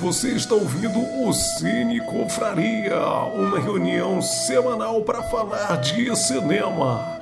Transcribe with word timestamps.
Você 0.00 0.28
está 0.28 0.54
ouvindo 0.54 1.00
o 1.00 1.32
Cine 1.32 2.00
Confraria, 2.00 3.00
uma 3.34 3.58
reunião 3.58 4.22
semanal 4.22 5.02
para 5.02 5.24
falar 5.24 5.74
de 5.80 6.14
cinema. 6.16 7.18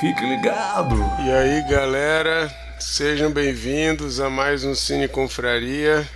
Fique 0.00 0.24
ligado! 0.24 0.96
E 1.22 1.30
aí, 1.30 1.62
galera, 1.68 2.50
sejam 2.78 3.30
bem-vindos 3.30 4.18
a 4.18 4.30
mais 4.30 4.64
um 4.64 4.74
Cine 4.74 5.08
Confraria. 5.08 6.08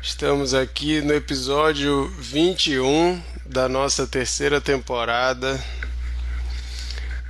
Estamos 0.00 0.54
aqui 0.54 1.00
no 1.00 1.12
episódio 1.12 2.06
21 2.20 3.20
da 3.44 3.68
nossa 3.68 4.06
terceira 4.06 4.60
temporada. 4.60 5.60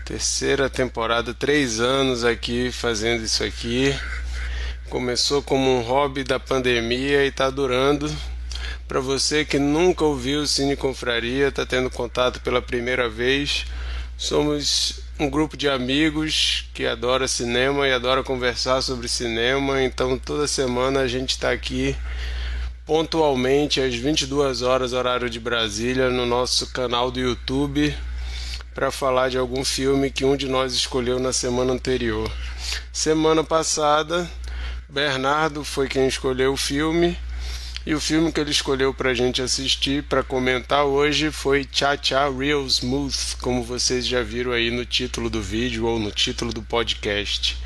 Terceira 0.05 0.69
temporada, 0.69 1.33
três 1.33 1.81
anos 1.81 2.23
aqui 2.23 2.71
fazendo 2.71 3.25
isso 3.25 3.43
aqui. 3.43 3.99
Começou 4.93 5.43
como 5.43 5.71
um 5.71 5.81
hobby 5.81 6.23
da 6.23 6.39
pandemia 6.39 7.25
e 7.25 7.29
está 7.29 7.49
durando. 7.49 8.15
Para 8.87 9.01
você 9.01 9.43
que 9.43 9.59
nunca 9.59 10.05
ouviu 10.05 10.47
Cine 10.47 10.77
Confraria, 10.77 11.49
está 11.49 11.65
tendo 11.65 11.89
contato 11.89 12.43
pela 12.43 12.61
primeira 12.61 13.09
vez, 13.09 13.65
somos 14.19 15.01
um 15.19 15.31
grupo 15.31 15.57
de 15.57 15.67
amigos 15.67 16.69
que 16.75 16.85
adora 16.85 17.27
cinema 17.27 17.89
e 17.89 17.93
adora 17.95 18.23
conversar 18.23 18.83
sobre 18.83 19.09
cinema. 19.09 19.83
Então 19.83 20.19
toda 20.19 20.47
semana 20.47 21.01
a 21.01 21.09
gente 21.09 21.31
está 21.31 21.51
aqui 21.51 21.97
pontualmente 22.85 23.81
às 23.81 23.95
22 23.95 24.61
horas 24.61 24.93
horário 24.93 25.31
de 25.31 25.41
Brasília 25.41 26.11
no 26.11 26.27
nosso 26.27 26.71
canal 26.71 27.11
do 27.11 27.19
YouTube 27.19 27.97
para 28.75 28.91
falar 28.91 29.31
de 29.31 29.39
algum 29.39 29.65
filme 29.65 30.11
que 30.11 30.27
um 30.27 30.37
de 30.37 30.49
nós 30.49 30.75
escolheu 30.75 31.19
na 31.19 31.33
semana 31.33 31.73
anterior. 31.73 32.31
Semana 32.93 33.43
passada 33.43 34.31
Bernardo 34.93 35.65
foi 35.65 35.89
quem 35.89 36.07
escolheu 36.07 36.53
o 36.53 36.57
filme. 36.57 37.17
E 37.87 37.95
o 37.95 38.01
filme 38.01 38.31
que 38.31 38.39
ele 38.39 38.51
escolheu 38.51 38.93
para 38.93 39.09
a 39.09 39.15
gente 39.15 39.41
assistir, 39.41 40.03
para 40.03 40.23
comentar 40.23 40.85
hoje, 40.85 41.31
foi 41.31 41.67
Cha 41.73 41.97
Cha 41.97 42.29
Real 42.29 42.67
Smooth, 42.67 43.39
como 43.41 43.65
vocês 43.65 44.07
já 44.07 44.23
viram 44.23 44.53
aí 44.53 44.71
no 44.71 44.85
título 44.85 45.31
do 45.31 45.41
vídeo 45.41 45.87
ou 45.87 45.99
no 45.99 46.11
título 46.11 46.53
do 46.53 46.61
podcast. 46.61 47.57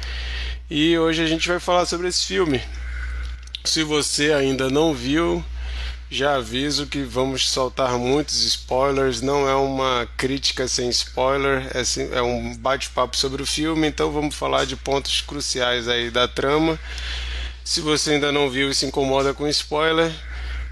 E 0.70 0.96
hoje 0.96 1.20
a 1.20 1.26
gente 1.26 1.48
vai 1.48 1.58
falar 1.58 1.84
sobre 1.84 2.06
esse 2.06 2.24
filme. 2.24 2.62
Se 3.64 3.82
você 3.82 4.32
ainda 4.32 4.70
não 4.70 4.94
viu, 4.94 5.44
já 6.10 6.36
aviso 6.36 6.86
que 6.86 7.02
vamos 7.02 7.48
soltar 7.48 7.98
muitos 7.98 8.44
spoilers. 8.44 9.20
Não 9.20 9.48
é 9.48 9.54
uma 9.54 10.08
crítica 10.16 10.68
sem 10.68 10.88
spoiler, 10.88 11.66
é, 11.74 12.16
é 12.16 12.22
um 12.22 12.56
bate-papo 12.56 13.16
sobre 13.16 13.42
o 13.42 13.46
filme. 13.46 13.88
Então 13.88 14.12
vamos 14.12 14.34
falar 14.34 14.66
de 14.66 14.76
pontos 14.76 15.20
cruciais 15.20 15.88
aí 15.88 16.10
da 16.10 16.28
trama. 16.28 16.78
Se 17.64 17.80
você 17.80 18.12
ainda 18.12 18.30
não 18.30 18.48
viu 18.48 18.70
e 18.70 18.74
se 18.74 18.86
incomoda 18.86 19.34
com 19.34 19.48
spoiler, 19.48 20.12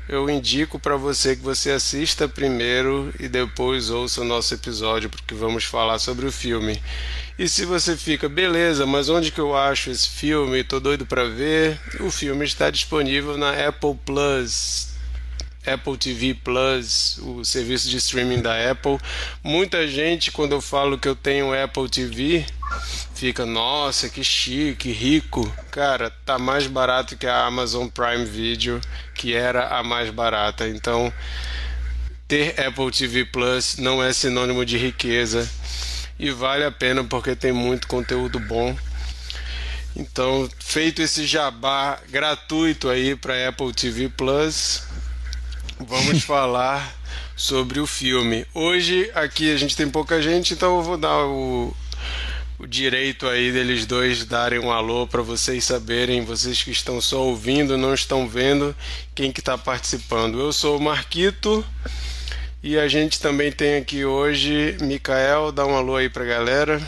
eu 0.09 0.31
indico 0.31 0.79
para 0.79 0.97
você 0.97 1.35
que 1.35 1.43
você 1.43 1.73
assista 1.73 2.29
primeiro 2.29 3.13
e 3.19 3.27
depois 3.27 3.91
ouça 3.91 4.21
o 4.21 4.25
nosso 4.25 4.55
episódio, 4.55 5.11
porque 5.11 5.35
vamos 5.35 5.65
falar 5.65 5.99
sobre 5.99 6.27
o 6.27 6.33
filme. 6.33 6.81
E 7.37 7.49
se 7.49 7.65
você 7.65 7.97
fica, 7.97 8.29
beleza, 8.29 8.87
mas 8.87 9.09
onde 9.09 9.33
que 9.33 9.41
eu 9.41 9.57
acho 9.57 9.91
esse 9.91 10.09
filme? 10.09 10.63
Tô 10.63 10.79
doido 10.79 11.05
para 11.05 11.25
ver. 11.25 11.81
O 11.99 12.11
filme 12.11 12.45
está 12.45 12.71
disponível 12.71 13.37
na 13.37 13.67
Apple 13.67 13.99
Plus. 14.07 14.94
Apple 15.67 15.97
TV 15.97 16.35
Plus, 16.35 17.19
o 17.19 17.45
serviço 17.45 17.89
de 17.89 17.97
streaming 17.97 18.43
da 18.43 18.71
Apple. 18.71 18.99
Muita 19.43 19.87
gente, 19.87 20.31
quando 20.31 20.53
eu 20.53 20.61
falo 20.61 20.99
que 20.99 21.09
eu 21.09 21.17
tenho 21.17 21.53
Apple 21.53 21.89
TV, 21.89 22.45
fica, 23.15 23.47
nossa, 23.47 24.09
que 24.09 24.23
chique, 24.23 24.93
rico. 24.93 25.51
Cara, 25.71 26.11
tá 26.25 26.39
mais 26.39 26.67
barato 26.67 27.17
que 27.17 27.27
a 27.27 27.47
Amazon 27.47 27.89
Prime 27.89 28.25
Video, 28.25 28.81
que 29.15 29.35
era 29.35 29.79
a 29.79 29.83
mais 29.83 30.11
barata. 30.11 30.69
Então, 30.69 31.13
ter 32.29 32.59
Apple 32.61 32.91
TV 32.91 33.25
Plus 33.25 33.77
não 33.77 34.03
é 34.03 34.13
sinônimo 34.13 34.65
de 34.65 34.77
riqueza 34.77 35.49
e 36.19 36.31
vale 36.31 36.65
a 36.65 36.71
pena 36.71 37.05
porque 37.05 37.35
tem 37.35 37.53
muito 37.53 37.87
conteúdo 37.89 38.39
bom. 38.39 38.77
Então, 39.97 40.49
feito 40.59 41.01
esse 41.03 41.25
jabá 41.25 42.01
gratuito 42.11 42.89
aí 42.89 43.15
para 43.15 43.49
Apple 43.49 43.73
TV 43.73 44.09
Plus, 44.09 44.83
vamos 45.79 46.23
falar 46.23 46.95
sobre 47.37 47.81
o 47.81 47.87
filme. 47.87 48.47
Hoje 48.55 49.11
aqui 49.15 49.53
a 49.53 49.57
gente 49.57 49.77
tem 49.77 49.89
pouca 49.89 50.21
gente, 50.23 50.55
então 50.55 50.77
eu 50.77 50.83
vou 50.83 50.97
dar 50.97 51.27
o, 51.27 51.75
o 52.59 52.67
direito 52.67 53.27
aí 53.27 53.51
deles 53.51 53.87
dois 53.87 54.25
darem 54.25 54.59
um 54.59 54.71
alô 54.71 55.07
para 55.07 55.23
vocês 55.23 55.65
saberem, 55.65 56.25
vocês 56.25 56.63
que 56.63 56.71
estão 56.71 57.01
só 57.01 57.25
ouvindo, 57.25 57.77
não 57.77 57.93
estão 57.93 58.29
vendo, 58.29 58.75
quem 59.15 59.33
que 59.33 59.41
está 59.41 59.59
participando. 59.59 60.41
Eu 60.41 60.53
sou 60.53 60.79
o 60.79 60.83
Marquito 60.83 61.65
e 62.63 62.79
a 62.79 62.87
gente 62.87 63.21
também 63.21 63.51
tem 63.51 63.77
aqui 63.77 64.05
hoje 64.05 64.77
Mikael, 64.81 65.51
dá 65.51 65.67
um 65.67 65.77
alô 65.77 65.97
aí 65.97 66.09
para 66.09 66.25
galera. 66.25 66.81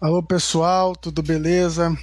Alô 0.00 0.22
pessoal, 0.22 0.96
tudo 0.96 1.22
beleza? 1.22 1.96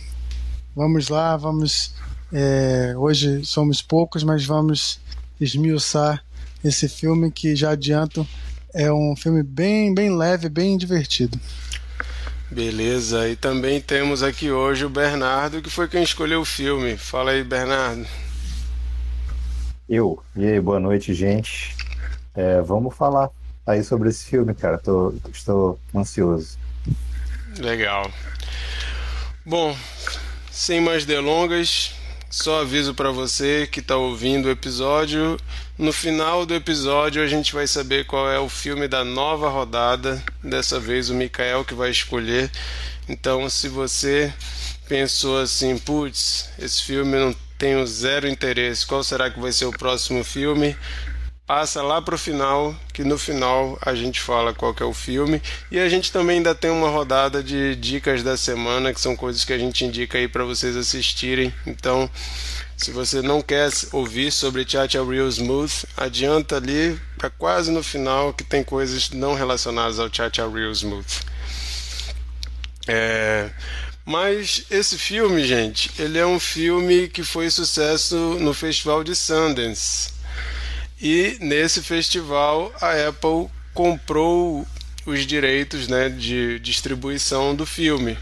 Vamos 0.75 1.09
lá, 1.09 1.35
vamos. 1.35 1.93
É, 2.31 2.93
hoje 2.95 3.43
somos 3.43 3.81
poucos, 3.81 4.23
mas 4.23 4.45
vamos 4.45 4.99
esmiuçar 5.39 6.23
esse 6.63 6.89
filme 6.89 7.31
que 7.31 7.55
já 7.55 7.71
adianto 7.71 8.27
é 8.73 8.91
um 8.91 9.15
filme 9.15 9.41
bem, 9.41 9.93
bem 9.93 10.15
leve, 10.15 10.49
bem 10.49 10.77
divertido. 10.77 11.39
Beleza, 12.51 13.29
e 13.29 13.35
também 13.35 13.79
temos 13.79 14.23
aqui 14.23 14.51
hoje 14.51 14.83
o 14.83 14.89
Bernardo, 14.89 15.61
que 15.61 15.69
foi 15.69 15.87
quem 15.87 16.01
escolheu 16.01 16.41
o 16.41 16.45
filme. 16.45 16.97
Fala 16.97 17.31
aí, 17.31 17.43
Bernardo. 17.43 18.05
Eu. 19.87 20.21
E 20.35 20.45
aí, 20.45 20.59
boa 20.59 20.79
noite, 20.79 21.13
gente. 21.13 21.75
É, 22.35 22.61
vamos 22.61 22.95
falar 22.95 23.29
aí 23.65 23.83
sobre 23.83 24.09
esse 24.09 24.25
filme, 24.25 24.53
cara. 24.55 24.77
Tô, 24.77 25.13
estou 25.31 25.79
ansioso. 25.95 26.57
Legal. 27.57 28.11
Bom, 29.45 29.75
sem 30.51 30.81
mais 30.81 31.05
delongas, 31.05 31.93
só 32.29 32.61
aviso 32.61 32.93
para 32.93 33.09
você 33.09 33.67
que 33.71 33.79
está 33.79 33.97
ouvindo 33.97 34.45
o 34.45 34.51
episódio. 34.51 35.35
No 35.77 35.91
final 35.91 36.45
do 36.45 36.53
episódio 36.53 37.23
a 37.23 37.27
gente 37.27 37.53
vai 37.53 37.65
saber 37.65 38.05
qual 38.05 38.29
é 38.29 38.39
o 38.39 38.47
filme 38.47 38.87
da 38.87 39.03
nova 39.03 39.49
rodada. 39.49 40.23
Dessa 40.43 40.79
vez 40.79 41.09
o 41.09 41.15
Mikael 41.15 41.65
que 41.65 41.73
vai 41.73 41.89
escolher. 41.89 42.51
Então, 43.07 43.49
se 43.49 43.67
você 43.67 44.31
pensou 44.87 45.39
assim, 45.39 45.77
putz, 45.79 46.49
esse 46.59 46.83
filme 46.83 47.17
não 47.17 47.35
tenho 47.57 47.85
zero 47.87 48.27
interesse, 48.27 48.85
qual 48.85 49.03
será 49.03 49.29
que 49.31 49.39
vai 49.39 49.51
ser 49.51 49.65
o 49.65 49.71
próximo 49.71 50.23
filme? 50.23 50.77
Passa 51.49 51.81
lá 51.81 51.99
para 51.99 52.13
o 52.13 52.17
final, 52.17 52.75
que 52.93 53.03
no 53.03 53.17
final 53.17 53.75
a 53.81 53.95
gente 53.95 54.21
fala 54.21 54.53
qual 54.53 54.75
é 54.79 54.83
o 54.83 54.93
filme. 54.93 55.41
E 55.71 55.79
a 55.79 55.89
gente 55.89 56.11
também 56.11 56.37
ainda 56.37 56.53
tem 56.53 56.69
uma 56.69 56.89
rodada 56.89 57.41
de 57.41 57.75
dicas 57.75 58.21
da 58.21 58.37
semana, 58.37 58.93
que 58.93 59.01
são 59.01 59.15
coisas 59.15 59.43
que 59.43 59.51
a 59.51 59.57
gente 59.57 59.83
indica 59.83 60.19
aí 60.19 60.27
para 60.27 60.43
vocês 60.43 60.77
assistirem. 60.77 61.51
Então, 61.65 62.07
se 62.77 62.91
você 62.91 63.23
não 63.23 63.41
quer 63.41 63.67
ouvir 63.91 64.31
sobre 64.31 64.63
Chacha 64.63 65.03
Real 65.03 65.27
Smooth, 65.27 65.87
adianta 65.97 66.57
ali 66.57 67.01
para 67.17 67.31
quase 67.31 67.71
no 67.71 67.81
final, 67.81 68.31
que 68.31 68.43
tem 68.43 68.63
coisas 68.63 69.09
não 69.09 69.33
relacionadas 69.33 69.97
ao 69.97 70.13
Chacha 70.13 70.47
Real 70.47 70.71
Smooth. 70.71 71.21
É... 72.87 73.49
Mas 74.05 74.65
esse 74.69 74.99
filme, 74.99 75.43
gente, 75.43 75.89
ele 75.97 76.19
é 76.19 76.25
um 76.27 76.39
filme 76.39 77.07
que 77.07 77.23
foi 77.23 77.49
sucesso 77.49 78.37
no 78.39 78.53
Festival 78.53 79.03
de 79.03 79.15
Sundance. 79.15 80.18
E 81.01 81.37
nesse 81.39 81.81
festival 81.81 82.73
a 82.81 83.07
Apple 83.07 83.49
comprou 83.73 84.67
os 85.05 85.25
direitos 85.25 85.87
né, 85.87 86.09
de 86.09 86.59
distribuição 86.59 87.55
do 87.55 87.65
filme. 87.65 88.17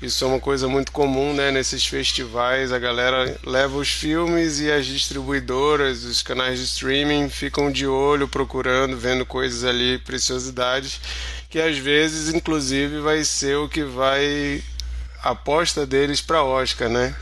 Isso 0.00 0.24
é 0.24 0.26
uma 0.26 0.40
coisa 0.40 0.66
muito 0.66 0.90
comum 0.90 1.32
né, 1.32 1.52
nesses 1.52 1.86
festivais. 1.86 2.72
A 2.72 2.78
galera 2.78 3.38
leva 3.44 3.76
os 3.76 3.88
filmes 3.88 4.58
e 4.58 4.70
as 4.70 4.84
distribuidoras, 4.84 6.02
os 6.02 6.22
canais 6.22 6.58
de 6.58 6.64
streaming 6.64 7.28
ficam 7.28 7.70
de 7.70 7.86
olho, 7.86 8.26
procurando, 8.26 8.96
vendo 8.96 9.24
coisas 9.24 9.62
ali, 9.62 9.98
preciosidades, 9.98 11.00
que 11.48 11.60
às 11.60 11.78
vezes, 11.78 12.34
inclusive, 12.34 12.98
vai 12.98 13.22
ser 13.22 13.56
o 13.56 13.68
que 13.68 13.84
vai 13.84 14.60
a 15.22 15.30
aposta 15.30 15.86
deles 15.86 16.20
para 16.20 16.42
Oscar, 16.42 16.88
né? 16.88 17.14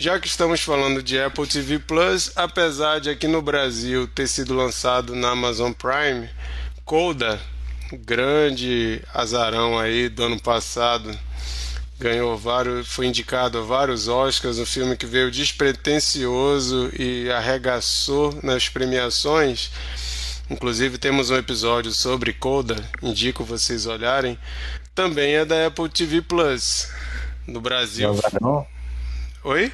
Já 0.00 0.20
que 0.20 0.28
estamos 0.28 0.60
falando 0.60 1.02
de 1.02 1.20
Apple 1.20 1.44
TV 1.44 1.80
Plus, 1.80 2.30
apesar 2.36 3.00
de 3.00 3.10
aqui 3.10 3.26
no 3.26 3.42
Brasil 3.42 4.06
ter 4.06 4.28
sido 4.28 4.54
lançado 4.54 5.12
na 5.16 5.30
Amazon 5.30 5.72
Prime, 5.72 6.30
Coda, 6.84 7.40
grande 7.92 9.02
azarão 9.12 9.76
aí 9.76 10.08
do 10.08 10.22
ano 10.22 10.40
passado, 10.40 11.10
ganhou 11.98 12.38
vários, 12.38 12.86
foi 12.86 13.06
indicado 13.06 13.58
a 13.58 13.62
vários 13.62 14.06
Oscars, 14.06 14.60
um 14.60 14.64
filme 14.64 14.96
que 14.96 15.04
veio 15.04 15.32
despretensioso 15.32 16.92
e 16.96 17.28
arregaçou 17.32 18.38
nas 18.40 18.68
premiações. 18.68 19.72
Inclusive 20.48 20.96
temos 20.96 21.28
um 21.30 21.36
episódio 21.36 21.90
sobre 21.90 22.32
Coda, 22.32 22.76
indico 23.02 23.42
vocês 23.42 23.84
olharem. 23.84 24.38
Também 24.94 25.34
é 25.34 25.44
da 25.44 25.66
Apple 25.66 25.88
TV 25.88 26.22
Plus. 26.22 26.88
No 27.48 27.60
Brasil. 27.60 28.10
Azarão? 28.10 28.64
Oi? 29.42 29.72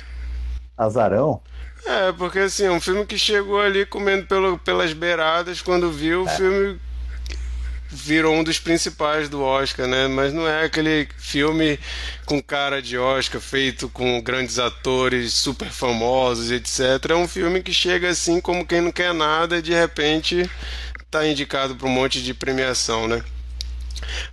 Azarão. 0.76 1.40
É, 1.86 2.12
porque 2.12 2.38
assim, 2.38 2.64
é 2.64 2.70
um 2.70 2.80
filme 2.80 3.04
que 3.04 3.18
chegou 3.18 3.60
ali 3.60 3.84
comendo 3.84 4.26
pelo, 4.26 4.58
pelas 4.58 4.92
beiradas, 4.92 5.60
quando 5.60 5.92
viu 5.92 6.22
o 6.22 6.28
filme 6.28 6.80
virou 7.94 8.34
um 8.34 8.42
dos 8.42 8.58
principais 8.58 9.28
do 9.28 9.40
Oscar, 9.42 9.86
né? 9.86 10.08
Mas 10.08 10.32
não 10.32 10.48
é 10.48 10.64
aquele 10.64 11.08
filme 11.16 11.78
com 12.26 12.42
cara 12.42 12.82
de 12.82 12.98
Oscar, 12.98 13.40
feito 13.40 13.88
com 13.88 14.20
grandes 14.20 14.58
atores 14.58 15.32
super 15.34 15.70
famosos, 15.70 16.50
etc. 16.50 17.10
É 17.10 17.14
um 17.14 17.28
filme 17.28 17.62
que 17.62 17.72
chega 17.72 18.08
assim 18.10 18.40
como 18.40 18.66
quem 18.66 18.80
não 18.80 18.90
quer 18.90 19.14
nada 19.14 19.58
e 19.58 19.62
de 19.62 19.72
repente 19.72 20.50
está 21.02 21.26
indicado 21.26 21.76
para 21.76 21.86
um 21.86 21.90
monte 21.90 22.22
de 22.22 22.34
premiação, 22.34 23.06
né? 23.06 23.22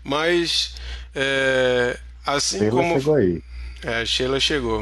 Mas 0.04 0.76
é, 1.16 2.00
assim 2.26 2.60
Sheila 2.60 2.72
como 2.72 2.96
chegou 2.96 3.16
aí. 3.16 3.44
é, 3.84 4.02
a 4.02 4.06
Sheila 4.06 4.40
chegou. 4.40 4.82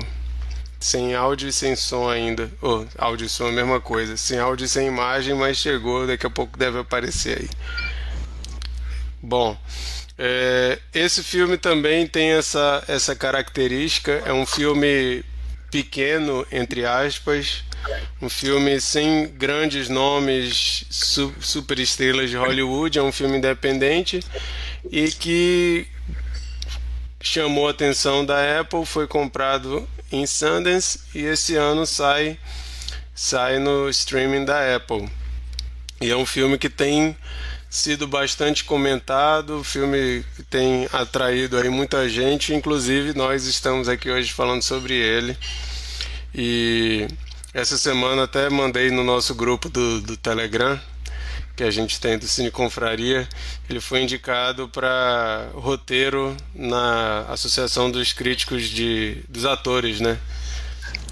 Sem 0.80 1.14
áudio 1.14 1.50
e 1.50 1.54
sem 1.54 1.76
som 1.76 2.10
ainda. 2.10 2.50
Oh, 2.62 2.86
áudio 2.98 3.26
e 3.26 3.30
som 3.30 3.48
é 3.48 3.50
a 3.50 3.54
mesma 3.54 3.81
coisa. 3.81 4.16
Sem 4.16 4.40
áudio 4.40 4.66
e 4.66 4.70
sem 4.70 4.88
imagem, 4.88 5.34
mas 5.34 5.58
chegou. 5.58 6.08
Daqui 6.08 6.26
a 6.26 6.30
pouco 6.30 6.58
deve 6.58 6.80
aparecer 6.80 7.40
aí. 7.40 7.50
Bom, 9.22 9.58
é, 10.18 10.80
esse 10.94 11.22
filme 11.22 11.58
também 11.58 12.08
tem 12.08 12.31
essa, 12.31 12.84
essa 12.88 13.14
característica. 13.14 14.24
É 14.26 14.31
um 14.31 14.46
filme 14.46 15.24
pequeno, 15.70 16.48
entre 16.52 16.86
aspas. 16.86 17.64
Um 18.22 18.30
filme 18.30 18.80
sem 18.80 19.28
grandes 19.28 19.90
nomes, 19.90 20.86
su, 20.90 21.34
super 21.42 21.78
estrelas 21.80 22.30
de 22.30 22.38
Hollywood. 22.38 22.98
É 22.98 23.04
um 23.04 23.12
filme 23.12 23.38
independente 23.38 24.22
e 24.90 25.12
que 25.12 25.88
chamou 27.21 27.68
a 27.68 27.71
atenção 27.71 28.25
da 28.25 28.60
Apple, 28.60 28.86
foi 28.86 29.07
comprado 29.07 29.88
em 30.12 30.25
Sundance 30.25 31.01
e 31.13 31.24
esse 31.24 31.56
ano 31.56 31.86
sai 31.86 32.39
sai 33.13 33.60
no 33.60 33.89
streaming 33.89 34.45
da 34.45 34.75
Apple. 34.75 35.10
E 36.01 36.10
é 36.10 36.16
um 36.16 36.25
filme 36.25 36.57
que 36.57 36.69
tem 36.69 37.16
sido 37.69 38.07
bastante 38.07 38.63
comentado, 38.63 39.63
filme 39.63 40.25
que 40.36 40.44
tem 40.44 40.88
atraído 40.92 41.57
aí 41.57 41.69
muita 41.69 42.07
gente, 42.07 42.54
inclusive 42.54 43.13
nós 43.13 43.45
estamos 43.45 43.89
aqui 43.89 44.10
hoje 44.10 44.31
falando 44.31 44.63
sobre 44.63 44.94
ele. 44.94 45.38
E 46.33 47.07
essa 47.54 47.77
semana 47.77 48.24
até 48.24 48.50
mandei 48.50 48.89
no 48.89 49.04
nosso 49.04 49.36
grupo 49.36 49.68
do, 49.68 50.01
do 50.01 50.16
Telegram 50.16 50.80
que 51.60 51.64
a 51.66 51.72
gente 51.72 52.00
tem 52.00 52.18
do 52.18 52.26
Cine 52.26 52.50
Confraria, 52.50 53.28
ele 53.70 53.82
foi 53.82 54.02
indicado 54.02 54.70
para 54.70 55.50
roteiro 55.54 56.38
na 56.56 57.26
Associação 57.28 57.92
dos 57.92 58.14
Críticos 58.14 58.70
de, 58.70 59.18
dos 59.28 59.44
Atores, 59.44 60.00
né? 60.00 60.18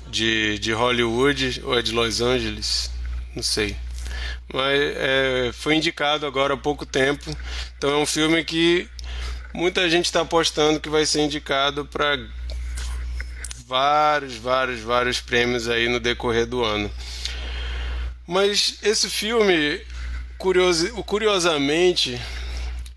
De, 0.10 0.58
de 0.60 0.72
Hollywood 0.72 1.62
ou 1.66 1.78
é 1.78 1.82
de 1.82 1.92
Los 1.92 2.22
Angeles, 2.22 2.90
não 3.36 3.44
sei. 3.44 3.76
Mas 4.54 4.80
é, 4.80 5.52
foi 5.52 5.76
indicado 5.76 6.26
agora 6.26 6.54
há 6.54 6.58
pouco 6.58 6.86
tempo, 6.86 7.30
então 7.78 7.90
é 7.90 7.98
um 7.98 8.06
filme 8.06 8.42
que 8.46 8.88
muita 9.54 9.90
gente 9.90 10.06
está 10.06 10.22
apostando 10.22 10.80
que 10.80 10.88
vai 10.88 11.06
ser 11.06 11.24
indicado 11.24 11.86
para 11.86 12.18
vários, 13.66 14.36
vários, 14.36 14.80
vários 14.80 15.20
prêmios 15.20 15.68
aí 15.68 15.90
no 15.90 16.00
decorrer 16.00 16.46
do 16.46 16.64
ano. 16.64 16.90
Mas 18.26 18.78
esse 18.82 19.10
filme 19.10 19.86
Curiosi 20.38 20.92
curiosamente, 21.06 22.22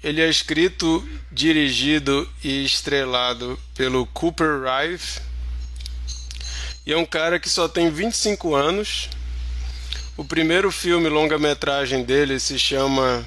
ele 0.04 0.20
é 0.20 0.28
escrito, 0.28 1.06
dirigido 1.32 2.28
e 2.44 2.64
estrelado 2.64 3.58
pelo 3.74 4.06
Cooper 4.06 4.60
Rife. 4.62 5.20
E 6.86 6.92
é 6.92 6.96
um 6.96 7.06
cara 7.06 7.40
que 7.40 7.48
só 7.48 7.66
tem 7.68 7.90
25 7.90 8.54
anos. 8.54 9.08
O 10.16 10.24
primeiro 10.24 10.70
filme 10.70 11.08
longa-metragem 11.08 12.04
dele 12.04 12.38
se 12.38 12.58
chama 12.58 13.24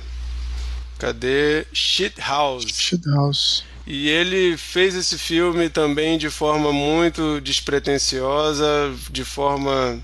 Cadê? 1.00 1.66
Shit 1.74 2.20
House. 2.22 2.66
Shit 2.68 3.10
House. 3.10 3.64
E 3.86 4.08
ele 4.10 4.56
fez 4.58 4.96
esse 4.96 5.18
filme 5.18 5.70
também 5.70 6.18
de 6.18 6.30
forma 6.30 6.72
muito 6.72 7.42
despretensiosa, 7.42 8.94
de 9.10 9.26
forma 9.26 10.02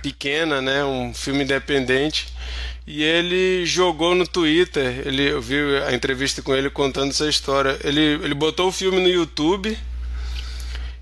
pequena, 0.00 0.62
né? 0.62 0.84
Um 0.84 1.12
filme 1.12 1.44
independente. 1.44 2.26
E 2.86 3.02
ele 3.02 3.66
jogou 3.66 4.14
no 4.14 4.24
Twitter, 4.24 5.02
ele, 5.04 5.28
eu 5.32 5.42
vi 5.42 5.56
a 5.88 5.92
entrevista 5.92 6.40
com 6.40 6.54
ele 6.54 6.70
contando 6.70 7.10
essa 7.10 7.28
história. 7.28 7.76
Ele, 7.82 8.00
ele 8.00 8.34
botou 8.34 8.68
o 8.68 8.72
filme 8.72 9.00
no 9.00 9.08
YouTube 9.08 9.76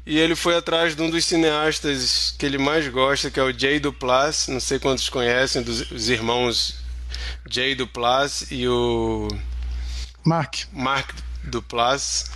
e 0.06 0.18
ele 0.18 0.34
foi 0.34 0.56
atrás 0.56 0.96
de 0.96 1.02
um 1.02 1.10
dos 1.10 1.26
cineastas 1.26 2.34
que 2.38 2.46
ele 2.46 2.56
mais 2.56 2.88
gosta, 2.88 3.30
que 3.30 3.38
é 3.38 3.42
o 3.42 3.52
Jay 3.52 3.78
Duplass. 3.78 4.48
Não 4.48 4.60
sei 4.60 4.78
quantos 4.78 5.10
conhecem, 5.10 5.62
dos 5.62 5.90
os 5.90 6.08
irmãos 6.08 6.76
Jay 7.50 7.74
Duplass 7.74 8.46
e 8.50 8.66
o 8.66 9.28
Mark. 10.24 10.60
Mark 10.72 11.10
Duplass. 11.42 12.30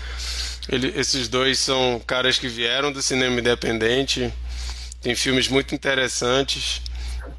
Ele, 0.68 0.92
esses 0.94 1.26
dois 1.26 1.58
são 1.58 2.02
caras 2.06 2.38
que 2.38 2.48
vieram 2.48 2.92
do 2.92 3.00
cinema 3.00 3.40
independente. 3.40 4.30
Tem 5.00 5.14
filmes 5.14 5.48
muito 5.48 5.74
interessantes 5.74 6.82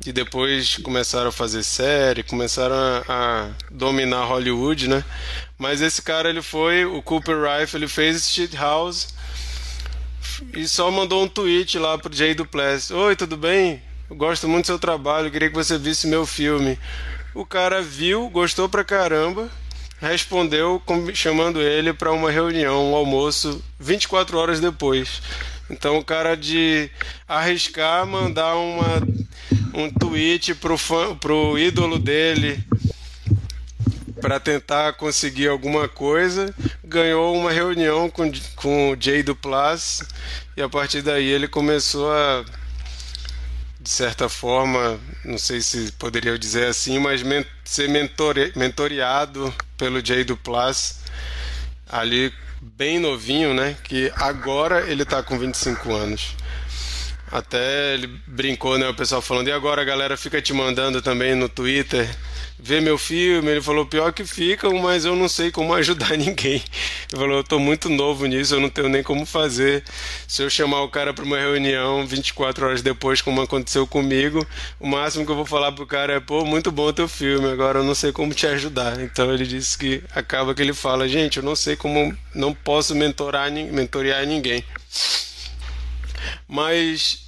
e 0.06 0.14
depois 0.14 0.78
começaram 0.78 1.30
a 1.30 1.32
fazer 1.32 1.64
série, 1.64 2.24
começaram 2.24 2.76
a, 2.76 3.04
a, 3.08 3.50
dominar 3.70 4.26
Hollywood, 4.26 4.88
né? 4.88 5.04
Mas 5.58 5.82
esse 5.82 6.02
cara, 6.02 6.30
ele 6.30 6.42
foi, 6.42 6.86
o 6.86 7.02
Cooper 7.02 7.38
Rife, 7.44 7.76
ele 7.76 7.88
fez 7.88 8.30
Shit 8.30 8.56
House 8.56 9.10
e 10.54 10.68
só 10.68 10.90
mandou 10.90 11.24
um 11.24 11.28
tweet 11.28 11.78
lá 11.78 11.98
pro 11.98 12.16
Jay 12.16 12.34
Duplass. 12.34 12.92
Oi, 12.92 13.16
tudo 13.16 13.36
bem? 13.36 13.82
Eu 14.10 14.16
gosto 14.16 14.48
muito 14.48 14.66
do 14.66 14.68
seu 14.68 14.80
trabalho, 14.80 15.30
queria 15.30 15.50
que 15.50 15.56
você 15.56 15.78
visse 15.78 16.08
meu 16.08 16.26
filme. 16.26 16.80
O 17.36 17.46
cara 17.46 17.82
viu, 17.82 18.30
gostou 18.30 18.70
pra 18.70 18.84
caramba, 18.84 19.50
respondeu 20.00 20.82
chamando 21.14 21.62
ele 21.62 21.92
para 21.92 22.12
uma 22.12 22.32
reunião, 22.32 22.92
um 22.92 22.96
almoço, 22.96 23.64
24 23.80 24.38
horas 24.38 24.60
depois. 24.60 25.22
Então 25.70 25.98
o 25.98 26.04
cara 26.04 26.36
de 26.36 26.90
arriscar 27.28 28.08
mandar 28.08 28.56
uma, 28.56 29.04
um 29.74 29.90
tweet 29.90 30.56
pro, 30.56 30.78
fã, 30.78 31.16
pro 31.16 31.58
ídolo 31.58 32.00
dele 32.00 32.64
para 34.20 34.40
tentar 34.40 34.94
conseguir 34.94 35.48
alguma 35.48 35.88
coisa, 35.88 36.54
ganhou 36.84 37.36
uma 37.36 37.52
reunião 37.52 38.10
com, 38.10 38.30
com 38.56 38.92
o 38.92 38.98
Jay 39.00 39.24
Duplas 39.24 40.04
e 40.58 40.62
a 40.62 40.68
partir 40.68 41.02
daí 41.02 41.26
ele 41.26 41.48
começou 41.48 42.12
a 42.12 42.44
de 43.82 43.90
certa 43.90 44.28
forma, 44.28 45.00
não 45.24 45.38
sei 45.38 45.62
se 45.62 45.92
poderia 45.94 46.38
dizer 46.38 46.68
assim, 46.68 47.00
mas 47.00 47.24
men 47.24 47.46
ser 47.64 47.88
mentore 47.88 48.52
mentoreado 48.56 49.54
pelo 49.78 50.06
Jay 50.06 50.24
Duplas 50.26 51.00
ali 51.88 52.32
bem 52.62 53.00
novinho, 53.00 53.54
né? 53.54 53.78
Que 53.84 54.12
agora 54.16 54.90
ele 54.90 55.06
tá 55.06 55.24
com 55.24 55.40
25 55.40 55.94
anos. 55.94 56.36
Até 57.32 57.94
ele 57.94 58.08
brincou, 58.26 58.78
né? 58.78 58.88
O 58.90 58.94
pessoal 58.94 59.22
falando, 59.22 59.48
e 59.50 59.52
agora 59.52 59.82
a 59.82 59.86
galera 59.86 60.18
fica 60.18 60.42
te 60.42 60.54
mandando 60.54 61.02
também 61.02 61.36
no 61.36 61.48
Twitter 61.48 62.10
ver 62.62 62.82
meu 62.82 62.98
filme. 62.98 63.50
Ele 63.50 63.62
falou, 63.62 63.86
pior 63.86 64.12
que 64.12 64.26
ficam, 64.26 64.74
mas 64.80 65.06
eu 65.06 65.16
não 65.16 65.30
sei 65.30 65.52
como 65.52 65.74
ajudar 65.76 66.18
ninguém. 66.18 66.62
Ele 67.12 67.22
falou, 67.22 67.38
eu 67.38 67.44
tô 67.44 67.58
muito 67.58 67.88
novo 67.90 68.26
nisso, 68.26 68.56
eu 68.56 68.60
não 68.60 68.70
tenho 68.70 68.90
nem 68.90 69.02
como 69.02 69.26
fazer. 69.26 69.84
Se 70.28 70.42
eu 70.42 70.50
chamar 70.50 70.82
o 70.82 70.90
cara 70.90 71.14
para 71.14 71.24
uma 71.24 71.38
reunião 71.38 72.06
24 72.06 72.66
horas 72.66 72.82
depois, 72.82 73.22
como 73.22 73.42
aconteceu 73.42 73.88
comigo, 73.88 74.46
o 74.80 74.88
máximo 74.88 75.26
que 75.26 75.32
eu 75.32 75.36
vou 75.36 75.46
falar 75.46 75.72
pro 75.72 75.88
cara 75.88 76.14
é, 76.14 76.20
pô, 76.20 76.44
muito 76.44 76.72
bom 76.72 76.92
teu 76.92 77.08
filme, 77.08 77.48
agora 77.48 77.80
eu 77.80 77.84
não 77.84 77.96
sei 77.96 78.12
como 78.12 78.34
te 78.34 78.46
ajudar. 78.48 79.00
Então 79.02 79.34
ele 79.34 79.46
disse 79.46 79.78
que 79.78 80.04
acaba 80.14 80.54
que 80.54 80.62
ele 80.62 80.74
fala, 80.74 81.08
gente, 81.08 81.38
eu 81.38 81.44
não 81.44 81.56
sei 81.56 81.76
como, 81.76 82.16
não 82.36 82.54
posso 82.54 82.94
mentorar, 82.96 83.52
mentorear 83.52 84.26
ninguém. 84.26 84.64
Mas 86.48 87.26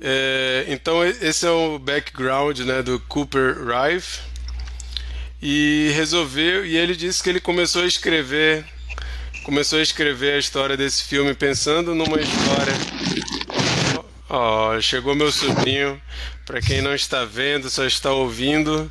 é, 0.00 0.64
então 0.68 1.04
esse 1.04 1.46
é 1.46 1.50
o 1.50 1.78
background 1.78 2.60
né, 2.60 2.82
do 2.82 2.98
Cooper 3.00 3.56
Rife. 3.64 4.20
E 5.40 5.90
resolveu 5.94 6.64
e 6.64 6.76
ele 6.76 6.96
disse 6.96 7.22
que 7.22 7.28
ele 7.28 7.40
começou 7.40 7.82
a 7.82 7.86
escrever 7.86 8.64
começou 9.44 9.78
a 9.78 9.82
escrever 9.82 10.34
a 10.34 10.38
história 10.38 10.76
desse 10.76 11.04
filme 11.04 11.32
pensando 11.32 11.94
numa 11.94 12.18
história. 12.18 12.72
Oh, 14.28 14.80
chegou 14.80 15.14
meu 15.14 15.30
sobrinho. 15.30 16.02
Para 16.44 16.60
quem 16.60 16.80
não 16.80 16.94
está 16.94 17.24
vendo 17.24 17.70
só 17.70 17.84
está 17.84 18.10
ouvindo 18.10 18.90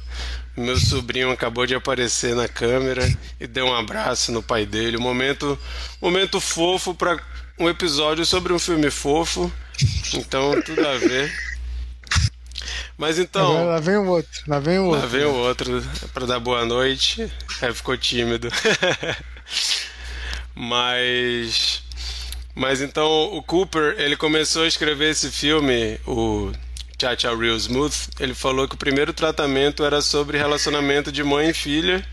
meu 0.58 0.78
sobrinho 0.78 1.32
acabou 1.32 1.66
de 1.66 1.76
aparecer 1.76 2.34
na 2.34 2.48
câmera 2.48 3.06
e 3.40 3.46
deu 3.46 3.66
um 3.66 3.76
abraço 3.76 4.32
no 4.32 4.42
pai 4.42 4.66
dele. 4.66 4.98
Um 4.98 5.02
momento 5.02 5.60
momento 6.02 6.40
fofo 6.40 6.94
para 6.94 7.22
um 7.58 7.70
episódio 7.70 8.26
sobre 8.26 8.54
um 8.54 8.60
filme 8.60 8.92
fofo, 8.92 9.52
então 10.14 10.62
tudo 10.62 10.88
a 10.88 10.98
ver. 10.98 11.34
Mas 12.98 13.20
então. 13.20 13.52
Agora, 13.52 13.66
lá 13.66 13.80
vem 13.80 13.98
o 13.98 14.08
outro, 14.08 14.42
lá 14.48 14.60
vem 14.60 14.80
o 14.80 14.86
outro. 14.86 15.02
Lá 15.02 15.08
vem 15.08 15.26
o 15.26 15.34
outro 15.34 15.84
para 16.14 16.26
dar 16.26 16.40
boa 16.40 16.66
noite. 16.66 17.30
É, 17.62 17.74
ficou 17.74 17.98
tímido. 17.98 18.50
Mas 20.56 21.84
Mas 22.56 22.82
então 22.82 23.06
o 23.34 23.44
Cooper, 23.44 23.96
ele 23.98 24.16
começou 24.16 24.64
a 24.64 24.68
escrever 24.68 25.12
esse 25.12 25.30
filme, 25.30 26.00
o 26.08 26.54
Cha 27.00 27.18
Cha 27.18 27.36
Real 27.36 27.58
Smooth, 27.58 28.12
ele 28.18 28.34
falou 28.34 28.66
que 28.66 28.76
o 28.76 28.78
primeiro 28.78 29.12
tratamento 29.12 29.84
era 29.84 30.02
sobre 30.02 30.38
relacionamento 30.38 31.12
de 31.12 31.22
mãe 31.22 31.50
e 31.50 31.54
filha. 31.54 32.08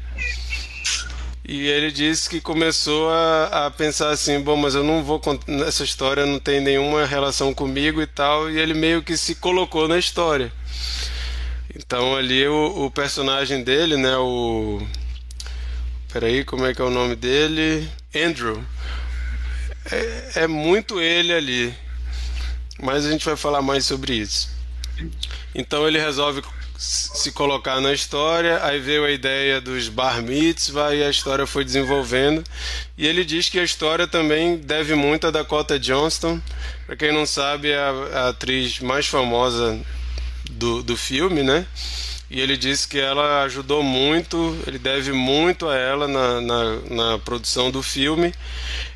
E 1.45 1.67
ele 1.67 1.91
disse 1.91 2.31
que 2.31 2.41
começou 2.41 3.11
a, 3.11 3.67
a 3.67 3.71
pensar 3.71 4.11
assim, 4.11 4.41
bom, 4.41 4.57
mas 4.57 4.75
eu 4.75 4.85
não 4.85 5.03
vou 5.03 5.21
essa 5.67 5.83
história 5.83 6.25
não 6.25 6.39
tem 6.39 6.61
nenhuma 6.61 7.05
relação 7.05 7.53
comigo 7.53 8.01
e 8.01 8.07
tal, 8.07 8.49
e 8.49 8.59
ele 8.59 8.75
meio 8.75 9.03
que 9.03 9.17
se 9.17 9.35
colocou 9.35 9.89
na 9.89 9.99
história. 9.99 10.53
Então 11.75 12.15
ali 12.15 12.47
o, 12.47 12.85
o 12.87 12.91
personagem 12.91 13.65
dele, 13.65 13.97
né, 13.97 14.17
o 14.17 14.81
Peraí, 16.13 16.45
como 16.45 16.67
é 16.67 16.75
que 16.75 16.83
é 16.83 16.85
o 16.85 16.91
nome 16.91 17.17
dele? 17.17 17.89
Andrew. 18.15 18.63
É, 19.91 20.43
é 20.43 20.47
muito 20.47 21.01
ele 21.01 21.33
ali. 21.33 21.75
Mas 22.79 23.07
a 23.07 23.11
gente 23.11 23.25
vai 23.25 23.35
falar 23.35 23.63
mais 23.63 23.87
sobre 23.87 24.13
isso. 24.13 24.51
Então 25.55 25.89
ele 25.89 25.99
resolve 25.99 26.43
se 26.83 27.31
colocar 27.31 27.81
na 27.81 27.93
história, 27.93 28.59
aí 28.65 28.81
veio 28.81 29.05
a 29.05 29.11
ideia 29.13 29.61
dos 29.61 29.89
bar 29.89 30.21
mitzvah 30.21 30.93
e 30.93 31.05
a 31.05 31.09
história 31.09 31.47
foi 31.47 31.65
desenvolvendo. 31.65 32.43
E 32.99 33.07
ele 33.07 33.25
diz 33.25 33.49
que 33.49 33.61
a 33.61 33.63
história 33.63 34.09
também 34.09 34.57
deve 34.57 34.97
muito 34.97 35.29
a 35.29 35.31
Dakota 35.31 35.79
Johnston. 35.79 36.41
Para 36.85 36.97
quem 36.97 37.13
não 37.13 37.25
sabe, 37.25 37.71
é 37.71 37.79
a, 37.79 38.31
atriz 38.31 38.81
mais 38.81 39.07
famosa 39.07 39.79
do, 40.51 40.83
do 40.83 40.97
filme, 40.97 41.45
né? 41.45 41.65
E 42.29 42.41
ele 42.41 42.57
disse 42.57 42.89
que 42.89 42.99
ela 42.99 43.45
ajudou 43.45 43.85
muito, 43.85 44.59
ele 44.67 44.79
deve 44.79 45.13
muito 45.13 45.69
a 45.69 45.77
ela 45.77 46.09
na, 46.09 46.41
na, 46.41 46.77
na 46.91 47.19
produção 47.19 47.71
do 47.71 47.81
filme. 47.81 48.35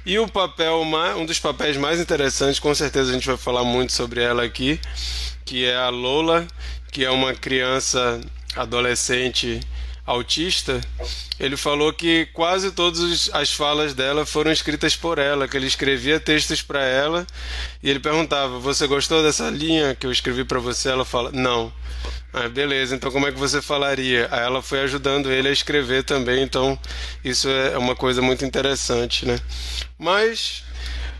E 0.04 0.18
o 0.18 0.26
papel, 0.26 0.82
um 1.16 1.24
dos 1.24 1.38
papéis 1.38 1.76
mais 1.76 2.00
interessantes, 2.00 2.58
com 2.58 2.74
certeza 2.74 3.10
a 3.10 3.14
gente 3.14 3.28
vai 3.28 3.36
falar 3.36 3.62
muito 3.62 3.92
sobre 3.92 4.20
ela 4.22 4.42
aqui, 4.42 4.80
que 5.44 5.64
é 5.64 5.76
a 5.76 5.88
Lola, 5.88 6.48
que 6.96 7.04
é 7.04 7.10
uma 7.10 7.34
criança 7.34 8.18
adolescente 8.56 9.60
autista, 10.06 10.80
ele 11.38 11.54
falou 11.54 11.92
que 11.92 12.24
quase 12.32 12.70
todas 12.70 13.28
as 13.34 13.52
falas 13.52 13.92
dela 13.92 14.24
foram 14.24 14.50
escritas 14.50 14.96
por 14.96 15.18
ela, 15.18 15.46
que 15.46 15.58
ele 15.58 15.66
escrevia 15.66 16.18
textos 16.18 16.62
para 16.62 16.82
ela 16.82 17.26
e 17.82 17.90
ele 17.90 18.00
perguntava: 18.00 18.58
"Você 18.60 18.86
gostou 18.86 19.22
dessa 19.22 19.50
linha 19.50 19.94
que 19.94 20.06
eu 20.06 20.10
escrevi 20.10 20.42
para 20.42 20.58
você?" 20.58 20.88
Ela 20.88 21.04
fala: 21.04 21.30
"Não". 21.32 21.70
Ah, 22.32 22.48
beleza, 22.48 22.96
então 22.96 23.10
como 23.10 23.26
é 23.26 23.32
que 23.32 23.38
você 23.38 23.60
falaria? 23.60 24.26
Aí 24.30 24.40
ela 24.40 24.62
foi 24.62 24.80
ajudando 24.80 25.30
ele 25.30 25.48
a 25.48 25.52
escrever 25.52 26.02
também, 26.02 26.42
então 26.42 26.78
isso 27.22 27.46
é 27.50 27.76
uma 27.76 27.94
coisa 27.94 28.22
muito 28.22 28.42
interessante, 28.42 29.26
né? 29.26 29.38
Mas 29.98 30.64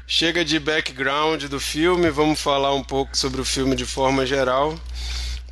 chega 0.07 0.43
de 0.43 0.59
background 0.59 1.45
do 1.45 1.61
filme, 1.61 2.09
vamos 2.09 2.41
falar 2.41 2.73
um 2.73 2.83
pouco 2.83 3.15
sobre 3.15 3.43
o 3.43 3.45
filme 3.45 3.77
de 3.77 3.85
forma 3.85 4.25
geral. 4.25 4.75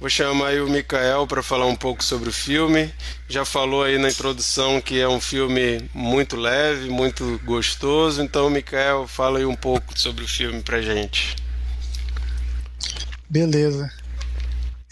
Vou 0.05 0.11
chamar 0.11 0.49
aí 0.49 0.61
o 0.61 0.69
Mikael 0.69 1.27
para 1.27 1.43
falar 1.43 1.65
um 1.65 1.75
pouco 1.75 2.05
sobre 2.05 2.29
o 2.29 2.33
filme. 2.33 2.93
Já 3.27 3.43
falou 3.43 3.83
aí 3.83 3.97
na 3.97 4.11
introdução 4.11 4.79
que 4.79 5.01
é 5.01 5.09
um 5.09 5.19
filme 5.19 5.89
muito 5.95 6.37
leve, 6.37 6.91
muito 6.91 7.41
gostoso. 7.43 8.23
Então, 8.23 8.51
Mikael, 8.51 9.09
fala 9.09 9.39
aí 9.39 9.47
um 9.47 9.57
pouco 9.57 9.99
sobre 9.99 10.23
o 10.23 10.29
filme 10.29 10.61
pra 10.61 10.83
gente. 10.83 11.35
Beleza. 13.31 13.91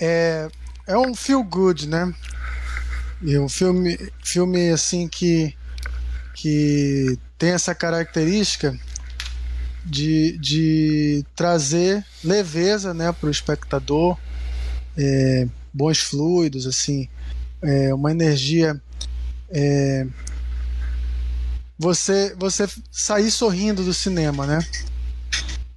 É, 0.01 0.49
é 0.87 0.97
um 0.97 1.15
feel 1.15 1.45
good, 1.45 1.87
né? 1.87 2.11
E 3.21 3.39
um 3.39 3.51
filme, 3.51 3.99
filme 4.25 4.71
assim 4.71 5.09
que 5.09 5.55
que 6.35 7.19
tem 7.37 7.51
essa 7.51 7.75
característica 7.75 8.75
de, 9.85 10.39
de 10.39 11.23
trazer 11.37 12.03
leveza, 12.25 12.95
né, 12.95 13.13
para 13.13 13.29
o 13.29 13.31
espectador 13.31 14.17
é, 14.97 15.47
bons 15.73 15.99
fluidos, 16.01 16.67
assim, 16.67 17.09
é, 17.63 17.95
uma 17.95 18.11
energia. 18.11 18.81
É, 19.51 20.07
você, 21.79 22.35
você 22.37 22.69
sair 22.91 23.31
sorrindo 23.31 23.83
do 23.85 23.93
cinema, 23.93 24.47
né? 24.47 24.59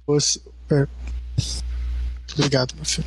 Você, 0.06 0.40
é, 0.70 0.86
obrigado, 2.32 2.74
meu 2.76 2.84
filho. 2.84 3.06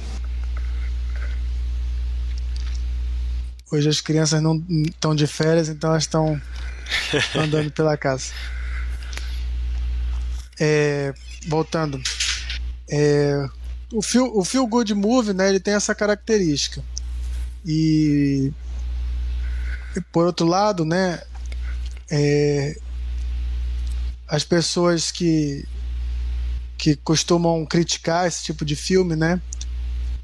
Hoje 3.71 3.87
as 3.87 4.01
crianças 4.01 4.41
não 4.41 4.63
estão 4.69 5.13
de 5.13 5.27
férias, 5.27 5.69
então 5.69 5.91
elas 5.91 6.03
estão 6.03 6.41
andando 7.37 7.71
pela 7.71 7.95
casa. 7.95 8.33
É, 10.59 11.13
voltando. 11.47 12.01
É, 12.89 13.47
o 13.93 14.01
feel, 14.01 14.31
o 14.37 14.43
feel 14.43 14.67
good 14.67 14.93
movie, 14.93 15.33
né, 15.33 15.49
ele 15.49 15.59
tem 15.59 15.73
essa 15.73 15.95
característica. 15.95 16.83
E, 17.65 18.51
e 19.95 20.01
por 20.11 20.25
outro 20.25 20.45
lado, 20.45 20.85
né, 20.85 21.21
é, 22.09 22.77
as 24.27 24.43
pessoas 24.43 25.11
que 25.11 25.65
que 26.77 26.95
costumam 26.95 27.65
criticar 27.65 28.25
esse 28.25 28.41
tipo 28.41 28.63
de 28.63 28.73
filme, 28.73 29.13
né, 29.13 29.41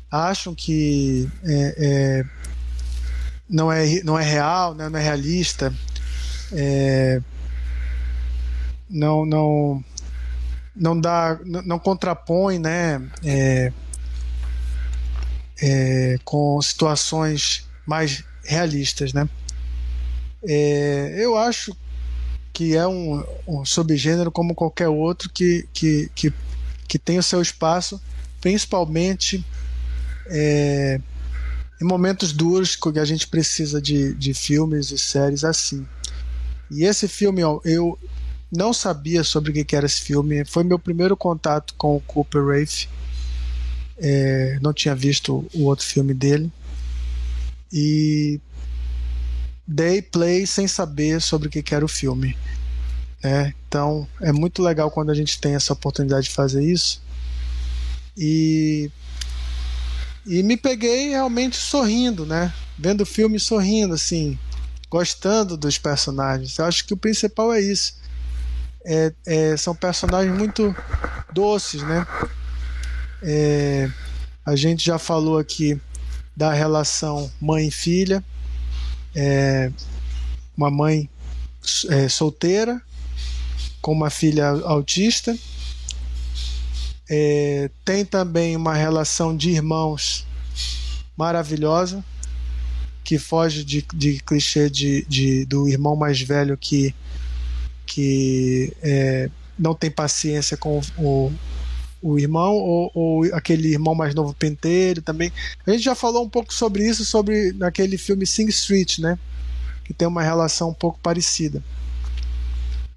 acham 0.10 0.55
que 0.55 1.29
é, 1.43 1.75
é, 1.77 2.25
não 3.50 3.72
é 3.72 4.01
não 4.03 4.17
é 4.17 4.24
real, 4.24 4.74
né, 4.74 4.88
não 4.88 4.98
é 4.98 5.03
realista, 5.03 5.74
é, 6.53 7.22
não 8.89 9.25
não 9.25 9.84
não 10.75 11.00
dá, 11.00 11.39
não 11.44 11.79
contrapõe, 11.79 12.60
né, 12.60 13.01
é, 13.24 13.72
é, 15.62 16.20
com 16.24 16.62
situações 16.62 17.67
mais 17.86 18.24
realistas, 18.44 19.13
né. 19.13 19.29
É, 20.44 21.15
eu 21.17 21.38
acho 21.38 21.75
que 22.53 22.75
é 22.75 22.88
um, 22.88 23.24
um, 23.48 23.65
subgênero 23.65 24.32
como 24.32 24.55
qualquer 24.55 24.88
outro 24.88 25.29
que, 25.29 25.67
que, 25.74 26.10
que, 26.15 26.34
que 26.88 27.00
tem 27.00 27.17
o 27.17 27.24
seu 27.24 27.41
espaço, 27.41 28.01
principalmente 28.39 29.46
é, 30.27 31.00
em 31.82 31.86
momentos 31.86 32.32
duros 32.32 32.75
que 32.75 33.00
a 33.00 33.05
gente 33.05 33.27
precisa 33.27 33.82
de, 33.82 34.13
de 34.13 34.34
filmes 34.34 34.91
e 34.91 34.98
séries 34.98 35.44
assim. 35.44 35.86
E 36.72 36.84
esse 36.84 37.08
filme, 37.08 37.41
eu, 37.41 38.00
não 38.51 38.73
sabia 38.73 39.23
sobre 39.23 39.51
o 39.51 39.65
que 39.65 39.75
era 39.75 39.85
esse 39.85 40.01
filme. 40.01 40.45
Foi 40.45 40.63
meu 40.63 40.79
primeiro 40.79 41.15
contato 41.17 41.73
com 41.77 41.95
o 41.95 42.01
Cooper 42.01 42.45
Rafe. 42.45 42.87
É, 43.97 44.59
não 44.61 44.73
tinha 44.73 44.95
visto 44.95 45.47
o 45.53 45.63
outro 45.63 45.85
filme 45.85 46.13
dele. 46.13 46.51
E 47.71 48.39
dei 49.67 50.01
play 50.01 50.45
sem 50.45 50.67
saber 50.67 51.21
sobre 51.21 51.47
o 51.47 51.51
que 51.51 51.73
era 51.73 51.83
o 51.83 51.89
filme. 51.89 52.37
É, 53.23 53.53
então 53.67 54.07
é 54.21 54.31
muito 54.31 54.61
legal 54.61 54.91
quando 54.91 55.09
a 55.09 55.15
gente 55.15 55.39
tem 55.39 55.55
essa 55.55 55.73
oportunidade 55.73 56.27
de 56.27 56.35
fazer 56.35 56.63
isso. 56.63 57.01
E, 58.15 58.89
e 60.25 60.43
me 60.43 60.55
peguei 60.55 61.09
realmente 61.09 61.57
sorrindo, 61.57 62.25
né? 62.25 62.53
Vendo 62.77 63.01
o 63.01 63.05
filme 63.05 63.39
sorrindo, 63.39 63.95
assim, 63.95 64.37
gostando 64.89 65.57
dos 65.57 65.77
personagens. 65.77 66.57
Eu 66.57 66.65
acho 66.65 66.85
que 66.85 66.93
o 66.93 66.97
principal 66.97 67.51
é 67.51 67.59
isso 67.59 68.04
é, 68.86 69.13
é, 69.25 69.58
são 69.58 69.75
personagens 69.75 70.36
muito 70.38 70.75
doces, 71.34 71.82
né? 71.82 72.06
É, 73.22 73.89
a 74.46 74.56
gente 74.56 74.86
já 74.86 75.00
falou 75.00 75.38
aqui 75.38 75.80
da 76.36 76.54
relação 76.54 77.32
mãe-filha, 77.42 78.24
é, 79.15 79.72
uma 80.56 80.70
mãe 80.70 81.10
é, 81.89 82.08
solteira 82.08 82.82
com 83.82 83.92
uma 83.92 84.10
filha 84.10 84.50
autista. 84.50 85.36
É, 87.10 87.70
tem 87.84 88.04
também 88.04 88.56
uma 88.56 88.74
relação 88.74 89.36
de 89.36 89.51
irmãos 89.51 90.25
maravilhosa 91.15 92.04
que 93.04 93.20
foge 93.20 93.63
de, 93.63 93.86
de 93.94 94.20
clichê 94.20 94.70
de, 94.70 95.06
de, 95.06 95.46
do 95.46 95.68
irmão 95.68 95.96
mais 95.96 96.20
velho 96.20 96.58
que 96.58 96.94
que 97.95 98.73
é, 98.83 99.29
não 99.57 99.73
tem 99.73 99.89
paciência 99.89 100.57
com 100.57 100.81
o, 100.97 101.31
o 102.01 102.19
irmão 102.19 102.53
ou, 102.53 102.91
ou, 102.93 103.23
aquele 103.33 103.71
irmão 103.71 103.95
mais 103.95 104.13
novo 104.13 104.33
penteiro 104.33 105.01
também. 105.01 105.31
A 105.65 105.71
gente 105.71 105.85
já 105.85 105.95
falou 105.95 106.21
um 106.21 106.29
pouco 106.29 106.53
sobre 106.53 106.85
isso 106.85 107.05
sobre 107.05 107.53
naquele 107.53 107.97
filme 107.97 108.27
Sing 108.27 108.49
Street, 108.49 108.99
né? 108.99 109.17
Que 109.85 109.93
tem 109.93 110.05
uma 110.09 110.21
relação 110.21 110.71
um 110.71 110.73
pouco 110.73 110.99
parecida. 110.99 111.63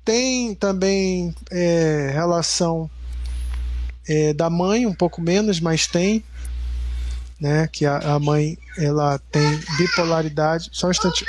Tem 0.04 0.52
também 0.56 1.32
é, 1.52 2.10
relação 2.12 2.90
é, 4.08 4.34
da 4.34 4.50
mãe, 4.50 4.84
um 4.84 4.94
pouco 4.94 5.22
menos, 5.22 5.60
mas 5.60 5.86
tem, 5.86 6.24
né? 7.40 7.68
Que 7.68 7.86
a, 7.86 7.98
a 7.98 8.18
mãe 8.18 8.58
ela 8.76 9.20
tem 9.30 9.60
bipolaridade. 9.78 10.70
Só 10.72 10.88
um 10.88 10.90
instante. 10.90 11.24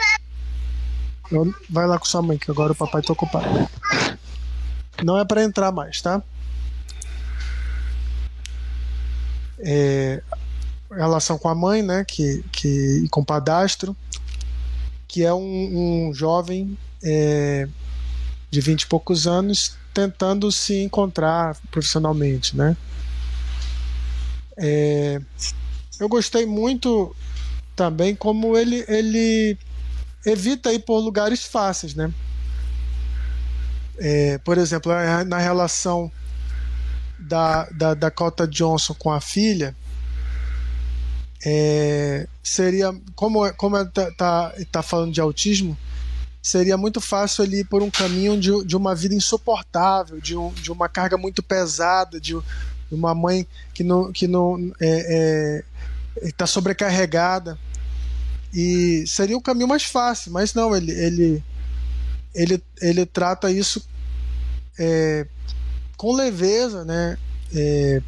Vai 1.70 1.86
lá 1.86 2.00
com 2.00 2.06
sua 2.06 2.22
mãe, 2.22 2.38
que 2.38 2.50
agora 2.50 2.72
o 2.72 2.76
papai 2.76 3.02
tá 3.02 3.14
ocupado. 3.14 3.70
Não 5.04 5.18
é 5.18 5.24
para 5.24 5.44
entrar 5.44 5.72
mais, 5.72 6.02
tá? 6.02 6.22
É, 9.60 10.22
relação 10.92 11.38
com 11.38 11.50
a 11.50 11.56
mãe, 11.56 11.82
né? 11.82 12.04
Que, 12.04 12.44
que, 12.52 13.04
e 13.06 13.10
com 13.10 13.22
o 13.22 13.26
padastro, 13.26 13.96
que 15.08 15.24
é 15.24 15.34
um, 15.34 16.08
um 16.10 16.14
jovem 16.14 16.78
é, 17.04 17.68
de 18.50 18.62
vinte 18.62 18.84
e 18.84 18.88
poucos 18.88 19.28
anos 19.28 19.78
tentando 19.94 20.52
se 20.52 20.82
encontrar 20.82 21.58
profissionalmente, 21.72 22.56
né? 22.56 22.76
É, 24.58 25.22
eu 26.00 26.10
gostei 26.10 26.46
muito 26.46 27.16
também 27.76 28.14
como 28.14 28.58
ele 28.58 28.84
ele 28.88 29.58
evita 30.26 30.72
ir 30.74 30.80
por 30.80 31.00
lugares 31.00 31.44
fáceis, 31.44 31.96
né? 31.96 32.12
É, 33.98 34.38
por 34.40 34.58
exemplo, 34.58 34.92
na 35.28 35.38
relação 35.38 36.12
da, 37.20 37.66
da 37.66 37.94
Dakota 37.94 38.48
Johnson 38.48 38.94
com 38.94 39.12
a 39.12 39.20
filha, 39.20 39.76
é, 41.46 42.28
seria 42.44 42.94
como 43.16 43.52
como 43.54 43.78
está 43.78 44.12
tá, 44.12 44.54
tá 44.72 44.84
falando 44.84 45.14
de 45.14 45.22
autismo 45.22 45.78
seria 46.42 46.78
muito 46.78 47.00
fácil 47.00 47.44
ele 47.44 47.60
ir 47.62 47.66
por 47.66 47.82
um 47.82 47.90
caminho 47.90 48.40
de, 48.40 48.64
de 48.66 48.76
uma 48.76 48.96
vida 48.96 49.16
insuportável 49.16 50.20
de, 50.20 50.36
um, 50.36 50.52
de 50.54 50.72
uma 50.72 50.90
carga 50.90 51.18
muito 51.18 51.44
pesada 51.44 52.20
de, 52.20 52.38
uma 52.92 53.14
mãe 53.14 53.48
que 53.74 53.84
não 53.84 54.12
que 54.12 54.28
não 54.28 54.58
está 54.58 54.76
é, 54.82 55.64
é, 56.24 56.32
tá 56.32 56.48
sobrecarregada 56.48 57.58
e 58.54 59.04
seria 59.08 59.38
o 59.38 59.42
caminho 59.42 59.68
mais 59.68 59.84
fácil 59.84 60.32
mas 60.32 60.54
não 60.54 60.76
ele 60.76 60.92
ele 60.92 61.44
ele, 62.34 62.64
ele 62.82 63.06
trata 63.06 63.52
isso 63.52 63.88
é, 64.78 65.28
com 65.98 66.14
leveza 66.14 66.84
né 66.86 67.18
é, 67.54 68.02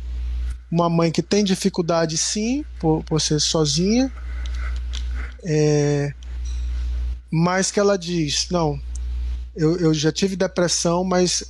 uma 0.71 0.89
mãe 0.89 1.11
que 1.11 1.21
tem 1.21 1.43
dificuldade 1.43 2.17
sim 2.17 2.63
por, 2.79 3.03
por 3.03 3.19
ser 3.19 3.41
sozinha, 3.41 4.11
é, 5.43 6.13
mas 7.29 7.69
que 7.69 7.79
ela 7.79 7.97
diz: 7.97 8.47
não, 8.49 8.79
eu, 9.53 9.77
eu 9.77 9.93
já 9.93 10.11
tive 10.11 10.35
depressão, 10.35 11.03
mas 11.03 11.43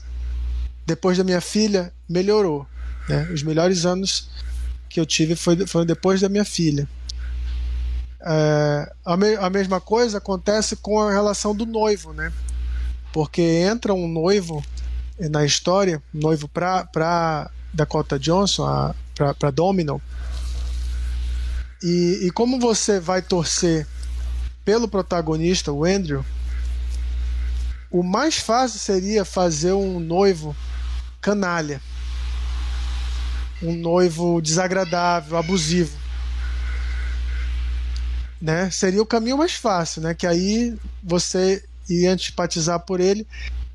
depois 0.86 1.18
da 1.18 1.24
minha 1.24 1.40
filha 1.40 1.94
melhorou. 2.10 2.66
Né? 3.08 3.30
Os 3.32 3.44
melhores 3.44 3.86
anos 3.86 4.30
que 4.90 5.00
eu 5.00 5.06
tive 5.06 5.36
foi, 5.36 5.68
foram 5.68 5.86
depois 5.86 6.20
da 6.20 6.28
minha 6.28 6.46
filha. 6.46 6.90
É, 8.24 8.94
a, 9.06 9.18
me, 9.18 9.36
a 9.36 9.50
mesma 9.50 9.82
coisa 9.82 10.20
acontece 10.20 10.76
com 10.76 11.00
a 11.00 11.12
relação 11.12 11.56
do 11.56 11.66
noivo, 11.66 12.14
né? 12.14 12.32
Porque 13.12 13.42
entra 13.42 13.94
um 13.94 14.08
noivo 14.08 14.64
na 15.20 15.46
história, 15.46 16.02
noivo 16.14 16.48
para 16.48 17.50
Dakota 17.74 18.18
Johnson, 18.18 18.94
para 19.38 19.52
Domino. 19.52 20.02
E, 21.84 22.28
e 22.28 22.32
como 22.32 22.60
você 22.60 23.00
vai 23.00 23.22
torcer 23.22 23.88
pelo 24.64 24.88
protagonista, 24.88 25.72
o 25.72 25.84
Andrew, 25.84 26.24
o 27.90 28.04
mais 28.04 28.38
fácil 28.38 28.80
seria 28.80 29.26
fazer 29.26 29.74
um 29.74 30.00
noivo 30.00 30.56
canalha. 31.20 31.82
Um 33.62 33.76
noivo 33.76 34.42
desagradável, 34.42 35.38
abusivo. 35.38 36.01
Né? 38.42 38.72
Seria 38.72 39.02
o 39.02 39.06
caminho 39.06 39.38
mais 39.38 39.54
fácil, 39.54 40.02
né? 40.02 40.14
Que 40.14 40.26
aí 40.26 40.76
você 41.04 41.64
ia 41.90 42.12
antipatizar 42.12 42.80
por 42.80 43.00
ele. 43.00 43.28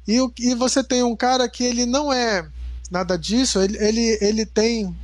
E, 0.06 0.18
e 0.38 0.54
você 0.54 0.82
tem 0.82 1.02
um 1.02 1.16
cara 1.16 1.49
que 1.49 1.64
ele 1.64 1.85
não 1.87 2.12
é 2.12 2.46
nada 2.90 3.18
disso, 3.18 3.61
ele, 3.61 3.76
ele, 3.78 4.18
ele 4.20 4.46
tem 4.46 4.94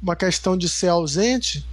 uma 0.00 0.14
questão 0.14 0.56
de 0.56 0.68
ser 0.68 0.88
ausente, 0.88 1.66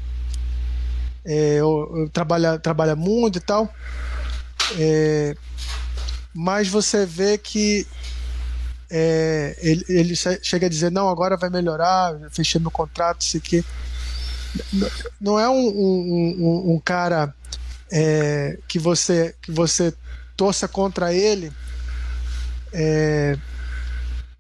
é, 1.24 1.57
eu, 1.57 1.91
eu 1.95 2.10
trabalha, 2.10 2.57
trabalha 2.57 2.96
muito 2.96 3.37
e 3.37 3.42
tal, 3.42 3.72
é, 4.79 5.35
mas 6.33 6.68
você 6.68 7.05
vê 7.05 7.37
que 7.37 7.85
é, 8.89 9.55
ele, 9.61 9.85
ele, 9.87 10.15
chega 10.15 10.65
a 10.65 10.70
dizer 10.70 10.92
não 10.92 11.07
agora 11.07 11.37
vai 11.37 11.50
melhorar 11.50 12.13
fechei 12.29 12.59
meu 12.59 12.70
contrato 12.70 13.22
isso 13.22 13.37
aqui 13.37 13.63
não 15.20 15.39
é 15.39 15.50
um, 15.50 15.68
um, 15.68 16.35
um, 16.39 16.74
um 16.74 16.79
cara 16.79 17.33
é, 17.91 18.57
que 18.67 18.79
você 18.79 19.35
que 19.41 19.51
você 19.51 19.93
torça 20.35 20.67
contra 20.67 21.13
ele 21.13 21.51
é, 22.73 23.37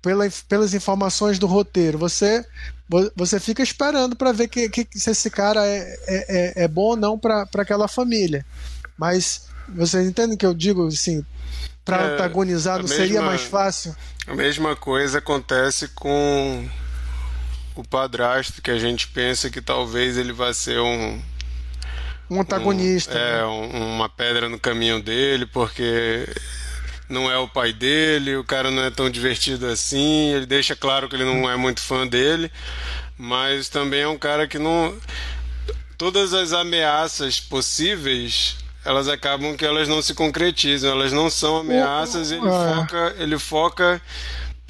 pela, 0.01 0.27
pelas 0.47 0.73
informações 0.73 1.37
do 1.37 1.47
roteiro. 1.47 1.97
Você 1.97 2.45
você 3.15 3.39
fica 3.39 3.63
esperando 3.63 4.17
para 4.17 4.33
ver 4.33 4.49
que, 4.49 4.67
que, 4.69 4.85
se 4.93 5.11
esse 5.11 5.29
cara 5.29 5.65
é, 5.65 5.79
é, 6.07 6.25
é, 6.27 6.63
é 6.63 6.67
bom 6.67 6.89
ou 6.89 6.97
não 6.97 7.17
para 7.17 7.47
aquela 7.55 7.87
família. 7.87 8.45
Mas 8.97 9.47
vocês 9.69 10.05
entendem 10.05 10.37
que 10.37 10.45
eu 10.45 10.53
digo 10.53 10.87
assim, 10.87 11.25
para 11.85 12.01
é, 12.01 12.13
antagonizar 12.13 12.79
não 12.79 12.83
mesma, 12.83 12.97
seria 12.97 13.21
mais 13.21 13.41
fácil? 13.41 13.95
A 14.27 14.35
mesma 14.35 14.75
coisa 14.75 15.19
acontece 15.19 15.87
com 15.89 16.67
o 17.75 17.83
padrasto, 17.83 18.61
que 18.61 18.71
a 18.71 18.77
gente 18.77 19.07
pensa 19.07 19.49
que 19.49 19.61
talvez 19.61 20.17
ele 20.17 20.33
vai 20.33 20.53
ser 20.53 20.79
um. 20.79 21.21
Um 22.31 22.39
antagonista. 22.39 23.13
Um, 23.13 23.17
é, 23.17 23.31
né? 23.31 23.45
um, 23.45 23.95
uma 23.95 24.07
pedra 24.07 24.47
no 24.47 24.57
caminho 24.57 25.01
dele, 25.01 25.45
porque 25.45 26.25
não 27.09 27.29
é 27.29 27.37
o 27.37 27.47
pai 27.47 27.73
dele, 27.73 28.37
o 28.37 28.43
cara 28.43 28.71
não 28.71 28.83
é 28.83 28.89
tão 28.89 29.09
divertido 29.09 29.67
assim, 29.67 30.33
ele 30.33 30.45
deixa 30.45 30.73
claro 30.73 31.09
que 31.09 31.15
ele 31.15 31.25
não 31.25 31.49
é 31.49 31.57
muito 31.57 31.81
fã 31.81 32.07
dele, 32.07 32.49
mas 33.17 33.67
também 33.67 34.03
é 34.03 34.07
um 34.07 34.17
cara 34.17 34.47
que 34.47 34.57
não. 34.57 34.97
Todas 35.97 36.33
as 36.33 36.53
ameaças 36.53 37.39
possíveis 37.39 38.55
elas 38.83 39.07
acabam 39.07 39.55
que 39.55 39.65
elas 39.65 39.87
não 39.87 40.01
se 40.01 40.13
concretizam, 40.13 40.91
elas 40.91 41.11
não 41.11 41.29
são 41.29 41.57
ameaças, 41.57 42.31
ele 42.31 42.47
é. 42.47 42.75
foca, 42.75 43.15
ele 43.19 43.37
foca 43.37 44.01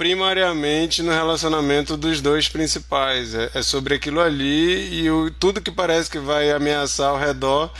primariamente 0.01 1.03
no 1.03 1.11
relacionamento 1.11 1.95
dos 1.95 2.21
dois 2.21 2.49
principais. 2.49 3.35
É, 3.35 3.51
é 3.53 3.61
sobre 3.61 3.93
aquilo 3.93 4.19
ali 4.19 4.99
e 4.99 5.11
o, 5.11 5.29
tudo 5.29 5.61
que 5.61 5.69
parece 5.69 6.09
que 6.09 6.17
vai 6.17 6.49
ameaçar 6.49 7.09
ao 7.09 7.19
redor 7.19 7.71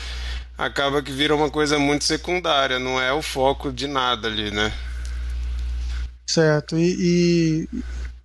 acaba 0.56 1.02
que 1.02 1.12
vira 1.12 1.36
uma 1.36 1.50
coisa 1.50 1.80
muito 1.80 2.04
secundária, 2.04 2.78
não 2.78 3.02
é 3.02 3.12
o 3.12 3.24
foco 3.24 3.72
de 3.72 3.88
nada 3.88 4.28
ali, 4.28 4.52
né? 4.52 4.72
Certo. 6.28 6.78
E, 6.78 7.68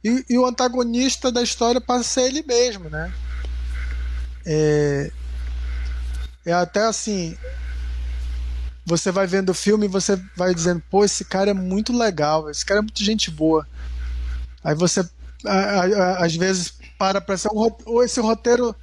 e, 0.04 0.08
e, 0.10 0.24
e 0.28 0.38
o 0.38 0.44
antagonista 0.44 1.32
da 1.32 1.42
história 1.42 1.80
passa 1.80 2.00
a 2.00 2.04
ser 2.04 2.26
ele 2.26 2.42
mesmo, 2.42 2.90
né? 2.90 3.10
É, 4.44 5.10
é 6.44 6.52
até 6.52 6.82
assim. 6.82 7.34
Você 8.86 9.10
vai 9.10 9.26
vendo 9.26 9.50
o 9.50 9.54
filme 9.54 9.86
e 9.86 9.90
você 9.90 10.18
vai 10.36 10.54
dizendo, 10.54 10.80
pô, 10.88 11.04
esse 11.04 11.24
cara 11.24 11.50
é 11.50 11.54
muito 11.54 11.96
legal, 11.96 12.48
esse 12.48 12.64
cara 12.64 12.78
é 12.78 12.82
muito 12.82 13.02
gente 13.02 13.30
boa. 13.30 13.66
Aí 14.62 14.74
você, 14.74 15.04
às 16.18 16.34
vezes, 16.36 16.72
para 16.96 17.20
pra 17.20 17.36
ser 17.36 17.50
ou 17.52 18.02
esse 18.02 18.20
roteiro 18.20 18.74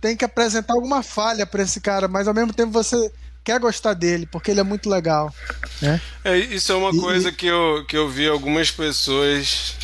tem 0.00 0.16
que 0.16 0.24
apresentar 0.24 0.74
alguma 0.74 1.02
falha 1.02 1.46
para 1.46 1.62
esse 1.62 1.80
cara, 1.80 2.08
mas 2.08 2.28
ao 2.28 2.34
mesmo 2.34 2.52
tempo 2.52 2.72
você 2.72 3.10
quer 3.44 3.58
gostar 3.58 3.94
dele, 3.94 4.26
porque 4.26 4.50
ele 4.50 4.60
é 4.60 4.64
muito 4.64 4.90
legal. 4.90 5.34
Né? 5.80 6.00
É, 6.24 6.36
isso 6.36 6.70
é 6.70 6.74
uma 6.74 6.90
e, 6.90 7.00
coisa 7.00 7.32
que 7.32 7.46
eu, 7.46 7.84
que 7.88 7.96
eu 7.96 8.08
vi 8.08 8.28
algumas 8.28 8.70
pessoas 8.70 9.74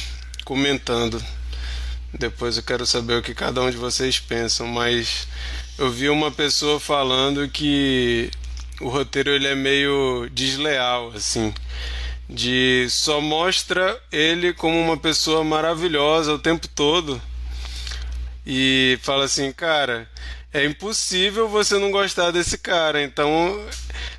comentando. 0.45 1.23
Depois 2.13 2.57
eu 2.57 2.63
quero 2.63 2.87
saber 2.87 3.15
o 3.15 3.23
que 3.23 3.35
cada 3.35 3.61
um 3.61 3.71
de 3.71 3.77
vocês 3.77 4.21
pensam, 4.21 4.67
mas 4.67 5.27
eu 5.79 5.91
vi 5.91 6.09
uma 6.09 6.31
pessoa 6.31 6.79
falando 6.79 7.49
que 7.49 8.31
o 8.85 8.89
roteiro 8.91 9.31
ele 9.31 9.49
é 9.49 9.55
meio 9.55 10.29
desleal, 10.31 11.11
assim, 11.15 11.55
de 12.29 12.87
só 12.91 13.19
mostra 13.19 13.99
ele 14.13 14.53
como 14.53 14.79
uma 14.79 14.97
pessoa 14.99 15.43
maravilhosa 15.43 16.35
o 16.35 16.39
tempo 16.39 16.69
todo 16.69 17.21
e 18.47 18.99
fala 19.03 19.25
assim, 19.25 19.51
cara, 19.53 20.07
é 20.53 20.67
impossível 20.67 21.49
você 21.49 21.79
não 21.79 21.91
gostar 21.91 22.31
desse 22.31 22.59
cara. 22.59 23.03
Então, 23.03 23.67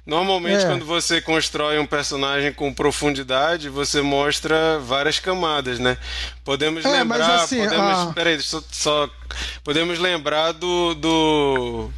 normalmente 0.04 0.64
é. 0.64 0.68
quando 0.68 0.84
você 0.84 1.22
constrói 1.22 1.78
um 1.78 1.86
personagem 1.86 2.52
com 2.52 2.74
profundidade, 2.74 3.70
você 3.70 4.02
mostra 4.02 4.80
várias 4.80 5.20
camadas, 5.20 5.78
né? 5.78 5.96
Podemos 6.44 6.84
é, 6.84 6.90
lembrar, 6.90 7.36
assim, 7.36 7.64
podemos, 7.64 8.00
a... 8.00 8.14
peraí, 8.14 8.42
só, 8.42 8.64
só, 8.72 9.10
podemos 9.64 10.00
lembrar 10.00 10.54
do, 10.54 10.96
do 10.96 11.92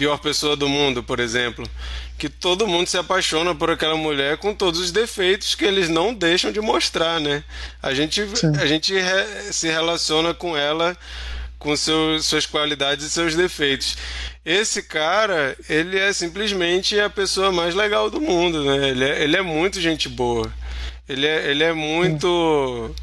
pior 0.00 0.16
pessoa 0.16 0.56
do 0.56 0.66
mundo, 0.66 1.02
por 1.02 1.20
exemplo, 1.20 1.68
que 2.16 2.30
todo 2.30 2.66
mundo 2.66 2.86
se 2.86 2.96
apaixona 2.96 3.54
por 3.54 3.70
aquela 3.70 3.98
mulher 3.98 4.38
com 4.38 4.54
todos 4.54 4.80
os 4.80 4.90
defeitos 4.90 5.54
que 5.54 5.62
eles 5.62 5.90
não 5.90 6.14
deixam 6.14 6.50
de 6.50 6.58
mostrar, 6.58 7.20
né? 7.20 7.44
A 7.82 7.92
gente, 7.92 8.22
a 8.58 8.64
gente 8.64 8.94
re, 8.94 9.52
se 9.52 9.68
relaciona 9.68 10.32
com 10.32 10.56
ela 10.56 10.96
com 11.58 11.76
seus, 11.76 12.24
suas 12.24 12.46
qualidades 12.46 13.04
e 13.04 13.10
seus 13.10 13.34
defeitos. 13.34 13.98
Esse 14.42 14.82
cara, 14.82 15.54
ele 15.68 15.98
é 15.98 16.10
simplesmente 16.14 16.98
a 16.98 17.10
pessoa 17.10 17.52
mais 17.52 17.74
legal 17.74 18.10
do 18.10 18.22
mundo, 18.22 18.64
né? 18.64 18.88
Ele 18.88 19.04
é, 19.04 19.22
ele 19.22 19.36
é 19.36 19.42
muito 19.42 19.82
gente 19.82 20.08
boa. 20.08 20.50
Ele 21.06 21.26
é, 21.26 21.50
ele 21.50 21.62
é 21.62 21.74
muito. 21.74 22.96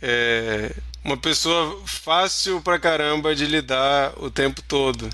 É, 0.00 0.70
uma 1.02 1.16
pessoa 1.16 1.76
fácil 1.86 2.60
pra 2.60 2.78
caramba 2.78 3.34
de 3.34 3.46
lidar 3.46 4.12
o 4.16 4.30
tempo 4.30 4.62
todo. 4.62 5.10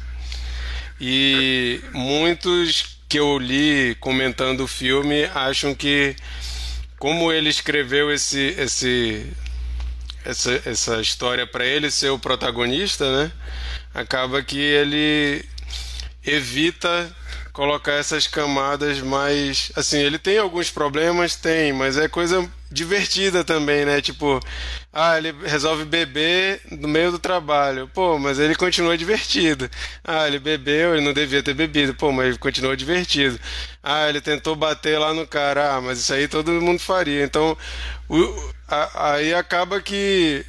E 1.01 1.81
muitos 1.93 2.99
que 3.09 3.19
eu 3.19 3.39
li 3.39 3.95
comentando 4.01 4.65
o 4.65 4.69
filme 4.69 5.25
acham 5.35 5.75
que 5.75 6.17
como 6.99 7.31
ele 7.31 7.49
escreveu 7.51 8.11
esse, 8.13 8.55
esse 8.59 9.27
essa, 10.25 10.63
essa 10.65 11.01
história 11.01 11.47
para 11.47 11.65
ele 11.65 11.91
ser 11.91 12.11
o 12.11 12.19
protagonista, 12.19 13.05
né? 13.17 13.33
Acaba 13.95 14.43
que 14.43 14.59
ele 14.59 15.45
evita 16.25 17.15
colocar 17.57 17.95
essas 17.95 18.27
camadas 18.27 19.01
mais. 19.01 19.73
Assim, 19.75 19.99
ele 19.99 20.19
tem 20.19 20.37
alguns 20.37 20.71
problemas, 20.71 21.37
tem, 21.37 21.73
mas 21.73 21.97
é 21.97 22.07
coisa 22.07 22.47
divertida 22.71 23.43
também, 23.43 23.87
né? 23.87 24.03
Tipo, 24.03 24.39
ah, 24.93 25.17
ele 25.17 25.33
resolve 25.43 25.87
beber 25.87 26.61
no 26.71 26.87
meio 26.87 27.11
do 27.13 27.19
trabalho. 27.19 27.89
Pô, 27.95 28.19
mas 28.19 28.39
ele 28.39 28.55
continua 28.55 28.99
divertido. 28.99 29.71
Ah, 30.05 30.29
ele 30.29 30.39
bebeu, 30.39 30.95
ele 30.95 31.05
não 31.05 31.15
devia 31.15 31.43
ter 31.43 31.55
bebido. 31.55 31.95
Pô, 31.95 32.13
mas 32.13 32.27
ele 32.27 32.39
continuou 32.39 32.77
divertido. 32.77 33.41
Ah, 33.83 34.07
ele 34.07 34.21
tentou 34.21 34.55
bater 34.55 34.99
lá 34.99 35.15
no 35.15 35.27
cara. 35.27 35.77
Ah, 35.77 35.81
mas 35.81 35.99
isso 35.99 36.13
aí 36.13 36.29
todo 36.29 36.53
mundo 36.53 36.79
faria. 36.79 37.25
Então, 37.25 37.57
o, 38.07 38.53
a, 38.69 39.15
aí 39.15 39.33
acaba 39.33 39.81
que 39.81 40.45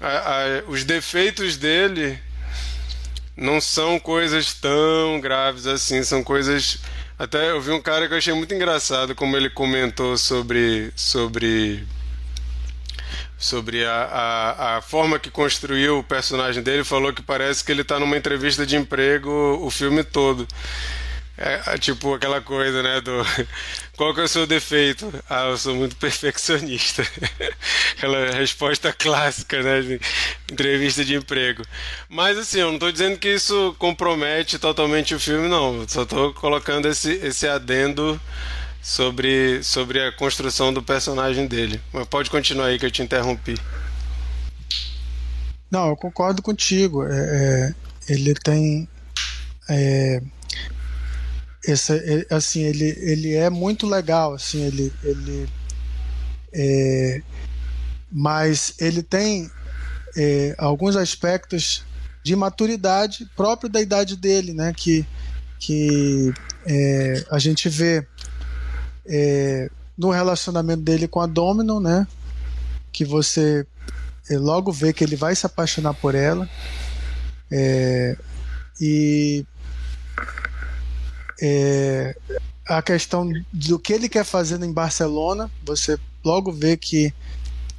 a, 0.00 0.08
a, 0.08 0.44
os 0.68 0.84
defeitos 0.84 1.56
dele 1.56 2.20
não 3.36 3.60
são 3.60 3.98
coisas 3.98 4.54
tão 4.54 5.20
graves 5.20 5.66
assim, 5.66 6.02
são 6.02 6.22
coisas. 6.22 6.78
Até 7.18 7.50
eu 7.50 7.60
vi 7.60 7.70
um 7.70 7.80
cara 7.80 8.06
que 8.06 8.14
eu 8.14 8.18
achei 8.18 8.34
muito 8.34 8.54
engraçado 8.54 9.14
como 9.14 9.36
ele 9.36 9.50
comentou 9.50 10.16
sobre 10.16 10.92
sobre 10.96 11.86
sobre 13.38 13.86
a, 13.86 14.04
a, 14.04 14.76
a 14.76 14.82
forma 14.82 15.18
que 15.18 15.30
construiu 15.30 15.98
o 15.98 16.04
personagem 16.04 16.62
dele, 16.62 16.84
falou 16.84 17.12
que 17.12 17.22
parece 17.22 17.64
que 17.64 17.72
ele 17.72 17.80
está 17.80 17.98
numa 17.98 18.16
entrevista 18.16 18.66
de 18.66 18.76
emprego 18.76 19.30
o 19.62 19.70
filme 19.70 20.04
todo. 20.04 20.46
É, 21.42 21.62
é, 21.66 21.78
tipo 21.78 22.12
aquela 22.12 22.42
coisa, 22.42 22.82
né? 22.82 23.00
Do 23.00 23.12
qual 23.96 24.14
que 24.14 24.20
é 24.20 24.24
o 24.24 24.28
seu 24.28 24.46
defeito? 24.46 25.10
Ah, 25.28 25.48
eu 25.48 25.56
sou 25.56 25.74
muito 25.74 25.96
perfeccionista. 25.96 27.02
aquela 27.96 28.30
resposta 28.32 28.92
clássica, 28.92 29.62
né? 29.62 29.80
De 29.80 30.00
entrevista 30.52 31.02
de 31.02 31.14
emprego. 31.14 31.62
Mas 32.10 32.36
assim, 32.36 32.60
eu 32.60 32.66
não 32.66 32.74
estou 32.74 32.92
dizendo 32.92 33.18
que 33.18 33.34
isso 33.34 33.74
compromete 33.78 34.58
totalmente 34.58 35.14
o 35.14 35.20
filme, 35.20 35.48
não. 35.48 35.88
Só 35.88 36.02
estou 36.02 36.34
colocando 36.34 36.86
esse, 36.86 37.12
esse 37.12 37.48
adendo 37.48 38.20
sobre, 38.82 39.62
sobre 39.62 39.98
a 39.98 40.12
construção 40.12 40.74
do 40.74 40.82
personagem 40.82 41.46
dele. 41.46 41.80
Mas 41.90 42.06
pode 42.06 42.28
continuar 42.28 42.66
aí 42.66 42.78
que 42.78 42.84
eu 42.84 42.90
te 42.90 43.00
interrompi. 43.00 43.54
Não, 45.70 45.88
eu 45.88 45.96
concordo 45.96 46.42
contigo. 46.42 47.02
É, 47.06 47.72
é, 48.08 48.12
ele 48.12 48.34
tem. 48.34 48.86
É, 49.70 50.20
esse, 51.64 51.92
é, 51.92 52.26
assim, 52.34 52.62
ele, 52.62 52.96
ele 53.00 53.34
é 53.34 53.50
muito 53.50 53.86
legal, 53.86 54.34
assim, 54.34 54.62
ele, 54.62 54.92
ele 55.02 55.48
é, 56.52 57.22
mas 58.10 58.74
ele 58.78 59.02
tem 59.02 59.50
é, 60.16 60.54
alguns 60.58 60.96
aspectos 60.96 61.84
de 62.24 62.34
maturidade 62.34 63.28
próprio 63.36 63.68
da 63.68 63.80
idade 63.80 64.16
dele, 64.16 64.52
né, 64.52 64.72
que, 64.76 65.06
que 65.58 66.32
é, 66.66 67.24
a 67.30 67.38
gente 67.38 67.68
vê 67.68 68.06
é, 69.06 69.70
no 69.96 70.10
relacionamento 70.10 70.82
dele 70.82 71.06
com 71.06 71.20
a 71.20 71.26
Domino, 71.26 71.78
né, 71.78 72.06
que 72.92 73.04
você 73.04 73.66
é, 74.28 74.38
logo 74.38 74.72
vê 74.72 74.92
que 74.92 75.04
ele 75.04 75.16
vai 75.16 75.34
se 75.36 75.46
apaixonar 75.46 75.94
por 75.94 76.14
ela, 76.14 76.48
e 78.80 79.44
é, 81.40 82.16
a 82.66 82.82
questão 82.82 83.30
do 83.52 83.78
que 83.78 83.92
ele 83.92 84.08
quer 84.08 84.24
fazer 84.24 84.62
em 84.62 84.72
Barcelona, 84.72 85.50
você 85.64 85.98
logo 86.24 86.52
vê 86.52 86.76
que, 86.76 87.12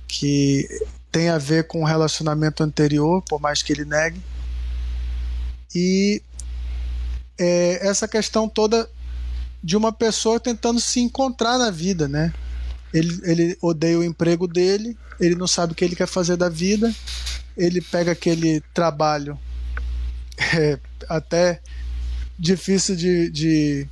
que 0.08 0.67
tem 1.12 1.30
a 1.30 1.38
ver 1.38 1.67
com 1.67 1.82
o 1.82 1.86
relacionamento 1.86 2.63
anterior, 2.63 3.21
por 3.24 3.39
mais 3.39 3.62
que 3.62 3.71
ele 3.71 3.86
negue. 3.86 4.21
E 5.74 6.21
é, 7.39 7.88
essa 7.88 8.08
questão 8.08 8.50
toda 8.50 8.89
de 9.63 9.78
uma 9.78 9.91
pessoa 9.91 10.39
tentando 10.39 10.80
se 10.80 11.00
encontrar 11.00 11.58
na 11.58 11.69
vida, 11.69 12.08
né? 12.08 12.34
Ele, 12.93 13.19
ele 13.24 13.58
odeia 13.62 13.97
o 13.97 14.04
emprego 14.04 14.47
dele, 14.47 14.97
ele 15.19 15.36
não 15.36 15.47
sabe 15.47 15.71
o 15.71 15.76
que 15.76 15.86
ele 15.86 15.95
quer 15.95 16.08
fazer 16.08 16.36
da 16.36 16.50
vida, 16.50 16.93
ele 17.56 17.80
pega 17.80 18.12
aquele 18.12 18.60
trabalho 18.74 19.39
é, 20.58 20.78
até 21.08 21.62
difícil 22.42 22.96
de, 22.96 23.30
de, 23.30 23.88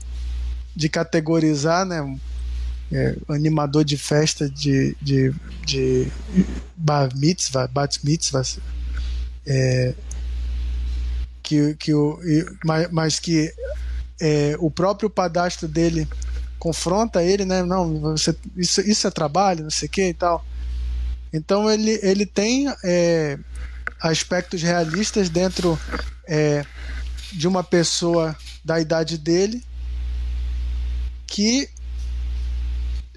de 0.76 0.90
categorizar, 0.90 1.86
né? 1.86 2.18
É, 2.92 3.16
animador 3.30 3.84
de 3.84 3.96
festa 3.96 4.50
de, 4.50 4.98
de, 5.00 5.32
de 5.64 6.12
bar 6.76 7.16
mitzvah, 7.16 7.68
bat 7.68 8.04
mitzvah, 8.04 8.42
é, 9.46 9.94
que, 11.44 11.76
que 11.76 11.94
o, 11.94 12.20
mas, 12.66 12.92
mas 12.92 13.20
que 13.20 13.54
é, 14.20 14.56
o 14.58 14.72
próprio 14.72 15.08
padastro 15.08 15.68
dele 15.68 16.08
confronta 16.58 17.22
ele, 17.22 17.46
né? 17.46 17.62
Não, 17.62 18.00
você, 18.00 18.36
isso, 18.58 18.82
isso 18.82 19.06
é 19.06 19.12
trabalho, 19.12 19.66
não 19.66 19.70
sei 19.70 19.88
o 19.88 19.92
que 19.92 20.08
e 20.08 20.14
tal. 20.16 20.44
Então 21.32 21.70
ele, 21.70 22.00
ele 22.02 22.26
tem 22.26 22.74
é, 22.84 23.38
aspectos 24.02 24.64
realistas 24.64 25.30
dentro 25.30 25.80
é, 26.28 26.66
de 27.32 27.48
uma 27.48 27.64
pessoa 27.64 28.36
da 28.64 28.80
idade 28.80 29.18
dele 29.18 29.64
que 31.28 31.70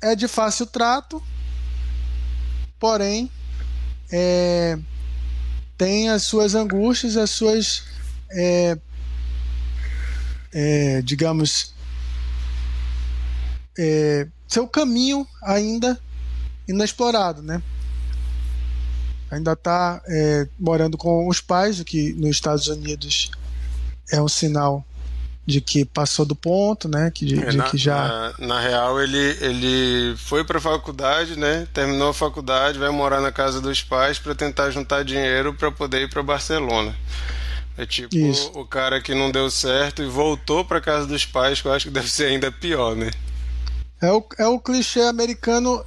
é 0.02 0.14
de 0.14 0.28
fácil 0.28 0.66
trato, 0.66 1.22
porém 2.78 3.30
é, 4.12 4.78
tem 5.78 6.10
as 6.10 6.24
suas 6.24 6.54
angústias, 6.54 7.16
as 7.16 7.30
suas, 7.30 7.84
é, 8.30 8.78
é, 10.52 11.02
digamos, 11.02 11.72
é, 13.78 14.28
seu 14.46 14.68
caminho 14.68 15.26
ainda 15.42 15.98
inexplorado, 16.68 17.42
né? 17.42 17.62
Ainda 19.30 19.52
está 19.52 20.02
é, 20.06 20.46
morando 20.58 20.98
com 20.98 21.26
os 21.26 21.40
pais, 21.40 21.80
o 21.80 21.84
que 21.84 22.12
nos 22.12 22.30
Estados 22.30 22.66
Unidos 22.66 23.30
é 24.12 24.20
um 24.20 24.28
sinal 24.28 24.84
de 25.44 25.60
que 25.60 25.84
passou 25.84 26.24
do 26.24 26.36
ponto, 26.36 26.88
né? 26.88 27.10
Que, 27.12 27.26
de, 27.26 27.42
é, 27.42 27.46
de 27.50 27.56
na, 27.56 27.64
que 27.64 27.76
já. 27.76 28.32
Na, 28.38 28.46
na, 28.46 28.60
real, 28.60 29.00
ele, 29.00 29.36
ele 29.40 30.16
foi 30.16 30.44
para 30.44 30.58
a 30.58 30.60
faculdade, 30.60 31.36
né? 31.36 31.66
Terminou 31.72 32.10
a 32.10 32.14
faculdade, 32.14 32.78
vai 32.78 32.90
morar 32.90 33.20
na 33.20 33.32
casa 33.32 33.60
dos 33.60 33.82
pais 33.82 34.18
para 34.18 34.34
tentar 34.34 34.70
juntar 34.70 35.04
dinheiro 35.04 35.52
para 35.52 35.72
poder 35.72 36.02
ir 36.02 36.10
para 36.10 36.22
Barcelona. 36.22 36.94
É 37.76 37.86
tipo 37.86 38.14
Isso. 38.14 38.52
o 38.54 38.66
cara 38.66 39.00
que 39.00 39.14
não 39.14 39.30
deu 39.30 39.50
certo 39.50 40.02
e 40.02 40.06
voltou 40.06 40.64
para 40.64 40.80
casa 40.80 41.06
dos 41.06 41.24
pais, 41.24 41.60
que 41.60 41.66
eu 41.66 41.72
acho 41.72 41.86
que 41.86 41.90
deve 41.90 42.10
ser 42.10 42.26
ainda 42.26 42.52
pior, 42.52 42.94
né? 42.94 43.10
É 44.00 44.12
o, 44.12 44.24
é 44.38 44.46
o 44.46 44.60
clichê 44.60 45.00
americano 45.02 45.82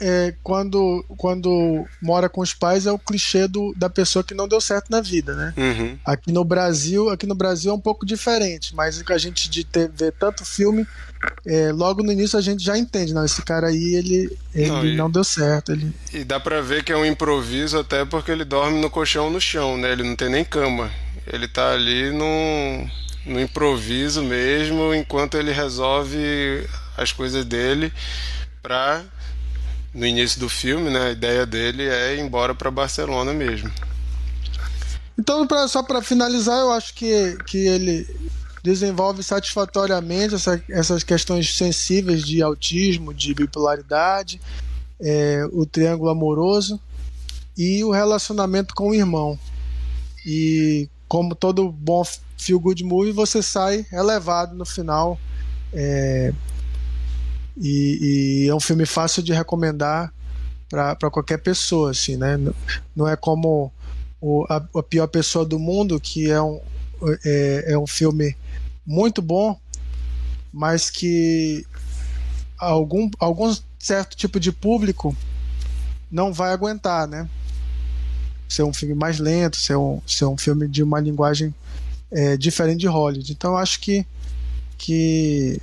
é, 0.00 0.34
quando, 0.42 1.04
quando 1.16 1.84
mora 2.00 2.28
com 2.28 2.40
os 2.40 2.54
pais 2.54 2.86
é 2.86 2.92
o 2.92 2.98
clichê 2.98 3.48
do, 3.48 3.74
da 3.76 3.90
pessoa 3.90 4.22
que 4.22 4.34
não 4.34 4.46
deu 4.46 4.60
certo 4.60 4.90
na 4.90 5.00
vida, 5.00 5.34
né? 5.34 5.54
Uhum. 5.56 5.98
Aqui 6.04 6.32
no 6.32 6.44
Brasil, 6.44 7.10
aqui 7.10 7.26
no 7.26 7.34
Brasil 7.34 7.70
é 7.70 7.74
um 7.74 7.80
pouco 7.80 8.06
diferente, 8.06 8.74
mas 8.74 9.02
a 9.08 9.18
gente 9.18 9.50
de 9.50 9.64
ter, 9.64 9.90
ver 9.90 10.12
tanto 10.12 10.44
filme, 10.44 10.86
é, 11.44 11.72
logo 11.72 12.02
no 12.02 12.12
início 12.12 12.38
a 12.38 12.42
gente 12.42 12.62
já 12.62 12.78
entende, 12.78 13.12
não, 13.12 13.24
esse 13.24 13.42
cara 13.42 13.68
aí 13.68 13.94
ele, 13.94 14.38
ele 14.54 14.68
não, 14.68 14.86
e, 14.86 14.96
não 14.96 15.10
deu 15.10 15.24
certo. 15.24 15.72
Ele... 15.72 15.92
E 16.12 16.22
dá 16.22 16.38
pra 16.38 16.60
ver 16.60 16.84
que 16.84 16.92
é 16.92 16.96
um 16.96 17.04
improviso 17.04 17.78
até 17.78 18.04
porque 18.04 18.30
ele 18.30 18.44
dorme 18.44 18.80
no 18.80 18.90
colchão 18.90 19.30
no 19.30 19.40
chão, 19.40 19.76
né? 19.76 19.92
Ele 19.92 20.04
não 20.04 20.14
tem 20.14 20.28
nem 20.28 20.44
cama. 20.44 20.90
Ele 21.26 21.48
tá 21.48 21.72
ali 21.72 22.10
no, 22.10 22.88
no 23.26 23.40
improviso 23.40 24.22
mesmo, 24.22 24.94
enquanto 24.94 25.36
ele 25.36 25.50
resolve 25.50 26.64
as 26.96 27.12
coisas 27.12 27.44
dele 27.44 27.92
pra 28.62 29.02
no 29.94 30.06
início 30.06 30.38
do 30.40 30.48
filme, 30.48 30.90
né? 30.90 31.08
A 31.08 31.10
ideia 31.10 31.46
dele 31.46 31.84
é 31.84 32.16
ir 32.16 32.20
embora 32.20 32.54
para 32.54 32.70
Barcelona 32.70 33.32
mesmo. 33.32 33.70
Então, 35.18 35.46
pra, 35.46 35.66
só 35.66 35.82
para 35.82 36.00
finalizar, 36.00 36.58
eu 36.60 36.72
acho 36.72 36.94
que, 36.94 37.36
que 37.46 37.58
ele 37.58 38.06
desenvolve 38.62 39.22
satisfatoriamente 39.22 40.34
essa, 40.34 40.62
essas 40.70 41.02
questões 41.02 41.56
sensíveis 41.56 42.24
de 42.24 42.42
autismo, 42.42 43.12
de 43.12 43.34
bipolaridade, 43.34 44.40
é, 45.00 45.44
o 45.52 45.66
triângulo 45.66 46.10
amoroso 46.10 46.80
e 47.56 47.82
o 47.82 47.90
relacionamento 47.90 48.74
com 48.74 48.90
o 48.90 48.94
irmão. 48.94 49.38
E 50.24 50.88
como 51.08 51.34
todo 51.34 51.72
bom 51.72 52.04
feel 52.36 52.60
good 52.60 52.84
movie, 52.84 53.12
você 53.12 53.42
sai 53.42 53.86
elevado 53.92 54.54
no 54.54 54.64
final. 54.64 55.18
É, 55.72 56.32
e, 57.60 58.44
e, 58.44 58.48
é 58.48 58.54
um 58.54 58.60
filme 58.60 58.86
fácil 58.86 59.22
de 59.22 59.32
recomendar 59.32 60.12
para 60.68 61.10
qualquer 61.10 61.38
pessoa, 61.38 61.90
assim, 61.90 62.16
né? 62.16 62.38
Não 62.94 63.08
é 63.08 63.16
como 63.16 63.72
o, 64.20 64.44
a, 64.48 64.56
a, 64.76 64.82
pior 64.82 65.06
pessoa 65.06 65.44
do 65.44 65.58
mundo, 65.58 65.98
que 65.98 66.30
é 66.30 66.40
um, 66.40 66.60
é, 67.24 67.72
é 67.72 67.78
um 67.78 67.86
filme 67.86 68.36
muito 68.86 69.22
bom, 69.22 69.58
mas 70.52 70.90
que 70.90 71.64
algum, 72.58 73.10
algum 73.18 73.54
certo 73.78 74.16
tipo 74.16 74.38
de 74.38 74.52
público 74.52 75.16
não 76.10 76.32
vai 76.32 76.52
aguentar, 76.52 77.06
né? 77.06 77.28
Ser 78.48 78.62
um 78.62 78.72
filme 78.72 78.94
mais 78.94 79.18
lento, 79.18 79.56
ser 79.56 79.76
um, 79.76 80.00
ser 80.06 80.24
um 80.24 80.36
filme 80.36 80.66
de 80.66 80.82
uma 80.82 81.00
linguagem 81.00 81.54
é, 82.10 82.36
diferente 82.36 82.80
de 82.80 82.86
Hollywood. 82.86 83.30
Então 83.32 83.52
eu 83.52 83.56
acho 83.58 83.80
que, 83.80 84.06
que 84.76 85.60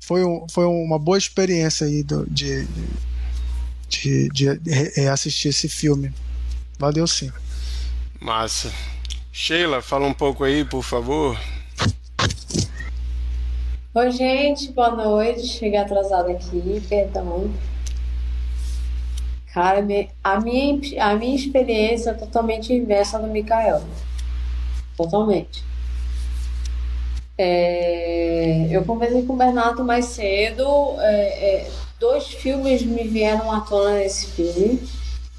foi, 0.00 0.24
um, 0.24 0.46
foi 0.50 0.64
uma 0.64 0.98
boa 0.98 1.18
experiência 1.18 1.86
aí 1.86 2.02
do, 2.02 2.28
de, 2.30 2.66
de, 3.88 4.28
de, 4.28 4.58
de 4.58 5.08
assistir 5.08 5.48
esse 5.48 5.68
filme. 5.68 6.12
Valeu 6.78 7.06
sim. 7.06 7.32
Massa. 8.20 8.72
Sheila, 9.32 9.80
fala 9.80 10.06
um 10.06 10.14
pouco 10.14 10.44
aí, 10.44 10.64
por 10.64 10.82
favor. 10.82 11.38
Oi, 13.94 14.10
gente, 14.10 14.70
boa 14.72 14.90
noite. 14.90 15.46
Cheguei 15.46 15.78
atrasada 15.78 16.30
aqui, 16.30 16.82
perdão. 16.88 17.52
Cara, 19.52 19.84
a 20.22 20.40
minha, 20.40 20.80
a 21.00 21.14
minha 21.16 21.34
experiência 21.34 22.10
é 22.10 22.14
totalmente 22.14 22.72
inversa 22.72 23.18
do 23.18 23.26
Mikael. 23.26 23.82
Totalmente. 24.96 25.64
É, 27.40 28.66
eu 28.68 28.84
conversei 28.84 29.22
com 29.22 29.34
o 29.34 29.36
Bernardo 29.36 29.84
mais 29.84 30.06
cedo. 30.06 30.66
É, 30.98 31.66
é, 31.66 31.70
dois 32.00 32.26
filmes 32.26 32.82
me 32.82 33.04
vieram 33.04 33.52
à 33.52 33.60
tona 33.60 33.98
nesse 33.98 34.26
filme. 34.26 34.82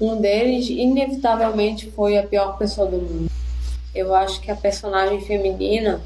Um 0.00 0.18
deles, 0.18 0.70
inevitavelmente, 0.70 1.90
foi 1.90 2.16
a 2.16 2.22
pior 2.22 2.56
pessoa 2.56 2.90
do 2.90 2.96
mundo. 2.96 3.30
Eu 3.94 4.14
acho 4.14 4.40
que 4.40 4.50
a 4.50 4.56
personagem 4.56 5.20
feminina 5.20 6.00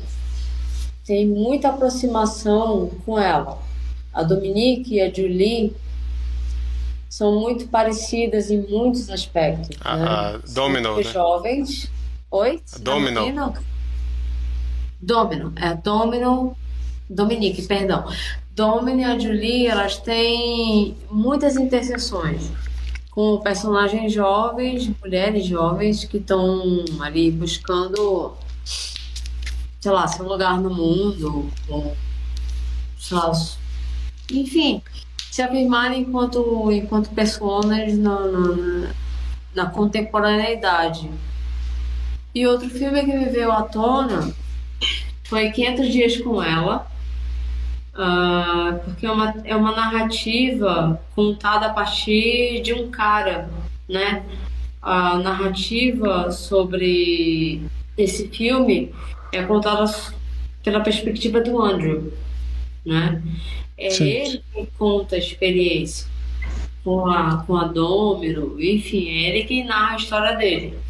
tem 1.06 1.26
muita 1.26 1.68
aproximação 1.68 2.90
com 3.06 3.16
ela. 3.16 3.62
A 4.12 4.24
Dominique 4.24 4.94
e 4.94 5.00
a 5.00 5.12
Julie 5.12 5.76
são 7.08 7.38
muito 7.38 7.68
parecidas 7.68 8.50
em 8.50 8.66
muitos 8.66 9.08
aspectos. 9.10 9.76
A, 9.80 9.96
né? 9.96 10.06
a 10.06 10.40
Domino, 10.48 10.96
né? 10.96 11.02
jovens. 11.04 11.88
Oi? 12.32 12.60
Domino. 12.80 13.54
Domino. 15.04 15.52
É 15.56 15.74
Domino. 15.74 16.56
Dominique, 17.08 17.62
perdão. 17.62 18.06
Domino 18.54 19.00
e 19.00 19.04
a 19.04 19.18
Julie, 19.18 19.66
elas 19.66 19.98
têm 19.98 20.96
muitas 21.10 21.56
interseções 21.56 22.50
com 23.10 23.38
personagens 23.38 24.12
jovens, 24.12 24.90
mulheres 25.00 25.44
jovens 25.44 26.04
que 26.04 26.16
estão 26.16 26.84
ali 27.00 27.30
buscando 27.30 28.36
sei 29.84 29.92
lá, 29.92 30.08
seu 30.08 30.26
lugar 30.26 30.58
no 30.58 30.70
mundo, 30.70 31.52
ou, 31.68 31.94
sei 32.98 33.18
lá, 33.18 33.32
enfim, 34.32 34.82
se 35.30 35.42
afirmarem 35.42 36.00
enquanto, 36.00 36.72
enquanto 36.72 37.10
personas 37.10 37.92
na, 37.98 38.18
na, 38.20 38.88
na 39.54 39.66
contemporaneidade. 39.66 41.10
E 42.34 42.46
outro 42.46 42.70
filme 42.70 43.04
que 43.04 43.12
me 43.12 43.26
veio 43.26 43.52
à 43.52 43.64
tona 43.64 44.34
foi 45.24 45.50
500 45.50 45.88
Dias 45.90 46.16
com 46.18 46.42
Ela, 46.42 46.86
uh, 47.94 48.78
porque 48.84 49.06
é 49.06 49.10
uma, 49.10 49.34
é 49.44 49.56
uma 49.56 49.72
narrativa 49.72 51.00
contada 51.14 51.66
a 51.66 51.70
partir 51.70 52.60
de 52.62 52.72
um 52.72 52.90
cara, 52.90 53.50
né? 53.88 54.22
A 54.80 55.16
narrativa 55.16 56.30
sobre 56.30 57.62
esse 57.96 58.28
filme 58.28 58.94
é 59.32 59.42
contada 59.42 59.84
pela 60.62 60.80
perspectiva 60.80 61.40
do 61.40 61.60
Andrew, 61.60 62.12
né? 62.84 63.22
É 63.76 63.90
Sim. 63.90 64.04
ele 64.04 64.42
que 64.52 64.68
conta 64.78 65.16
a 65.16 65.18
experiência 65.18 66.06
com 66.84 67.06
a, 67.06 67.42
com 67.44 67.56
a 67.56 67.64
Domino, 67.64 68.60
enfim, 68.60 69.08
é 69.08 69.30
ele 69.30 69.44
que 69.44 69.64
narra 69.64 69.94
a 69.94 69.96
história 69.96 70.36
dele. 70.36 70.83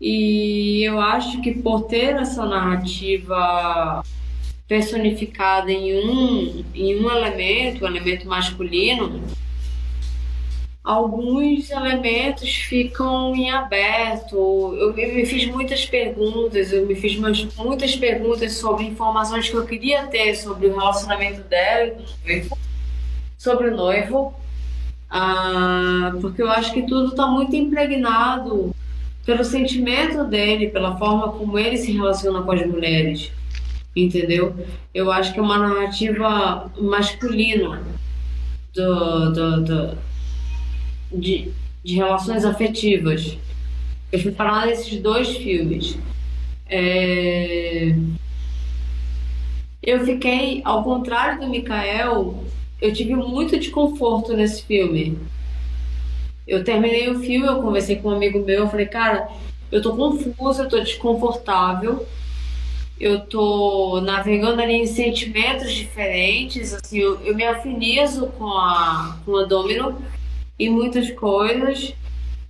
E 0.00 0.82
eu 0.84 1.00
acho 1.00 1.40
que 1.40 1.54
por 1.54 1.82
ter 1.84 2.16
essa 2.16 2.44
narrativa 2.44 4.02
personificada 4.68 5.70
em 5.70 5.94
um, 5.98 6.64
em 6.74 7.00
um 7.00 7.10
elemento, 7.10 7.84
um 7.84 7.88
elemento 7.88 8.28
masculino, 8.28 9.22
alguns 10.84 11.70
elementos 11.70 12.48
ficam 12.54 13.34
em 13.34 13.50
aberto. 13.50 14.76
Eu 14.78 14.92
me 14.92 15.24
fiz 15.24 15.46
muitas 15.46 15.86
perguntas, 15.86 16.72
eu 16.72 16.84
me 16.86 16.94
fiz 16.94 17.16
muitas 17.56 17.96
perguntas 17.96 18.52
sobre 18.54 18.84
informações 18.84 19.48
que 19.48 19.56
eu 19.56 19.66
queria 19.66 20.06
ter 20.06 20.34
sobre 20.34 20.66
o 20.66 20.76
relacionamento 20.76 21.42
dela, 21.42 21.96
sobre 23.38 23.68
o 23.68 23.76
noivo, 23.76 24.34
ah, 25.08 26.12
porque 26.20 26.42
eu 26.42 26.50
acho 26.50 26.72
que 26.72 26.82
tudo 26.82 27.10
está 27.10 27.26
muito 27.26 27.54
impregnado 27.56 28.74
pelo 29.26 29.44
sentimento 29.44 30.24
dele, 30.24 30.68
pela 30.68 30.96
forma 30.96 31.32
como 31.32 31.58
ele 31.58 31.76
se 31.76 31.90
relaciona 31.90 32.42
com 32.42 32.52
as 32.52 32.64
mulheres, 32.64 33.32
entendeu? 33.94 34.54
Eu 34.94 35.10
acho 35.10 35.32
que 35.32 35.40
é 35.40 35.42
uma 35.42 35.58
narrativa 35.58 36.70
masculina 36.80 37.82
do, 38.72 39.32
do, 39.32 39.64
do 39.64 39.98
de, 41.12 41.50
de 41.84 41.96
relações 41.96 42.44
afetivas. 42.44 43.36
Eu 44.12 44.20
fui 44.20 44.30
falar 44.30 44.66
desses 44.66 45.00
dois 45.00 45.36
filmes. 45.36 45.98
É... 46.68 47.96
Eu 49.82 50.04
fiquei, 50.04 50.62
ao 50.64 50.84
contrário 50.84 51.40
do 51.40 51.48
Mikael, 51.48 52.44
eu 52.80 52.92
tive 52.92 53.14
muito 53.14 53.58
desconforto 53.58 54.36
nesse 54.36 54.62
filme. 54.64 55.18
Eu 56.46 56.62
terminei 56.62 57.08
o 57.10 57.18
filme, 57.18 57.46
eu 57.46 57.60
conversei 57.60 57.96
com 57.96 58.08
um 58.08 58.14
amigo 58.14 58.38
meu, 58.38 58.60
eu 58.60 58.68
falei, 58.68 58.86
cara, 58.86 59.28
eu 59.70 59.82
tô 59.82 59.96
confusa, 59.96 60.62
eu 60.62 60.68
tô 60.68 60.78
desconfortável, 60.78 62.06
eu 63.00 63.20
tô 63.20 64.00
navegando 64.00 64.62
ali 64.62 64.74
em 64.74 64.86
sentimentos 64.86 65.72
diferentes, 65.72 66.72
assim, 66.72 66.98
eu, 66.98 67.20
eu 67.22 67.34
me 67.34 67.44
afinizo 67.44 68.28
com 68.28 68.46
a, 68.46 69.18
com 69.24 69.36
a 69.36 69.44
Domino, 69.44 70.00
e 70.58 70.70
muitas 70.70 71.10
coisas, 71.10 71.92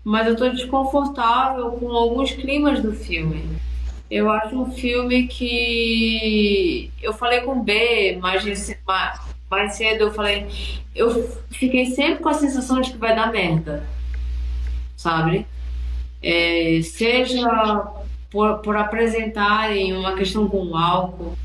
mas 0.05 0.27
eu 0.27 0.35
estou 0.35 0.51
desconfortável 0.51 1.73
com 1.73 1.91
alguns 1.91 2.31
climas 2.31 2.81
do 2.81 2.93
filme. 2.93 3.45
Eu 4.09 4.31
acho 4.31 4.57
um 4.57 4.71
filme 4.71 5.27
que 5.27 6.93
eu 7.03 7.13
falei 7.13 7.41
com 7.41 7.53
o 7.59 7.63
B 7.65 8.17
mais, 8.21 8.45
mais 8.87 9.21
cedo, 9.71 10.03
eu 10.03 10.13
falei, 10.13 10.47
eu 10.95 11.29
fiquei 11.51 11.87
sempre 11.87 12.23
com 12.23 12.29
a 12.29 12.35
sensação 12.35 12.81
de 12.81 12.91
que 12.93 12.99
vai 12.99 13.15
dar 13.15 13.31
merda, 13.31 13.87
sabe? 14.97 15.47
É, 16.23 16.81
seja 16.83 17.87
por, 18.31 18.59
por 18.59 18.77
apresentarem 18.77 19.93
uma 19.93 20.15
questão 20.15 20.49
com 20.49 20.67
o 20.67 20.77
álcool, 20.77 21.37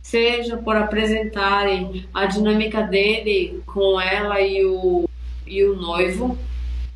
seja 0.00 0.56
por 0.56 0.76
apresentarem 0.76 2.06
a 2.14 2.26
dinâmica 2.26 2.82
dele 2.82 3.62
com 3.66 4.00
ela 4.00 4.40
e 4.40 4.64
o 4.64 5.08
e 5.48 5.64
o 5.64 5.76
noivo. 5.76 6.38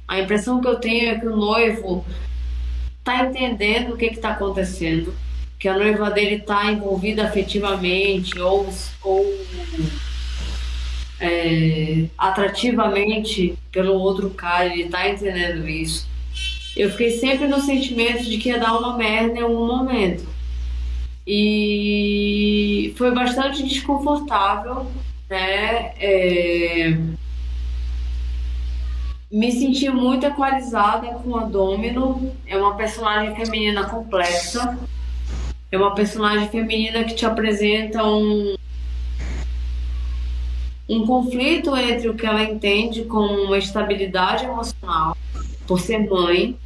A 0.06 0.20
impressão 0.20 0.60
que 0.60 0.68
eu 0.68 0.76
tenho 0.76 1.10
é 1.10 1.18
que 1.18 1.26
o 1.26 1.36
noivo 1.36 2.04
está 2.98 3.24
entendendo 3.24 3.94
o 3.94 3.96
que 3.96 4.06
está 4.06 4.30
acontecendo, 4.30 5.14
que 5.58 5.68
a 5.68 5.76
noiva 5.76 6.10
dele 6.10 6.36
está 6.36 6.70
envolvida 6.70 7.24
afetivamente 7.24 8.38
ou, 8.38 8.68
ou 9.02 9.24
é, 11.22 12.06
atrativamente 12.18 13.56
pelo 13.70 13.94
outro 13.94 14.30
cara, 14.30 14.66
ele 14.66 14.82
está 14.82 15.08
entendendo 15.08 15.68
isso. 15.68 16.08
Eu 16.76 16.90
fiquei 16.90 17.12
sempre 17.12 17.46
no 17.46 17.60
sentimento 17.60 18.24
de 18.24 18.38
que 18.38 18.48
ia 18.48 18.58
dar 18.58 18.76
uma 18.76 18.96
merda 18.96 19.38
em 19.38 19.42
algum 19.42 19.66
momento. 19.66 20.26
E 21.24 22.92
foi 22.96 23.12
bastante 23.14 23.62
desconfortável, 23.62 24.90
né? 25.30 25.92
É, 26.00 26.98
me 29.30 29.52
senti 29.52 29.88
muito 29.88 30.26
equalizada 30.26 31.06
com 31.06 31.36
a 31.36 31.44
Domino. 31.44 32.34
É 32.46 32.56
uma 32.56 32.74
personagem 32.74 33.36
feminina 33.36 33.88
complexa. 33.88 34.76
É 35.70 35.78
uma 35.78 35.94
personagem 35.94 36.48
feminina 36.48 37.04
que 37.04 37.14
te 37.14 37.24
apresenta 37.24 38.04
um 38.04 38.56
um 40.88 41.06
conflito 41.06 41.76
entre 41.76 42.08
o 42.08 42.14
que 42.14 42.26
ela 42.26 42.42
entende 42.42 43.04
como 43.04 43.44
uma 43.44 43.58
estabilidade 43.58 44.44
emocional, 44.44 45.16
por 45.66 45.80
ser 45.80 45.98
mãe, 46.08 46.56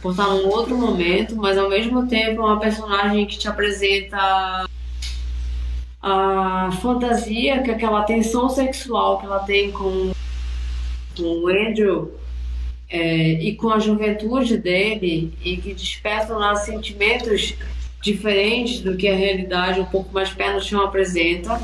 por 0.00 0.12
estar 0.12 0.28
num 0.28 0.48
outro 0.48 0.76
momento, 0.76 1.36
mas 1.36 1.58
ao 1.58 1.68
mesmo 1.68 2.06
tempo 2.06 2.42
uma 2.42 2.58
personagem 2.58 3.26
que 3.26 3.38
te 3.38 3.48
apresenta 3.48 4.66
a 6.02 6.70
fantasia, 6.80 7.62
que 7.62 7.70
aquela 7.70 8.02
tensão 8.02 8.48
sexual 8.48 9.18
que 9.18 9.26
ela 9.26 9.40
tem 9.40 9.70
com 9.70 10.12
o 11.18 11.48
Andrew 11.48 12.14
é, 12.88 13.32
e 13.32 13.54
com 13.54 13.68
a 13.68 13.78
juventude 13.78 14.56
dele 14.56 15.32
e 15.44 15.56
que 15.58 15.74
despertam 15.74 16.38
lá 16.38 16.56
sentimentos 16.56 17.54
diferentes 18.02 18.80
do 18.80 18.96
que 18.96 19.06
a 19.08 19.14
realidade 19.14 19.80
um 19.80 19.84
pouco 19.84 20.12
mais 20.12 20.30
pé 20.30 20.52
no 20.52 20.60
chão 20.60 20.82
apresenta. 20.82 21.60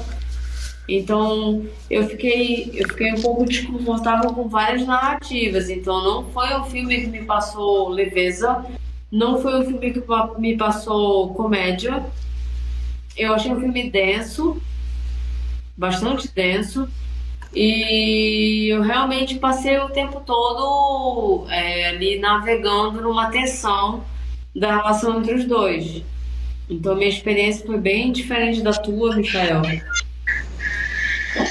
Então 0.88 1.66
eu 1.90 2.07
fiquei, 2.09 2.70
eu 2.75 2.88
fiquei 2.88 3.12
um 3.12 3.20
pouco 3.20 3.44
desconfortável 3.44 4.33
com 4.33 4.49
várias 4.49 4.87
narrativas. 4.87 5.68
Então 5.68 6.03
não 6.03 6.31
foi 6.31 6.55
um 6.55 6.64
filme 6.64 7.01
que 7.01 7.07
me 7.09 7.22
passou 7.25 7.88
leveza, 7.88 8.64
não 9.11 9.40
foi 9.40 9.61
um 9.61 9.64
filme 9.64 9.92
que 9.92 10.03
me 10.38 10.57
passou 10.57 11.35
comédia. 11.35 12.05
Eu 13.16 13.35
achei 13.35 13.51
um 13.51 13.61
filme 13.61 13.90
denso, 13.90 14.61
bastante 15.77 16.33
denso. 16.33 16.88
E 17.55 18.68
eu 18.68 18.83
realmente 18.83 19.37
passei 19.37 19.79
o 19.79 19.88
tempo 19.88 20.20
todo 20.20 21.46
é, 21.49 21.88
ali 21.88 22.18
navegando 22.18 23.01
numa 23.01 23.31
tensão 23.31 24.05
da 24.55 24.77
relação 24.77 25.18
entre 25.18 25.35
os 25.35 25.44
dois. 25.46 26.03
Então 26.68 26.94
minha 26.94 27.09
experiência 27.09 27.64
foi 27.64 27.79
bem 27.79 28.12
diferente 28.12 28.61
da 28.61 28.72
tua, 28.72 29.16
Michael. 29.16 29.62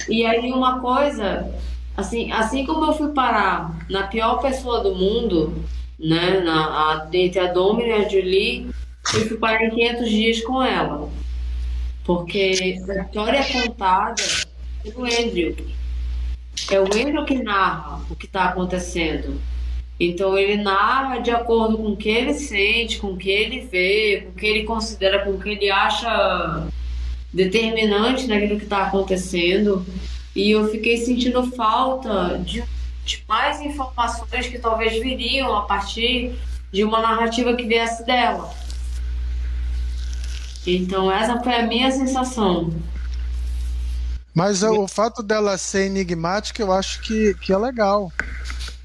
E 0.09 0.25
aí 0.25 0.51
uma 0.51 0.79
coisa, 0.79 1.51
assim, 1.95 2.31
assim 2.31 2.65
como 2.65 2.85
eu 2.85 2.93
fui 2.93 3.09
parar 3.09 3.85
na 3.89 4.07
pior 4.07 4.41
pessoa 4.41 4.81
do 4.81 4.95
mundo, 4.95 5.63
né, 5.99 6.39
na, 6.39 6.65
a, 6.65 7.07
entre 7.13 7.39
a 7.39 7.51
Domina 7.51 7.89
e 7.89 8.05
a 8.05 8.09
Julie, 8.09 8.69
eu 9.13 9.27
fui 9.27 9.37
parar 9.37 9.63
em 9.65 9.71
500 9.71 10.09
dias 10.09 10.41
com 10.41 10.63
ela. 10.63 11.09
Porque 12.03 12.53
a 12.61 12.67
história 12.67 13.37
é 13.39 13.61
contada 13.61 14.23
pelo 14.83 15.05
Andrew. 15.05 15.55
É 16.71 16.79
o 16.79 16.85
Andrew 16.85 17.25
que 17.25 17.41
narra 17.41 18.01
o 18.09 18.15
que 18.15 18.25
está 18.25 18.45
acontecendo. 18.45 19.39
Então 19.99 20.37
ele 20.37 20.61
narra 20.61 21.19
de 21.19 21.31
acordo 21.31 21.77
com 21.77 21.91
o 21.91 21.97
que 21.97 22.09
ele 22.09 22.33
sente, 22.33 22.99
com 22.99 23.13
o 23.13 23.17
que 23.17 23.29
ele 23.29 23.61
vê, 23.61 24.23
com 24.25 24.31
o 24.31 24.35
que 24.35 24.45
ele 24.45 24.63
considera, 24.63 25.23
com 25.23 25.31
o 25.31 25.39
que 25.39 25.49
ele 25.49 25.71
acha 25.71 26.67
determinante 27.35 28.27
naquilo 28.27 28.57
que 28.57 28.63
está 28.63 28.83
acontecendo. 28.83 29.85
E 30.33 30.51
eu 30.51 30.69
fiquei 30.71 30.97
sentindo 30.97 31.51
falta 31.51 32.39
de, 32.39 32.63
de 33.03 33.23
mais 33.27 33.61
informações 33.61 34.47
que 34.47 34.57
talvez 34.57 34.93
viriam 35.01 35.55
a 35.55 35.63
partir 35.63 36.33
de 36.71 36.83
uma 36.83 37.01
narrativa 37.01 37.55
que 37.55 37.63
viesse 37.63 38.05
dela. 38.05 38.51
Então 40.65 41.11
essa 41.11 41.39
foi 41.43 41.53
a 41.53 41.67
minha 41.67 41.91
sensação. 41.91 42.73
Mas 44.33 44.63
o 44.63 44.87
fato 44.87 45.21
dela 45.21 45.57
ser 45.57 45.85
enigmática, 45.85 46.61
eu 46.61 46.71
acho 46.71 47.01
que, 47.01 47.33
que 47.35 47.53
é 47.53 47.57
legal. 47.57 48.11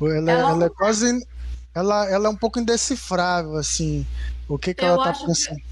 Ela, 0.00 0.30
ela, 0.30 0.50
ela 0.50 0.64
é 0.66 0.68
quase. 0.68 1.26
Ela, 1.74 2.08
ela 2.08 2.26
é 2.28 2.30
um 2.30 2.36
pouco 2.36 2.60
indecifrável, 2.60 3.56
assim. 3.56 4.06
O 4.48 4.56
que, 4.56 4.72
que 4.72 4.84
ela 4.84 5.02
tá 5.02 5.12
pensando. 5.12 5.56
Que, 5.56 5.69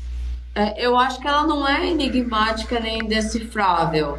é, 0.58 0.74
eu 0.76 0.98
acho 0.98 1.20
que 1.20 1.28
ela 1.28 1.46
não 1.46 1.66
é 1.66 1.86
enigmática 1.86 2.80
nem 2.80 2.98
indecifrável. 2.98 4.18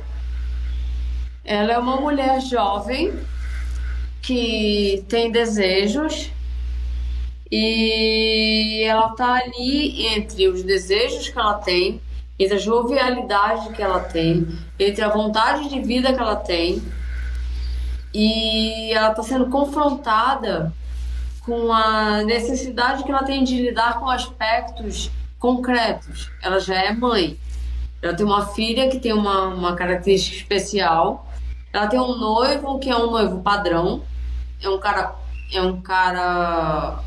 Ela 1.43 1.73
é 1.73 1.77
uma 1.77 1.97
mulher 1.97 2.39
jovem 2.39 3.13
que 4.21 5.03
tem 5.09 5.31
desejos 5.31 6.31
e 7.51 8.83
ela 8.85 9.09
tá 9.09 9.33
ali 9.33 10.05
entre 10.07 10.47
os 10.47 10.63
desejos 10.63 11.27
que 11.27 11.37
ela 11.37 11.55
tem 11.55 12.01
entre 12.39 12.55
a 12.55 12.59
jovialidade 12.59 13.73
que 13.73 13.81
ela 13.81 13.99
tem, 13.99 14.47
entre 14.79 15.03
a 15.03 15.09
vontade 15.09 15.67
de 15.67 15.81
vida 15.81 16.13
que 16.13 16.19
ela 16.21 16.37
tem, 16.37 16.81
e 18.13 18.93
ela 18.93 19.09
está 19.09 19.21
sendo 19.23 19.49
confrontada 19.49 20.71
com 21.41 21.73
a 21.73 22.23
necessidade 22.23 23.03
que 23.03 23.11
ela 23.11 23.23
tem 23.23 23.43
de 23.43 23.61
lidar 23.61 23.99
com 23.99 24.09
aspectos 24.09 25.11
concretos. 25.39 26.29
Ela 26.41 26.59
já 26.59 26.75
é 26.75 26.93
mãe. 26.93 27.39
Ela 28.01 28.13
tem 28.13 28.25
uma 28.25 28.45
filha 28.47 28.89
que 28.89 28.99
tem 28.99 29.13
uma, 29.13 29.47
uma 29.47 29.75
característica 29.75 30.37
especial. 30.37 31.27
Ela 31.73 31.87
tem 31.87 31.99
um 31.99 32.17
noivo 32.17 32.79
que 32.79 32.89
é 32.89 32.95
um 32.95 33.09
noivo 33.09 33.41
padrão. 33.41 34.03
É 34.61 34.69
um 34.69 34.77
cara. 34.77 35.15
É 35.51 35.61
um 35.61 35.81
cara. 35.81 36.99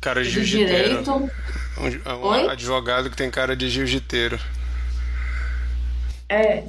Cara 0.00 0.22
de, 0.22 0.30
de 0.30 0.44
direito. 0.44 1.10
Um, 1.12 2.26
um 2.26 2.48
advogado 2.48 3.10
que 3.10 3.16
tem 3.16 3.30
cara 3.30 3.54
de 3.54 3.68
jiu-jiteiro. 3.68 4.38
É. 6.28 6.64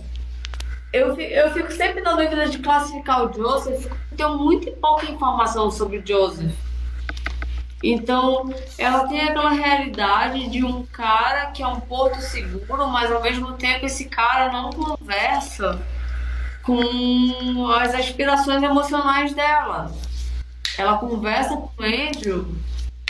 Eu, 0.93 1.19
eu 1.19 1.51
fico 1.51 1.71
sempre 1.71 2.01
na 2.01 2.13
dúvida 2.13 2.47
de 2.47 2.59
classificar 2.59 3.25
o 3.25 3.33
Joseph, 3.33 3.87
tenho 4.15 4.37
muito 4.37 4.71
pouca 4.73 5.05
informação 5.05 5.69
sobre 5.69 5.97
o 5.97 6.05
Joseph. 6.05 6.53
Então, 7.83 8.51
ela 8.77 9.07
tem 9.07 9.21
aquela 9.21 9.51
realidade 9.51 10.49
de 10.49 10.65
um 10.65 10.83
cara 10.85 11.47
que 11.47 11.61
é 11.61 11.67
um 11.67 11.79
porto 11.79 12.19
seguro, 12.21 12.87
mas 12.87 13.11
ao 13.11 13.21
mesmo 13.21 13.53
tempo 13.53 13.85
esse 13.85 14.05
cara 14.05 14.51
não 14.51 14.71
conversa 14.71 15.79
com 16.63 17.67
as 17.71 17.93
aspirações 17.93 18.63
emocionais 18.63 19.33
dela. 19.33 19.91
Ela 20.77 20.97
conversa 20.97 21.55
com 21.55 21.69
o 21.77 21.85
Andrew 21.85 22.47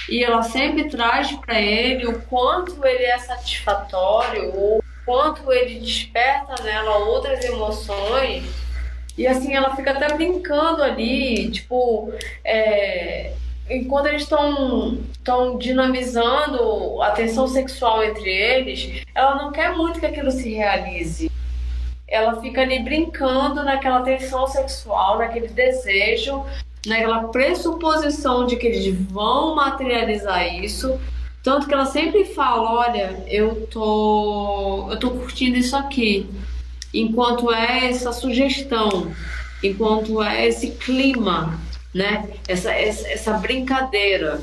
e 0.09 0.23
ela 0.23 0.43
sempre 0.43 0.89
traz 0.89 1.31
para 1.31 1.59
ele 1.59 2.05
o 2.05 2.21
quanto 2.23 2.85
ele 2.85 3.03
é 3.03 3.17
satisfatório, 3.19 4.49
o 4.53 4.83
quanto 5.05 5.51
ele 5.51 5.79
desperta 5.79 6.61
nela 6.61 6.97
outras 6.97 7.43
emoções. 7.43 8.45
E 9.17 9.25
assim, 9.25 9.55
ela 9.55 9.75
fica 9.75 9.91
até 9.91 10.13
brincando 10.13 10.83
ali, 10.83 11.49
tipo, 11.49 12.13
é, 12.43 13.33
enquanto 13.69 14.07
eles 14.07 14.23
estão 14.23 14.97
estão 15.11 15.57
dinamizando 15.57 17.01
a 17.01 17.11
tensão 17.11 17.47
sexual 17.47 18.01
entre 18.01 18.29
eles, 18.29 19.03
ela 19.13 19.35
não 19.35 19.51
quer 19.51 19.75
muito 19.75 19.99
que 19.99 20.05
aquilo 20.05 20.31
se 20.31 20.53
realize. 20.53 21.29
Ela 22.07 22.39
fica 22.39 22.61
ali 22.61 22.79
brincando 22.79 23.61
naquela 23.63 24.01
tensão 24.01 24.47
sexual, 24.47 25.17
naquele 25.17 25.49
desejo, 25.49 26.45
naquela 26.85 27.27
pressuposição 27.27 28.45
de 28.45 28.55
que 28.55 28.67
eles 28.67 28.97
vão 29.09 29.55
materializar 29.55 30.47
isso. 30.63 30.97
Tanto 31.43 31.67
que 31.67 31.73
ela 31.73 31.85
sempre 31.85 32.23
fala, 32.23 32.87
olha, 32.87 33.23
eu 33.27 33.67
tô, 33.67 34.87
eu 34.89 34.97
tô 34.97 35.11
curtindo 35.11 35.57
isso 35.57 35.75
aqui. 35.75 36.29
Enquanto 36.93 37.51
é 37.53 37.89
essa 37.89 38.13
sugestão, 38.13 39.11
enquanto 39.61 40.23
é 40.23 40.47
esse 40.47 40.71
clima, 40.71 41.59
né? 41.97 42.29
Essa, 42.47 42.71
essa, 42.71 43.07
essa 43.07 43.33
brincadeira. 43.33 44.39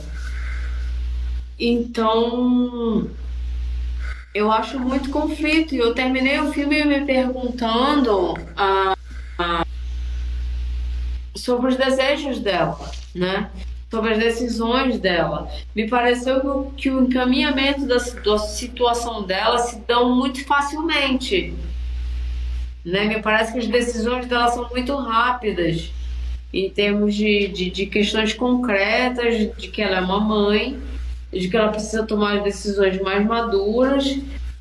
Então, 1.58 3.08
eu 4.34 4.50
acho 4.50 4.78
muito 4.80 5.10
conflito. 5.10 5.72
E 5.74 5.78
eu 5.78 5.94
terminei 5.94 6.40
o 6.40 6.52
filme 6.52 6.84
me 6.84 7.04
perguntando 7.04 8.34
ah, 8.56 8.96
ah, 9.38 9.64
sobre 11.36 11.68
os 11.68 11.76
desejos 11.76 12.40
dela, 12.40 12.90
né? 13.14 13.48
Sobre 13.88 14.14
as 14.14 14.18
decisões 14.18 14.98
dela. 14.98 15.48
Me 15.76 15.88
pareceu 15.88 16.72
que 16.76 16.90
o 16.90 17.04
encaminhamento 17.04 17.86
da, 17.86 17.98
da 17.98 18.38
situação 18.38 19.22
dela 19.22 19.58
se 19.58 19.78
dão 19.86 20.16
muito 20.16 20.44
facilmente. 20.44 21.54
Né? 22.84 23.04
Me 23.04 23.22
parece 23.22 23.52
que 23.52 23.60
as 23.60 23.68
decisões 23.68 24.26
dela 24.26 24.48
são 24.48 24.68
muito 24.70 24.94
rápidas 24.96 25.92
em 26.58 26.70
termos 26.70 27.14
de, 27.14 27.48
de, 27.48 27.70
de 27.70 27.86
questões 27.86 28.32
concretas, 28.32 29.54
de 29.56 29.68
que 29.68 29.82
ela 29.82 29.98
é 29.98 30.00
uma 30.00 30.20
mãe, 30.20 30.78
de 31.32 31.48
que 31.48 31.56
ela 31.56 31.68
precisa 31.68 32.04
tomar 32.04 32.42
decisões 32.42 33.00
mais 33.00 33.24
maduras. 33.26 34.18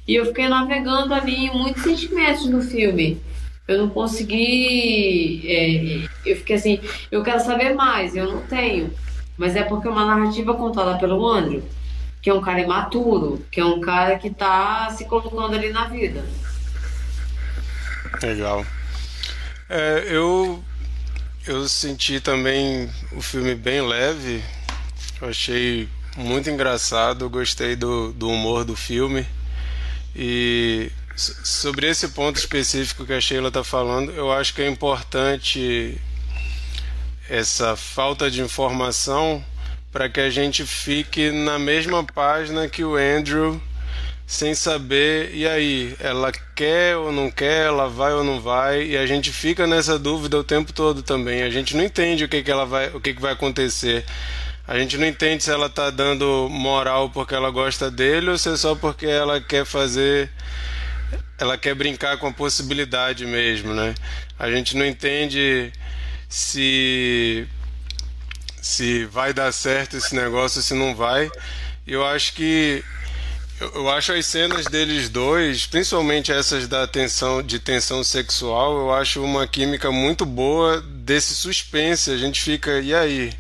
E 0.08 0.16
eu 0.16 0.26
fiquei 0.26 0.48
navegando 0.48 1.14
ali 1.14 1.46
em 1.46 1.54
muitos 1.54 1.84
sentimentos 1.84 2.46
no 2.46 2.62
filme 2.62 3.22
eu 3.68 3.78
não 3.78 3.90
consegui. 3.90 5.42
É, 5.46 6.30
eu 6.30 6.36
fiquei 6.38 6.56
assim, 6.56 6.80
eu 7.12 7.24
quero 7.24 7.40
saber 7.40 7.74
mais, 7.74 8.16
eu 8.16 8.32
não 8.32 8.42
tenho. 8.42 8.94
Mas 9.38 9.56
é 9.56 9.64
porque 9.64 9.88
é 9.88 9.92
uma 9.92 10.06
narrativa 10.06 10.54
contada 10.54 10.98
pelo 11.00 11.28
Andrew, 11.28 11.64
que 12.22 12.30
é 12.30 12.34
um 12.34 12.42
cara 12.42 12.60
imaturo, 12.60 13.44
que 13.52 13.60
é 13.60 13.66
um 13.66 13.82
cara 13.82 14.18
que 14.18 14.30
tá 14.30 14.90
se 14.92 15.06
colocando 15.06 15.56
ali 15.56 15.72
na 15.72 15.88
vida. 15.88 16.24
Legal. 18.22 18.66
É, 19.70 20.06
eu, 20.08 20.64
eu 21.48 21.68
senti 21.68 22.20
também 22.20 22.90
o 23.12 23.22
filme 23.22 23.56
bem 23.56 23.82
leve. 23.82 24.44
Eu 25.22 25.30
achei 25.30 25.90
muito 26.16 26.50
engraçado, 26.50 27.30
gostei 27.30 27.76
do, 27.76 28.12
do 28.14 28.30
humor 28.30 28.64
do 28.64 28.76
filme. 28.76 29.26
E 30.16 30.92
Sobre 31.16 31.88
esse 31.88 32.08
ponto 32.08 32.38
específico 32.38 33.06
que 33.06 33.14
a 33.14 33.22
Sheila 33.22 33.50
está 33.50 33.64
falando, 33.64 34.12
eu 34.12 34.32
acho 34.32 34.54
que 34.54 34.64
é 34.64 34.68
importante 34.68 36.02
essa 37.30 37.76
falta 37.76 38.32
de 38.32 38.42
informação 38.42 39.44
para 39.92 40.10
que 40.10 40.20
a 40.20 40.32
gente 40.32 40.66
fique 40.66 41.30
na 41.30 41.60
mesma 41.60 42.04
página 42.04 42.68
que 42.68 42.84
o 42.84 42.96
Andrew 42.96 43.62
sem 44.26 44.56
saber, 44.56 45.32
e 45.34 45.48
aí, 45.48 45.96
ela 46.00 46.32
quer 46.56 46.98
ou 46.98 47.12
não 47.12 47.30
quer, 47.30 47.68
ela 47.68 47.88
vai 47.90 48.14
ou 48.14 48.24
não 48.24 48.42
vai, 48.42 48.84
e 48.84 48.98
a 48.98 49.06
gente 49.06 49.32
fica 49.32 49.68
nessa 49.68 50.00
dúvida 50.00 50.38
o 50.38 50.44
tempo 50.44 50.72
todo 50.74 51.04
também. 51.04 51.44
A 51.44 51.50
gente 51.50 51.76
não 51.76 51.84
entende 51.84 52.24
o 52.24 52.30
que, 52.30 52.42
que 52.42 52.52
ela 52.52 52.66
vai, 52.66 52.88
o 52.90 53.02
que, 53.02 53.14
que 53.14 53.22
vai 53.22 53.34
acontecer. 53.34 54.06
A 54.66 54.80
gente 54.80 54.98
não 54.98 55.06
entende 55.06 55.44
se 55.44 55.52
ela 55.52 55.70
tá 55.70 55.90
dando 55.90 56.48
moral 56.50 57.10
porque 57.10 57.36
ela 57.36 57.52
gosta 57.52 57.92
dele 57.92 58.30
ou 58.30 58.38
se 58.38 58.50
é 58.50 58.56
só 58.56 58.74
porque 58.76 59.06
ela 59.06 59.42
quer 59.42 59.66
fazer 59.66 60.32
ela 61.38 61.58
quer 61.58 61.76
brincar 61.76 62.18
com 62.18 62.28
a 62.28 62.34
possibilidade 62.34 63.26
mesmo, 63.26 63.74
né? 63.74 63.94
A 64.40 64.50
gente 64.50 64.78
não 64.78 64.86
entende 64.86 65.72
se 66.30 67.48
se 68.62 69.06
vai 69.06 69.34
dar 69.34 69.52
certo 69.52 69.98
esse 69.98 70.16
negócio, 70.16 70.62
se 70.62 70.74
não 70.74 70.96
vai. 70.96 71.30
Eu 71.86 72.06
acho 72.06 72.34
que 72.34 72.84
eu 73.76 73.90
acho 73.90 74.14
as 74.14 74.26
cenas 74.26 74.66
deles 74.66 75.10
dois, 75.10 75.66
principalmente 75.66 76.32
essas 76.32 76.68
da 76.68 76.88
tensão, 76.88 77.42
de 77.42 77.60
tensão 77.60 78.04
sexual, 78.04 78.78
eu 78.78 78.94
acho 78.94 79.24
uma 79.24 79.48
química 79.48 79.92
muito 79.92 80.26
boa 80.26 80.82
desse 80.82 81.34
suspense. 81.36 82.12
A 82.12 82.18
gente 82.18 82.42
fica, 82.42 82.80
e 82.80 82.94
aí? 82.94 83.34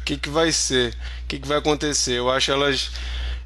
O 0.00 0.04
que, 0.04 0.16
que 0.16 0.28
vai 0.28 0.52
ser? 0.52 0.94
O 1.24 1.26
que, 1.28 1.38
que 1.38 1.48
vai 1.48 1.58
acontecer? 1.58 2.18
Eu 2.18 2.30
acho 2.30 2.50
elas. 2.50 2.90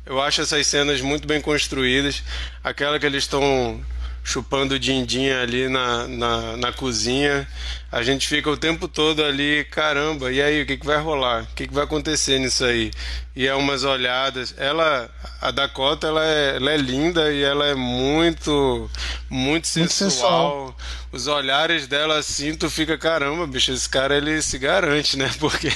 Eu 0.05 0.21
acho 0.21 0.41
essas 0.41 0.67
cenas 0.67 1.01
muito 1.01 1.27
bem 1.27 1.41
construídas. 1.41 2.23
Aquela 2.63 2.99
que 2.99 3.07
eles 3.07 3.25
estão 3.25 3.85
chupando 4.25 4.79
din-din 4.79 5.31
ali 5.31 5.69
na, 5.69 6.07
na, 6.07 6.57
na, 6.57 6.73
cozinha. 6.73 7.47
A 7.91 8.03
gente 8.03 8.27
fica 8.27 8.49
o 8.49 8.57
tempo 8.57 8.89
todo 8.89 9.23
ali, 9.23 9.65
caramba, 9.65 10.33
e 10.33 10.41
aí, 10.41 10.63
o 10.63 10.67
que, 10.67 10.79
que 10.79 10.87
vai 10.87 10.99
rolar? 10.99 11.43
O 11.43 11.55
que, 11.55 11.67
que 11.67 11.75
vai 11.75 11.85
acontecer 11.85 12.39
nisso 12.39 12.65
aí? 12.65 12.91
E 13.37 13.47
é 13.47 13.55
umas 13.55 13.85
olhadas. 13.85 14.55
Ela, 14.57 15.11
a 15.41 15.51
Dakota, 15.51 16.07
ela 16.07 16.25
é, 16.25 16.57
ela 16.57 16.71
é 16.71 16.77
linda 16.77 17.33
e 17.33 17.43
ela 17.43 17.67
é 17.67 17.75
muito, 17.75 18.89
muito 19.29 19.67
sensual. 19.67 19.87
muito 19.89 20.77
sensual. 20.77 20.77
Os 21.11 21.27
olhares 21.27 21.87
dela 21.87 22.19
assim, 22.19 22.55
tu 22.55 22.71
fica, 22.71 22.97
caramba, 22.97 23.47
bicho, 23.47 23.73
esse 23.73 23.89
cara 23.89 24.17
ele 24.17 24.41
se 24.41 24.59
garante, 24.59 25.19
né? 25.19 25.31
Porque 25.39 25.71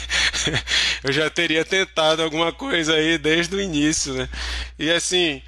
eu 1.05 1.13
já 1.13 1.29
teria 1.29 1.65
tentado 1.65 2.23
alguma 2.23 2.53
coisa 2.53 2.95
aí 2.95 3.19
desde 3.19 3.55
o 3.55 3.61
início, 3.61 4.15
né? 4.15 4.29
E 4.79 4.91
assim. 4.91 5.43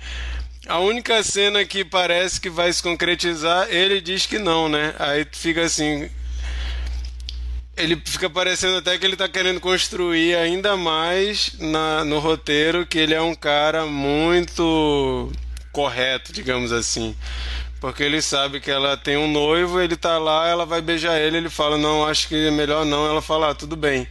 A 0.69 0.81
única 0.81 1.23
cena 1.23 1.64
que 1.64 1.83
parece 1.83 2.39
que 2.39 2.51
vai 2.51 2.71
se 2.71 2.83
concretizar, 2.83 3.69
ele 3.71 4.03
diz 4.03 4.27
que 4.27 4.39
não, 4.39 4.69
né? 4.69 4.95
Aí 4.99 5.27
fica 5.33 5.62
assim. 5.62 6.11
Ele 7.75 7.97
fica 8.05 8.29
parecendo 8.29 8.77
até 8.77 8.99
que 8.99 9.07
ele 9.07 9.14
está 9.14 9.27
querendo 9.27 9.61
construir 9.61 10.37
ainda 10.37 10.77
mais 10.77 11.55
na, 11.59 12.05
no 12.05 12.19
roteiro 12.19 12.85
que 12.85 12.99
ele 12.99 13.14
é 13.14 13.21
um 13.23 13.35
cara 13.35 13.87
muito 13.87 15.33
correto, 15.73 16.35
digamos 16.35 16.71
assim. 16.71 17.16
Porque 17.81 18.03
ele 18.03 18.21
sabe 18.21 18.61
que 18.61 18.71
ela 18.71 18.95
tem 18.95 19.16
um 19.16 19.31
noivo, 19.31 19.81
ele 19.81 19.97
tá 19.97 20.19
lá, 20.19 20.49
ela 20.49 20.66
vai 20.66 20.83
beijar 20.83 21.19
ele, 21.19 21.39
ele 21.39 21.49
fala, 21.49 21.79
não, 21.79 22.07
acho 22.07 22.29
que 22.29 22.49
é 22.49 22.51
melhor 22.51 22.85
não. 22.85 23.07
Ela 23.07 23.23
fala, 23.23 23.53
ah, 23.53 23.55
tudo 23.55 23.75
bem. 23.75 24.07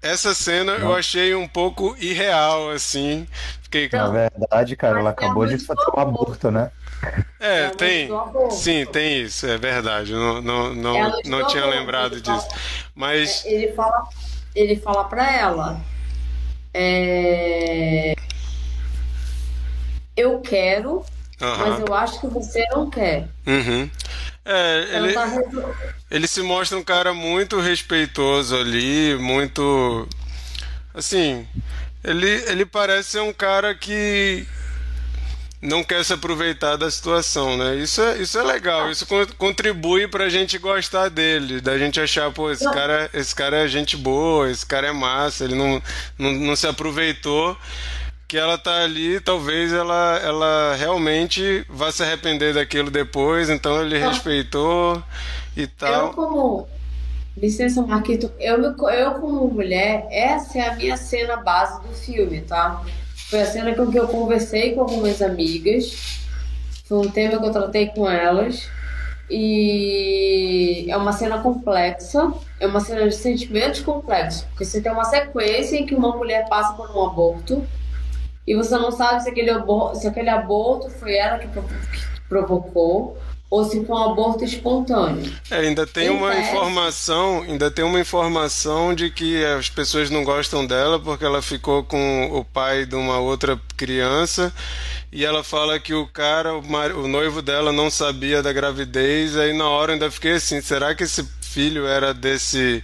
Essa 0.00 0.34
cena 0.34 0.78
não. 0.78 0.88
eu 0.88 0.96
achei 0.96 1.32
um 1.32 1.46
pouco 1.46 1.94
irreal, 2.00 2.70
assim. 2.70 3.24
Fiquei... 3.72 3.98
Na 3.98 4.08
verdade, 4.08 4.76
cara, 4.76 5.00
ela 5.00 5.10
acabou 5.10 5.46
de 5.46 5.56
fazer 5.58 5.80
um 5.96 6.00
aborto, 6.00 6.50
né? 6.50 6.70
É, 7.40 7.70
tem. 7.70 8.08
Sim, 8.50 8.84
tem 8.86 9.22
isso, 9.22 9.46
é 9.46 9.56
verdade. 9.56 10.12
Não, 10.12 10.42
não, 10.42 10.74
não, 10.74 11.20
não 11.24 11.46
tinha 11.46 11.64
lembrado 11.64 12.20
disso. 12.20 12.46
Mas. 12.94 13.44
É, 13.46 13.52
ele 13.52 13.72
fala, 13.72 14.08
ele 14.54 14.76
fala 14.76 15.04
pra 15.04 15.32
ela. 15.32 15.80
É... 16.74 18.14
Eu 20.14 20.40
quero, 20.40 20.98
uh 20.98 21.04
-huh. 21.40 21.56
mas 21.58 21.80
eu 21.80 21.94
acho 21.94 22.20
que 22.20 22.26
você 22.26 22.64
não 22.72 22.90
quer. 22.90 23.28
Uhum. 23.46 23.90
É, 24.44 24.96
ele, 24.96 25.12
tá... 25.12 25.26
ele 26.10 26.26
se 26.26 26.42
mostra 26.42 26.76
um 26.76 26.84
cara 26.84 27.14
muito 27.14 27.58
respeitoso 27.60 28.56
ali, 28.56 29.16
muito. 29.16 30.06
Assim, 30.94 31.46
ele, 32.04 32.28
ele 32.48 32.66
parece 32.66 33.10
ser 33.10 33.20
um 33.20 33.32
cara 33.32 33.74
que 33.74 34.46
não 35.60 35.84
quer 35.84 36.04
se 36.04 36.12
aproveitar 36.12 36.76
da 36.76 36.90
situação, 36.90 37.56
né? 37.56 37.76
Isso 37.76 38.02
é, 38.02 38.18
isso 38.18 38.36
é 38.36 38.42
legal, 38.42 38.90
isso 38.90 39.06
contribui 39.38 40.08
pra 40.08 40.28
gente 40.28 40.58
gostar 40.58 41.08
dele, 41.08 41.60
da 41.60 41.78
gente 41.78 42.00
achar, 42.00 42.32
pô, 42.32 42.50
esse 42.50 42.68
cara, 42.72 43.08
esse 43.14 43.32
cara 43.32 43.58
é 43.58 43.68
gente 43.68 43.96
boa, 43.96 44.50
esse 44.50 44.66
cara 44.66 44.88
é 44.88 44.92
massa, 44.92 45.44
ele 45.44 45.54
não, 45.54 45.80
não, 46.18 46.32
não 46.32 46.56
se 46.56 46.66
aproveitou 46.66 47.56
que 48.26 48.38
ela 48.38 48.56
tá 48.56 48.82
ali, 48.82 49.20
talvez 49.20 49.72
ela, 49.72 50.18
ela 50.24 50.74
realmente 50.74 51.64
vá 51.68 51.92
se 51.92 52.02
arrepender 52.02 52.54
daquilo 52.54 52.90
depois, 52.90 53.50
então 53.50 53.80
ele 53.80 53.98
respeitou 53.98 55.02
e 55.54 55.66
tal. 55.66 56.06
Eu 56.06 56.12
como 56.14 56.68
licença 57.36 57.82
Marquito, 57.82 58.30
eu, 58.38 58.62
eu 58.62 59.10
como 59.14 59.48
mulher, 59.48 60.06
essa 60.10 60.58
é 60.58 60.68
a 60.68 60.76
minha 60.76 60.96
cena 60.96 61.36
base 61.36 61.80
do 61.82 61.88
filme, 61.94 62.40
tá? 62.42 62.82
Foi 63.30 63.40
a 63.40 63.46
cena 63.46 63.74
com 63.74 63.90
que 63.90 63.98
eu 63.98 64.08
conversei 64.08 64.74
com 64.74 64.82
algumas 64.82 65.22
amigas, 65.22 66.18
foi 66.84 66.98
um 66.98 67.10
tema 67.10 67.38
que 67.38 67.46
eu 67.46 67.52
tratei 67.52 67.86
com 67.88 68.08
elas. 68.08 68.68
E 69.30 70.90
é 70.90 70.96
uma 70.96 71.12
cena 71.12 71.38
complexa, 71.38 72.30
é 72.60 72.66
uma 72.66 72.80
cena 72.80 73.08
de 73.08 73.14
sentimentos 73.14 73.80
complexos, 73.80 74.42
porque 74.42 74.64
você 74.64 74.78
tem 74.78 74.92
uma 74.92 75.06
sequência 75.06 75.78
em 75.78 75.86
que 75.86 75.94
uma 75.94 76.14
mulher 76.14 76.46
passa 76.50 76.74
por 76.74 76.90
um 76.94 77.06
aborto, 77.06 77.66
e 78.46 78.54
você 78.54 78.76
não 78.76 78.90
sabe 78.90 79.22
se 79.22 79.30
aquele, 79.30 79.50
se 79.94 80.06
aquele 80.06 80.28
aborto 80.28 80.90
foi 80.90 81.16
ela 81.16 81.38
que 81.38 81.48
provocou 82.28 83.16
ou 83.52 83.66
se 83.66 83.84
foi 83.84 83.94
um 83.94 84.02
aborto 84.12 84.42
espontâneo. 84.44 85.30
É, 85.50 85.56
ainda 85.56 85.86
tem 85.86 86.08
uma 86.08 86.34
informação, 86.34 87.42
ainda 87.42 87.70
tem 87.70 87.84
uma 87.84 88.00
informação 88.00 88.94
de 88.94 89.10
que 89.10 89.44
as 89.44 89.68
pessoas 89.68 90.08
não 90.08 90.24
gostam 90.24 90.66
dela 90.66 90.98
porque 90.98 91.22
ela 91.22 91.42
ficou 91.42 91.84
com 91.84 92.30
o 92.32 92.42
pai 92.46 92.86
de 92.86 92.94
uma 92.94 93.18
outra 93.18 93.60
criança 93.76 94.50
e 95.12 95.22
ela 95.22 95.44
fala 95.44 95.78
que 95.78 95.92
o 95.92 96.06
cara, 96.06 96.56
o, 96.56 96.66
mar, 96.66 96.92
o 96.92 97.06
noivo 97.06 97.42
dela 97.42 97.72
não 97.72 97.90
sabia 97.90 98.42
da 98.42 98.54
gravidez, 98.54 99.36
aí 99.36 99.52
na 99.52 99.68
hora 99.68 99.90
eu 99.90 99.94
ainda 99.96 100.10
fiquei 100.10 100.32
assim, 100.32 100.62
será 100.62 100.94
que 100.94 101.02
esse 101.02 101.22
filho 101.42 101.86
era 101.86 102.14
desse 102.14 102.80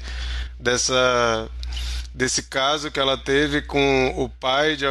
dessa 0.60 1.48
desse 2.14 2.42
caso 2.42 2.90
que 2.90 3.00
ela 3.00 3.16
teve 3.16 3.62
com 3.62 4.12
o 4.18 4.28
pai 4.28 4.76
de, 4.76 4.84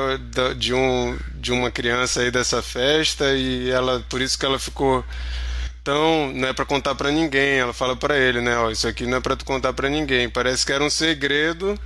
de, 0.58 0.74
um, 0.74 1.16
de 1.36 1.52
uma 1.52 1.70
criança 1.70 2.22
aí 2.22 2.32
dessa 2.32 2.64
festa 2.64 3.32
e 3.36 3.70
ela 3.70 4.04
por 4.10 4.22
isso 4.22 4.40
que 4.40 4.46
ela 4.46 4.58
ficou 4.58 5.06
tão 5.88 6.34
não 6.34 6.50
é 6.50 6.54
para 6.54 6.66
contar 6.66 6.96
para 6.96 7.10
ninguém. 7.10 7.60
Ela 7.60 7.72
fala 7.72 7.96
para 7.96 8.18
ele 8.18 8.42
né 8.42 8.58
ó 8.58 8.70
isso 8.70 8.86
aqui 8.86 9.06
não 9.06 9.18
é 9.18 9.22
para 9.22 9.38
tu 9.38 9.46
contar 9.46 9.72
para 9.72 9.90
ninguém. 9.90 10.30
Parece 10.30 10.66
que 10.66 10.74
era 10.74 10.84
um 10.84 10.90
segredo 10.90 11.80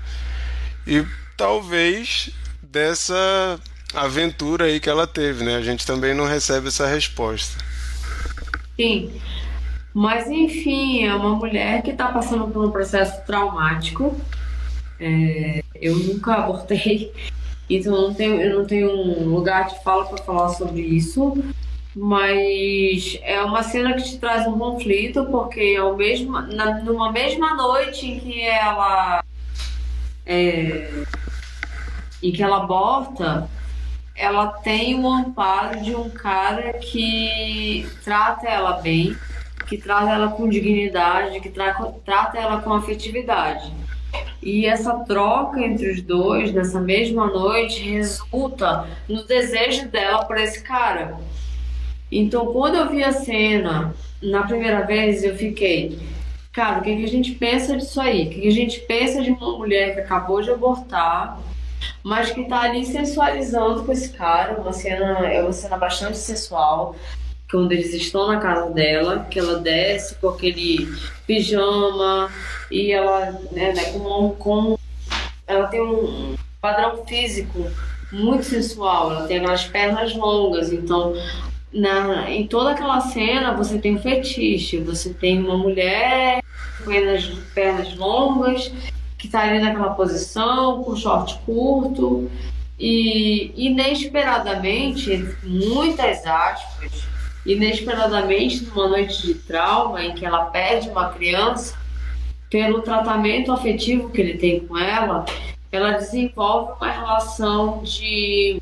e 0.87 1.05
talvez 1.37 2.31
dessa 2.63 3.59
aventura 3.93 4.65
aí 4.65 4.79
que 4.79 4.89
ela 4.89 5.05
teve 5.05 5.43
né? 5.43 5.55
A 5.55 5.61
gente 5.61 5.85
também 5.85 6.15
não 6.15 6.25
recebe 6.25 6.69
essa 6.69 6.87
resposta. 6.87 7.63
Sim. 8.75 9.11
Mas 9.93 10.27
enfim 10.27 11.05
é 11.05 11.13
uma 11.13 11.35
mulher 11.35 11.83
que 11.83 11.91
está 11.91 12.07
passando 12.07 12.47
por 12.47 12.65
um 12.65 12.71
processo 12.71 13.23
traumático. 13.23 14.19
É, 14.99 15.63
eu 15.75 15.95
nunca 15.95 16.35
abortei, 16.35 17.11
então 17.69 17.95
eu 17.95 18.01
não 18.01 18.13
tenho, 18.13 18.41
eu 18.41 18.59
não 18.59 18.65
tenho 18.65 18.89
um 18.89 19.25
lugar 19.25 19.67
de 19.67 19.83
fala 19.83 20.05
para 20.05 20.23
falar 20.23 20.49
sobre 20.49 20.81
isso. 20.81 21.43
Mas 21.95 23.19
é 23.21 23.41
uma 23.41 23.63
cena 23.63 23.93
que 23.93 24.03
te 24.03 24.17
traz 24.17 24.47
um 24.47 24.57
conflito, 24.57 25.25
porque 25.25 25.77
ao 25.79 25.95
mesmo, 25.95 26.39
na, 26.41 26.79
numa 26.79 27.11
mesma 27.11 27.53
noite 27.53 28.07
em 28.09 28.19
que 28.19 28.41
ela. 28.41 29.23
É, 30.25 31.03
em 32.23 32.31
que 32.31 32.41
ela 32.41 32.57
aborta, 32.57 33.49
ela 34.15 34.47
tem 34.47 34.99
o 34.99 35.11
amparo 35.11 35.81
de 35.81 35.95
um 35.95 36.09
cara 36.09 36.73
que 36.73 37.85
trata 38.03 38.47
ela 38.47 38.73
bem, 38.73 39.17
que 39.67 39.77
trata 39.77 40.11
ela 40.11 40.29
com 40.29 40.47
dignidade, 40.47 41.39
que 41.39 41.49
tra 41.49 41.73
trata 42.05 42.37
ela 42.37 42.61
com 42.61 42.71
afetividade. 42.71 43.73
E 44.41 44.65
essa 44.65 44.93
troca 44.99 45.61
entre 45.61 45.89
os 45.89 46.01
dois, 46.01 46.53
nessa 46.53 46.79
mesma 46.79 47.27
noite, 47.27 47.89
resulta 47.89 48.87
no 49.09 49.25
desejo 49.25 49.87
dela 49.89 50.25
por 50.25 50.37
esse 50.37 50.61
cara. 50.61 51.17
Então, 52.11 52.47
quando 52.47 52.75
eu 52.75 52.89
vi 52.89 53.03
a 53.03 53.13
cena 53.13 53.95
na 54.21 54.43
primeira 54.43 54.81
vez, 54.81 55.23
eu 55.23 55.35
fiquei, 55.35 55.97
cara, 56.51 56.79
o 56.79 56.81
que, 56.81 56.95
que 56.95 57.05
a 57.05 57.07
gente 57.07 57.31
pensa 57.31 57.77
disso 57.77 58.01
aí? 58.01 58.27
O 58.27 58.29
que, 58.29 58.41
que 58.41 58.47
a 58.47 58.51
gente 58.51 58.79
pensa 58.81 59.21
de 59.21 59.31
uma 59.31 59.57
mulher 59.57 59.93
que 59.93 60.01
acabou 60.01 60.41
de 60.41 60.51
abortar, 60.51 61.39
mas 62.03 62.31
que 62.31 62.43
tá 62.43 62.61
ali 62.61 62.85
sensualizando 62.85 63.83
com 63.83 63.91
esse 63.91 64.09
cara? 64.09 64.59
Uma 64.59 64.73
cena, 64.73 65.25
é 65.25 65.41
uma 65.41 65.53
cena 65.53 65.77
bastante 65.77 66.17
sensual 66.17 66.95
quando 67.49 67.73
eles 67.73 67.93
estão 67.93 68.27
na 68.27 68.39
casa 68.39 68.71
dela, 68.71 69.27
que 69.29 69.37
ela 69.37 69.59
desce 69.59 70.15
com 70.15 70.29
aquele 70.29 70.87
pijama 71.27 72.31
e 72.71 72.91
ela, 72.91 73.31
né, 73.51 73.73
né 73.73 73.91
com, 73.91 74.29
com 74.39 74.77
ela 75.45 75.67
tem 75.67 75.81
um 75.81 76.35
padrão 76.61 77.05
físico 77.05 77.69
muito 78.11 78.43
sensual, 78.43 79.11
ela 79.11 79.27
tem 79.27 79.37
aquelas 79.37 79.65
pernas 79.65 80.15
longas, 80.15 80.71
então 80.71 81.13
na, 81.73 82.29
em 82.29 82.47
toda 82.47 82.71
aquela 82.71 82.99
cena 82.99 83.53
você 83.53 83.77
tem 83.77 83.95
um 83.95 84.01
fetiche, 84.01 84.77
você 84.77 85.13
tem 85.13 85.39
uma 85.39 85.57
mulher 85.57 86.41
com 86.77 86.85
pernas, 86.85 87.25
pernas 87.53 87.95
longas, 87.95 88.71
que 89.17 89.27
está 89.27 89.41
ali 89.43 89.59
naquela 89.59 89.91
posição, 89.91 90.83
com 90.83 90.95
short 90.95 91.39
curto, 91.45 92.29
e 92.79 93.53
inesperadamente, 93.55 95.35
muitas 95.43 96.25
aspas, 96.25 97.03
inesperadamente, 97.45 98.63
numa 98.65 98.87
noite 98.87 99.21
de 99.21 99.35
trauma 99.35 100.03
em 100.03 100.13
que 100.13 100.25
ela 100.25 100.45
perde 100.45 100.89
uma 100.89 101.09
criança, 101.09 101.79
pelo 102.49 102.81
tratamento 102.81 103.51
afetivo 103.51 104.09
que 104.09 104.19
ele 104.19 104.37
tem 104.37 104.59
com 104.61 104.77
ela, 104.77 105.25
ela 105.71 105.91
desenvolve 105.91 106.73
uma 106.73 106.91
relação 106.91 107.81
de 107.83 108.61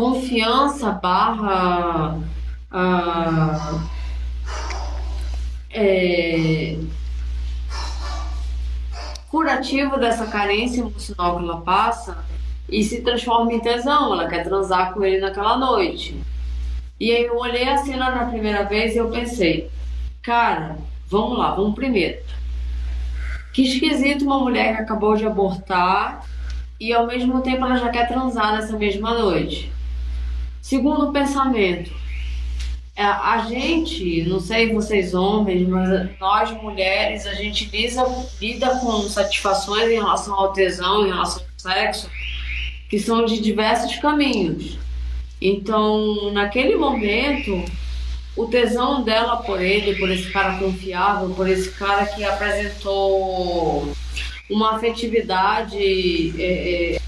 confiança 0.00 0.92
barra 0.92 2.18
ah, 2.70 3.86
é, 5.70 6.78
curativo 9.28 9.98
dessa 9.98 10.26
carência 10.26 10.80
emocional 10.80 11.36
que 11.36 11.44
ela 11.44 11.60
passa 11.60 12.24
e 12.66 12.82
se 12.82 13.02
transforma 13.02 13.52
em 13.52 13.60
tesão. 13.60 14.14
Ela 14.14 14.26
quer 14.26 14.42
transar 14.42 14.94
com 14.94 15.04
ele 15.04 15.20
naquela 15.20 15.58
noite. 15.58 16.18
E 16.98 17.12
aí 17.12 17.24
eu 17.24 17.36
olhei 17.36 17.68
a 17.68 17.76
cena 17.76 18.10
na 18.10 18.24
primeira 18.24 18.64
vez 18.64 18.94
e 18.94 18.98
eu 18.98 19.10
pensei, 19.10 19.70
cara, 20.22 20.78
vamos 21.08 21.38
lá, 21.38 21.54
vamos 21.54 21.74
primeiro. 21.74 22.22
Que 23.52 23.64
esquisito 23.64 24.24
uma 24.24 24.38
mulher 24.38 24.76
que 24.76 24.82
acabou 24.82 25.14
de 25.14 25.26
abortar 25.26 26.24
e 26.80 26.90
ao 26.90 27.06
mesmo 27.06 27.42
tempo 27.42 27.66
ela 27.66 27.76
já 27.76 27.90
quer 27.90 28.08
transar 28.08 28.54
nessa 28.54 28.78
mesma 28.78 29.12
noite. 29.12 29.70
Segundo 30.60 31.12
pensamento, 31.12 31.90
é, 32.94 33.02
a 33.02 33.46
gente, 33.48 34.24
não 34.24 34.40
sei 34.40 34.74
vocês 34.74 35.14
homens, 35.14 35.66
mas 35.66 36.18
nós 36.20 36.50
mulheres, 36.62 37.26
a 37.26 37.34
gente 37.34 37.70
lida, 38.40 38.76
com 38.78 39.02
satisfações 39.08 39.90
em 39.90 39.94
relação 39.94 40.34
ao 40.34 40.52
tesão, 40.52 41.06
em 41.06 41.08
relação 41.08 41.42
ao 41.42 41.72
sexo, 41.72 42.10
que 42.90 42.98
são 42.98 43.24
de 43.24 43.40
diversos 43.40 43.96
caminhos. 43.96 44.78
Então, 45.40 46.30
naquele 46.32 46.76
momento, 46.76 47.64
o 48.36 48.46
tesão 48.46 49.02
dela 49.02 49.38
por 49.38 49.60
ele, 49.62 49.98
por 49.98 50.10
esse 50.10 50.30
cara 50.30 50.58
confiável, 50.58 51.30
por 51.30 51.48
esse 51.48 51.70
cara 51.70 52.04
que 52.04 52.22
apresentou 52.22 53.92
uma 54.50 54.76
afetividade 54.76 55.78
é, 56.38 56.96
é, 56.96 57.00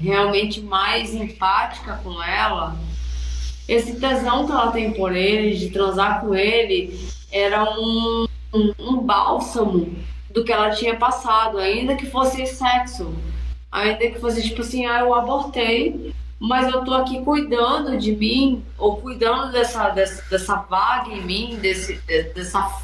realmente 0.00 0.60
mais 0.60 1.14
empática 1.14 2.00
com 2.02 2.20
ela, 2.22 2.76
esse 3.68 4.00
tesão 4.00 4.46
que 4.46 4.52
ela 4.52 4.72
tem 4.72 4.92
por 4.92 5.14
ele, 5.14 5.54
de 5.56 5.68
transar 5.70 6.22
com 6.22 6.34
ele, 6.34 6.98
era 7.30 7.64
um, 7.64 8.26
um, 8.54 8.72
um 8.78 8.96
bálsamo 8.96 9.94
do 10.30 10.42
que 10.42 10.52
ela 10.52 10.70
tinha 10.70 10.96
passado, 10.96 11.58
ainda 11.58 11.94
que 11.94 12.06
fosse 12.06 12.46
sexo, 12.46 13.14
ainda 13.70 13.98
que 13.98 14.18
fosse 14.18 14.42
tipo 14.42 14.62
assim, 14.62 14.86
ah, 14.86 15.00
eu 15.00 15.14
abortei, 15.14 16.14
mas 16.40 16.72
eu 16.72 16.84
tô 16.84 16.94
aqui 16.94 17.22
cuidando 17.22 17.98
de 17.98 18.14
mim, 18.14 18.64
ou 18.78 18.96
cuidando 18.96 19.52
dessa, 19.52 19.90
dessa, 19.90 20.22
dessa 20.30 20.56
vaga 20.56 21.12
em 21.12 21.22
mim, 21.22 21.58
desse, 21.60 22.00
dessa, 22.34 22.80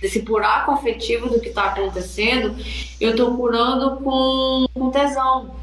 desse 0.00 0.20
buraco 0.20 0.70
afetivo 0.70 1.28
do 1.28 1.40
que 1.40 1.50
tá 1.50 1.64
acontecendo, 1.64 2.54
eu 3.00 3.16
tô 3.16 3.34
curando 3.36 3.96
com, 3.96 4.66
com 4.72 4.90
tesão. 4.90 5.61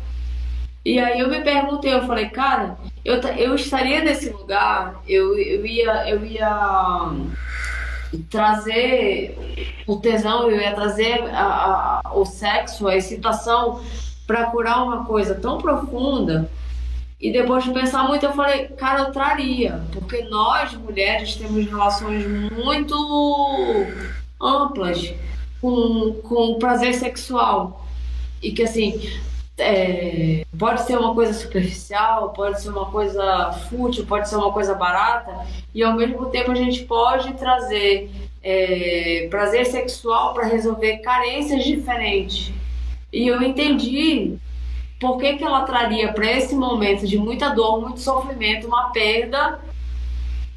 E 0.84 0.98
aí 1.00 1.20
eu 1.20 1.30
me 1.30 1.42
perguntei, 1.42 1.94
eu 1.94 2.08
falei, 2.08 2.30
cara, 2.30 2.78
eu, 3.04 3.16
eu 3.16 3.56
estaria 3.56 4.02
nesse 4.02 4.30
lugar, 4.30 5.02
eu, 5.08 5.38
eu 5.38 5.66
ia, 5.66 6.10
eu 6.10 6.26
ia 6.26 7.12
trazer 8.30 9.38
o 9.86 9.98
tesão, 9.98 10.50
eu 10.50 10.60
ia 10.60 10.74
trazer 10.74 11.22
a, 11.32 12.02
a, 12.04 12.14
o 12.14 12.26
sexo, 12.26 12.88
a 12.88 12.96
excitação 12.96 13.82
para 14.26 14.46
curar 14.46 14.84
uma 14.84 15.06
coisa 15.06 15.36
tão 15.36 15.58
profunda. 15.58 16.50
E 17.20 17.32
depois 17.32 17.66
de 17.66 17.72
pensar 17.72 18.04
muito, 18.04 18.26
eu 18.26 18.32
falei, 18.32 18.68
cara, 18.68 19.02
eu 19.02 19.12
traria, 19.12 19.84
porque 19.92 20.24
nós 20.24 20.74
mulheres 20.74 21.36
temos 21.36 21.66
relações 21.66 22.26
muito 22.26 22.96
amplas 24.42 25.14
com, 25.60 26.14
com 26.24 26.52
o 26.52 26.60
prazer 26.60 26.94
sexual. 26.94 27.86
E 28.42 28.54
que 28.54 28.64
assim, 28.64 29.02
é, 29.60 30.46
pode 30.58 30.82
ser 30.82 30.98
uma 30.98 31.14
coisa 31.14 31.34
superficial, 31.34 32.30
pode 32.30 32.62
ser 32.62 32.70
uma 32.70 32.86
coisa 32.86 33.52
fútil, 33.70 34.06
pode 34.06 34.30
ser 34.30 34.36
uma 34.36 34.52
coisa 34.52 34.74
barata, 34.74 35.46
e 35.74 35.84
ao 35.84 35.94
mesmo 35.94 36.26
tempo 36.28 36.52
a 36.52 36.56
gente 36.56 36.84
pode 36.86 37.34
trazer 37.34 38.10
é, 38.44 39.28
prazer 39.30 39.66
sexual 39.66 40.34
para 40.34 40.48
resolver 40.48 40.98
carências 40.98 41.64
diferentes. 41.64 42.52
E 43.12 43.28
eu 43.28 43.42
entendi 43.42 44.38
por 45.00 45.18
que, 45.18 45.38
que 45.38 45.44
ela 45.44 45.62
traria 45.64 46.12
para 46.12 46.30
esse 46.32 46.56
momento 46.56 47.08
de 47.08 47.18
muita 47.18 47.50
dor, 47.50 47.82
muito 47.82 48.00
sofrimento, 48.00 48.68
uma 48.68 48.92
perda, 48.92 49.60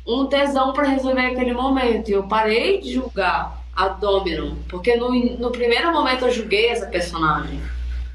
um 0.07 0.27
tesão 0.27 0.73
para 0.73 0.89
resolver 0.89 1.27
aquele 1.27 1.53
momento. 1.53 2.09
E 2.09 2.13
eu 2.13 2.25
parei 2.25 2.81
de 2.81 2.93
julgar 2.93 3.63
a 3.75 3.89
Dominon, 3.89 4.57
porque 4.69 4.97
no, 4.97 5.11
no 5.39 5.51
primeiro 5.51 5.93
momento 5.93 6.27
eu 6.27 6.33
julguei 6.33 6.69
essa 6.69 6.87
personagem. 6.87 7.61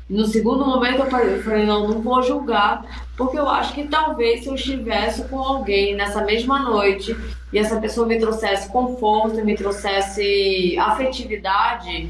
No 0.10 0.26
segundo 0.26 0.66
momento 0.66 1.02
eu 1.02 1.44
falei, 1.44 1.66
não, 1.66 1.88
não 1.90 2.02
vou 2.02 2.24
julgar, 2.24 3.06
porque 3.18 3.38
eu 3.38 3.50
acho 3.50 3.74
que 3.74 3.88
talvez 3.88 4.42
se 4.42 4.48
eu 4.48 4.56
estivesse 4.56 5.28
com 5.28 5.38
alguém 5.38 5.96
nessa 5.96 6.24
mesma 6.24 6.60
noite 6.60 7.16
e 7.52 7.60
essa 7.60 7.80
pessoa 7.82 8.08
me 8.08 8.18
trouxesse 8.18 8.72
conforto, 8.72 9.44
me 9.44 9.56
trouxesse 9.56 10.78
afetividade, 10.80 12.10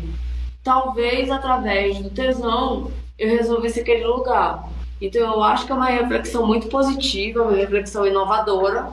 talvez 0.63 1.31
através 1.31 1.97
do 1.97 2.11
tesão 2.11 2.91
eu 3.17 3.29
resolvesse 3.29 3.79
aquele 3.79 4.05
lugar. 4.05 4.69
Então 5.01 5.21
eu 5.21 5.41
acho 5.41 5.65
que 5.65 5.71
é 5.71 5.75
uma 5.75 5.87
reflexão 5.87 6.45
muito 6.45 6.67
positiva, 6.67 7.41
uma 7.41 7.57
reflexão 7.57 8.05
inovadora 8.05 8.91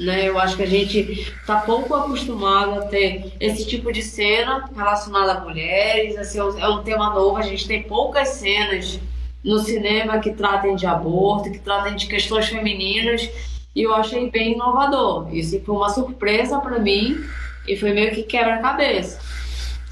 né? 0.00 0.26
Eu 0.26 0.38
acho 0.38 0.56
que 0.56 0.62
a 0.62 0.66
gente 0.66 0.98
está 0.98 1.56
pouco 1.60 1.94
acostumado 1.94 2.80
a 2.80 2.86
ter 2.86 3.32
esse 3.38 3.66
tipo 3.66 3.92
de 3.92 4.02
cena 4.02 4.68
relacionada 4.74 5.32
a 5.32 5.40
mulheres. 5.40 6.16
Assim, 6.16 6.38
é 6.38 6.68
um 6.68 6.82
tema 6.82 7.10
novo, 7.14 7.36
a 7.36 7.42
gente 7.42 7.68
tem 7.68 7.82
poucas 7.82 8.28
cenas 8.30 8.98
no 9.44 9.58
cinema 9.58 10.18
que 10.18 10.32
tratem 10.32 10.74
de 10.74 10.86
aborto, 10.86 11.50
que 11.50 11.58
tratem 11.58 11.96
de 11.96 12.06
questões 12.06 12.48
femininas, 12.48 13.28
e 13.74 13.82
eu 13.82 13.94
achei 13.94 14.30
bem 14.30 14.52
inovador. 14.52 15.34
Isso 15.34 15.60
foi 15.60 15.76
uma 15.76 15.90
surpresa 15.90 16.58
para 16.58 16.78
mim 16.78 17.22
e 17.68 17.76
foi 17.76 17.92
meio 17.92 18.14
que 18.14 18.22
quebra-cabeça. 18.22 19.20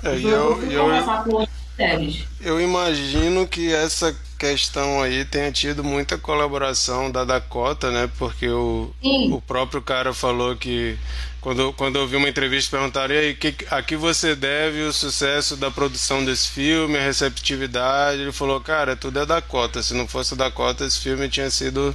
É, 0.02 0.14
eu, 0.14 0.62
eu, 0.70 0.90
eu, 0.90 2.18
eu 2.40 2.60
imagino 2.60 3.46
que 3.46 3.72
essa 3.72 4.14
questão 4.38 5.02
aí 5.02 5.24
tenha 5.24 5.50
tido 5.50 5.82
muita 5.82 6.16
colaboração 6.16 7.10
da 7.10 7.24
Dakota, 7.24 7.90
né? 7.90 8.08
Porque 8.18 8.48
o, 8.48 8.94
o 9.02 9.42
próprio 9.42 9.82
cara 9.82 10.14
falou 10.14 10.56
que 10.56 10.96
quando, 11.40 11.72
quando 11.72 11.96
eu 11.96 12.06
vi 12.06 12.16
uma 12.16 12.28
entrevista 12.28 12.76
perguntaram 12.76 13.14
e 13.14 13.18
aí, 13.18 13.34
que, 13.34 13.54
a 13.70 13.82
que 13.82 13.96
você 13.96 14.36
deve 14.36 14.82
o 14.82 14.92
sucesso 14.92 15.56
da 15.56 15.70
produção 15.70 16.24
desse 16.24 16.48
filme, 16.48 16.96
a 16.96 17.02
receptividade? 17.02 18.22
Ele 18.22 18.32
falou, 18.32 18.60
cara, 18.60 18.94
tudo 18.94 19.18
é 19.18 19.26
Dakota. 19.26 19.82
Se 19.82 19.92
não 19.92 20.06
fosse 20.06 20.36
Dakota, 20.36 20.84
esse 20.84 21.00
filme 21.00 21.28
tinha 21.28 21.50
sido 21.50 21.94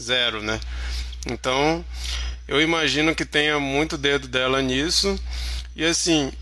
zero, 0.00 0.40
né? 0.40 0.60
Então, 1.26 1.84
eu 2.46 2.60
imagino 2.62 3.14
que 3.14 3.24
tenha 3.24 3.58
muito 3.58 3.98
dedo 3.98 4.28
dela 4.28 4.62
nisso. 4.62 5.18
E 5.74 5.84
assim, 5.84 6.32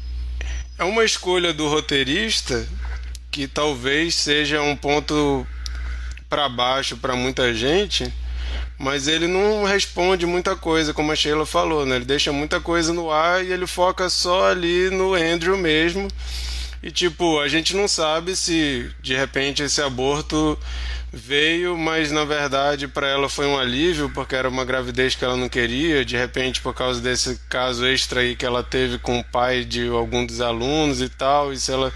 é 0.78 0.84
uma 0.84 1.04
escolha 1.04 1.54
do 1.54 1.68
roteirista 1.68 2.66
que 3.36 3.46
talvez 3.46 4.14
seja 4.14 4.62
um 4.62 4.74
ponto 4.74 5.46
para 6.26 6.48
baixo 6.48 6.96
para 6.96 7.14
muita 7.14 7.52
gente, 7.52 8.10
mas 8.78 9.08
ele 9.08 9.26
não 9.26 9.62
responde 9.62 10.24
muita 10.24 10.56
coisa, 10.56 10.94
como 10.94 11.12
a 11.12 11.14
Sheila 11.14 11.44
falou, 11.44 11.84
né? 11.84 11.96
Ele 11.96 12.06
deixa 12.06 12.32
muita 12.32 12.60
coisa 12.60 12.94
no 12.94 13.10
ar 13.10 13.44
e 13.44 13.52
ele 13.52 13.66
foca 13.66 14.08
só 14.08 14.48
ali 14.48 14.88
no 14.88 15.12
Andrew 15.12 15.54
mesmo. 15.54 16.08
E 16.82 16.90
tipo, 16.90 17.38
a 17.38 17.46
gente 17.46 17.76
não 17.76 17.86
sabe 17.86 18.34
se 18.34 18.90
de 19.02 19.14
repente 19.14 19.62
esse 19.62 19.82
aborto 19.82 20.58
veio, 21.16 21.76
mas 21.76 22.12
na 22.12 22.24
verdade 22.24 22.86
para 22.86 23.08
ela 23.08 23.28
foi 23.28 23.46
um 23.46 23.58
alívio, 23.58 24.10
porque 24.10 24.36
era 24.36 24.48
uma 24.48 24.64
gravidez 24.64 25.14
que 25.14 25.24
ela 25.24 25.36
não 25.36 25.48
queria, 25.48 26.04
de 26.04 26.16
repente 26.16 26.60
por 26.60 26.74
causa 26.74 27.00
desse 27.00 27.40
caso 27.48 27.86
extra 27.86 28.20
aí 28.20 28.36
que 28.36 28.44
ela 28.44 28.62
teve 28.62 28.98
com 28.98 29.18
o 29.18 29.24
pai 29.24 29.64
de 29.64 29.88
algum 29.88 30.24
dos 30.24 30.40
alunos 30.40 31.00
e 31.00 31.08
tal, 31.08 31.52
e 31.52 31.58
se 31.58 31.72
ela 31.72 31.92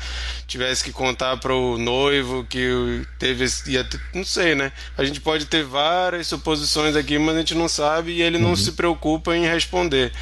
tivesse 0.47 0.83
que 0.83 0.93
contar 0.93 1.37
para 1.37 1.55
o 1.55 1.77
noivo 1.77 2.45
que 2.45 3.07
teve 3.19 3.45
ia 3.69 3.87
não 4.15 4.25
sei, 4.25 4.55
né? 4.55 4.73
A 4.97 5.05
gente 5.05 5.21
pode 5.21 5.47
ter 5.47 5.65
várias 5.65 6.27
suposições 6.27 6.97
aqui, 6.97 7.19
mas 7.19 7.37
a 7.37 7.39
gente 7.39 7.55
não 7.55 7.69
sabe 7.69 8.13
e 8.13 8.23
ele 8.23 8.39
não 8.39 8.51
uhum. 8.51 8.57
se 8.57 8.73
preocupa 8.73 9.37
em 9.37 9.45
responder. 9.45 10.13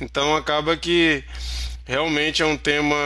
Então 0.00 0.34
acaba 0.34 0.76
que 0.76 1.22
realmente 1.84 2.42
é 2.42 2.46
um 2.46 2.56
tema 2.56 2.96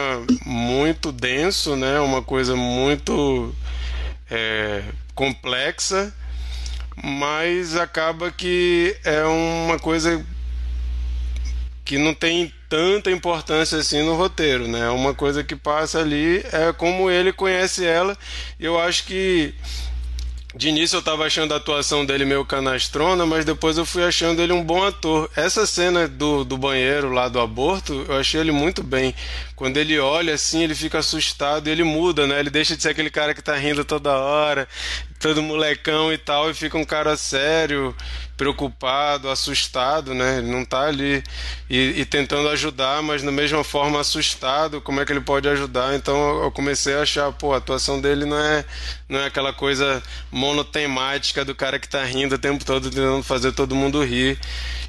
muito 0.45 1.11
denso, 1.11 1.75
né? 1.75 1.99
Uma 1.99 2.21
coisa 2.21 2.55
muito 2.55 3.53
é, 4.29 4.83
complexa, 5.15 6.13
mas 7.03 7.75
acaba 7.75 8.31
que 8.31 8.95
é 9.03 9.23
uma 9.23 9.79
coisa 9.79 10.23
que 11.85 11.97
não 11.97 12.13
tem 12.13 12.53
tanta 12.69 13.11
importância 13.11 13.77
assim 13.77 14.03
no 14.03 14.15
roteiro, 14.15 14.67
né? 14.67 14.89
Uma 14.89 15.13
coisa 15.13 15.43
que 15.43 15.55
passa 15.55 15.99
ali 15.99 16.43
é 16.51 16.71
como 16.73 17.09
ele 17.09 17.33
conhece 17.33 17.85
ela. 17.85 18.17
Eu 18.59 18.79
acho 18.79 19.03
que 19.03 19.53
de 20.55 20.69
início 20.69 20.97
eu 20.97 21.01
tava 21.01 21.25
achando 21.25 21.53
a 21.53 21.57
atuação 21.57 22.05
dele 22.05 22.25
meio 22.25 22.45
canastrona, 22.45 23.25
mas 23.25 23.43
depois 23.43 23.75
eu 23.77 23.85
fui 23.85 24.03
achando 24.03 24.39
ele 24.39 24.53
um 24.53 24.63
bom 24.63 24.83
ator. 24.83 25.29
Essa 25.35 25.65
cena 25.65 26.07
do, 26.07 26.43
do 26.43 26.57
banheiro 26.57 27.11
lá 27.11 27.27
do 27.27 27.39
aborto, 27.39 28.05
eu 28.07 28.15
achei 28.17 28.39
ele 28.39 28.51
muito 28.51 28.83
bem. 28.83 29.15
Quando 29.55 29.77
ele 29.77 29.97
olha 29.99 30.35
assim, 30.35 30.61
ele 30.61 30.75
fica 30.75 30.99
assustado 30.99 31.67
e 31.67 31.71
ele 31.71 31.83
muda, 31.83 32.27
né? 32.27 32.39
Ele 32.39 32.51
deixa 32.51 32.75
de 32.75 32.83
ser 32.83 32.89
aquele 32.89 33.09
cara 33.09 33.33
que 33.33 33.41
tá 33.41 33.55
rindo 33.55 33.83
toda 33.83 34.15
hora, 34.15 34.67
todo 35.23 35.41
molecão 35.41 36.11
e 36.11 36.17
tal, 36.17 36.51
e 36.51 36.53
fica 36.53 36.77
um 36.77 36.83
cara 36.83 37.15
sério, 37.15 37.95
preocupado, 38.35 39.29
assustado, 39.29 40.13
né? 40.13 40.39
Ele 40.39 40.51
não 40.51 40.65
tá 40.65 40.85
ali 40.85 41.23
e, 41.69 42.01
e, 42.01 42.05
tentando 42.05 42.49
ajudar, 42.49 43.01
mas 43.01 43.23
da 43.23 43.31
mesma 43.31 43.63
forma 43.63 44.01
assustado, 44.01 44.81
como 44.81 44.99
é 44.99 45.05
que 45.05 45.13
ele 45.13 45.21
pode 45.21 45.47
ajudar? 45.47 45.95
Então 45.95 46.43
eu 46.43 46.51
comecei 46.51 46.95
a 46.95 47.03
achar, 47.03 47.31
pô, 47.31 47.53
a 47.53 47.57
atuação 47.57 48.01
dele 48.01 48.25
não 48.25 48.37
é, 48.37 48.65
não 49.07 49.17
é 49.21 49.27
aquela 49.27 49.53
coisa 49.53 50.03
monotemática 50.29 51.45
do 51.45 51.55
cara 51.55 51.79
que 51.79 51.87
tá 51.87 52.03
rindo 52.03 52.35
o 52.35 52.39
tempo 52.39 52.65
todo 52.65 52.89
tentando 52.89 53.23
fazer 53.23 53.53
todo 53.53 53.73
mundo 53.73 54.03
rir. 54.03 54.37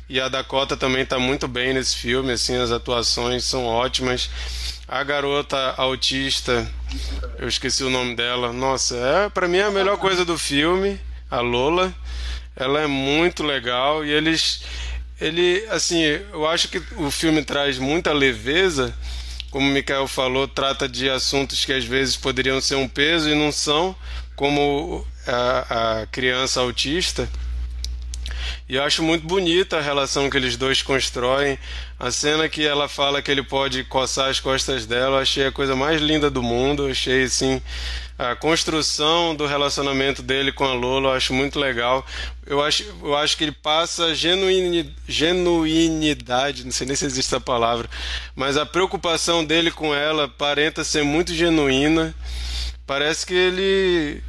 E 0.08 0.20
a 0.20 0.28
Dakota 0.28 0.76
também 0.76 1.06
tá 1.06 1.16
muito 1.16 1.46
bem 1.46 1.72
nesse 1.72 1.96
filme, 1.96 2.32
assim, 2.32 2.56
as 2.56 2.72
atuações 2.72 3.44
são 3.44 3.66
ótimas. 3.66 4.28
A 4.86 5.02
garota 5.02 5.74
autista, 5.78 6.70
eu 7.38 7.48
esqueci 7.48 7.82
o 7.82 7.88
nome 7.88 8.14
dela. 8.14 8.52
Nossa, 8.52 8.94
é 8.96 9.28
para 9.30 9.48
mim 9.48 9.56
é 9.56 9.62
a 9.62 9.70
melhor 9.70 9.96
coisa 9.96 10.26
do 10.26 10.36
filme, 10.36 11.00
a 11.30 11.40
Lola. 11.40 11.94
Ela 12.54 12.82
é 12.82 12.86
muito 12.86 13.42
legal 13.42 14.04
e 14.04 14.10
eles 14.10 14.62
ele 15.18 15.64
assim, 15.70 16.02
eu 16.02 16.46
acho 16.46 16.68
que 16.68 16.82
o 16.96 17.10
filme 17.10 17.42
traz 17.42 17.78
muita 17.78 18.12
leveza, 18.12 18.94
como 19.50 19.66
o 19.66 19.72
Mikael 19.72 20.06
falou, 20.06 20.46
trata 20.46 20.86
de 20.86 21.08
assuntos 21.08 21.64
que 21.64 21.72
às 21.72 21.84
vezes 21.84 22.14
poderiam 22.14 22.60
ser 22.60 22.74
um 22.74 22.86
peso 22.86 23.30
e 23.30 23.34
não 23.34 23.50
são, 23.50 23.96
como 24.36 25.06
a, 25.26 26.02
a 26.02 26.06
criança 26.08 26.60
autista. 26.60 27.26
E 28.68 28.76
eu 28.76 28.82
acho 28.82 29.02
muito 29.02 29.26
bonita 29.26 29.78
a 29.78 29.80
relação 29.80 30.28
que 30.28 30.36
eles 30.36 30.56
dois 30.56 30.82
constroem. 30.82 31.58
A 32.04 32.10
cena 32.10 32.50
que 32.50 32.66
ela 32.66 32.86
fala 32.86 33.22
que 33.22 33.30
ele 33.30 33.42
pode 33.42 33.82
coçar 33.84 34.28
as 34.28 34.38
costas 34.38 34.84
dela, 34.84 35.16
eu 35.16 35.22
achei 35.22 35.46
a 35.46 35.50
coisa 35.50 35.74
mais 35.74 36.02
linda 36.02 36.28
do 36.28 36.42
mundo. 36.42 36.86
Eu 36.86 36.90
achei 36.90 37.22
assim 37.22 37.62
a 38.18 38.36
construção 38.36 39.34
do 39.34 39.46
relacionamento 39.46 40.20
dele 40.20 40.52
com 40.52 40.66
a 40.66 40.74
Lola, 40.74 41.08
eu 41.08 41.12
acho 41.14 41.32
muito 41.32 41.58
legal. 41.58 42.04
Eu 42.44 42.62
acho, 42.62 42.84
eu 43.02 43.16
acho 43.16 43.38
que 43.38 43.44
ele 43.44 43.52
passa 43.52 44.14
genuini, 44.14 44.94
genuinidade, 45.08 46.62
não 46.64 46.72
sei 46.72 46.86
nem 46.86 46.94
se 46.94 47.06
existe 47.06 47.28
essa 47.34 47.40
palavra, 47.40 47.88
mas 48.36 48.58
a 48.58 48.66
preocupação 48.66 49.42
dele 49.42 49.70
com 49.70 49.94
ela 49.94 50.24
aparenta 50.24 50.84
ser 50.84 51.04
muito 51.04 51.32
genuína. 51.32 52.14
Parece 52.86 53.24
que 53.24 53.32
ele 53.32 54.22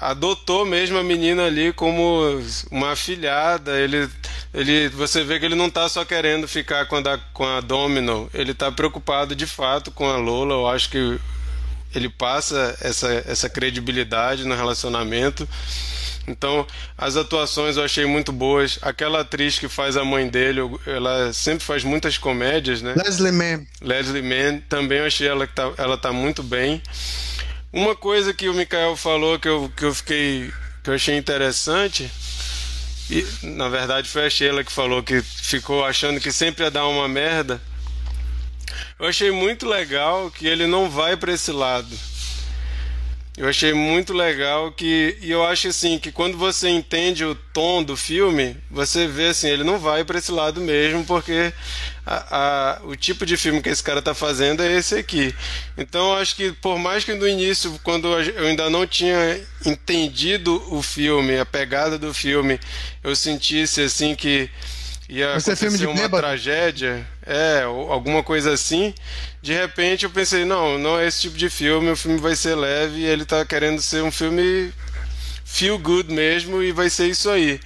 adotou 0.00 0.64
mesmo 0.64 0.98
a 0.98 1.02
menina 1.02 1.46
ali 1.46 1.72
como 1.72 2.40
uma 2.70 2.92
afilhada. 2.92 3.78
Ele, 3.78 4.08
ele, 4.54 4.88
você 4.90 5.24
vê 5.24 5.38
que 5.38 5.46
ele 5.46 5.54
não 5.54 5.66
está 5.66 5.88
só 5.88 6.04
querendo 6.04 6.46
ficar 6.46 6.86
com 6.86 6.96
a, 6.96 7.18
com 7.32 7.44
a 7.44 7.60
Domino, 7.60 8.30
ele 8.32 8.52
está 8.52 8.70
preocupado 8.70 9.34
de 9.34 9.46
fato 9.46 9.90
com 9.90 10.08
a 10.08 10.16
Lola. 10.16 10.54
Eu 10.54 10.68
acho 10.68 10.90
que 10.90 11.18
ele 11.94 12.08
passa 12.08 12.76
essa, 12.80 13.24
essa 13.26 13.48
credibilidade 13.48 14.44
no 14.44 14.54
relacionamento. 14.54 15.48
Então, 16.28 16.66
as 16.96 17.16
atuações 17.16 17.76
eu 17.76 17.84
achei 17.84 18.04
muito 18.04 18.30
boas. 18.32 18.78
Aquela 18.82 19.20
atriz 19.20 19.58
que 19.58 19.66
faz 19.66 19.96
a 19.96 20.04
mãe 20.04 20.28
dele, 20.28 20.60
ela 20.86 21.32
sempre 21.32 21.64
faz 21.64 21.82
muitas 21.82 22.18
comédias, 22.18 22.82
né? 22.82 22.94
Leslie 22.96 23.32
Mann. 23.32 23.66
Leslie 23.80 24.22
Mann, 24.22 24.60
também 24.68 24.98
eu 24.98 25.06
achei 25.06 25.26
ela 25.26 25.46
que 25.46 25.54
tá, 25.54 25.72
ela 25.78 25.96
tá 25.96 26.12
muito 26.12 26.42
bem. 26.42 26.82
Uma 27.72 27.94
coisa 27.94 28.32
que 28.32 28.48
o 28.48 28.54
Mikael 28.54 28.96
falou 28.96 29.38
que 29.38 29.46
eu, 29.46 29.70
que 29.76 29.84
eu 29.84 29.94
fiquei 29.94 30.50
que 30.82 30.88
eu 30.88 30.94
achei 30.94 31.16
interessante 31.18 32.10
e 33.10 33.26
na 33.42 33.68
verdade 33.68 34.08
foi 34.08 34.26
a 34.26 34.30
Sheila 34.30 34.64
que 34.64 34.72
falou 34.72 35.02
que 35.02 35.20
ficou 35.20 35.84
achando 35.84 36.18
que 36.18 36.32
sempre 36.32 36.64
ia 36.64 36.70
dar 36.70 36.86
uma 36.86 37.06
merda. 37.06 37.60
Eu 38.98 39.06
achei 39.06 39.30
muito 39.30 39.68
legal 39.68 40.30
que 40.30 40.46
ele 40.46 40.66
não 40.66 40.88
vai 40.88 41.16
para 41.16 41.32
esse 41.32 41.52
lado. 41.52 41.94
Eu 43.36 43.48
achei 43.48 43.72
muito 43.72 44.12
legal 44.12 44.72
que. 44.72 45.16
E 45.20 45.30
eu 45.30 45.46
acho 45.46 45.68
assim 45.68 45.96
que 45.96 46.10
quando 46.10 46.36
você 46.36 46.68
entende 46.68 47.24
o 47.24 47.36
tom 47.36 47.84
do 47.84 47.96
filme, 47.96 48.56
você 48.68 49.06
vê 49.06 49.28
assim, 49.28 49.48
ele 49.48 49.62
não 49.62 49.78
vai 49.78 50.04
para 50.04 50.18
esse 50.18 50.32
lado 50.32 50.60
mesmo, 50.60 51.04
porque 51.04 51.52
a, 52.10 52.78
a, 52.80 52.86
o 52.86 52.96
tipo 52.96 53.26
de 53.26 53.36
filme 53.36 53.60
que 53.60 53.68
esse 53.68 53.82
cara 53.82 54.00
tá 54.00 54.14
fazendo 54.14 54.62
é 54.62 54.72
esse 54.72 54.94
aqui. 54.94 55.34
Então 55.76 56.14
acho 56.14 56.34
que 56.34 56.52
por 56.52 56.78
mais 56.78 57.04
que 57.04 57.12
no 57.12 57.28
início, 57.28 57.78
quando 57.84 58.08
eu 58.08 58.46
ainda 58.46 58.70
não 58.70 58.86
tinha 58.86 59.38
entendido 59.66 60.62
o 60.74 60.80
filme, 60.80 61.38
a 61.38 61.44
pegada 61.44 61.98
do 61.98 62.14
filme, 62.14 62.58
eu 63.04 63.14
sentisse 63.14 63.82
assim 63.82 64.14
que 64.14 64.48
ia 65.06 65.34
Você 65.34 65.50
acontecer 65.50 65.66
é 65.66 65.70
filme 65.70 65.78
de 65.78 65.86
uma 65.86 66.08
tragédia, 66.08 67.06
é, 67.26 67.62
alguma 67.64 68.22
coisa 68.22 68.54
assim. 68.54 68.94
De 69.42 69.52
repente 69.52 70.04
eu 70.04 70.10
pensei, 70.10 70.46
não, 70.46 70.78
não 70.78 70.98
é 70.98 71.06
esse 71.06 71.20
tipo 71.20 71.36
de 71.36 71.50
filme, 71.50 71.90
o 71.90 71.96
filme 71.96 72.18
vai 72.18 72.34
ser 72.34 72.54
leve 72.54 73.00
e 73.00 73.04
ele 73.04 73.26
tá 73.26 73.44
querendo 73.44 73.82
ser 73.82 74.02
um 74.02 74.10
filme 74.10 74.72
feel 75.44 75.78
good 75.78 76.10
mesmo 76.10 76.62
e 76.62 76.72
vai 76.72 76.88
ser 76.88 77.08
isso 77.08 77.28
aí. 77.28 77.60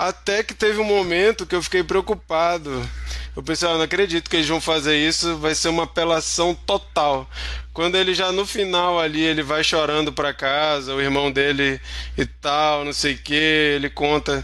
Até 0.00 0.42
que 0.42 0.54
teve 0.54 0.80
um 0.80 0.84
momento 0.84 1.44
que 1.44 1.54
eu 1.54 1.62
fiquei 1.62 1.84
preocupado. 1.84 2.88
Eu 3.36 3.42
pensei, 3.42 3.68
ah, 3.68 3.74
não 3.74 3.82
acredito 3.82 4.30
que 4.30 4.36
eles 4.36 4.48
vão 4.48 4.58
fazer 4.58 4.96
isso, 4.96 5.36
vai 5.36 5.54
ser 5.54 5.68
uma 5.68 5.82
apelação 5.82 6.54
total. 6.54 7.28
Quando 7.74 7.96
ele 7.96 8.14
já 8.14 8.32
no 8.32 8.46
final 8.46 8.98
ali, 8.98 9.20
ele 9.20 9.42
vai 9.42 9.62
chorando 9.62 10.10
para 10.10 10.32
casa, 10.32 10.94
o 10.94 11.02
irmão 11.02 11.30
dele 11.30 11.78
e 12.16 12.24
tal, 12.24 12.82
não 12.82 12.94
sei 12.94 13.12
o 13.12 13.18
que, 13.18 13.34
ele 13.34 13.90
conta 13.90 14.42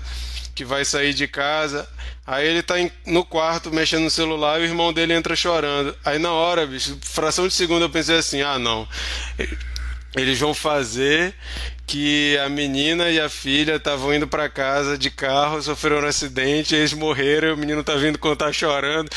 que 0.54 0.62
vai 0.62 0.84
sair 0.84 1.14
de 1.14 1.26
casa. 1.26 1.88
Aí 2.26 2.46
ele 2.46 2.62
tá 2.62 2.74
no 3.06 3.24
quarto 3.24 3.70
mexendo 3.72 4.02
no 4.02 4.10
celular 4.10 4.60
e 4.60 4.64
o 4.64 4.66
irmão 4.66 4.92
dele 4.92 5.14
entra 5.14 5.34
chorando. 5.34 5.96
Aí 6.04 6.18
na 6.18 6.32
hora, 6.32 6.66
bicho, 6.66 6.98
fração 7.00 7.48
de 7.48 7.54
segundo 7.54 7.86
eu 7.86 7.90
pensei 7.90 8.18
assim: 8.18 8.42
ah, 8.42 8.58
não. 8.58 8.86
Eles 10.16 10.38
vão 10.38 10.54
fazer 10.54 11.34
que 11.86 12.36
a 12.38 12.48
menina 12.48 13.10
e 13.10 13.20
a 13.20 13.28
filha 13.28 13.76
estavam 13.76 14.12
indo 14.12 14.26
para 14.26 14.48
casa 14.48 14.98
de 14.98 15.10
carro, 15.10 15.62
sofreram 15.62 16.00
um 16.00 16.06
acidente, 16.06 16.74
eles 16.74 16.92
morreram, 16.92 17.54
o 17.54 17.56
menino 17.56 17.84
tá 17.84 17.94
vindo 17.94 18.18
contar 18.18 18.52
chorando. 18.52 19.08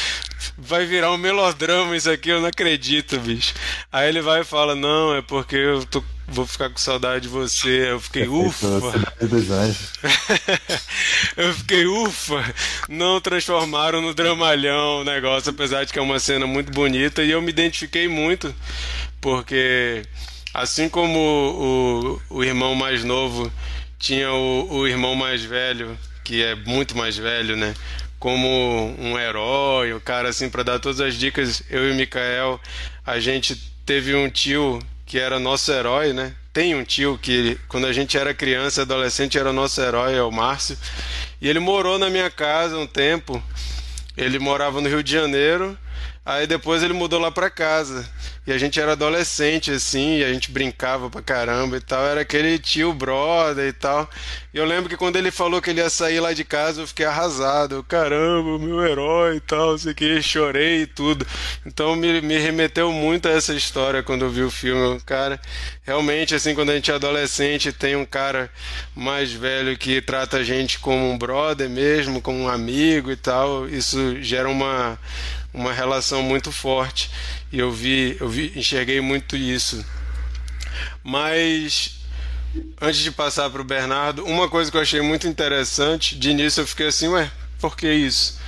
Vai 0.57 0.85
virar 0.85 1.11
um 1.11 1.17
melodrama 1.17 1.95
isso 1.95 2.11
aqui, 2.11 2.29
eu 2.29 2.41
não 2.41 2.49
acredito, 2.49 3.17
bicho. 3.19 3.53
Aí 3.91 4.09
ele 4.09 4.21
vai 4.21 4.41
e 4.41 4.45
fala: 4.45 4.75
"Não, 4.75 5.15
é 5.15 5.21
porque 5.21 5.55
eu 5.55 5.85
tô 5.85 6.03
vou 6.31 6.45
ficar 6.45 6.69
com 6.69 6.77
saudade 6.77 7.21
de 7.23 7.27
você. 7.27 7.89
Eu 7.89 7.99
fiquei 7.99 8.27
ufa. 8.29 8.67
eu 11.35 11.53
fiquei 11.55 11.85
ufa. 11.87 12.53
Não 12.87 13.19
transformaram 13.19 14.01
no 14.01 14.13
dramalhão 14.13 15.01
o 15.01 15.03
negócio, 15.03 15.49
apesar 15.49 15.85
de 15.85 15.93
que 15.93 15.99
é 15.99 16.01
uma 16.01 16.19
cena 16.19 16.45
muito 16.45 16.71
bonita 16.71 17.23
e 17.23 17.31
eu 17.31 17.41
me 17.41 17.49
identifiquei 17.49 18.07
muito 18.07 18.53
porque 19.19 20.03
Assim 20.53 20.89
como 20.89 22.19
o, 22.29 22.37
o 22.37 22.43
irmão 22.43 22.73
mais 22.73 23.03
novo 23.03 23.51
tinha 23.99 24.31
o, 24.31 24.67
o 24.69 24.87
irmão 24.87 25.13
mais 25.15 25.43
velho, 25.43 25.97
que 26.23 26.43
é 26.43 26.55
muito 26.55 26.97
mais 26.97 27.17
velho, 27.17 27.55
né? 27.55 27.75
Como 28.17 28.47
um 28.99 29.17
herói, 29.17 29.93
o 29.93 30.01
cara 30.01 30.29
assim 30.29 30.49
para 30.49 30.63
dar 30.63 30.79
todas 30.79 30.99
as 31.01 31.15
dicas. 31.15 31.61
Eu 31.69 31.87
e 31.87 31.91
o 31.91 31.95
Mikael, 31.95 32.59
a 33.05 33.19
gente 33.19 33.55
teve 33.85 34.15
um 34.15 34.29
tio 34.29 34.79
que 35.05 35.19
era 35.19 35.39
nosso 35.39 35.71
herói, 35.71 36.13
né? 36.13 36.33
Tem 36.51 36.75
um 36.75 36.83
tio 36.83 37.17
que 37.21 37.59
quando 37.67 37.85
a 37.85 37.93
gente 37.93 38.17
era 38.17 38.33
criança, 38.33 38.81
adolescente, 38.81 39.37
era 39.37 39.53
nosso 39.53 39.79
herói, 39.81 40.15
é 40.15 40.21
o 40.21 40.31
Márcio. 40.31 40.77
E 41.41 41.47
ele 41.47 41.59
morou 41.59 41.97
na 41.97 42.09
minha 42.09 42.29
casa 42.29 42.77
um 42.77 42.87
tempo. 42.87 43.41
Ele 44.17 44.39
morava 44.39 44.81
no 44.81 44.89
Rio 44.89 45.03
de 45.03 45.11
Janeiro. 45.11 45.77
Aí 46.25 46.45
depois 46.45 46.83
ele 46.83 46.93
mudou 46.93 47.19
lá 47.19 47.31
para 47.31 47.49
casa. 47.49 48.07
E 48.49 48.51
a 48.51 48.57
gente 48.57 48.79
era 48.81 48.93
adolescente, 48.93 49.69
assim, 49.69 50.17
e 50.17 50.23
a 50.23 50.33
gente 50.33 50.49
brincava 50.49 51.07
pra 51.07 51.21
caramba 51.21 51.77
e 51.77 51.79
tal. 51.79 52.03
Era 52.03 52.21
aquele 52.21 52.57
tio 52.57 52.91
brother 52.91 53.67
e 53.67 53.71
tal. 53.71 54.09
E 54.51 54.57
eu 54.57 54.65
lembro 54.65 54.89
que 54.89 54.97
quando 54.97 55.17
ele 55.17 55.29
falou 55.29 55.61
que 55.61 55.69
ele 55.69 55.81
ia 55.81 55.89
sair 55.91 56.19
lá 56.19 56.33
de 56.33 56.43
casa, 56.43 56.81
eu 56.81 56.87
fiquei 56.87 57.05
arrasado. 57.05 57.75
Eu, 57.75 57.83
caramba, 57.83 58.57
meu 58.57 58.83
herói 58.83 59.35
e 59.35 59.39
tal, 59.39 59.77
sei 59.77 59.93
que, 59.93 60.19
chorei 60.23 60.81
e 60.81 60.87
tudo. 60.87 61.27
Então 61.63 61.95
me, 61.95 62.21
me 62.21 62.39
remeteu 62.39 62.91
muito 62.91 63.27
a 63.27 63.31
essa 63.33 63.53
história 63.53 64.01
quando 64.01 64.25
eu 64.25 64.31
vi 64.31 64.41
o 64.41 64.49
filme. 64.49 64.99
Cara, 65.01 65.39
realmente, 65.83 66.33
assim, 66.33 66.55
quando 66.55 66.71
a 66.71 66.75
gente 66.75 66.89
é 66.89 66.95
adolescente, 66.95 67.71
tem 67.71 67.95
um 67.95 68.05
cara 68.05 68.49
mais 68.95 69.31
velho 69.31 69.77
que 69.77 70.01
trata 70.01 70.37
a 70.37 70.43
gente 70.43 70.79
como 70.79 71.11
um 71.11 71.19
brother 71.19 71.69
mesmo, 71.69 72.19
como 72.19 72.39
um 72.39 72.49
amigo 72.49 73.11
e 73.11 73.15
tal. 73.15 73.69
Isso 73.69 74.19
gera 74.23 74.49
uma, 74.49 74.97
uma 75.53 75.73
relação 75.73 76.21
muito 76.21 76.51
forte. 76.51 77.09
E 77.51 77.59
eu 77.59 77.71
vi, 77.71 78.17
eu 78.19 78.29
vi, 78.29 78.53
enxerguei 78.55 79.01
muito 79.01 79.35
isso. 79.35 79.85
Mas 81.03 81.99
antes 82.81 83.01
de 83.01 83.11
passar 83.11 83.49
para 83.49 83.61
o 83.61 83.65
Bernardo, 83.65 84.25
uma 84.25 84.49
coisa 84.49 84.71
que 84.71 84.77
eu 84.77 84.81
achei 84.81 85.01
muito 85.01 85.27
interessante, 85.27 86.15
de 86.15 86.29
início 86.29 86.61
eu 86.61 86.67
fiquei 86.67 86.87
assim, 86.87 87.07
ué, 87.07 87.31
por 87.59 87.75
que 87.75 87.91
isso? 87.91 88.39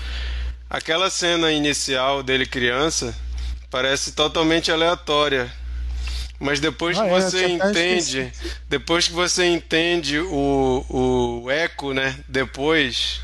Aquela 0.70 1.10
cena 1.10 1.52
inicial 1.52 2.24
dele 2.24 2.46
criança 2.46 3.16
parece 3.70 4.12
totalmente 4.12 4.72
aleatória. 4.72 5.52
Mas 6.40 6.60
depois 6.60 6.98
ah, 6.98 7.04
que 7.04 7.10
é, 7.10 7.22
você 7.22 7.48
entende, 7.48 8.34
depois 8.68 9.08
que 9.08 9.14
você 9.14 9.46
entende 9.46 10.20
o, 10.20 10.86
o 11.46 11.52
eco, 11.52 11.94
né? 11.94 12.18
Depois, 12.28 13.22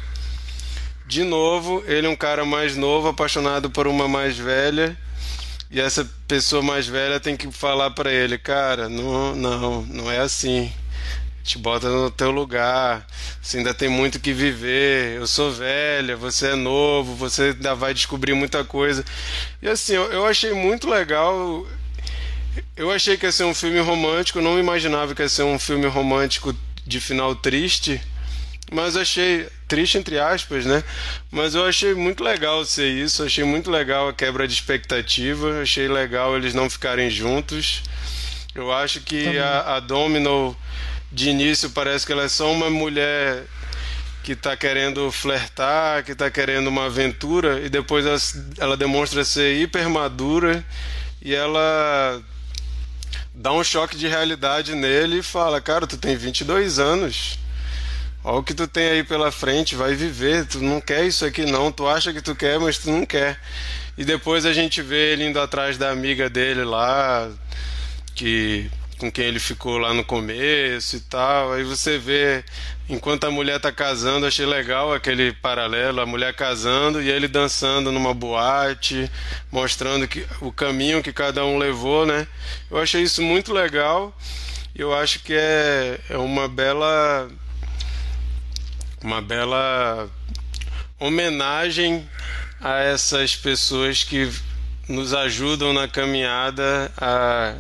de 1.08 1.24
novo, 1.24 1.84
ele 1.88 2.06
é 2.06 2.10
um 2.10 2.16
cara 2.16 2.46
mais 2.46 2.76
novo, 2.76 3.08
apaixonado 3.08 3.70
por 3.70 3.88
uma 3.88 4.08
mais 4.08 4.38
velha, 4.38 4.98
e 5.72 5.80
essa 5.80 6.08
pessoa 6.28 6.62
mais 6.62 6.86
velha 6.86 7.20
tem 7.20 7.36
que 7.36 7.52
falar 7.52 7.92
para 7.92 8.12
ele, 8.12 8.38
cara, 8.38 8.88
não, 8.90 9.36
não, 9.36 9.82
não 9.84 10.12
é 10.12 10.20
assim 10.20 10.72
te 11.48 11.58
bota 11.58 11.90
no 11.90 12.12
teu 12.12 12.30
lugar. 12.30 13.08
Você 13.42 13.58
ainda 13.58 13.74
tem 13.74 13.88
muito 13.88 14.20
que 14.20 14.34
viver. 14.34 15.16
Eu 15.16 15.26
sou 15.26 15.50
velha, 15.50 16.18
você 16.18 16.50
é 16.50 16.56
novo, 16.56 17.16
você 17.16 17.56
ainda 17.56 17.74
vai 17.74 17.94
descobrir 17.94 18.34
muita 18.34 18.66
coisa. 18.66 19.04
E 19.62 19.68
assim, 19.70 19.94
eu, 19.94 20.12
eu 20.12 20.26
achei 20.26 20.52
muito 20.52 20.90
legal. 20.90 21.66
Eu 22.76 22.92
achei 22.92 23.16
que 23.16 23.26
ia 23.26 23.32
ser 23.32 23.46
um 23.46 23.54
filme 23.54 23.80
romântico, 23.80 24.42
não 24.42 24.60
imaginava 24.60 25.16
que 25.16 25.22
ia 25.22 25.30
ser 25.30 25.44
um 25.44 25.58
filme 25.58 25.88
romântico 25.88 26.54
de 26.86 27.00
final 27.00 27.34
triste. 27.34 28.02
Mas 28.72 28.98
achei 28.98 29.48
triste 29.68 29.98
entre 29.98 30.20
aspas, 30.20 30.66
né? 30.66 30.84
Mas 31.32 31.56
eu 31.56 31.66
achei 31.66 31.94
muito 31.94 32.24
legal 32.24 32.66
ser 32.66 32.88
isso, 32.88 33.24
achei 33.24 33.44
muito 33.44 33.72
legal 33.72 34.10
a 34.10 34.14
quebra 34.14 34.48
de 34.48 34.54
expectativa, 34.54 35.62
achei 35.62 35.88
legal 35.88 36.36
eles 36.36 36.54
não 36.54 36.70
ficarem 36.70 37.10
juntos. 37.10 37.84
Eu 38.54 38.74
acho 38.74 39.02
que 39.02 39.38
a, 39.38 39.76
a 39.76 39.80
Domino 39.80 40.56
de 41.12 41.30
início 41.30 41.70
parece 41.70 42.06
que 42.06 42.12
ela 42.12 42.24
é 42.24 42.30
só 42.30 42.52
uma 42.52 42.70
mulher 42.70 43.44
que 44.24 44.34
está 44.34 44.58
querendo 44.58 45.10
flertar, 45.10 46.04
que 46.04 46.12
está 46.12 46.30
querendo 46.30 46.68
uma 46.68 46.88
aventura, 46.88 47.62
e 47.62 47.70
depois 47.70 48.06
ela, 48.06 48.18
ela, 48.58 48.76
demonstra 48.76 49.24
ser 49.24 49.56
hiper 49.56 49.90
madura 49.90 50.66
e 51.22 51.34
ela 51.34 52.22
dá 53.34 53.54
um 53.54 53.64
choque 53.64 53.96
de 53.96 54.06
realidade 54.06 54.76
nele 54.76 55.20
e 55.20 55.24
fala: 55.24 55.62
Cara, 55.62 55.88
tu 55.88 55.98
tem 55.98 56.18
22 56.18 56.78
anos. 56.78 57.40
Olha 58.30 58.40
o 58.40 58.44
que 58.44 58.54
tu 58.54 58.68
tem 58.68 58.90
aí 58.90 59.04
pela 59.06 59.32
frente, 59.32 59.74
vai 59.74 59.96
viver. 59.96 60.46
Tu 60.46 60.60
não 60.60 60.82
quer 60.82 61.06
isso 61.06 61.24
aqui, 61.24 61.46
não. 61.46 61.72
Tu 61.72 61.88
acha 61.88 62.12
que 62.12 62.22
tu 62.22 62.36
quer, 62.36 62.60
mas 62.60 62.78
tu 62.78 62.92
não 62.92 63.06
quer. 63.06 63.40
E 63.98 64.04
depois 64.04 64.46
a 64.46 64.52
gente 64.52 64.82
vê 64.82 65.14
ele 65.14 65.26
indo 65.26 65.40
atrás 65.40 65.78
da 65.78 65.92
amiga 65.92 66.30
dele 66.30 66.66
lá, 66.66 67.32
que 68.14 68.70
com 68.98 69.10
quem 69.10 69.24
ele 69.28 69.40
ficou 69.40 69.78
lá 69.78 69.94
no 69.94 70.04
começo 70.04 70.98
e 70.98 71.00
tal. 71.00 71.54
Aí 71.54 71.64
você 71.64 71.98
vê, 71.98 72.44
enquanto 72.90 73.24
a 73.24 73.32
mulher 73.32 73.62
tá 73.62 73.72
casando, 73.72 74.26
achei 74.26 74.46
legal 74.46 74.94
aquele 74.94 75.32
paralelo, 75.32 76.02
a 76.02 76.06
mulher 76.06 76.34
casando 76.34 77.02
e 77.02 77.10
ele 77.10 77.30
dançando 77.30 77.94
numa 77.94 78.14
boate, 78.14 79.10
mostrando 79.50 80.06
que 80.06 80.28
o 80.42 80.52
caminho 80.52 81.02
que 81.02 81.14
cada 81.14 81.46
um 81.46 81.58
levou, 81.58 82.06
né? 82.06 82.28
Eu 82.70 82.78
achei 82.78 83.04
isso 83.04 83.22
muito 83.22 83.54
legal. 83.54 84.14
Eu 84.76 84.94
acho 84.94 85.22
que 85.22 85.34
é, 85.34 85.98
é 86.10 86.18
uma 86.18 86.50
bela 86.50 87.32
uma 89.04 89.22
bela 89.22 90.10
homenagem 91.00 92.08
a 92.60 92.80
essas 92.80 93.36
pessoas 93.36 94.04
que 94.04 94.32
nos 94.88 95.14
ajudam 95.14 95.74
na 95.74 95.88
caminhada 95.88 96.92
a 96.98 97.56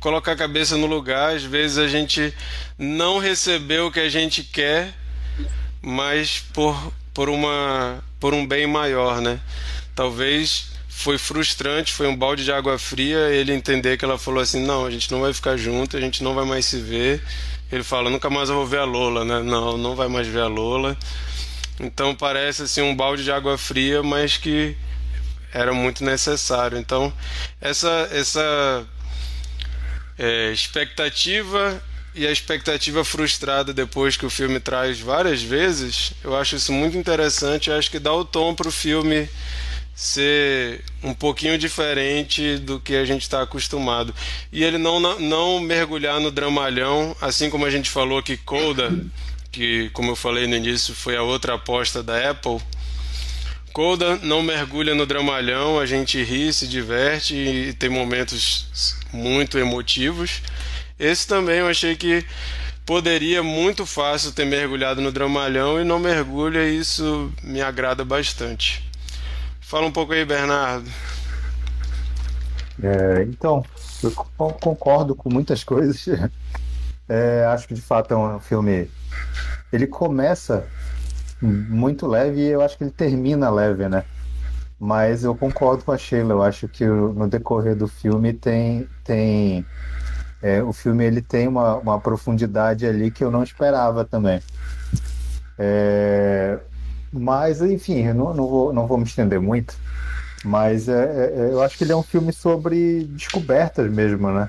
colocar 0.00 0.32
a 0.32 0.36
cabeça 0.36 0.76
no 0.76 0.86
lugar. 0.86 1.36
Às 1.36 1.44
vezes 1.44 1.78
a 1.78 1.88
gente 1.88 2.32
não 2.78 3.18
recebeu 3.18 3.86
o 3.86 3.92
que 3.92 4.00
a 4.00 4.08
gente 4.08 4.42
quer, 4.42 4.94
mas 5.80 6.40
por, 6.52 6.92
por, 7.14 7.28
uma, 7.28 8.02
por 8.18 8.34
um 8.34 8.46
bem 8.46 8.66
maior, 8.66 9.20
né? 9.20 9.40
Talvez 9.94 10.68
foi 10.88 11.16
frustrante, 11.16 11.92
foi 11.92 12.08
um 12.08 12.16
balde 12.16 12.44
de 12.44 12.50
água 12.50 12.76
fria 12.76 13.30
ele 13.30 13.52
entender 13.52 13.96
que 13.96 14.04
ela 14.04 14.18
falou 14.18 14.42
assim: 14.42 14.64
não, 14.64 14.84
a 14.84 14.90
gente 14.90 15.10
não 15.12 15.20
vai 15.20 15.32
ficar 15.32 15.56
junto, 15.56 15.96
a 15.96 16.00
gente 16.00 16.24
não 16.24 16.34
vai 16.34 16.44
mais 16.44 16.66
se 16.66 16.80
ver. 16.80 17.22
Ele 17.70 17.82
fala: 17.82 18.10
nunca 18.10 18.30
mais 18.30 18.48
eu 18.48 18.54
vou 18.54 18.66
ver 18.66 18.78
a 18.78 18.84
Lola, 18.84 19.24
né? 19.24 19.40
Não, 19.42 19.76
não 19.76 19.94
vai 19.94 20.08
mais 20.08 20.26
ver 20.26 20.40
a 20.40 20.46
Lola. 20.46 20.96
Então 21.80 22.14
parece 22.14 22.62
assim 22.62 22.82
um 22.82 22.94
balde 22.94 23.22
de 23.22 23.30
água 23.30 23.56
fria, 23.56 24.02
mas 24.02 24.36
que 24.36 24.76
era 25.52 25.72
muito 25.72 26.04
necessário. 26.04 26.78
Então 26.78 27.12
essa 27.60 28.08
essa 28.10 28.86
é, 30.18 30.50
expectativa 30.50 31.80
e 32.14 32.26
a 32.26 32.32
expectativa 32.32 33.04
frustrada 33.04 33.72
depois 33.72 34.16
que 34.16 34.26
o 34.26 34.30
filme 34.30 34.58
traz 34.58 34.98
várias 34.98 35.40
vezes, 35.40 36.12
eu 36.24 36.36
acho 36.36 36.56
isso 36.56 36.72
muito 36.72 36.96
interessante. 36.96 37.70
Eu 37.70 37.78
acho 37.78 37.90
que 37.90 37.98
dá 37.98 38.12
o 38.12 38.24
tom 38.24 38.54
para 38.54 38.68
o 38.68 38.72
filme 38.72 39.28
ser 39.98 40.84
um 41.02 41.12
pouquinho 41.12 41.58
diferente 41.58 42.56
do 42.58 42.78
que 42.78 42.94
a 42.94 43.04
gente 43.04 43.22
está 43.22 43.42
acostumado. 43.42 44.14
E 44.52 44.62
ele 44.62 44.78
não, 44.78 45.00
não 45.18 45.58
mergulhar 45.58 46.20
no 46.20 46.30
dramalhão, 46.30 47.16
assim 47.20 47.50
como 47.50 47.66
a 47.66 47.70
gente 47.70 47.90
falou 47.90 48.22
que 48.22 48.36
Coda, 48.36 48.96
que 49.50 49.90
como 49.90 50.12
eu 50.12 50.16
falei 50.16 50.46
no 50.46 50.54
início 50.54 50.94
foi 50.94 51.16
a 51.16 51.22
outra 51.24 51.54
aposta 51.54 52.00
da 52.00 52.30
Apple, 52.30 52.60
Coda 53.72 54.14
não 54.22 54.40
mergulha 54.40 54.94
no 54.94 55.04
dramalhão, 55.04 55.80
a 55.80 55.84
gente 55.84 56.22
ri, 56.22 56.52
se 56.52 56.68
diverte 56.68 57.34
e 57.34 57.72
tem 57.72 57.90
momentos 57.90 58.94
muito 59.12 59.58
emotivos. 59.58 60.42
Esse 60.96 61.26
também 61.26 61.58
eu 61.58 61.66
achei 61.66 61.96
que 61.96 62.24
poderia 62.86 63.42
muito 63.42 63.84
fácil 63.84 64.30
ter 64.30 64.44
mergulhado 64.44 65.00
no 65.00 65.10
dramalhão 65.10 65.80
e 65.80 65.84
não 65.84 65.98
mergulha, 65.98 66.68
e 66.68 66.78
isso 66.78 67.32
me 67.42 67.60
agrada 67.60 68.04
bastante. 68.04 68.87
Fala 69.68 69.84
um 69.84 69.92
pouco 69.92 70.14
aí, 70.14 70.24
Bernardo. 70.24 70.88
É, 72.82 73.22
então, 73.24 73.62
eu 74.02 74.10
concordo 74.10 75.14
com 75.14 75.30
muitas 75.30 75.62
coisas. 75.62 76.08
É, 77.06 77.44
acho 77.44 77.68
que 77.68 77.74
de 77.74 77.82
fato 77.82 78.14
é 78.14 78.16
um 78.16 78.40
filme. 78.40 78.90
Ele 79.70 79.86
começa 79.86 80.66
muito 81.42 82.06
leve 82.06 82.40
e 82.40 82.48
eu 82.48 82.62
acho 82.62 82.78
que 82.78 82.84
ele 82.84 82.90
termina 82.90 83.50
leve, 83.50 83.86
né? 83.90 84.04
Mas 84.80 85.22
eu 85.22 85.34
concordo 85.34 85.84
com 85.84 85.92
a 85.92 85.98
Sheila, 85.98 86.32
eu 86.32 86.42
acho 86.42 86.66
que 86.66 86.86
no 86.86 87.28
decorrer 87.28 87.76
do 87.76 87.86
filme 87.86 88.32
tem. 88.32 88.88
tem 89.04 89.66
é, 90.40 90.62
o 90.62 90.72
filme 90.72 91.04
ele 91.04 91.20
tem 91.20 91.46
uma, 91.46 91.76
uma 91.76 92.00
profundidade 92.00 92.86
ali 92.86 93.10
que 93.10 93.22
eu 93.22 93.30
não 93.30 93.42
esperava 93.42 94.02
também. 94.02 94.40
É, 95.58 96.58
mas, 97.12 97.60
enfim, 97.62 98.04
eu 98.06 98.14
não, 98.14 98.34
não, 98.34 98.46
vou, 98.46 98.72
não 98.72 98.86
vou 98.86 98.98
me 98.98 99.04
estender 99.04 99.40
muito. 99.40 99.76
Mas 100.44 100.88
é, 100.88 100.92
é, 100.92 101.40
é 101.40 101.52
eu 101.52 101.62
acho 101.62 101.76
que 101.76 101.84
ele 101.84 101.92
é 101.92 101.96
um 101.96 102.02
filme 102.02 102.32
sobre 102.32 103.04
descobertas 103.04 103.90
mesmo, 103.90 104.30
né? 104.30 104.48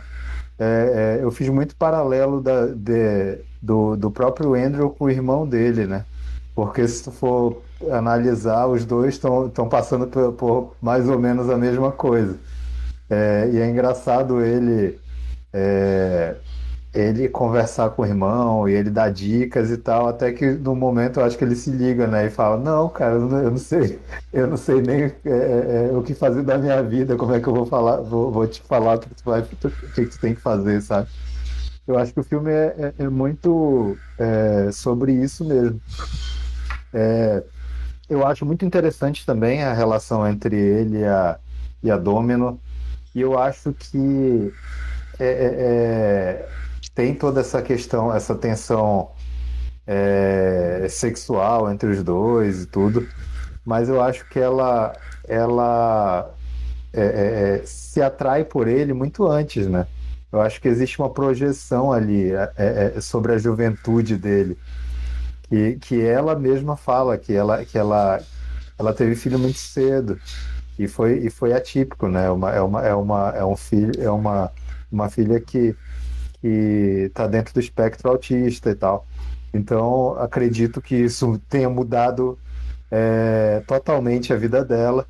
É, 0.57 1.17
é, 1.19 1.23
eu 1.23 1.31
fiz 1.31 1.47
muito 1.49 1.75
paralelo 1.75 2.41
da, 2.41 2.67
de, 2.67 3.39
do, 3.61 3.95
do 3.95 4.11
próprio 4.11 4.53
Andrew 4.53 4.89
com 4.89 5.05
o 5.05 5.09
irmão 5.09 5.47
dele, 5.47 5.87
né? 5.87 6.05
Porque 6.53 6.85
se 6.87 7.03
tu 7.05 7.11
for 7.11 7.61
analisar, 7.89 8.67
os 8.67 8.83
dois 8.83 9.15
estão 9.15 9.69
passando 9.69 10.07
por, 10.07 10.33
por, 10.33 10.75
mais 10.81 11.07
ou 11.07 11.17
menos 11.17 11.49
a 11.49 11.57
mesma 11.57 11.91
coisa. 11.91 12.37
É, 13.09 13.49
e 13.53 13.59
é 13.59 13.69
engraçado 13.69 14.41
ele 14.41 14.99
ele 16.93 17.29
conversar 17.29 17.91
com 17.91 18.01
o 18.01 18.05
irmão 18.05 18.67
e 18.67 18.73
ele 18.73 18.89
dar 18.89 19.11
dicas 19.11 19.69
e 19.69 19.77
tal, 19.77 20.07
até 20.07 20.31
que 20.31 20.51
no 20.51 20.75
momento 20.75 21.19
eu 21.19 21.25
acho 21.25 21.37
que 21.37 21.43
ele 21.43 21.55
se 21.55 21.69
liga, 21.69 22.07
né? 22.07 22.25
E 22.25 22.29
fala, 22.29 22.57
não, 22.57 22.89
cara, 22.89 23.15
eu 23.15 23.51
não, 23.51 23.57
sei, 23.57 23.99
eu 24.33 24.47
não 24.47 24.57
sei 24.57 24.81
nem 24.81 25.03
é, 25.03 25.13
é, 25.25 25.89
é, 25.91 25.97
o 25.97 26.01
que 26.01 26.15
fazer 26.15 26.41
da 26.41 26.57
minha 26.57 26.81
vida, 26.81 27.15
como 27.15 27.33
é 27.33 27.39
que 27.39 27.47
eu 27.47 27.53
vou 27.53 27.65
falar, 27.65 27.97
vou, 27.97 28.31
vou 28.31 28.47
te 28.47 28.61
falar 28.61 28.95
o 28.95 28.99
que, 28.99 29.09
tu 29.09 29.23
vai, 29.23 29.41
o 29.41 29.45
que, 29.45 29.55
tu 29.55 30.19
tem 30.19 30.33
que 30.33 30.41
fazer, 30.41 30.81
sabe? 30.81 31.07
Eu 31.87 31.97
acho 31.97 32.13
que 32.13 32.19
o 32.19 32.23
filme 32.23 32.51
é, 32.51 32.93
é, 32.97 33.03
é 33.03 33.09
muito 33.09 33.97
sobre 34.71 35.11
isso 35.11 35.43
mesmo. 35.45 35.81
É, 36.93 37.43
eu 38.09 38.25
acho 38.25 38.45
muito 38.45 38.65
interessante 38.65 39.25
também 39.25 39.63
a 39.63 39.73
relação 39.73 40.27
entre 40.27 40.55
ele 40.55 40.99
e 40.99 41.05
a, 41.05 41.39
e 41.83 41.91
a 41.91 41.97
Domino. 41.97 42.59
E 43.13 43.21
eu 43.21 43.37
acho 43.37 43.73
que 43.73 44.51
é, 45.19 45.25
é, 45.25 45.55
é 45.59 46.49
tem 46.99 47.15
toda 47.15 47.39
essa 47.39 47.61
questão, 47.61 48.13
essa 48.13 48.35
tensão 48.35 49.11
é, 49.87 50.85
sexual 50.89 51.71
entre 51.71 51.91
os 51.91 52.03
dois 52.03 52.63
e 52.63 52.65
tudo. 52.65 53.07
Mas 53.63 53.87
eu 53.87 54.01
acho 54.01 54.27
que 54.27 54.37
ela, 54.37 54.91
ela 55.25 56.29
é, 56.91 57.61
se 57.63 58.01
atrai 58.01 58.43
por 58.43 58.67
ele 58.67 58.91
muito 58.91 59.25
antes, 59.25 59.65
né? 59.65 59.87
Eu 60.29 60.41
acho 60.41 60.59
que 60.59 60.67
existe 60.67 60.99
uma 60.99 61.09
projeção 61.09 61.89
ali 61.89 62.31
sobre 63.01 63.31
a 63.31 63.37
juventude 63.37 64.17
dele 64.17 64.57
que, 65.43 65.77
que 65.77 66.01
ela 66.01 66.35
mesma 66.35 66.75
fala 66.75 67.17
que 67.17 67.33
ela, 67.33 67.63
que 67.63 67.77
ela, 67.77 68.21
ela 68.77 68.93
teve 68.93 69.15
filho 69.15 69.39
muito 69.39 69.57
cedo 69.57 70.19
e 70.77 70.85
foi, 70.85 71.19
e 71.19 71.29
foi 71.29 71.53
atípico, 71.53 72.09
né? 72.09 72.29
Uma, 72.29 72.51
é, 72.51 72.61
uma, 72.61 72.85
é, 72.85 72.93
uma, 72.93 73.29
é 73.29 73.45
um 73.45 73.55
filho, 73.55 73.93
é 73.97 74.11
uma, 74.11 74.51
uma 74.91 75.09
filha 75.09 75.39
que, 75.39 75.73
que 76.41 77.07
está 77.07 77.27
dentro 77.27 77.53
do 77.53 77.59
espectro 77.59 78.09
autista 78.09 78.69
e 78.69 78.75
tal. 78.75 79.05
Então, 79.53 80.15
acredito 80.19 80.81
que 80.81 80.95
isso 80.95 81.39
tenha 81.49 81.69
mudado 81.69 82.37
é, 82.91 83.61
totalmente 83.67 84.31
a 84.33 84.35
vida 84.35 84.63
dela. 84.63 85.05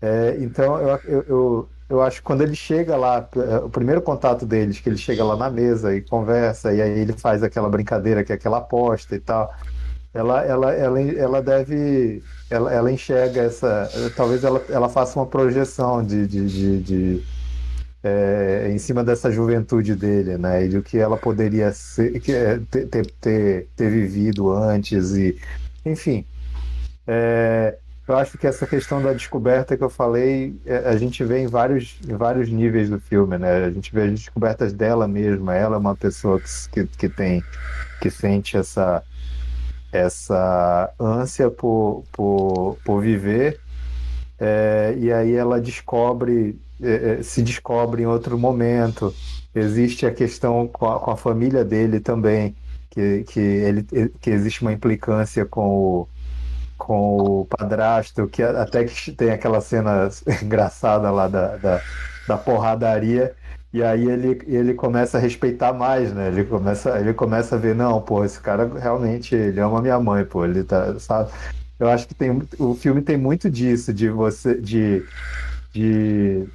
É, 0.00 0.36
então, 0.40 0.78
eu, 0.78 1.24
eu, 1.28 1.68
eu, 1.88 2.02
acho 2.02 2.18
que 2.18 2.22
quando 2.22 2.42
ele 2.42 2.54
chega 2.54 2.96
lá, 2.96 3.28
é, 3.36 3.56
o 3.58 3.70
primeiro 3.70 4.02
contato 4.02 4.46
deles, 4.46 4.80
que 4.80 4.88
ele 4.88 4.96
chega 4.96 5.24
lá 5.24 5.36
na 5.36 5.50
mesa 5.50 5.94
e 5.94 6.00
conversa, 6.00 6.72
e 6.72 6.80
aí 6.80 7.00
ele 7.00 7.12
faz 7.12 7.42
aquela 7.42 7.68
brincadeira 7.68 8.24
que 8.24 8.32
é 8.32 8.34
aquela 8.34 8.58
aposta 8.58 9.14
e 9.14 9.20
tal, 9.20 9.52
ela, 10.14 10.44
ela, 10.44 10.72
ela, 10.72 11.00
ela 11.00 11.42
deve. 11.42 12.22
Ela, 12.50 12.72
ela 12.72 12.92
enxerga 12.92 13.42
essa. 13.42 13.88
Talvez 14.14 14.44
ela, 14.44 14.62
ela 14.68 14.88
faça 14.88 15.18
uma 15.18 15.26
projeção 15.26 16.04
de, 16.04 16.26
de, 16.26 16.46
de, 16.46 16.82
de 16.82 17.24
é, 18.02 18.68
em 18.70 18.78
cima 18.78 19.04
dessa 19.04 19.30
juventude 19.30 19.94
dele, 19.94 20.36
né? 20.36 20.64
E 20.64 20.68
do 20.68 20.82
que 20.82 20.98
ela 20.98 21.16
poderia 21.16 21.72
ser, 21.72 22.16
é, 22.30 22.58
ter, 22.70 22.86
ter, 22.86 23.06
ter, 23.20 23.68
ter 23.76 23.90
vivido 23.90 24.50
antes 24.52 25.12
e, 25.12 25.38
enfim. 25.84 26.24
É, 27.06 27.76
eu 28.06 28.16
acho 28.16 28.36
que 28.36 28.46
essa 28.46 28.66
questão 28.66 29.02
da 29.02 29.12
descoberta 29.12 29.76
que 29.76 29.84
eu 29.84 29.90
falei, 29.90 30.54
é, 30.66 30.88
a 30.88 30.96
gente 30.96 31.22
vê 31.24 31.40
em 31.40 31.46
vários, 31.46 31.98
em 32.08 32.16
vários 32.16 32.48
níveis 32.50 32.90
do 32.90 33.00
filme, 33.00 33.38
né? 33.38 33.64
A 33.66 33.70
gente 33.70 33.92
vê 33.94 34.02
as 34.02 34.10
descobertas 34.10 34.72
dela 34.72 35.06
mesma. 35.06 35.54
Ela 35.54 35.76
é 35.76 35.78
uma 35.78 35.96
pessoa 35.96 36.40
que, 36.72 36.86
que 36.86 37.08
tem, 37.08 37.42
que 38.00 38.10
sente 38.10 38.56
essa 38.56 39.02
essa 39.92 40.90
ânsia 40.98 41.50
por, 41.50 42.02
por, 42.10 42.78
por 42.82 43.02
viver 43.02 43.60
é, 44.44 44.96
e 44.98 45.12
aí 45.12 45.34
ela 45.34 45.60
descobre, 45.60 46.58
é, 46.82 47.18
é, 47.20 47.22
se 47.22 47.42
descobre 47.42 48.02
em 48.02 48.06
outro 48.06 48.38
momento. 48.38 49.14
Existe 49.54 50.06
a 50.06 50.12
questão 50.12 50.66
com 50.66 50.90
a, 50.90 50.98
com 50.98 51.10
a 51.10 51.16
família 51.16 51.64
dele 51.64 52.00
também, 52.00 52.54
que, 52.90 53.24
que, 53.24 53.40
ele, 53.40 53.86
que 54.20 54.30
existe 54.30 54.62
uma 54.62 54.72
implicância 54.72 55.44
com 55.44 55.68
o, 55.68 56.08
com 56.78 57.16
o 57.16 57.44
padrasto, 57.46 58.26
que 58.26 58.42
até 58.42 58.84
que 58.84 59.12
tem 59.12 59.30
aquela 59.30 59.60
cena 59.60 60.08
engraçada 60.42 61.10
lá 61.10 61.28
da, 61.28 61.56
da, 61.56 61.80
da 62.26 62.36
porradaria, 62.38 63.34
e 63.72 63.82
aí 63.82 64.06
ele, 64.08 64.42
ele 64.46 64.74
começa 64.74 65.16
a 65.16 65.20
respeitar 65.20 65.72
mais, 65.72 66.12
né? 66.12 66.28
Ele 66.28 66.44
começa, 66.44 66.98
ele 66.98 67.14
começa 67.14 67.56
a 67.56 67.58
ver, 67.58 67.74
não, 67.74 68.00
pô, 68.02 68.24
esse 68.24 68.38
cara 68.40 68.70
realmente 68.78 69.34
ele 69.34 69.60
ama 69.60 69.80
minha 69.80 69.98
mãe, 69.98 70.24
pô, 70.24 70.44
ele 70.44 70.62
tá, 70.62 70.98
sabe? 70.98 71.30
Eu 71.78 71.88
acho 71.88 72.06
que 72.06 72.14
tem, 72.14 72.42
o 72.58 72.74
filme 72.74 73.00
tem 73.00 73.16
muito 73.16 73.50
disso, 73.50 73.92
de 73.92 74.08
você, 74.10 74.60
de, 74.60 75.02
de 75.72 76.46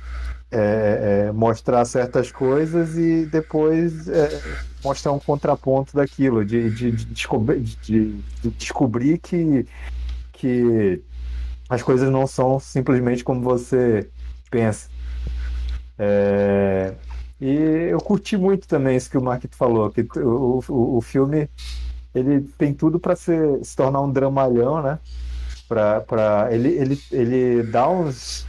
é, 0.51 1.27
é, 1.27 1.31
mostrar 1.31 1.83
certas 1.85 2.31
coisas 2.31 2.97
e 2.97 3.25
depois 3.25 4.07
é, 4.07 4.41
mostrar 4.83 5.11
um 5.11 5.19
contraponto 5.19 5.95
daquilo, 5.95 6.45
de, 6.45 6.69
de, 6.69 6.91
de, 6.91 7.05
descobrir, 7.05 7.59
de, 7.59 8.13
de 8.41 8.49
descobrir 8.51 9.17
que, 9.17 9.65
que 10.31 11.01
as 11.69 11.83
coisas 11.83 12.09
não 12.09 12.25
são 12.25 12.59
simplesmente 12.59 13.23
como 13.23 13.41
você 13.41 14.09
pensa. 14.49 14.89
É, 15.99 16.93
e 17.41 17.53
eu 17.91 17.99
curti 17.99 18.37
muito 18.37 18.67
também 18.67 18.95
isso 18.95 19.09
que 19.09 19.17
o 19.17 19.21
Marquito 19.21 19.55
falou, 19.55 19.91
que 19.91 20.01
o, 20.19 20.63
o, 20.69 20.97
o 20.97 21.01
filme 21.01 21.49
ele 22.15 22.41
tem 22.57 22.73
tudo 22.73 22.99
para 22.99 23.15
se 23.15 23.35
tornar 23.75 24.01
um 24.01 24.11
dramalhão, 24.11 24.81
né? 24.81 24.99
Pra, 25.67 25.99
pra, 26.01 26.47
ele, 26.51 26.69
ele, 26.69 27.01
ele 27.11 27.63
dá 27.63 27.89
uns 27.89 28.47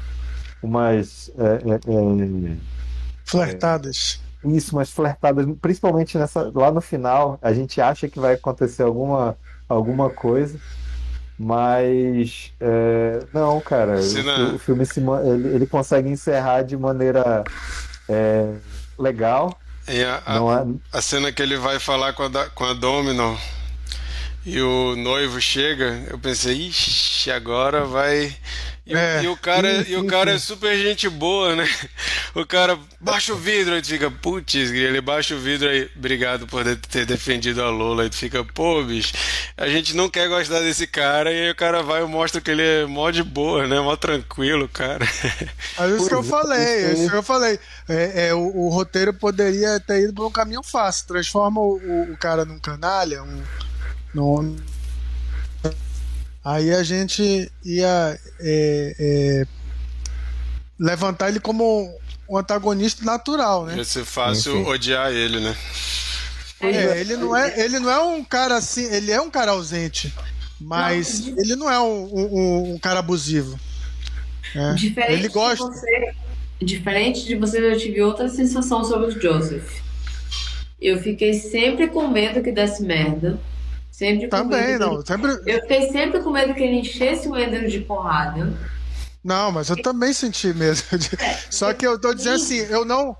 umas 0.63 1.31
é, 1.39 1.45
é, 1.45 1.75
é, 1.75 2.57
flertadas. 3.25 4.21
É, 4.45 4.49
isso, 4.49 4.75
umas 4.77 4.91
flertadas, 4.91 5.47
principalmente 5.61 6.17
nessa 6.17 6.51
lá 6.55 6.71
no 6.71 6.81
final, 6.81 7.39
a 7.43 7.53
gente 7.53 7.81
acha 7.81 8.09
que 8.09 8.21
vai 8.21 8.35
acontecer 8.35 8.83
alguma 8.83 9.37
alguma 9.69 10.09
coisa, 10.09 10.59
mas 11.39 12.53
é, 12.61 13.21
não, 13.33 13.61
cara, 13.61 13.97
o, 14.01 14.55
o, 14.55 14.59
filme 14.59 14.87
se, 14.87 15.01
ele, 15.01 15.49
ele 15.55 15.67
consegue 15.67 16.09
encerrar 16.09 16.63
de 16.63 16.77
maneira 16.77 17.45
é, 18.09 18.55
legal. 18.99 19.59
E 19.87 20.05
a, 20.05 20.23
a, 20.27 20.99
a, 20.99 21.01
cena 21.01 21.33
que 21.33 21.43
ele 21.43 21.57
vai 21.57 21.79
falar 21.79 22.13
com 22.13 22.23
a, 22.23 22.51
com 22.51 22.65
a 22.65 22.75
Domino 22.75 23.39
e 24.45 24.61
o 24.61 24.97
noivo 24.97 25.41
chega, 25.41 26.05
eu 26.09 26.19
pensei, 26.19 26.69
ixi, 26.69 27.31
agora 27.31 27.85
vai. 27.85 28.35
E, 28.89 28.95
é, 28.95 29.23
e 29.23 29.29
o 29.29 29.37
cara, 29.37 29.85
sim, 29.85 29.93
e 29.93 29.97
o 29.97 30.07
cara 30.07 30.33
é 30.33 30.39
super 30.39 30.75
gente 30.79 31.09
boa, 31.11 31.55
né? 31.55 31.69
O 32.35 32.47
cara 32.47 32.79
baixa 33.01 33.33
o 33.33 33.37
vidro, 33.37 33.75
aí 33.75 33.83
tu 33.83 33.89
fica, 33.89 34.11
putz, 34.11 34.55
ele 34.55 35.01
baixa 35.01 35.35
o 35.35 35.39
vidro 35.39 35.69
aí, 35.69 35.91
obrigado 35.97 36.47
por 36.47 36.63
ter 36.77 37.05
defendido 37.05 37.63
a 37.63 37.71
Lola. 37.71 38.05
Aí 38.05 38.11
tu 38.11 38.17
fica, 38.17 38.45
pô, 38.45 38.83
bicho, 38.85 39.13
a 39.57 39.67
gente 39.69 39.97
não 39.97 40.09
quer 40.09 40.29
gostar 40.29 40.61
desse 40.61 40.87
cara, 40.87 41.33
e 41.33 41.47
aí 41.47 41.51
o 41.51 41.55
cara 41.55 41.83
vai 41.83 42.03
e 42.03 42.07
mostra 42.07 42.41
que 42.41 42.51
ele 42.51 42.63
é 42.63 42.87
mó 42.87 43.11
de 43.11 43.23
boa, 43.23 43.67
né? 43.67 43.81
Mó 43.81 43.97
tranquilo, 43.97 44.69
cara. 44.69 45.05
É 45.79 45.89
isso 45.97 46.09
que 46.09 46.15
eu 46.15 46.23
falei, 46.23 46.59
é 46.59 46.93
isso 46.93 47.11
que 47.11 47.17
eu 47.17 47.23
falei. 47.23 47.59
É, 47.89 48.29
é 48.29 48.35
o, 48.35 48.57
o, 48.57 48.69
roteiro 48.69 49.13
poderia 49.13 49.81
ter 49.81 50.05
ido 50.05 50.13
por 50.13 50.27
um 50.27 50.31
caminho 50.31 50.63
fácil, 50.63 51.07
transforma 51.09 51.61
o, 51.61 52.13
o 52.13 52.17
cara 52.19 52.45
num 52.45 52.59
canalha, 52.59 53.23
um 53.23 53.43
no, 54.15 54.57
aí 56.49 56.73
a 56.73 56.83
gente 56.83 57.51
ia 57.63 58.19
é, 58.41 58.97
é, 58.99 59.47
levantar 60.81 61.29
ele 61.29 61.41
como 61.41 61.95
um 62.29 62.39
antagonista 62.39 63.05
natural, 63.05 63.67
né? 63.67 63.77
Ia 63.77 63.85
ser 63.85 64.05
fácil 64.05 64.61
Enfim. 64.61 64.71
odiar 64.71 65.13
ele, 65.13 65.41
né? 65.41 65.55
É, 66.61 67.01
ele 67.01 67.17
não 67.17 67.37
é, 67.37 67.61
ele 67.61 67.79
não 67.79 67.91
é 67.91 68.03
um 68.03 68.25
cara 68.25 68.57
assim, 68.57 68.85
ele 68.93 69.13
é 69.13 69.21
um 69.21 69.31
cara 69.31 69.53
ausente, 69.53 70.13
mas 70.61 71.27
não, 71.27 71.39
ele 71.39 71.57
não 71.57 71.71
é 71.71 71.79
um, 71.79 72.15
um, 72.15 72.73
um 72.75 72.79
cara 72.79 73.01
abusivo. 73.01 73.59
É. 74.55 74.73
Diferente 74.73 75.13
ele 75.13 75.29
gosta. 75.29 75.69
De 75.69 75.71
você, 75.71 76.15
diferente 76.61 77.25
de 77.27 77.37
você, 77.37 77.59
eu 77.61 77.79
tive 77.79 78.03
outra 78.03 78.29
sensação 78.29 78.83
sobre 78.83 79.09
o 79.09 79.21
Joseph. 79.21 79.83
Eu 80.81 81.01
fiquei 81.01 81.35
sempre 81.35 81.89
com 81.89 82.09
medo 82.09 82.43
que 82.43 82.51
desse 82.51 82.83
merda. 82.83 83.39
Sempre 83.99 84.29
Também, 84.29 84.79
não. 84.79 85.05
Sempre... 85.05 85.33
Eu 85.45 85.61
fiquei 85.63 85.91
sempre 85.91 86.21
com 86.21 86.31
medo 86.31 86.55
que 86.55 86.63
ele 86.63 86.77
enchesse 86.77 87.27
o 87.27 87.37
Ender 87.37 87.67
de 87.67 87.81
porrada. 87.81 88.57
Não, 89.25 89.51
mas 89.51 89.71
eu 89.71 89.83
também 89.83 90.13
senti 90.13 90.55
mesmo. 90.55 90.87
É, 91.19 91.37
Só 91.51 91.75
que 91.75 91.85
eu 91.85 92.01
tô 92.01 92.15
dizendo 92.15 92.37
assim, 92.37 92.59
eu 92.59 92.85
não. 92.85 93.17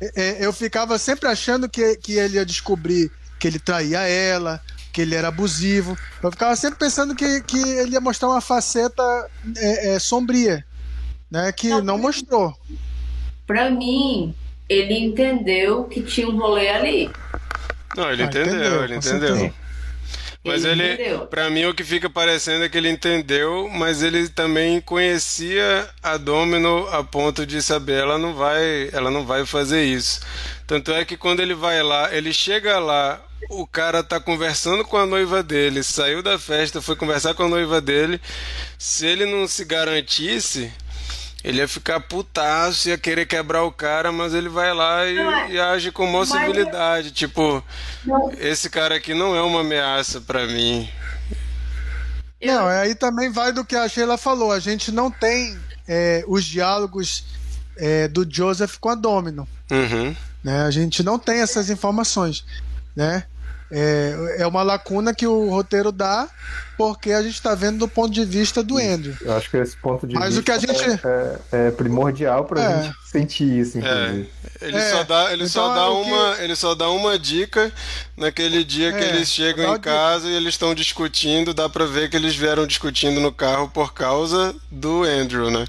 É, 0.00 0.10
é, 0.16 0.46
eu 0.46 0.50
ficava 0.50 0.96
sempre 0.96 1.28
achando 1.28 1.68
que, 1.68 1.96
que 1.96 2.14
ele 2.14 2.36
ia 2.36 2.46
descobrir 2.46 3.12
que 3.38 3.46
ele 3.46 3.58
traía 3.58 4.00
ela, 4.08 4.58
que 4.90 5.02
ele 5.02 5.14
era 5.14 5.28
abusivo. 5.28 5.98
Eu 6.22 6.30
ficava 6.30 6.56
sempre 6.56 6.78
pensando 6.78 7.14
que, 7.14 7.42
que 7.42 7.58
ele 7.58 7.92
ia 7.92 8.00
mostrar 8.00 8.28
uma 8.28 8.40
faceta 8.40 9.02
é, 9.58 9.94
é, 9.94 9.98
sombria, 9.98 10.64
né? 11.30 11.52
Que 11.52 11.68
não, 11.68 11.82
não 11.82 11.98
mostrou. 11.98 12.56
Pra 13.46 13.70
mim, 13.70 14.34
ele 14.66 14.94
entendeu 14.98 15.84
que 15.84 16.00
tinha 16.00 16.26
um 16.26 16.38
rolê 16.38 16.70
ali. 16.70 17.10
Não, 17.94 18.10
ele 18.10 18.22
ah, 18.22 18.26
entendeu, 18.26 18.54
entendeu, 18.54 18.84
ele 18.84 18.96
entendeu. 18.96 19.61
Mas 20.44 20.64
ele, 20.64 20.82
ele 20.82 21.18
para 21.26 21.48
mim, 21.50 21.66
o 21.66 21.74
que 21.74 21.84
fica 21.84 22.10
parecendo 22.10 22.64
é 22.64 22.68
que 22.68 22.76
ele 22.76 22.90
entendeu, 22.90 23.68
mas 23.72 24.02
ele 24.02 24.28
também 24.28 24.80
conhecia 24.80 25.88
a 26.02 26.16
Domino 26.16 26.88
a 26.90 27.04
ponto 27.04 27.46
de 27.46 27.62
saber 27.62 28.00
ela 28.00 28.18
não 28.18 28.34
vai, 28.34 28.90
ela 28.92 29.10
não 29.10 29.24
vai 29.24 29.46
fazer 29.46 29.84
isso. 29.84 30.20
Tanto 30.66 30.92
é 30.92 31.04
que 31.04 31.16
quando 31.16 31.40
ele 31.40 31.54
vai 31.54 31.80
lá, 31.82 32.12
ele 32.12 32.32
chega 32.32 32.80
lá, 32.80 33.22
o 33.50 33.66
cara 33.66 34.02
tá 34.02 34.18
conversando 34.18 34.84
com 34.84 34.96
a 34.96 35.06
noiva 35.06 35.42
dele, 35.44 35.82
saiu 35.82 36.22
da 36.22 36.38
festa, 36.38 36.82
foi 36.82 36.96
conversar 36.96 37.34
com 37.34 37.44
a 37.44 37.48
noiva 37.48 37.80
dele. 37.80 38.20
Se 38.76 39.06
ele 39.06 39.26
não 39.26 39.46
se 39.46 39.64
garantisse, 39.64 40.72
ele 41.44 41.58
ia 41.58 41.68
ficar 41.68 42.00
putaço, 42.00 42.88
ia 42.88 42.96
querer 42.96 43.26
quebrar 43.26 43.64
o 43.64 43.72
cara, 43.72 44.12
mas 44.12 44.32
ele 44.32 44.48
vai 44.48 44.72
lá 44.72 45.06
e, 45.06 45.18
é. 45.18 45.50
e 45.50 45.60
age 45.60 45.90
com 45.90 46.06
maior 46.06 46.24
civilidade. 46.24 47.10
Tipo, 47.10 47.62
não. 48.04 48.32
esse 48.38 48.70
cara 48.70 48.94
aqui 48.94 49.12
não 49.12 49.34
é 49.34 49.42
uma 49.42 49.60
ameaça 49.60 50.20
para 50.20 50.46
mim. 50.46 50.88
Não, 52.44 52.66
aí 52.66 52.94
também 52.94 53.30
vai 53.30 53.52
do 53.52 53.64
que 53.64 53.76
a 53.76 53.88
Sheila 53.88 54.16
falou. 54.16 54.52
A 54.52 54.60
gente 54.60 54.90
não 54.90 55.10
tem 55.10 55.58
é, 55.86 56.24
os 56.26 56.44
diálogos 56.44 57.24
é, 57.76 58.08
do 58.08 58.26
Joseph 58.28 58.76
com 58.78 58.88
a 58.88 58.94
Domino. 58.94 59.46
Uhum. 59.70 60.14
Né? 60.42 60.62
A 60.62 60.70
gente 60.70 61.02
não 61.02 61.18
tem 61.18 61.40
essas 61.40 61.70
informações. 61.70 62.44
Né? 62.94 63.24
É, 63.74 64.36
é 64.40 64.46
uma 64.46 64.62
lacuna 64.62 65.14
que 65.14 65.26
o 65.26 65.48
roteiro 65.48 65.90
dá 65.90 66.28
porque 66.76 67.12
a 67.12 67.22
gente 67.22 67.34
está 67.34 67.54
vendo 67.54 67.78
do 67.78 67.88
ponto 67.88 68.12
de 68.12 68.24
vista 68.24 68.62
do 68.62 68.76
Andrew. 68.76 69.16
Eu 69.20 69.32
acho 69.34 69.50
que 69.50 69.56
esse 69.56 69.76
ponto 69.76 70.06
de 70.06 70.14
Mas 70.14 70.34
vista 70.34 70.40
o 70.40 70.44
que 70.44 70.50
a 70.50 70.58
gente... 70.58 70.84
é, 71.06 71.38
é, 71.52 71.66
é 71.68 71.70
primordial 71.70 72.44
para 72.44 72.60
a 72.60 72.70
é. 72.70 72.82
gente 72.82 72.96
sentir 73.04 73.44
isso, 73.44 73.78
inclusive. 73.78 74.28
É. 74.60 74.66
Ele, 74.66 74.80
só 74.90 75.04
dá, 75.04 75.32
ele, 75.32 75.44
então, 75.44 75.48
só 75.48 75.74
dá 75.74 75.90
uma, 75.90 76.34
que... 76.34 76.42
ele 76.42 76.56
só 76.56 76.74
dá 76.74 76.90
uma 76.90 77.18
dica 77.18 77.72
naquele 78.16 78.62
dia 78.62 78.92
que 78.92 78.98
é, 78.98 79.08
eles 79.08 79.28
chegam 79.28 79.74
em 79.74 79.80
casa 79.80 80.28
e 80.28 80.34
eles 80.34 80.54
estão 80.54 80.74
discutindo. 80.74 81.54
Dá 81.54 81.68
para 81.68 81.86
ver 81.86 82.10
que 82.10 82.16
eles 82.16 82.36
vieram 82.36 82.66
discutindo 82.66 83.20
no 83.20 83.32
carro 83.32 83.68
por 83.68 83.94
causa 83.94 84.54
do 84.70 85.04
Andrew, 85.04 85.50
né? 85.50 85.64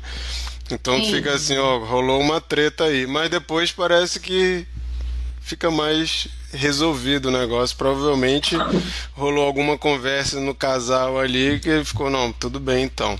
Então 0.72 0.98
Sim. 0.98 1.12
fica 1.12 1.34
assim, 1.34 1.58
ó, 1.58 1.80
rolou 1.80 2.20
uma 2.20 2.42
treta 2.42 2.86
aí. 2.86 3.06
Mas 3.06 3.30
depois 3.30 3.72
parece 3.72 4.20
que 4.20 4.66
fica 5.44 5.70
mais 5.70 6.28
resolvido 6.52 7.28
o 7.28 7.32
negócio. 7.32 7.76
Provavelmente 7.78 8.56
rolou 9.14 9.46
alguma 9.46 9.78
conversa 9.78 10.40
no 10.40 10.56
casal 10.56 11.20
ali 11.20 11.60
que 11.60 11.70
ele 11.70 11.86
ficou, 11.86 12.10
não, 12.10 12.32
tudo 12.32 12.60
bem 12.60 12.86
então. 12.86 13.20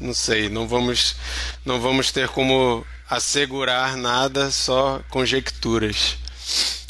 Não 0.00 0.14
sei, 0.14 0.48
não 0.48 0.68
vamos, 0.68 1.16
não 1.64 1.80
vamos 1.80 2.12
ter 2.12 2.28
como 2.28 2.86
assegurar 3.10 3.96
nada, 3.96 4.50
só 4.50 5.00
conjecturas. 5.08 6.16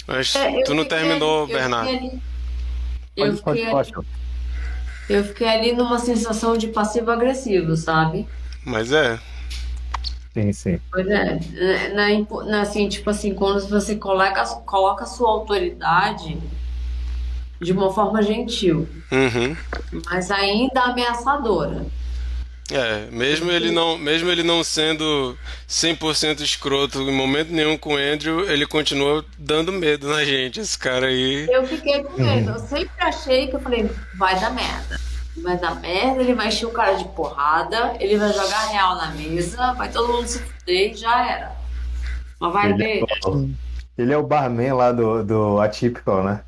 Mas 0.06 0.34
é, 0.34 0.62
tu 0.62 0.74
não 0.74 0.84
terminou, 0.84 1.44
ali, 1.44 1.52
Bernardo. 1.52 2.22
Eu 3.16 3.36
fiquei, 3.36 3.64
ali, 3.64 3.72
eu, 3.72 3.84
fiquei 3.84 3.94
ali, 3.94 4.06
eu 5.08 5.24
fiquei 5.24 5.48
ali 5.48 5.72
numa 5.72 5.98
sensação 5.98 6.56
de 6.56 6.68
passivo-agressivo, 6.68 7.76
sabe? 7.76 8.26
Mas 8.64 8.92
é. 8.92 9.18
Sim, 10.32 10.52
sim. 10.52 10.80
Pois 10.90 11.06
é. 11.06 11.38
Na, 11.94 12.44
na, 12.44 12.60
assim, 12.60 12.88
tipo 12.88 13.08
assim, 13.10 13.34
quando 13.34 13.66
você 13.68 13.96
coloca, 13.96 14.44
coloca 14.64 15.04
a 15.04 15.06
sua 15.06 15.30
autoridade 15.30 16.38
de 17.60 17.72
uma 17.72 17.92
forma 17.92 18.22
gentil, 18.22 18.88
uhum. 19.10 19.56
mas 20.06 20.30
ainda 20.30 20.82
ameaçadora. 20.82 21.86
É, 22.70 23.06
mesmo 23.10 23.50
ele 23.50 23.70
não, 23.70 23.96
mesmo 23.96 24.30
ele 24.30 24.42
não 24.42 24.62
sendo 24.62 25.36
100% 25.66 26.40
escroto 26.40 27.00
em 27.00 27.12
momento 27.12 27.50
nenhum 27.50 27.78
com 27.78 27.94
o 27.94 27.96
Andrew, 27.96 28.48
ele 28.48 28.66
continua 28.66 29.24
dando 29.38 29.72
medo 29.72 30.06
na 30.06 30.22
gente, 30.22 30.60
esse 30.60 30.78
cara 30.78 31.06
aí. 31.06 31.48
Eu 31.50 31.66
fiquei 31.66 32.02
com 32.02 32.22
medo. 32.22 32.50
Eu 32.50 32.58
sempre 32.58 32.92
achei 32.98 33.46
que 33.48 33.56
eu 33.56 33.60
falei, 33.60 33.90
vai 34.14 34.38
dar 34.38 34.50
merda. 34.50 35.00
Vai 35.42 35.56
dar 35.56 35.76
merda, 35.76 36.22
ele 36.22 36.34
vai 36.34 36.48
encher 36.48 36.66
o 36.66 36.72
cara 36.72 36.94
de 36.94 37.04
porrada, 37.08 37.96
ele 38.00 38.16
vai 38.16 38.32
jogar 38.32 38.66
real 38.66 38.96
na 38.96 39.12
mesa, 39.12 39.72
vai 39.74 39.90
todo 39.90 40.12
mundo 40.12 40.26
se 40.26 40.38
fuder 40.40 40.92
e 40.92 40.94
já 40.94 41.26
era. 41.26 41.56
Mas 42.40 42.52
vai 42.52 42.70
ele 42.70 42.76
ver. 42.76 43.02
É 43.02 44.02
ele 44.02 44.12
é 44.12 44.16
o 44.16 44.22
barman 44.22 44.72
lá 44.74 44.92
do, 44.92 45.24
do 45.24 45.60
Atypical, 45.60 46.22
né? 46.22 46.40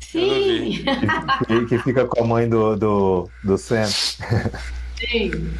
Sim. 0.00 0.84
Que, 1.46 1.66
que, 1.66 1.78
fica 1.78 2.06
com 2.06 2.24
a 2.24 2.26
mãe 2.26 2.48
do, 2.48 2.76
do, 2.76 3.30
do 3.44 3.58
Sam. 3.58 3.86
Sim. 3.86 5.54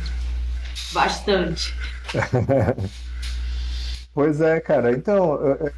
Bastante. 0.92 1.74
pois 4.14 4.40
é, 4.40 4.58
cara. 4.60 4.92
Então, 4.92 5.34
eu, 5.34 5.72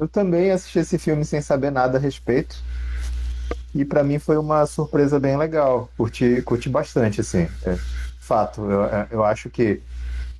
eu 0.00 0.08
também 0.08 0.50
assisti 0.50 0.80
esse 0.80 0.98
filme 0.98 1.24
sem 1.24 1.40
saber 1.40 1.70
nada 1.70 1.96
a 1.96 2.00
respeito. 2.00 2.56
E 3.74 3.84
para 3.84 4.04
mim 4.04 4.18
foi 4.18 4.36
uma 4.36 4.64
surpresa 4.66 5.18
bem 5.18 5.36
legal. 5.36 5.90
Curti, 5.96 6.42
curti 6.42 6.68
bastante, 6.68 7.20
assim. 7.20 7.48
É, 7.64 7.76
fato. 8.20 8.62
Eu, 8.70 8.82
eu 9.10 9.24
acho 9.24 9.50
que, 9.50 9.82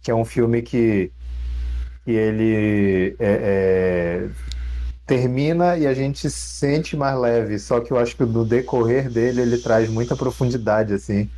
que 0.03 0.11
é 0.11 0.15
um 0.15 0.25
filme 0.25 0.63
que, 0.63 1.11
que 2.05 2.13
ele 2.13 3.17
é, 3.19 4.29
é 4.29 4.29
termina 5.07 5.77
e 5.77 5.87
a 5.87 5.95
gente 5.95 6.31
se 6.31 6.31
sente 6.31 6.97
mais 6.97 7.19
leve. 7.19 7.59
Só 7.59 7.81
que 7.81 7.93
eu 7.93 7.99
acho 7.99 8.17
que 8.17 8.25
no 8.25 8.45
decorrer 8.45 9.11
dele 9.11 9.43
ele 9.43 9.59
traz 9.59 9.89
muita 9.89 10.17
profundidade, 10.17 10.95
assim, 10.95 11.29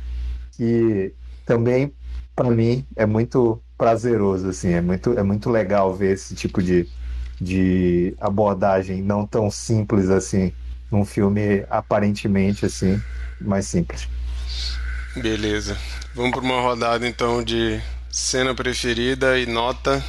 que 0.53 1.13
também 1.45 1.93
para 2.35 2.49
mim 2.49 2.85
é 2.95 3.05
muito 3.05 3.61
prazeroso, 3.77 4.49
assim, 4.49 4.69
é 4.69 4.81
muito, 4.81 5.17
é 5.17 5.23
muito 5.23 5.49
legal 5.49 5.93
ver 5.93 6.13
esse 6.13 6.35
tipo 6.35 6.61
de, 6.61 6.87
de 7.39 8.15
abordagem 8.19 9.01
não 9.01 9.25
tão 9.25 9.49
simples 9.51 10.09
assim, 10.09 10.53
num 10.91 11.05
filme 11.05 11.65
aparentemente 11.69 12.65
assim, 12.65 13.01
mais 13.39 13.67
simples. 13.67 14.07
Beleza. 15.15 15.77
Vamos 16.13 16.31
para 16.31 16.41
uma 16.41 16.61
rodada 16.61 17.07
então 17.07 17.43
de 17.43 17.81
cena 18.09 18.53
preferida 18.55 19.37
e 19.39 19.45
nota. 19.45 20.03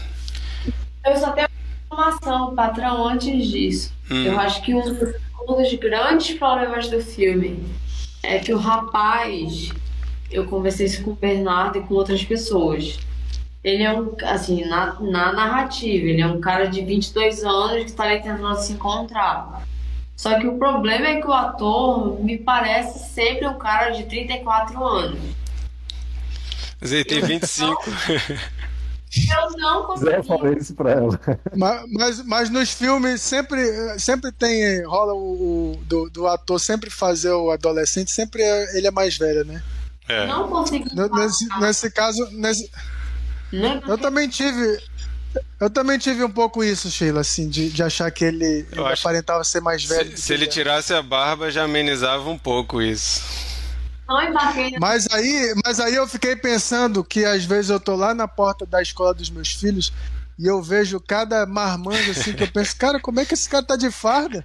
Eu 1.05 1.17
só 1.17 1.33
tenho 1.33 1.49
informação, 1.87 2.55
patrão, 2.55 3.09
antes 3.09 3.47
disso. 3.47 3.93
Hum. 4.11 4.25
Eu 4.25 4.39
acho 4.39 4.63
que 4.63 4.75
um, 4.75 4.81
um 4.81 5.57
dos 5.57 5.75
grandes 5.75 6.39
problemas 6.39 6.89
do 6.89 7.01
filme 7.01 7.67
é 8.23 8.39
que 8.39 8.53
o 8.53 8.59
rapaz, 8.59 9.71
eu 10.31 10.47
conversei 10.47 10.87
isso 10.87 11.03
com 11.03 11.13
o 11.13 11.17
Bernardo 11.17 11.79
e 11.79 11.83
com 11.83 11.95
outras 11.95 12.25
pessoas. 12.25 12.99
Ele 13.63 13.83
é 13.83 13.93
um, 13.93 14.15
assim, 14.23 14.65
na, 14.67 14.95
na 15.01 15.33
narrativa, 15.33 16.07
ele 16.07 16.21
é 16.23 16.27
um 16.27 16.41
cara 16.41 16.67
de 16.67 16.85
22 16.85 17.45
anos 17.45 17.85
que 17.85 17.91
está 17.91 18.05
ali 18.05 18.23
tentando 18.23 18.57
se 18.57 18.73
encontrar. 18.73 19.67
Só 20.19 20.37
que 20.37 20.49
o 20.49 20.59
problema 20.59 21.07
é 21.07 21.21
que 21.21 21.29
o 21.29 21.33
ator 21.33 22.21
me 22.21 22.37
parece 22.37 23.15
sempre 23.15 23.47
um 23.47 23.57
cara 23.57 23.91
de 23.91 24.03
34 24.03 24.85
anos. 24.85 25.21
Mas 26.81 26.91
ele 26.91 27.05
tem 27.05 27.21
25. 27.21 27.81
Eu 29.31 29.51
não 29.59 29.85
consegui. 29.87 30.11
Zé 30.11 30.23
falei 30.25 30.55
isso 30.55 30.75
pra 30.75 30.91
ela. 30.91 31.21
Mas, 31.57 31.85
mas, 31.93 32.27
mas, 32.27 32.51
nos 32.51 32.73
filmes 32.73 33.23
sempre, 33.23 33.61
sempre 34.01 34.33
tem. 34.33 34.85
Rola 34.85 35.15
o, 35.15 35.77
o 35.77 35.85
do, 35.85 36.11
do, 36.11 36.27
ator 36.27 36.59
sempre 36.59 36.91
fazer 36.91 37.31
o 37.31 37.53
adolescente, 37.53 38.11
sempre 38.11 38.43
é, 38.43 38.77
ele 38.77 38.89
é 38.89 38.91
mais 38.91 39.17
velho, 39.17 39.45
né? 39.45 39.63
É. 40.09 40.27
Não 40.27 40.49
consegui. 40.49 40.93
Nesse, 41.13 41.49
nesse 41.61 41.91
caso. 41.93 42.29
Nesse, 42.33 42.69
eu 43.87 43.97
também 43.97 44.29
tive. 44.29 44.83
Eu 45.61 45.69
também 45.69 45.99
tive 45.99 46.23
um 46.23 46.31
pouco 46.31 46.63
isso, 46.63 46.91
Sheila, 46.91 47.21
assim, 47.21 47.49
de, 47.49 47.71
de 47.71 47.83
achar 47.83 48.11
que 48.11 48.25
ele, 48.25 48.67
ele 48.71 48.81
aparentava 48.81 49.43
ser 49.45 49.61
mais 49.61 49.85
velho. 49.85 50.17
Se, 50.17 50.23
se 50.23 50.33
ele 50.33 50.47
tirasse 50.47 50.95
a 50.95 51.03
barba, 51.03 51.51
já 51.51 51.65
amenizava 51.65 52.29
um 52.31 52.39
pouco 52.39 52.81
isso. 52.81 53.23
Mas 54.81 55.07
aí, 55.13 55.55
mas 55.65 55.81
aí 55.81 55.95
eu 55.95 56.09
fiquei 56.09 56.35
pensando 56.35 57.05
que 57.05 57.27
às 57.27 57.45
vezes 57.45 57.71
eu 57.71 57.79
tô 57.79 57.95
lá 57.95 58.15
na 58.15 58.27
porta 58.27 58.65
da 58.65 58.81
escola 58.81 59.13
dos 59.13 59.29
meus 59.29 59.53
filhos 59.53 59.93
e 60.39 60.47
eu 60.47 60.63
vejo 60.63 61.01
cada 61.01 61.45
marmanjo 61.45 62.13
assim 62.13 62.33
que 62.33 62.45
eu 62.45 62.49
penso, 62.49 62.75
cara, 62.79 63.01
como 63.01 63.21
é 63.21 63.27
que 63.27 63.35
esse 63.35 63.49
cara 63.49 63.65
tá 63.65 63.77
de 63.77 63.91
farda? 63.91 64.43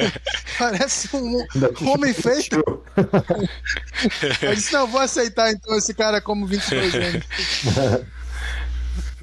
Parece 0.58 1.14
um, 1.14 1.44
um 1.82 1.90
homem 1.90 2.14
feito. 2.14 2.62
eu 4.40 4.54
disse, 4.54 4.72
não, 4.72 4.86
vou 4.86 5.00
aceitar 5.00 5.50
então 5.50 5.76
esse 5.76 5.92
cara 5.92 6.20
como 6.20 6.46
22 6.46 6.94
anos. 6.94 7.24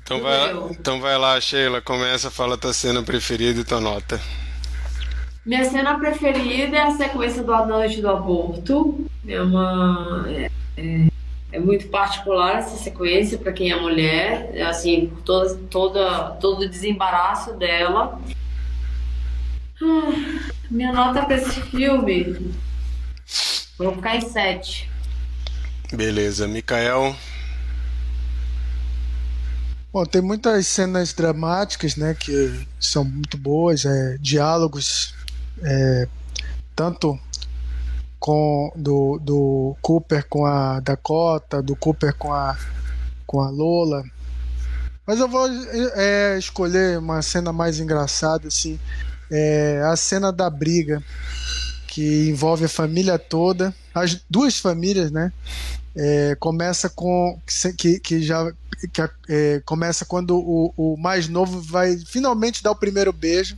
Então 0.09 0.21
vai, 0.21 0.55
então 0.71 0.99
vai 0.99 1.17
lá, 1.19 1.39
Sheila, 1.39 1.81
começa, 1.81 2.31
fala 2.31 2.57
tua 2.57 2.73
cena 2.73 3.03
preferida 3.03 3.59
e 3.59 3.63
tua 3.63 3.79
nota. 3.79 4.19
Minha 5.45 5.63
cena 5.69 5.99
preferida 5.99 6.75
é 6.75 6.81
a 6.81 6.97
sequência 6.97 7.43
do 7.43 7.53
A 7.53 7.63
Noite 7.63 8.01
do 8.01 8.09
Aborto. 8.09 9.07
É 9.27 9.39
uma. 9.39 10.25
É, 10.27 10.49
é, 10.77 11.07
é 11.51 11.59
muito 11.59 11.89
particular 11.89 12.57
essa 12.57 12.75
sequência 12.75 13.37
para 13.37 13.53
quem 13.53 13.71
é 13.71 13.79
mulher, 13.79 14.49
é 14.55 14.63
assim, 14.63 15.13
toda, 15.23 15.53
toda, 15.69 16.31
todo 16.41 16.63
o 16.63 16.69
desembaraço 16.69 17.53
dela. 17.53 18.19
Ah, 19.79 20.49
minha 20.71 20.91
nota 20.91 21.23
para 21.23 21.35
esse 21.35 21.61
filme. 21.61 22.51
Vou 23.77 23.93
ficar 23.93 24.15
em 24.15 24.21
7. 24.21 24.89
Beleza, 25.93 26.47
Mikael. 26.47 27.15
Bom, 29.91 30.05
tem 30.05 30.21
muitas 30.21 30.67
cenas 30.67 31.13
dramáticas, 31.13 31.95
né, 31.95 32.13
que 32.13 32.67
são 32.79 33.03
muito 33.03 33.37
boas, 33.37 33.85
é, 33.85 34.17
diálogos 34.19 35.15
é, 35.63 36.07
tanto 36.75 37.19
com 38.19 38.71
do, 38.75 39.19
do 39.19 39.75
Cooper 39.81 40.27
com 40.29 40.45
a 40.45 40.79
Dakota, 40.79 41.61
do 41.61 41.75
Cooper 41.75 42.13
com 42.15 42.31
a 42.31 42.55
com 43.25 43.41
a 43.41 43.49
Lola. 43.49 44.03
Mas 45.07 45.19
eu 45.19 45.27
vou 45.27 45.47
é, 45.95 46.37
escolher 46.37 46.99
uma 46.99 47.21
cena 47.21 47.51
mais 47.51 47.79
engraçada, 47.79 48.47
assim, 48.47 48.79
é 49.31 49.81
a 49.85 49.95
cena 49.95 50.31
da 50.31 50.49
briga 50.49 51.03
que 51.87 52.29
envolve 52.29 52.65
a 52.65 52.69
família 52.69 53.17
toda, 53.17 53.73
as 53.93 54.21
duas 54.29 54.59
famílias, 54.59 55.11
né? 55.11 55.31
É, 55.95 56.35
começa 56.39 56.89
com 56.89 57.39
que, 57.77 57.99
que 57.99 58.21
já 58.21 58.51
que, 58.93 59.01
é, 59.27 59.61
começa 59.65 60.05
quando 60.05 60.37
o, 60.37 60.73
o 60.77 60.97
mais 60.97 61.27
novo 61.27 61.61
vai 61.61 61.97
finalmente 61.97 62.63
dar 62.63 62.71
o 62.71 62.75
primeiro 62.75 63.11
beijo 63.11 63.57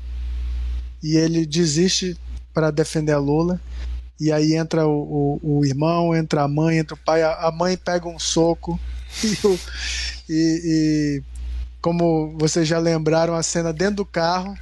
e 1.04 1.18
ele 1.18 1.46
desiste 1.46 2.18
para 2.54 2.72
defender 2.72 3.14
a 3.14 3.20
Lula. 3.20 3.60
E 4.20 4.32
aí 4.32 4.56
entra 4.56 4.86
o, 4.88 5.40
o, 5.42 5.58
o, 5.60 5.66
irmão, 5.66 6.16
entra 6.16 6.44
a 6.44 6.48
mãe, 6.48 6.78
entra 6.78 6.94
o 6.94 6.98
pai. 6.98 7.24
A, 7.24 7.48
a 7.48 7.52
mãe 7.52 7.76
pega 7.76 8.08
um 8.08 8.20
soco. 8.20 8.80
E, 10.30 10.34
e, 10.34 10.62
e, 10.64 11.24
como 11.82 12.38
vocês 12.38 12.66
já 12.66 12.80
lembraram, 12.80 13.36
a 13.36 13.44
cena 13.44 13.74
dentro 13.74 13.96
do 13.98 14.06
carro, 14.06 14.56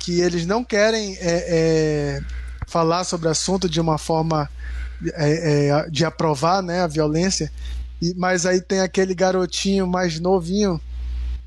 que 0.00 0.20
eles 0.20 0.44
não 0.46 0.64
querem 0.64 1.14
é, 1.20 1.20
é, 1.20 2.20
falar 2.66 3.04
sobre 3.04 3.28
o 3.28 3.30
assunto 3.30 3.68
de 3.68 3.80
uma 3.80 3.98
forma 3.98 4.50
é, 5.14 5.68
é 5.68 5.90
de 5.90 6.04
aprovar 6.04 6.62
né, 6.62 6.80
a 6.80 6.86
violência. 6.86 7.50
E, 8.00 8.14
mas 8.14 8.44
aí 8.44 8.60
tem 8.60 8.80
aquele 8.80 9.14
garotinho 9.14 9.86
mais 9.86 10.20
novinho 10.20 10.80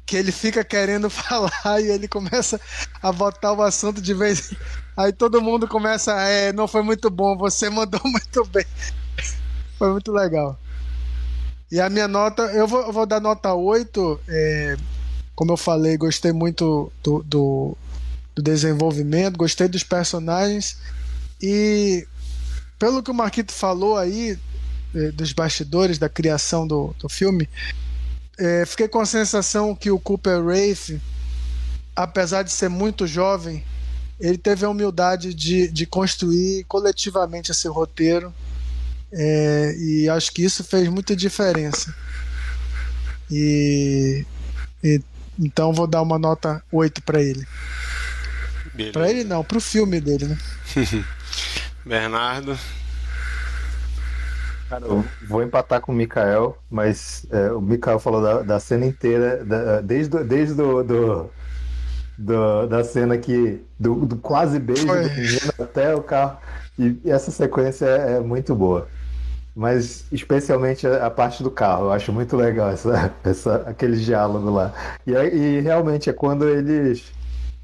que 0.06 0.18
ele 0.18 0.32
fica 0.32 0.64
querendo 0.64 1.08
falar 1.12 1.80
e 1.80 1.90
ele 1.90 2.08
começa 2.08 2.60
a 3.02 3.12
botar 3.12 3.54
o 3.54 3.62
assunto 3.62 4.02
de 4.02 4.14
vez. 4.14 4.54
Aí 4.98 5.14
todo 5.14 5.42
mundo 5.42 5.68
começa, 5.68 6.14
é, 6.22 6.52
não 6.52 6.68
foi 6.68 6.82
muito 6.82 7.10
bom, 7.10 7.38
você 7.38 7.70
mandou 7.72 8.02
muito 8.04 8.44
bem. 8.46 8.66
Foi 9.78 9.92
muito 9.92 10.12
legal. 10.12 10.60
E 11.72 11.80
a 11.80 11.90
minha 11.90 12.08
nota, 12.08 12.42
eu 12.54 12.68
vou, 12.68 12.82
eu 12.82 12.92
vou 12.92 13.06
dar 13.06 13.22
nota 13.22 13.54
8. 13.54 14.20
É, 14.28 14.78
como 15.36 15.54
eu 15.54 15.58
falei, 15.58 15.96
gostei 15.96 16.34
muito 16.34 16.92
do, 17.04 17.24
do, 17.24 17.78
do 18.36 18.42
desenvolvimento, 18.42 19.38
gostei 19.38 19.68
dos 19.68 19.84
personagens 19.84 20.78
e 21.42 22.06
pelo 22.80 23.04
que 23.04 23.12
o 23.12 23.14
Marquito 23.14 23.52
falou 23.52 23.98
aí 23.98 24.40
eh, 24.96 25.12
dos 25.12 25.34
bastidores 25.34 26.00
da 26.00 26.10
criação 26.10 26.66
do, 26.66 26.96
do 26.98 27.10
filme, 27.10 27.48
é, 28.40 28.66
fiquei 28.66 28.88
com 28.88 29.02
a 29.02 29.06
sensação 29.06 29.76
que 29.76 29.92
o 29.92 30.00
Cooper 30.00 30.42
Wraith, 30.42 31.00
apesar 31.94 32.42
de 32.42 32.52
ser 32.52 32.70
muito 32.70 33.06
jovem, 33.06 33.64
ele 34.18 34.38
teve 34.38 34.66
a 34.66 34.70
humildade 34.70 35.34
de, 35.34 35.68
de 35.68 35.86
construir 35.86 36.64
coletivamente 36.64 37.52
esse 37.52 37.68
roteiro 37.68 38.34
é, 39.12 39.76
e 39.78 40.10
acho 40.10 40.32
que 40.32 40.44
isso 40.44 40.64
fez 40.64 40.88
muita 40.88 41.16
diferença. 41.16 41.94
E, 43.30 44.26
e 44.84 45.02
então 45.38 45.74
vou 45.74 45.86
dar 45.86 46.02
uma 46.02 46.18
nota 46.18 46.64
8 46.72 47.02
para 47.04 47.22
ele. 47.22 47.46
Para 48.94 49.10
ele 49.10 49.24
não, 49.24 49.44
para 49.44 49.58
o 49.58 49.62
filme 49.62 50.00
dele, 50.00 50.28
né? 50.28 50.38
Bernardo. 51.86 52.58
Cara, 54.70 54.86
eu 54.86 55.04
vou 55.28 55.42
empatar 55.42 55.82
com 55.82 55.92
o 55.92 55.96
Mikael, 55.96 56.56
mas 56.70 57.26
é, 57.32 57.52
o 57.52 57.60
Mikael 57.60 58.00
falou 58.00 58.22
da, 58.22 58.42
da 58.44 58.60
cena 58.60 58.86
inteira, 58.86 59.44
da, 59.44 59.82
desde, 59.82 60.24
desde 60.24 60.54
do, 60.54 60.84
do, 60.84 61.30
do, 62.16 62.68
da 62.68 62.84
cena 62.84 63.18
que. 63.18 63.66
Do, 63.80 64.06
do 64.06 64.16
quase 64.18 64.60
beijo 64.60 64.86
Foi. 64.86 65.04
do 65.04 65.10
menino 65.10 65.54
até 65.60 65.96
o 65.96 66.04
carro. 66.04 66.38
E 66.78 67.00
essa 67.06 67.32
sequência 67.32 67.86
é, 67.86 68.18
é 68.18 68.20
muito 68.20 68.54
boa. 68.54 68.88
Mas 69.56 70.06
especialmente 70.12 70.86
a, 70.86 71.08
a, 71.08 71.10
parte 71.10 71.42
do 71.42 71.50
carro, 71.50 71.86
eu 71.86 71.92
acho 71.92 72.14
muito 72.14 72.38
legal 72.38 72.70
essa, 72.70 73.12
essa, 73.24 73.56
aquele 73.66 73.98
diálogo 73.98 74.52
lá. 74.52 74.72
E, 75.06 75.12
e 75.14 75.60
realmente 75.62 76.12
é 76.12 76.14
quando 76.14 76.48
eles, 76.48 77.12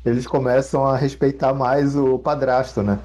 eles 0.04 0.26
começam 0.26 0.86
a 0.88 0.98
respeitar 0.98 1.54
mais 1.54 1.96
o 1.96 2.18
padrasto, 2.18 2.82
né? 2.82 2.98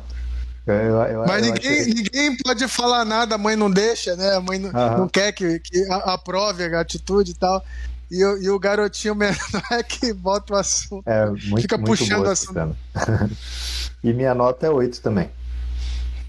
Eu, 0.73 1.03
eu, 1.03 1.27
Mas 1.27 1.47
eu 1.47 1.53
ninguém, 1.53 1.81
achei... 1.81 1.95
ninguém 1.95 2.37
pode 2.37 2.69
falar 2.69 3.05
nada, 3.05 3.35
a 3.35 3.39
mãe 3.39 3.57
não 3.57 3.71
deixa, 3.71 4.17
né? 4.17 4.35
A 4.35 4.41
mãe 4.41 4.59
não, 4.59 4.71
não 4.99 5.09
quer 5.09 5.33
que, 5.33 5.59
que 5.61 5.87
aprove 5.91 6.65
a 6.65 6.81
atitude 6.81 7.33
e 7.33 7.35
tal. 7.35 7.65
E, 8.11 8.19
e 8.19 8.51
o 8.51 8.59
garotinho 8.59 9.15
menor 9.17 9.37
é 9.71 9.83
que 9.83 10.13
bota 10.13 10.55
o 10.55 10.57
assunto. 10.57 11.09
É, 11.09 11.27
muito, 11.27 11.61
fica 11.63 11.77
muito 11.77 11.99
puxando 11.99 12.27
o 12.27 12.31
assunto. 12.31 12.77
e 14.03 14.13
minha 14.13 14.35
nota 14.35 14.67
é 14.67 14.71
8 14.71 15.01
também. 15.01 15.31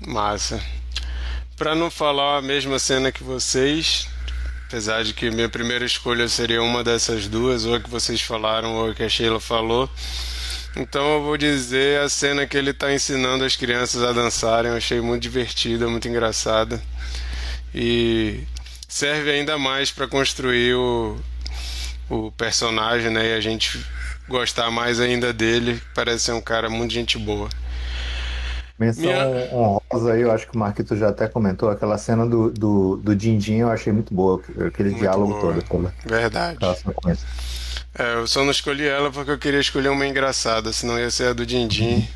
Massa. 0.06 0.62
Pra 1.58 1.76
não 1.76 1.92
falar 1.92 2.38
a 2.38 2.42
mesma 2.42 2.80
cena 2.80 3.12
que 3.12 3.24
vocês, 3.24 4.08
apesar 4.68 5.04
de 5.04 5.14
que 5.14 5.30
minha 5.30 5.50
primeira 5.50 5.86
escolha 5.86 6.28
seria 6.28 6.62
uma 6.62 6.84
dessas 6.84 7.28
duas, 7.28 7.66
ou 7.66 7.76
a 7.76 7.80
que 7.80 7.90
vocês 7.90 8.22
falaram, 8.22 8.74
ou 8.76 8.92
a 8.92 8.96
que 8.96 9.04
a 9.04 9.10
Sheila 9.10 9.40
falou. 9.40 9.90
Então 10.76 11.16
eu 11.16 11.24
vou 11.24 11.38
dizer 11.38 12.00
a 12.00 12.08
cena 12.08 12.48
que 12.48 12.58
ele 12.58 12.72
está 12.72 12.94
ensinando 12.94 13.44
as 13.44 13.56
crianças 13.56 14.04
a 14.04 14.14
dançarem. 14.14 14.72
Eu 14.72 14.78
achei 14.78 15.02
muito 15.02 15.22
divertida, 15.22 15.88
muito 15.88 16.08
engraçada. 16.08 16.82
E 17.76 18.44
serve 18.88 19.32
ainda 19.32 19.58
mais 19.58 19.92
para 19.92 20.08
construir 20.08 20.76
o, 20.76 21.18
o 22.10 22.32
personagem, 22.32 23.10
né? 23.10 23.32
E 23.32 23.34
a 23.34 23.42
gente 23.42 23.86
gostar 24.28 24.72
mais 24.72 25.00
ainda 25.00 25.34
dele. 25.34 25.82
Parece 25.94 26.26
ser 26.26 26.32
um 26.34 26.42
cara 26.42 26.70
muito 26.70 26.94
gente 26.94 27.18
boa. 27.18 27.50
Menção 28.80 29.04
Minha... 29.04 29.28
honrosa 29.54 30.14
aí, 30.14 30.22
eu 30.22 30.32
acho 30.32 30.48
que 30.48 30.56
o 30.56 30.60
Marquito 30.60 30.98
já 30.98 31.10
até 31.10 31.28
comentou, 31.28 31.70
aquela 31.70 32.00
cena 32.00 32.26
do, 32.26 32.50
do, 32.50 32.98
do 32.98 33.16
Dindim 33.16 33.58
eu 33.58 33.70
achei 33.70 33.94
muito 33.94 34.12
boa, 34.12 34.42
aquele 34.66 34.90
muito 34.90 35.02
diálogo 35.02 35.40
boa. 35.40 35.62
todo. 35.62 35.94
Verdade. 36.04 36.58
É, 37.98 38.16
eu 38.16 38.26
só 38.26 38.44
não 38.44 38.52
escolhi 38.52 38.88
ela 38.88 39.12
porque 39.12 39.32
eu 39.32 39.38
queria 39.38 39.60
escolher 39.60 39.90
uma 39.90 40.08
engraçada, 40.08 40.72
senão 40.72 40.98
ia 40.98 41.12
ser 41.12 41.28
a 41.28 41.34
do 41.34 41.46
Dindim. 41.46 42.08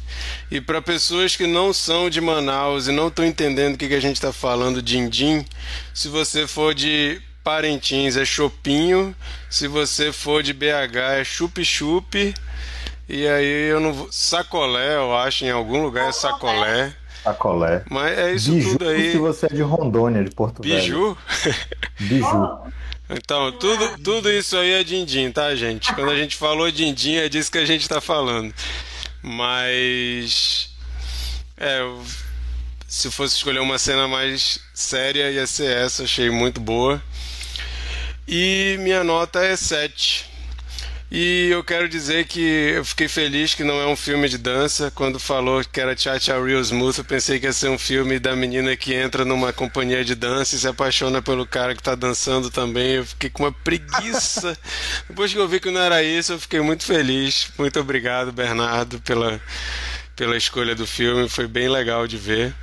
E 0.49 0.61
para 0.61 0.82
pessoas 0.82 1.36
que 1.36 1.45
não 1.45 1.73
são 1.73 2.09
de 2.09 2.21
Manaus 2.21 2.88
e 2.88 2.91
não 2.91 3.09
estão 3.09 3.26
entendendo 3.26 3.76
o 3.76 3.78
que, 3.78 3.89
que 3.89 3.93
a 3.93 3.99
gente 3.99 4.15
está 4.15 4.32
falando, 4.32 4.82
Dindim, 4.82 5.45
se 5.93 6.07
você 6.07 6.47
for 6.47 6.73
de 6.73 7.21
Parintins 7.43 8.15
é 8.15 8.23
Chopinho, 8.23 9.13
se 9.49 9.67
você 9.67 10.13
for 10.13 10.41
de 10.41 10.53
BH 10.53 11.19
é 11.19 11.23
Chup-Chup, 11.23 12.34
e 13.07 13.28
aí 13.28 13.69
eu 13.69 13.80
não 13.80 13.93
vou. 13.93 14.07
Sacolé, 14.11 14.95
eu 14.95 15.15
acho, 15.15 15.45
em 15.45 15.51
algum 15.51 15.84
lugar 15.84 16.09
é 16.09 16.11
sacolé. 16.11 16.93
Sacolé. 17.23 17.84
Mas 17.89 18.17
é 18.17 18.34
isso 18.34 18.51
Biju, 18.51 18.71
tudo 18.71 18.89
aí. 18.89 19.11
Se 19.11 19.17
você 19.17 19.45
é 19.45 19.49
de 19.49 19.61
Rondônia, 19.61 20.23
de 20.23 20.32
Porto 20.32 20.61
Biju? 20.61 21.17
Velho. 21.43 21.57
Biju. 21.99 22.59
Então, 23.10 23.51
tudo, 23.51 23.97
tudo 24.03 24.32
isso 24.32 24.58
aí 24.58 24.72
é 24.72 24.84
din-din, 24.84 25.32
tá, 25.32 25.56
gente? 25.56 25.93
Quando 25.93 26.10
a 26.10 26.18
gente 26.18 26.36
falou 26.36 26.72
din-din, 26.72 27.16
é 27.16 27.30
disso 27.30 27.51
que 27.51 27.58
a 27.58 27.66
gente 27.66 27.88
tá 27.88 28.01
falando. 28.01 28.53
Mas. 29.22 30.70
É, 31.58 31.82
se 32.88 33.12
fosse 33.12 33.36
escolher 33.36 33.60
uma 33.60 33.78
cena 33.78 34.08
mais 34.08 34.60
séria, 34.74 35.30
ia 35.32 35.45
ser 35.45 35.76
essa, 35.78 36.03
achei 36.03 36.30
muito 36.30 36.60
boa. 36.60 37.01
E 38.28 38.78
minha 38.80 39.03
nota 39.03 39.43
é 39.43 39.56
7. 39.56 40.34
E 41.12 41.49
eu 41.51 41.64
quero 41.64 41.88
dizer 41.88 42.26
que 42.26 42.41
eu 42.41 42.84
fiquei 42.84 43.08
feliz 43.08 43.53
que 43.53 43.64
não 43.64 43.80
é 43.80 43.86
um 43.86 43.95
filme 43.95 44.28
de 44.28 44.39
dança. 44.39 44.89
Quando 44.89 45.20
falou 45.20 45.64
que 45.64 45.80
era 45.80 45.95
Cha 45.95 46.20
Cha 46.20 46.43
Real 46.43 46.60
Smooth, 46.62 46.97
eu 46.99 47.06
pensei 47.06 47.39
que 47.39 47.45
ia 47.45 47.53
ser 47.53 47.70
um 47.70 47.78
filme 47.78 48.20
da 48.20 48.36
menina 48.36 48.76
que 48.76 48.93
entra 48.93 49.24
numa 49.24 49.53
companhia 49.53 50.03
de 50.03 50.16
dança 50.16 50.56
e 50.56 50.60
se 50.60 50.68
apaixona 50.68 51.22
pelo 51.22 51.45
cara 51.45 51.76
que 51.76 51.84
tá 51.84 51.93
dançando 51.93 52.49
também. 52.49 52.95
Eu 52.95 53.06
fiquei 53.06 53.30
com 53.30 53.43
uma 53.43 53.51
preguiça. 53.51 54.58
Depois 55.08 55.32
que 55.32 55.38
eu 55.38 55.47
vi 55.47 55.60
que 55.60 55.70
não 55.70 55.82
era 55.82 56.01
isso, 56.01 56.34
eu 56.34 56.39
fiquei 56.39 56.60
muito 56.60 56.84
feliz. 56.84 57.49
Muito 57.58 57.80
obrigado, 57.80 58.32
Bernardo, 58.32 58.99
pela, 59.01 59.39
pela 60.16 60.36
escolha 60.36 60.74
do 60.74 60.88
filme. 60.88 61.30
Foi 61.30 61.47
bem 61.47 61.70
legal 61.70 62.08
de 62.08 62.18
ver. 62.18 62.53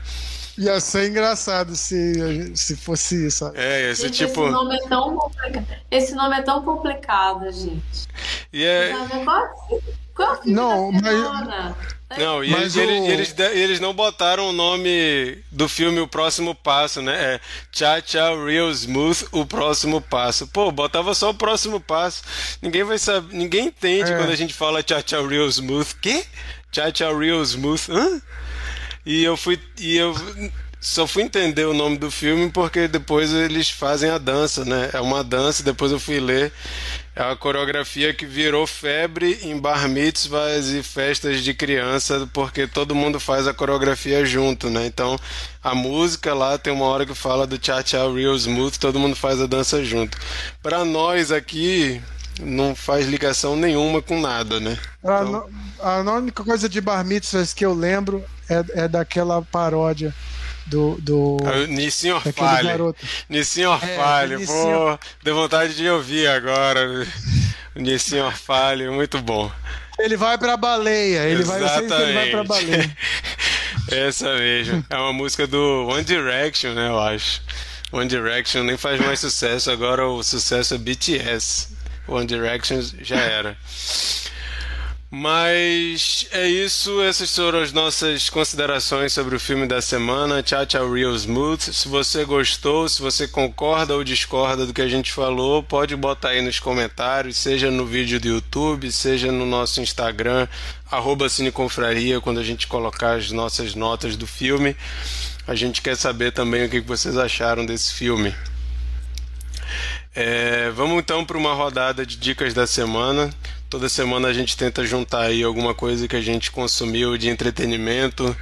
Ia 0.58 0.80
ser 0.80 1.08
engraçado 1.08 1.74
se, 1.74 2.54
se 2.54 2.76
fosse 2.76 3.26
isso. 3.26 3.50
É, 3.54 3.90
esse 3.90 4.02
gente, 4.02 4.26
tipo. 4.26 4.42
Esse 4.42 4.52
nome 4.52 4.76
é 4.76 4.88
tão 4.88 5.16
complicado. 5.16 5.66
Esse 5.90 6.14
nome 6.14 6.36
é 6.36 6.42
tão 6.42 6.62
complicado, 6.62 7.52
gente. 7.52 8.08
E 8.52 8.64
é... 8.64 8.92
Qual, 9.24 9.80
qual 10.14 10.34
é 10.34 10.40
não, 10.44 10.92
mas. 10.92 11.92
Não, 12.18 12.44
e 12.44 12.50
Mas 12.50 12.76
eles, 12.76 13.00
o... 13.00 13.04
eles, 13.10 13.34
eles, 13.38 13.56
eles, 13.56 13.80
não 13.80 13.94
botaram 13.94 14.48
o 14.48 14.52
nome 14.52 15.38
do 15.50 15.68
filme 15.68 16.00
O 16.00 16.08
Próximo 16.08 16.54
Passo, 16.54 17.00
né? 17.00 17.34
É 17.34 17.40
Cha 17.70 18.02
Cha 18.04 18.28
Real 18.44 18.70
Smooth, 18.70 19.26
O 19.32 19.46
Próximo 19.46 20.00
Passo. 20.00 20.46
Pô, 20.46 20.70
botava 20.70 21.14
só 21.14 21.30
o 21.30 21.34
Próximo 21.34 21.80
Passo. 21.80 22.22
Ninguém 22.60 22.84
vai 22.84 22.98
saber, 22.98 23.34
ninguém 23.34 23.66
entende 23.66 24.12
é. 24.12 24.16
quando 24.16 24.30
a 24.30 24.36
gente 24.36 24.54
fala 24.54 24.84
Cha 24.86 25.02
Cha 25.04 25.26
Real 25.26 25.46
Smooth. 25.48 25.94
Que? 25.96 26.24
Cha 26.70 26.92
Cha 26.92 27.16
Real 27.16 27.42
Smooth? 27.42 27.90
Hã? 27.90 28.20
E 29.04 29.24
eu 29.24 29.36
fui. 29.36 29.60
E 29.80 29.96
eu 29.96 30.14
só 30.80 31.06
fui 31.06 31.22
entender 31.22 31.64
o 31.64 31.72
nome 31.72 31.96
do 31.96 32.10
filme 32.10 32.50
porque 32.50 32.88
depois 32.88 33.32
eles 33.32 33.70
fazem 33.70 34.10
a 34.10 34.18
dança, 34.18 34.64
né? 34.64 34.90
É 34.92 35.00
uma 35.00 35.22
dança, 35.22 35.62
depois 35.62 35.92
eu 35.92 36.00
fui 36.00 36.18
ler. 36.18 36.52
É 37.14 37.22
uma 37.22 37.36
coreografia 37.36 38.12
que 38.12 38.26
virou 38.26 38.66
febre 38.66 39.38
em 39.42 39.56
bar 39.58 39.88
mitzvahs 39.88 40.70
e 40.70 40.82
festas 40.82 41.44
de 41.44 41.54
criança, 41.54 42.28
porque 42.32 42.66
todo 42.66 42.94
mundo 42.96 43.20
faz 43.20 43.46
a 43.46 43.54
coreografia 43.54 44.24
junto, 44.24 44.70
né? 44.70 44.86
Então, 44.86 45.16
a 45.62 45.74
música 45.74 46.34
lá 46.34 46.58
tem 46.58 46.72
uma 46.72 46.86
hora 46.86 47.06
que 47.06 47.14
fala 47.14 47.46
do 47.46 47.64
Cha 47.64 47.84
Cha 47.84 48.10
Real 48.10 48.34
Smooth, 48.34 48.78
todo 48.80 48.98
mundo 48.98 49.14
faz 49.14 49.40
a 49.40 49.46
dança 49.46 49.84
junto. 49.84 50.18
Para 50.62 50.84
nós 50.84 51.30
aqui, 51.30 52.00
não 52.40 52.74
faz 52.74 53.06
ligação 53.06 53.54
nenhuma 53.56 54.00
com 54.00 54.20
nada, 54.20 54.58
né? 54.58 54.78
Então... 54.98 55.48
A, 55.78 55.98
a, 55.98 56.14
única 56.14 56.42
coisa 56.42 56.68
de 56.68 56.80
bar 56.80 57.04
mitzvahs 57.04 57.52
que 57.52 57.64
eu 57.64 57.74
lembro 57.74 58.24
é, 58.52 58.84
é 58.84 58.88
daquela 58.88 59.42
paródia 59.42 60.14
do. 60.66 60.96
do 61.00 61.36
Nissin 61.68 62.10
Orfale. 62.10 62.68
Nissin 63.28 63.64
Orfale, 63.64 64.42
é, 64.42 64.46
pô, 64.46 64.98
deu 65.22 65.34
vontade 65.34 65.74
de 65.74 65.88
ouvir 65.88 66.26
agora. 66.28 67.06
Nissin 67.74 68.18
Orfale, 68.18 68.88
muito 68.90 69.18
bom. 69.18 69.50
Ele 69.98 70.16
vai 70.16 70.36
pra 70.38 70.56
baleia, 70.56 71.24
ele 71.24 71.42
Exatamente. 71.42 71.88
vai, 71.88 72.02
ele 72.02 72.12
vai 72.12 72.30
pra 72.30 72.44
baleia. 72.44 72.96
Essa 73.90 74.34
mesmo. 74.36 74.84
É 74.88 74.96
uma 74.96 75.12
música 75.12 75.46
do 75.46 75.86
One 75.88 76.04
Direction, 76.04 76.72
né, 76.72 76.88
eu 76.88 76.98
acho. 76.98 77.42
One 77.90 78.08
Direction 78.08 78.62
nem 78.62 78.76
faz 78.76 79.00
mais 79.00 79.20
sucesso, 79.20 79.70
agora 79.70 80.06
o 80.06 80.22
sucesso 80.22 80.74
é 80.74 80.78
BTS. 80.78 81.68
One 82.08 82.26
Direction 82.26 82.80
já 83.00 83.16
era. 83.16 83.56
Mas 85.14 86.26
é 86.30 86.48
isso, 86.48 87.02
essas 87.02 87.36
foram 87.36 87.60
as 87.60 87.70
nossas 87.70 88.30
considerações 88.30 89.12
sobre 89.12 89.36
o 89.36 89.38
filme 89.38 89.66
da 89.66 89.82
semana, 89.82 90.42
Tchau 90.42 90.64
Tchau 90.64 90.90
Real 90.90 91.14
Smooth. 91.14 91.74
Se 91.74 91.86
você 91.86 92.24
gostou, 92.24 92.88
se 92.88 93.02
você 93.02 93.28
concorda 93.28 93.94
ou 93.94 94.02
discorda 94.02 94.64
do 94.64 94.72
que 94.72 94.80
a 94.80 94.88
gente 94.88 95.12
falou, 95.12 95.62
pode 95.62 95.94
botar 95.96 96.30
aí 96.30 96.40
nos 96.40 96.58
comentários, 96.58 97.36
seja 97.36 97.70
no 97.70 97.84
vídeo 97.84 98.18
do 98.18 98.26
YouTube, 98.26 98.90
seja 98.90 99.30
no 99.30 99.44
nosso 99.44 99.82
Instagram, 99.82 100.48
arroba 100.90 101.28
Cineconfraria, 101.28 102.18
quando 102.18 102.40
a 102.40 102.44
gente 102.44 102.66
colocar 102.66 103.18
as 103.18 103.30
nossas 103.30 103.74
notas 103.74 104.16
do 104.16 104.26
filme. 104.26 104.74
A 105.46 105.54
gente 105.54 105.82
quer 105.82 105.94
saber 105.94 106.32
também 106.32 106.64
o 106.64 106.70
que 106.70 106.80
vocês 106.80 107.18
acharam 107.18 107.66
desse 107.66 107.92
filme. 107.92 108.34
É, 110.14 110.70
vamos 110.70 110.98
então 110.98 111.22
para 111.22 111.36
uma 111.36 111.52
rodada 111.52 112.06
de 112.06 112.16
dicas 112.16 112.54
da 112.54 112.66
semana. 112.66 113.30
Toda 113.72 113.88
semana 113.88 114.28
a 114.28 114.34
gente 114.34 114.54
tenta 114.54 114.84
juntar 114.84 115.22
aí 115.22 115.42
alguma 115.42 115.74
coisa 115.74 116.06
que 116.06 116.14
a 116.14 116.20
gente 116.20 116.50
consumiu 116.50 117.16
de 117.16 117.30
entretenimento, 117.30 118.36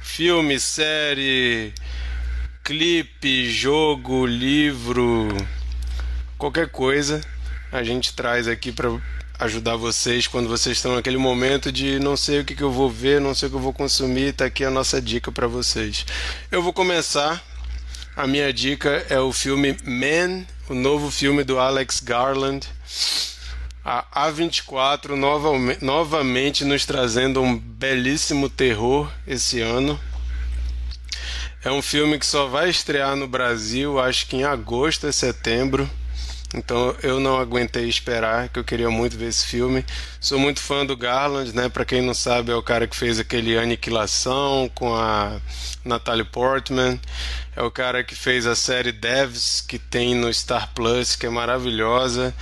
filme, 0.00 0.60
série, 0.60 1.74
clipe, 2.62 3.50
jogo, 3.50 4.24
livro, 4.24 5.26
qualquer 6.38 6.68
coisa. 6.68 7.20
A 7.72 7.82
gente 7.82 8.14
traz 8.14 8.46
aqui 8.46 8.70
para 8.70 8.96
ajudar 9.40 9.74
vocês 9.74 10.28
quando 10.28 10.48
vocês 10.48 10.76
estão 10.76 10.94
naquele 10.94 11.18
momento 11.18 11.72
de 11.72 11.98
não 11.98 12.16
sei 12.16 12.38
o 12.38 12.44
que, 12.44 12.54
que 12.54 12.62
eu 12.62 12.70
vou 12.70 12.88
ver, 12.88 13.20
não 13.20 13.34
sei 13.34 13.48
o 13.48 13.50
que 13.50 13.56
eu 13.56 13.60
vou 13.60 13.72
consumir, 13.72 14.34
tá 14.34 14.44
aqui 14.44 14.64
a 14.64 14.70
nossa 14.70 15.02
dica 15.02 15.32
para 15.32 15.48
vocês. 15.48 16.06
Eu 16.48 16.62
vou 16.62 16.72
começar. 16.72 17.42
A 18.14 18.24
minha 18.24 18.52
dica 18.52 19.04
é 19.10 19.18
o 19.18 19.32
filme 19.32 19.76
Man, 19.84 20.46
o 20.68 20.74
novo 20.74 21.10
filme 21.10 21.42
do 21.42 21.58
Alex 21.58 21.98
Garland. 21.98 22.68
A 23.88 24.04
A24 24.32 25.10
novamente, 25.10 25.84
novamente 25.84 26.64
nos 26.64 26.84
trazendo 26.84 27.40
um 27.40 27.56
belíssimo 27.56 28.50
terror 28.50 29.08
esse 29.24 29.60
ano. 29.60 29.96
É 31.64 31.70
um 31.70 31.80
filme 31.80 32.18
que 32.18 32.26
só 32.26 32.48
vai 32.48 32.68
estrear 32.68 33.14
no 33.14 33.28
Brasil, 33.28 34.00
acho 34.00 34.26
que 34.26 34.38
em 34.38 34.42
agosto 34.42 35.06
e 35.06 35.12
setembro. 35.12 35.88
Então 36.56 36.96
eu 37.02 37.20
não 37.20 37.38
aguentei 37.38 37.86
esperar, 37.86 38.48
que 38.48 38.58
eu 38.58 38.64
queria 38.64 38.88
muito 38.88 39.16
ver 39.18 39.28
esse 39.28 39.46
filme. 39.46 39.84
Sou 40.18 40.38
muito 40.38 40.58
fã 40.58 40.86
do 40.86 40.96
Garland, 40.96 41.54
né? 41.54 41.68
Para 41.68 41.84
quem 41.84 42.00
não 42.00 42.14
sabe, 42.14 42.50
é 42.50 42.54
o 42.54 42.62
cara 42.62 42.86
que 42.86 42.96
fez 42.96 43.20
aquele 43.20 43.58
Aniquilação 43.58 44.70
com 44.74 44.94
a 44.94 45.38
Natalie 45.84 46.24
Portman. 46.24 46.98
É 47.54 47.62
o 47.62 47.70
cara 47.70 48.02
que 48.02 48.14
fez 48.14 48.46
a 48.46 48.56
série 48.56 48.90
Devs, 48.90 49.60
que 49.60 49.78
tem 49.78 50.14
no 50.14 50.32
Star 50.32 50.72
Plus, 50.74 51.14
que 51.14 51.26
é 51.26 51.30
maravilhosa. 51.30 52.34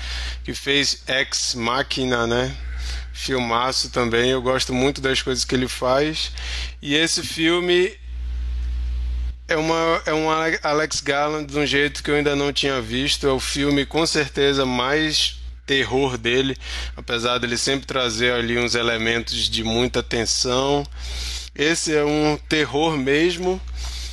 Que 0.45 0.55
fez 0.55 1.03
Ex 1.09 1.57
Machina, 1.57 2.25
né? 2.25 2.57
Filmaço 3.13 3.91
também. 3.91 4.31
Eu 4.31 4.41
gosto 4.41 4.73
muito 4.73 5.01
das 5.01 5.21
coisas 5.23 5.45
que 5.45 5.57
ele 5.57 5.69
faz. 5.69 6.31
E 6.81 6.95
esse 6.95 7.23
filme 7.23 7.93
é, 9.49 9.57
uma, 9.57 10.03
é 10.07 10.13
um 10.13 10.29
Alex 10.31 11.01
Garland 11.01 11.47
de 11.47 11.59
um 11.59 11.67
jeito 11.67 12.03
que 12.03 12.11
eu 12.11 12.15
ainda 12.15 12.35
não 12.35 12.53
tinha 12.53 12.81
visto. 12.81 13.27
É 13.27 13.31
o 13.31 13.41
filme 13.41 13.85
com 13.85 14.07
certeza 14.07 14.65
mais 14.65 15.41
terror 15.67 16.19
dele, 16.19 16.57
apesar 16.97 17.39
dele 17.39 17.57
sempre 17.57 17.87
trazer 17.87 18.33
ali 18.33 18.59
uns 18.59 18.75
elementos 18.75 19.49
de 19.49 19.63
muita 19.63 20.03
tensão. 20.03 20.85
Esse 21.55 21.95
é 21.95 22.05
um 22.05 22.39
terror 22.49 22.97
mesmo 22.97 23.61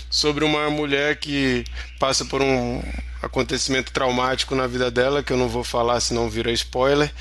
sobre 0.09 0.43
uma 0.43 0.69
mulher 0.69 1.17
que 1.17 1.63
passa 1.99 2.25
por 2.25 2.41
um 2.41 2.81
acontecimento 3.21 3.91
traumático 3.91 4.55
na 4.55 4.67
vida 4.67 4.91
dela, 4.91 5.23
que 5.23 5.31
eu 5.31 5.37
não 5.37 5.47
vou 5.47 5.63
falar 5.63 5.99
senão 5.99 6.29
vira 6.29 6.51
spoiler, 6.51 7.11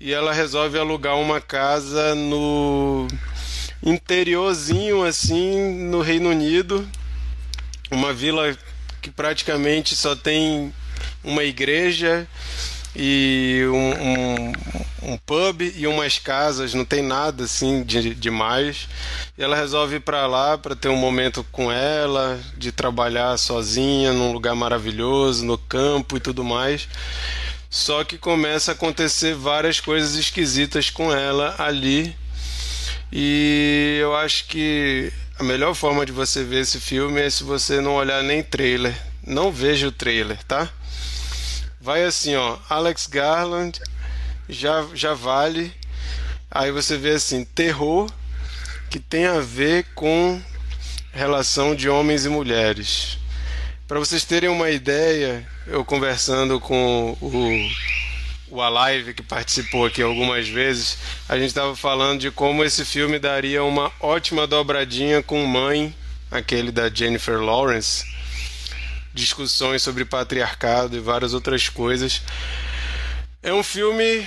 e 0.00 0.12
ela 0.12 0.32
resolve 0.32 0.78
alugar 0.78 1.16
uma 1.16 1.40
casa 1.40 2.14
no 2.14 3.06
interiorzinho 3.82 5.04
assim 5.04 5.88
no 5.88 6.00
Reino 6.00 6.30
Unido 6.30 6.86
uma 7.90 8.12
vila 8.12 8.56
que 9.00 9.10
praticamente 9.10 9.94
só 9.94 10.16
tem 10.16 10.72
uma 11.22 11.44
igreja 11.44 12.26
e 12.98 13.62
um, 13.68 13.76
um, 13.76 15.12
um, 15.12 15.18
pub 15.18 15.60
e 15.60 15.86
umas 15.86 16.18
casas, 16.18 16.72
não 16.72 16.84
tem 16.84 17.02
nada 17.02 17.44
assim 17.44 17.84
de 17.84 18.14
demais. 18.14 18.88
E 19.36 19.42
ela 19.42 19.54
resolve 19.54 19.96
ir 19.96 20.00
para 20.00 20.26
lá 20.26 20.56
para 20.56 20.74
ter 20.74 20.88
um 20.88 20.96
momento 20.96 21.44
com 21.52 21.70
ela, 21.70 22.40
de 22.56 22.72
trabalhar 22.72 23.36
sozinha 23.36 24.12
num 24.12 24.32
lugar 24.32 24.54
maravilhoso, 24.54 25.44
no 25.44 25.58
campo 25.58 26.16
e 26.16 26.20
tudo 26.20 26.42
mais. 26.42 26.88
Só 27.68 28.02
que 28.02 28.16
começa 28.16 28.72
a 28.72 28.74
acontecer 28.74 29.34
várias 29.34 29.78
coisas 29.78 30.14
esquisitas 30.14 30.88
com 30.88 31.12
ela 31.12 31.54
ali. 31.58 32.16
E 33.12 33.98
eu 34.00 34.14
acho 34.16 34.46
que 34.46 35.12
a 35.38 35.42
melhor 35.42 35.74
forma 35.74 36.04
de 36.04 36.12
você 36.12 36.42
ver 36.42 36.60
esse 36.60 36.80
filme 36.80 37.20
é 37.20 37.30
se 37.30 37.44
você 37.44 37.80
não 37.80 37.94
olhar 37.94 38.22
nem 38.22 38.42
trailer. 38.42 38.96
Não 39.24 39.52
veja 39.52 39.88
o 39.88 39.92
trailer, 39.92 40.42
tá? 40.44 40.70
Vai 41.80 42.04
assim, 42.04 42.34
ó, 42.36 42.58
Alex 42.68 43.06
Garland 43.06 43.80
já 44.48 44.86
já 44.94 45.14
vale. 45.14 45.72
Aí 46.50 46.70
você 46.70 46.96
vê 46.96 47.10
assim, 47.10 47.44
terror 47.44 48.10
que 48.90 48.98
tem 48.98 49.26
a 49.26 49.40
ver 49.40 49.84
com 49.94 50.40
relação 51.12 51.74
de 51.74 51.88
homens 51.88 52.24
e 52.24 52.28
mulheres. 52.28 53.18
Para 53.86 53.98
vocês 53.98 54.24
terem 54.24 54.48
uma 54.48 54.70
ideia, 54.70 55.46
eu 55.66 55.84
conversando 55.84 56.58
com 56.58 57.16
o 57.20 57.30
o 58.48 58.62
Alive, 58.62 59.14
que 59.14 59.22
participou 59.22 59.86
aqui 59.86 60.02
algumas 60.02 60.48
vezes, 60.48 60.98
a 61.28 61.36
gente 61.36 61.48
estava 61.48 61.74
falando 61.74 62.20
de 62.20 62.30
como 62.30 62.64
esse 62.64 62.84
filme 62.84 63.18
daria 63.18 63.64
uma 63.64 63.92
ótima 64.00 64.46
dobradinha 64.46 65.22
com 65.22 65.44
Mãe, 65.44 65.94
aquele 66.30 66.70
da 66.70 66.88
Jennifer 66.88 67.40
Lawrence. 67.40 68.04
Discussões 69.12 69.82
sobre 69.82 70.04
patriarcado 70.04 70.96
e 70.96 71.00
várias 71.00 71.34
outras 71.34 71.68
coisas. 71.68 72.22
É 73.42 73.52
um 73.52 73.62
filme 73.62 74.26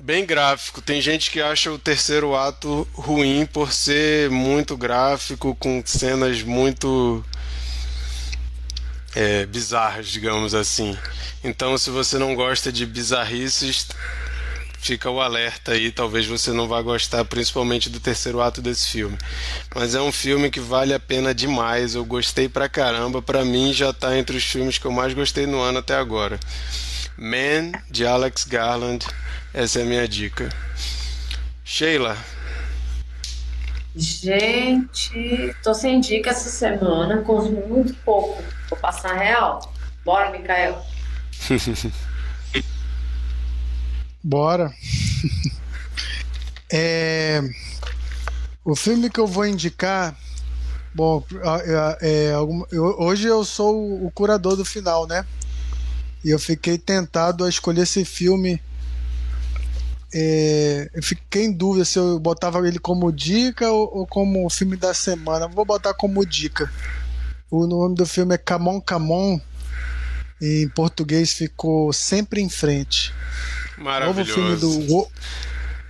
bem 0.00 0.26
gráfico. 0.26 0.82
Tem 0.82 1.00
gente 1.00 1.30
que 1.30 1.40
acha 1.40 1.70
o 1.70 1.78
terceiro 1.78 2.34
ato 2.34 2.86
ruim 2.92 3.46
por 3.46 3.72
ser 3.72 4.28
muito 4.30 4.76
gráfico, 4.76 5.54
com 5.54 5.82
cenas 5.86 6.42
muito 6.42 7.24
é, 9.14 9.46
bizarras, 9.46 10.08
digamos 10.08 10.54
assim. 10.54 10.96
Então, 11.44 11.76
se 11.76 11.90
você 11.90 12.18
não 12.18 12.34
gosta 12.34 12.72
de 12.72 12.86
bizarrices, 12.86 13.88
fica 14.78 15.08
o 15.08 15.20
alerta 15.20 15.72
aí. 15.72 15.90
Talvez 15.90 16.26
você 16.26 16.52
não 16.52 16.68
vá 16.68 16.82
gostar, 16.82 17.24
principalmente 17.24 17.88
do 17.88 18.00
terceiro 18.00 18.40
ato 18.40 18.60
desse 18.60 18.88
filme. 18.88 19.16
Mas 19.74 19.94
é 19.94 20.00
um 20.00 20.12
filme 20.12 20.50
que 20.50 20.60
vale 20.60 20.92
a 20.92 21.00
pena 21.00 21.34
demais. 21.34 21.94
Eu 21.94 22.04
gostei 22.04 22.48
pra 22.48 22.68
caramba. 22.68 23.22
Pra 23.22 23.44
mim, 23.44 23.72
já 23.72 23.92
tá 23.92 24.16
entre 24.16 24.36
os 24.36 24.44
filmes 24.44 24.78
que 24.78 24.86
eu 24.86 24.92
mais 24.92 25.14
gostei 25.14 25.46
no 25.46 25.60
ano 25.60 25.78
até 25.78 25.94
agora. 25.94 26.38
Man, 27.16 27.72
de 27.90 28.06
Alex 28.06 28.44
Garland. 28.44 29.06
Essa 29.54 29.80
é 29.80 29.82
a 29.82 29.86
minha 29.86 30.08
dica. 30.08 30.48
Sheila, 31.64 32.16
Gente, 33.94 35.54
tô 35.62 35.74
sem 35.74 36.00
dica 36.00 36.30
essa 36.30 36.48
semana, 36.48 37.22
consumi 37.22 37.60
muito 37.66 37.94
pouco. 38.04 38.42
Vou 38.70 38.78
passar 38.78 39.14
real. 39.14 39.60
Bora, 40.04 40.30
Mikael. 40.30 40.82
Bora. 44.24 44.72
é, 46.72 47.42
o 48.64 48.74
filme 48.74 49.10
que 49.10 49.20
eu 49.20 49.26
vou 49.26 49.46
indicar. 49.46 50.16
Bom, 50.94 51.24
é, 52.00 52.30
é, 52.30 52.38
hoje 52.98 53.26
eu 53.26 53.44
sou 53.44 54.04
o 54.04 54.10
curador 54.10 54.56
do 54.56 54.64
final, 54.64 55.06
né? 55.06 55.24
E 56.24 56.30
eu 56.30 56.38
fiquei 56.38 56.78
tentado 56.78 57.44
a 57.44 57.48
escolher 57.48 57.82
esse 57.82 58.04
filme 58.04 58.60
é, 60.14 60.90
eu 60.92 61.02
fiquei 61.02 61.44
em 61.44 61.52
dúvida 61.52 61.84
se 61.84 61.98
eu 61.98 62.18
botava 62.18 62.66
ele 62.66 62.78
como 62.78 63.10
dica 63.10 63.70
ou, 63.70 63.98
ou 63.98 64.06
como 64.06 64.48
filme 64.50 64.76
da 64.76 64.92
semana. 64.92 65.48
Vou 65.48 65.64
botar 65.64 65.94
como 65.94 66.24
dica. 66.26 66.70
O 67.50 67.66
nome 67.66 67.94
do 67.94 68.06
filme 68.06 68.34
é 68.34 68.38
Camon 68.38 68.80
Camon. 68.80 69.40
Em 70.40 70.68
português 70.68 71.32
ficou 71.32 71.92
Sempre 71.92 72.40
em 72.40 72.48
Frente. 72.48 73.12
Maravilhoso. 73.78 74.40
Novo 74.40 74.58
filme 74.58 74.86
do, 74.86 75.08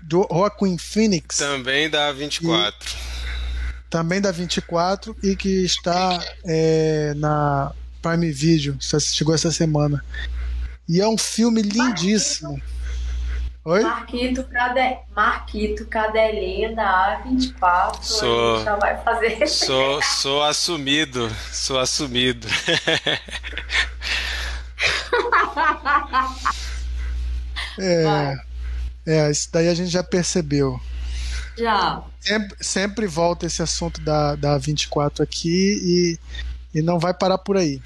do 0.02 0.28
Joaquin 0.30 0.78
Phoenix. 0.78 1.38
Também 1.38 1.90
da 1.90 2.12
24. 2.12 2.90
E, 2.90 3.90
também 3.90 4.20
da 4.20 4.30
24 4.30 5.16
e 5.22 5.34
que 5.34 5.64
está 5.64 6.24
é, 6.44 7.12
na 7.16 7.72
Prime 8.00 8.30
Video. 8.30 8.76
Chegou 8.80 9.34
essa 9.34 9.50
semana. 9.50 10.04
E 10.88 11.00
é 11.00 11.08
um 11.08 11.18
filme 11.18 11.62
lindíssimo. 11.62 12.60
Oi? 13.64 13.80
Marquito, 13.80 14.42
Cade... 14.44 14.98
Marquito 15.14 15.86
Cadelinha 15.86 16.74
da 16.74 17.22
A24. 17.24 18.02
Sou... 18.02 18.64
já 18.64 18.74
vai 18.74 19.00
fazer. 19.04 19.46
Sou, 19.46 20.02
sou 20.18 20.42
assumido. 20.42 21.30
Sou 21.52 21.78
assumido. 21.78 22.48
é, 27.78 28.34
é, 29.06 29.30
isso 29.30 29.48
daí 29.52 29.68
a 29.68 29.74
gente 29.74 29.90
já 29.90 30.02
percebeu. 30.02 30.80
Já. 31.56 32.02
Sempre, 32.20 32.56
sempre 32.60 33.06
volta 33.06 33.46
esse 33.46 33.62
assunto 33.62 34.00
da, 34.00 34.34
da 34.34 34.58
24 34.58 35.22
aqui 35.22 36.18
e, 36.74 36.78
e 36.78 36.82
não 36.82 36.98
vai 36.98 37.14
parar 37.14 37.38
por 37.38 37.56
aí. 37.56 37.80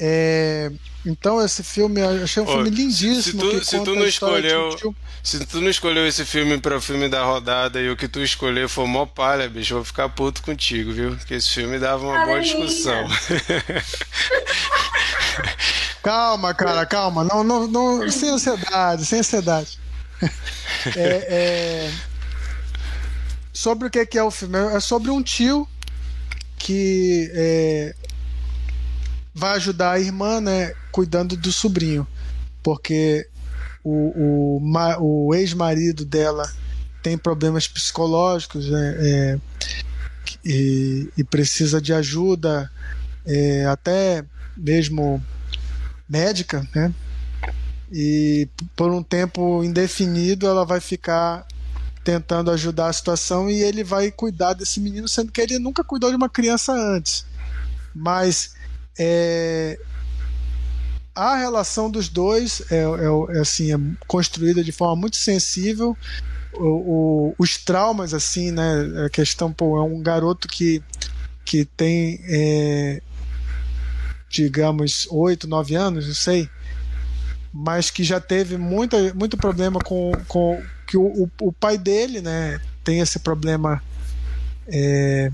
É, 0.00 0.72
então 1.04 1.44
esse 1.44 1.64
filme, 1.64 2.00
eu 2.00 2.22
achei 2.22 2.42
um 2.42 2.46
filme 2.46 2.70
lindíssimo. 2.70 3.22
Se 3.22 3.58
tu, 3.58 3.64
se 3.64 3.80
tu 3.80 3.94
não 3.96 4.06
escolheu, 4.06 4.94
se 5.22 5.44
tu 5.44 5.60
não 5.60 5.68
escolheu 5.68 6.06
esse 6.06 6.24
filme 6.24 6.58
para 6.58 6.76
o 6.76 6.80
filme 6.80 7.08
da 7.08 7.24
rodada 7.24 7.80
e 7.80 7.90
o 7.90 7.96
que 7.96 8.06
tu 8.06 8.20
escolheu 8.20 8.68
for 8.68 8.86
mó 8.86 9.04
palha, 9.04 9.48
bicho, 9.48 9.74
eu 9.74 9.78
vou 9.78 9.84
ficar 9.84 10.08
puto 10.08 10.42
contigo, 10.42 10.92
viu? 10.92 11.16
Porque 11.16 11.34
esse 11.34 11.50
filme 11.50 11.78
dava 11.78 12.06
uma 12.06 12.24
boa 12.24 12.40
discussão. 12.40 13.08
calma, 16.02 16.54
cara, 16.54 16.86
calma. 16.86 17.24
Não, 17.24 17.42
não, 17.42 17.66
não, 17.66 18.08
sem 18.08 18.30
ansiedade, 18.30 19.04
sem 19.04 19.18
ansiedade. 19.20 19.78
É, 20.96 21.26
é... 21.28 21.92
Sobre 23.52 23.86
o 23.86 23.90
que 23.90 24.18
é 24.18 24.22
o 24.24 24.32
filme? 24.32 24.58
É 24.74 24.80
sobre 24.80 25.12
um 25.12 25.22
tio 25.22 25.68
que 26.58 27.30
é... 27.34 27.94
vai 29.34 29.56
ajudar 29.56 29.92
a 29.92 30.00
irmã, 30.00 30.40
né, 30.40 30.74
cuidando 30.90 31.36
do 31.36 31.52
sobrinho, 31.52 32.06
porque 32.62 33.26
o, 33.82 34.58
o, 34.60 35.28
o 35.28 35.34
ex-marido 35.34 36.04
dela 36.04 36.50
tem 37.02 37.18
problemas 37.18 37.66
psicológicos 37.66 38.68
né, 38.68 38.96
é, 38.98 39.38
e, 40.44 41.08
e, 41.16 41.24
precisa 41.24 41.80
de 41.80 41.92
ajuda, 41.92 42.70
é, 43.26 43.64
até 43.66 44.24
mesmo 44.56 45.22
médica, 46.08 46.66
né? 46.74 46.92
E 47.90 48.48
por 48.74 48.90
um 48.90 49.02
tempo 49.02 49.62
indefinido 49.62 50.46
ela 50.46 50.64
vai 50.64 50.80
ficar 50.80 51.46
tentando 52.02 52.50
ajudar 52.50 52.88
a 52.88 52.92
situação 52.92 53.50
e 53.50 53.62
ele 53.62 53.84
vai 53.84 54.10
cuidar 54.10 54.54
desse 54.54 54.80
menino, 54.80 55.08
sendo 55.08 55.30
que 55.30 55.40
ele 55.40 55.58
nunca 55.58 55.84
cuidou 55.84 56.10
de 56.10 56.16
uma 56.16 56.28
criança 56.28 56.72
antes. 56.72 57.26
Mas 57.94 58.54
é, 58.98 59.78
a 61.14 61.36
relação 61.36 61.90
dos 61.90 62.08
dois 62.08 62.62
é, 62.70 62.76
é, 62.76 63.36
é, 63.36 63.40
assim, 63.40 63.72
é 63.72 63.78
construída 64.06 64.62
de 64.64 64.72
forma 64.72 64.96
muito 64.96 65.16
sensível. 65.16 65.96
O, 66.54 66.64
o, 66.64 67.34
os 67.38 67.56
traumas, 67.56 68.12
assim, 68.12 68.50
né? 68.50 69.04
A 69.06 69.10
questão, 69.10 69.52
pô, 69.52 69.78
é 69.78 69.82
um 69.82 70.02
garoto 70.02 70.48
que, 70.48 70.82
que 71.44 71.64
tem, 71.64 72.20
é, 72.24 73.00
digamos, 74.28 75.06
oito, 75.10 75.48
nove 75.48 75.74
anos, 75.74 76.06
não 76.06 76.14
sei, 76.14 76.48
mas 77.52 77.90
que 77.90 78.04
já 78.04 78.20
teve 78.20 78.56
muita, 78.56 79.12
muito 79.14 79.36
problema 79.36 79.80
com, 79.80 80.12
com 80.28 80.62
que 80.86 80.96
o, 80.96 81.30
o, 81.40 81.52
pai 81.52 81.78
dele, 81.78 82.20
né? 82.20 82.60
Tem 82.84 83.00
esse 83.00 83.18
problema. 83.18 83.82
É, 84.66 85.30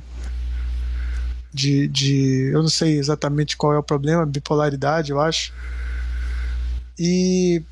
de, 1.53 1.89
de. 1.89 2.51
Eu 2.53 2.63
não 2.63 2.69
sei 2.69 2.99
exatamente 2.99 3.57
qual 3.57 3.73
é 3.73 3.79
o 3.79 3.83
problema, 3.83 4.27
bipolaridade, 4.27 5.11
eu 5.11 5.21
acho. 5.21 5.53
E 6.99 7.63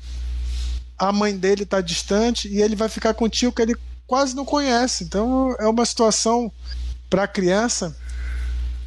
a 0.97 1.11
mãe 1.11 1.37
dele 1.37 1.63
está 1.63 1.81
distante 1.81 2.47
e 2.47 2.61
ele 2.61 2.75
vai 2.75 2.89
ficar 2.89 3.13
com 3.13 3.25
o 3.25 3.29
tio 3.29 3.51
que 3.51 3.61
ele 3.61 3.75
quase 4.05 4.35
não 4.35 4.45
conhece. 4.45 5.03
Então 5.03 5.55
é 5.59 5.67
uma 5.67 5.85
situação 5.85 6.51
para 7.09 7.23
a 7.23 7.27
criança 7.27 7.95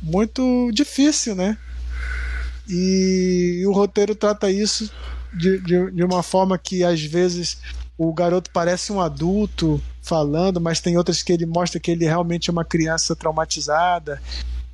muito 0.03 0.71
difícil, 0.73 1.35
né? 1.35 1.57
E 2.69 3.63
o 3.67 3.73
roteiro 3.73 4.15
trata 4.15 4.51
isso 4.51 4.91
de, 5.33 5.59
de, 5.61 5.91
de 5.91 6.05
uma 6.05 6.23
forma 6.23 6.59
que 6.59 6.83
às 6.83 7.03
vezes 7.03 7.59
o 7.99 8.13
garoto 8.13 8.51
parece 8.51 8.93
um 8.93 9.01
adulto 9.01 9.81
falando, 10.03 10.61
mas 10.61 10.81
tem 10.81 10.97
outras 10.97 11.23
que 11.23 11.33
ele 11.33 11.45
mostra 11.45 11.79
que 11.79 11.91
ele 11.91 12.05
realmente 12.05 12.49
é 12.49 12.53
uma 12.53 12.65
criança 12.65 13.15
traumatizada 13.15 14.21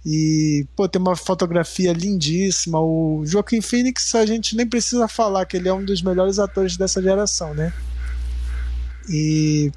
e, 0.08 0.64
pô, 0.76 0.88
tem 0.88 1.02
uma 1.02 1.16
fotografia 1.16 1.92
lindíssima. 1.92 2.78
O 2.78 3.24
Joaquim 3.26 3.60
Phoenix, 3.60 4.14
a 4.14 4.24
gente 4.24 4.54
nem 4.54 4.64
precisa 4.64 5.08
falar 5.08 5.44
que 5.46 5.56
ele 5.56 5.68
é 5.68 5.74
um 5.74 5.84
dos 5.84 6.00
melhores 6.00 6.38
atores 6.38 6.76
dessa 6.76 7.02
geração, 7.02 7.52
né? 7.52 7.72
E. 9.08 9.72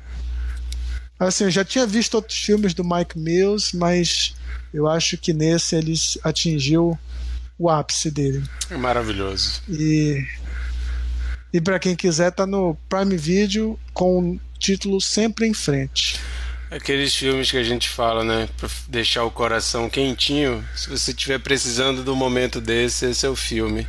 Assim, 1.17 1.45
eu 1.45 1.51
já 1.51 1.65
tinha 1.65 1.87
visto 1.87 2.13
outros 2.13 2.37
filmes 2.37 2.75
do 2.75 2.83
Mike 2.83 3.17
Mills, 3.17 3.75
mas 3.75 4.35
eu 4.71 4.87
acho 4.87 5.17
que 5.17 5.33
nesse 5.33 5.75
ele 5.75 5.95
atingiu 6.23 6.97
o 7.57 7.67
ápice 7.67 8.11
dele. 8.11 8.43
É 8.69 8.77
maravilhoso. 8.77 9.63
E. 9.67 10.23
E 11.51 11.59
para 11.59 11.79
quem 11.79 11.95
quiser, 11.95 12.31
tá 12.31 12.45
no 12.45 12.77
Prime 12.87 13.17
Video 13.17 13.79
com 13.95 14.33
o 14.33 14.39
título 14.59 15.01
Sempre 15.01 15.47
em 15.47 15.55
Frente. 15.55 16.19
Aqueles 16.71 17.15
filmes 17.15 17.49
que 17.49 17.57
a 17.57 17.63
gente 17.63 17.89
fala, 17.89 18.23
né? 18.23 18.47
Pra 18.57 18.69
deixar 18.87 19.23
o 19.23 19.31
coração 19.31 19.89
quentinho. 19.89 20.63
Se 20.75 20.87
você 20.87 21.11
estiver 21.11 21.39
precisando 21.39 22.03
do 22.03 22.15
momento 22.15 22.61
desse, 22.61 23.07
esse 23.07 23.25
é 23.25 23.29
o 23.29 23.35
filme. 23.35 23.87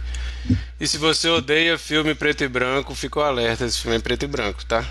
E 0.81 0.89
se 0.89 0.97
você 0.97 1.29
odeia 1.29 1.77
filme 1.77 2.15
preto 2.15 2.43
e 2.43 2.49
branco, 2.49 2.95
fica 2.95 3.21
alerta: 3.21 3.67
esse 3.67 3.79
filme 3.79 3.99
é 3.99 4.01
preto 4.01 4.25
e 4.25 4.29
branco, 4.29 4.65
tá? 4.65 4.83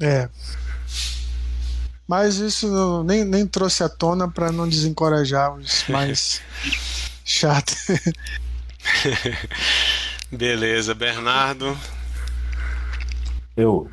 É. 0.00 0.28
Mas 2.08 2.36
isso 2.36 2.66
não, 2.68 3.04
nem, 3.04 3.24
nem 3.24 3.46
trouxe 3.46 3.84
à 3.84 3.88
tona 3.88 4.28
para 4.28 4.50
não 4.50 4.68
desencorajar 4.68 5.54
os 5.54 5.84
mais 5.88 6.42
chatos. 7.24 7.86
Beleza, 10.30 10.92
Bernardo. 10.92 11.78
Eu 13.56 13.88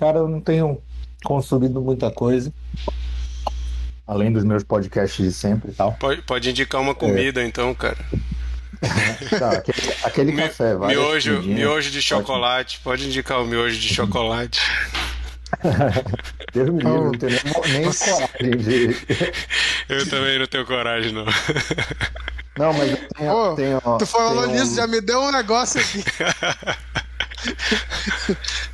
Cara, 0.00 0.16
eu 0.16 0.26
não 0.26 0.40
tenho 0.40 0.80
consumido 1.22 1.78
muita 1.82 2.10
coisa. 2.10 2.50
Além 4.06 4.32
dos 4.32 4.44
meus 4.44 4.64
podcasts 4.64 5.22
de 5.22 5.30
sempre 5.30 5.72
e 5.72 5.74
tal. 5.74 5.92
Pode, 5.92 6.22
pode 6.22 6.48
indicar 6.48 6.80
uma 6.80 6.94
comida, 6.94 7.42
é. 7.42 7.46
então, 7.46 7.74
cara. 7.74 7.98
tá, 9.38 9.50
aquele, 9.52 9.94
aquele 10.02 10.32
Mi, 10.32 10.42
café, 10.42 10.74
vai. 10.74 10.94
Miojo, 10.94 11.42
miojo 11.42 11.90
de 11.90 12.00
chocolate. 12.00 12.80
Pode... 12.80 13.02
pode 13.02 13.08
indicar 13.08 13.42
o 13.42 13.46
miojo 13.46 13.78
de 13.78 13.94
chocolate. 13.94 14.58
Deus 16.54 16.70
me 16.70 16.82
livre, 16.82 16.98
não 16.98 17.10
tenho 17.12 17.32
nem, 17.32 17.80
nem 17.80 17.92
coragem 17.92 18.56
de. 18.56 18.96
Eu 19.86 20.08
também 20.08 20.38
não 20.38 20.46
tenho 20.46 20.64
coragem, 20.64 21.12
não. 21.12 21.26
Não, 22.56 22.72
mas 22.72 22.90
eu 22.90 23.08
tenho. 23.16 23.32
Ô, 23.32 23.54
tenho 23.54 23.80
tu 23.98 24.06
falou 24.06 24.44
tenho 24.44 24.54
nisso, 24.54 24.72
um... 24.72 24.76
já 24.76 24.86
me 24.86 25.00
deu 25.00 25.20
um 25.20 25.30
negócio 25.30 25.80
aqui. 25.80 26.04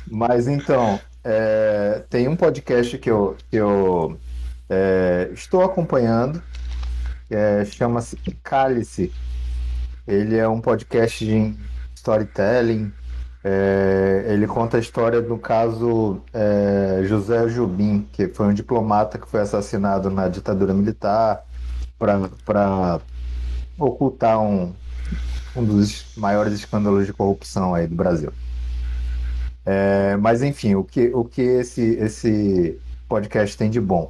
mas 0.09 0.47
então, 0.47 0.99
é, 1.29 2.05
tem 2.09 2.29
um 2.29 2.37
podcast 2.37 2.97
que 2.97 3.11
eu, 3.11 3.35
que 3.49 3.57
eu 3.57 4.17
é, 4.69 5.29
estou 5.33 5.61
acompanhando, 5.61 6.41
é, 7.29 7.65
chama-se 7.65 8.15
Cálice. 8.41 9.11
Ele 10.07 10.37
é 10.37 10.47
um 10.47 10.61
podcast 10.61 11.25
de 11.25 11.53
storytelling. 11.95 12.93
É, 13.43 14.23
ele 14.29 14.47
conta 14.47 14.77
a 14.77 14.79
história 14.79 15.21
do 15.21 15.37
caso 15.37 16.21
é, 16.33 17.01
José 17.03 17.49
Jubim, 17.49 18.07
que 18.13 18.29
foi 18.29 18.47
um 18.47 18.53
diplomata 18.53 19.17
que 19.17 19.27
foi 19.27 19.41
assassinado 19.41 20.09
na 20.09 20.29
ditadura 20.29 20.73
militar 20.73 21.43
para 21.99 23.01
ocultar 23.77 24.39
um, 24.39 24.73
um 25.57 25.63
dos 25.65 26.05
maiores 26.15 26.53
escândalos 26.53 27.05
de 27.05 27.11
corrupção 27.11 27.75
aí 27.75 27.85
do 27.85 27.95
Brasil. 27.95 28.31
É, 29.69 30.15
mas 30.15 30.41
enfim, 30.41 30.75
o 30.75 30.83
que, 30.83 31.11
o 31.13 31.25
que 31.25 31.41
esse, 31.41 31.81
esse 31.95 32.79
podcast 33.09 33.57
tem 33.57 33.69
de 33.69 33.81
bom? 33.81 34.09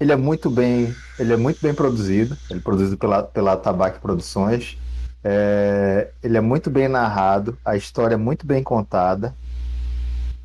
Ele 0.00 0.10
é 0.10 0.16
muito 0.16 0.50
bem, 0.50 0.92
ele 1.20 1.32
é 1.32 1.36
muito 1.36 1.60
bem 1.62 1.72
produzido. 1.72 2.36
Ele 2.50 2.58
é 2.58 2.62
produzido 2.62 2.98
pela, 2.98 3.22
pela 3.22 3.56
Tabac 3.56 4.00
Produções. 4.00 4.76
É, 5.22 6.08
ele 6.20 6.36
é 6.36 6.40
muito 6.40 6.68
bem 6.68 6.88
narrado, 6.88 7.56
a 7.64 7.76
história 7.76 8.14
é 8.14 8.18
muito 8.18 8.46
bem 8.46 8.62
contada, 8.62 9.36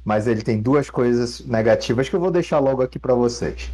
mas 0.04 0.28
ele 0.28 0.42
tem 0.42 0.62
duas 0.62 0.90
coisas 0.90 1.40
negativas 1.46 2.10
que 2.10 2.16
eu 2.16 2.20
vou 2.20 2.30
deixar 2.30 2.60
logo 2.60 2.84
aqui 2.84 3.00
para 3.00 3.16
vocês. 3.16 3.72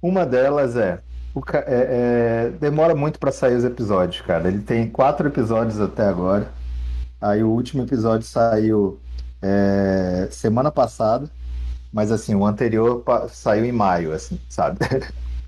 Uma 0.00 0.24
delas 0.24 0.76
é, 0.76 1.00
o, 1.34 1.42
é, 1.54 1.64
é 1.66 2.52
demora 2.58 2.94
muito 2.94 3.18
para 3.18 3.32
sair 3.32 3.56
os 3.56 3.64
episódios, 3.64 4.24
cara. 4.24 4.48
Ele 4.48 4.60
tem 4.60 4.88
quatro 4.88 5.26
episódios 5.26 5.80
até 5.80 6.06
agora. 6.06 6.61
Aí 7.22 7.44
o 7.44 7.50
último 7.50 7.84
episódio 7.84 8.26
saiu 8.26 8.98
é, 9.40 10.26
semana 10.28 10.72
passada, 10.72 11.30
mas 11.92 12.10
assim, 12.10 12.34
o 12.34 12.44
anterior 12.44 13.04
saiu 13.30 13.64
em 13.64 13.70
maio, 13.70 14.12
assim, 14.12 14.40
sabe? 14.48 14.78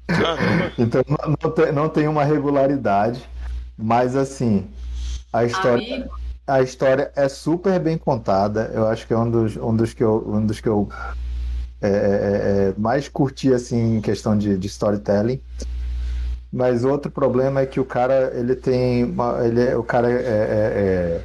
então 0.78 1.02
não, 1.08 1.34
não, 1.42 1.50
tem, 1.50 1.72
não 1.72 1.88
tem 1.88 2.06
uma 2.06 2.22
regularidade, 2.22 3.28
mas 3.76 4.14
assim, 4.14 4.68
a 5.32 5.44
história. 5.44 6.08
A 6.46 6.60
história 6.60 7.10
é 7.16 7.26
super 7.26 7.80
bem 7.80 7.96
contada. 7.96 8.70
Eu 8.74 8.86
acho 8.86 9.06
que 9.06 9.14
é 9.14 9.18
um 9.18 9.30
dos, 9.30 9.56
um 9.56 9.74
dos 9.74 9.94
que 9.94 10.04
eu, 10.04 10.22
um 10.28 10.44
dos 10.44 10.60
que 10.60 10.68
eu 10.68 10.90
é, 11.80 11.88
é, 11.88 11.90
é, 11.90 12.68
é 12.68 12.74
mais 12.76 13.08
curti 13.08 13.52
assim 13.52 13.96
em 13.96 14.00
questão 14.02 14.36
de, 14.36 14.58
de 14.58 14.66
storytelling. 14.66 15.40
Mas 16.52 16.84
outro 16.84 17.10
problema 17.10 17.62
é 17.62 17.66
que 17.66 17.80
o 17.80 17.84
cara 17.84 18.30
ele 18.34 18.54
tem 18.54 19.04
uma, 19.04 19.44
ele 19.44 19.62
é, 19.62 19.76
o 19.76 19.82
cara 19.82 20.10
é, 20.10 21.20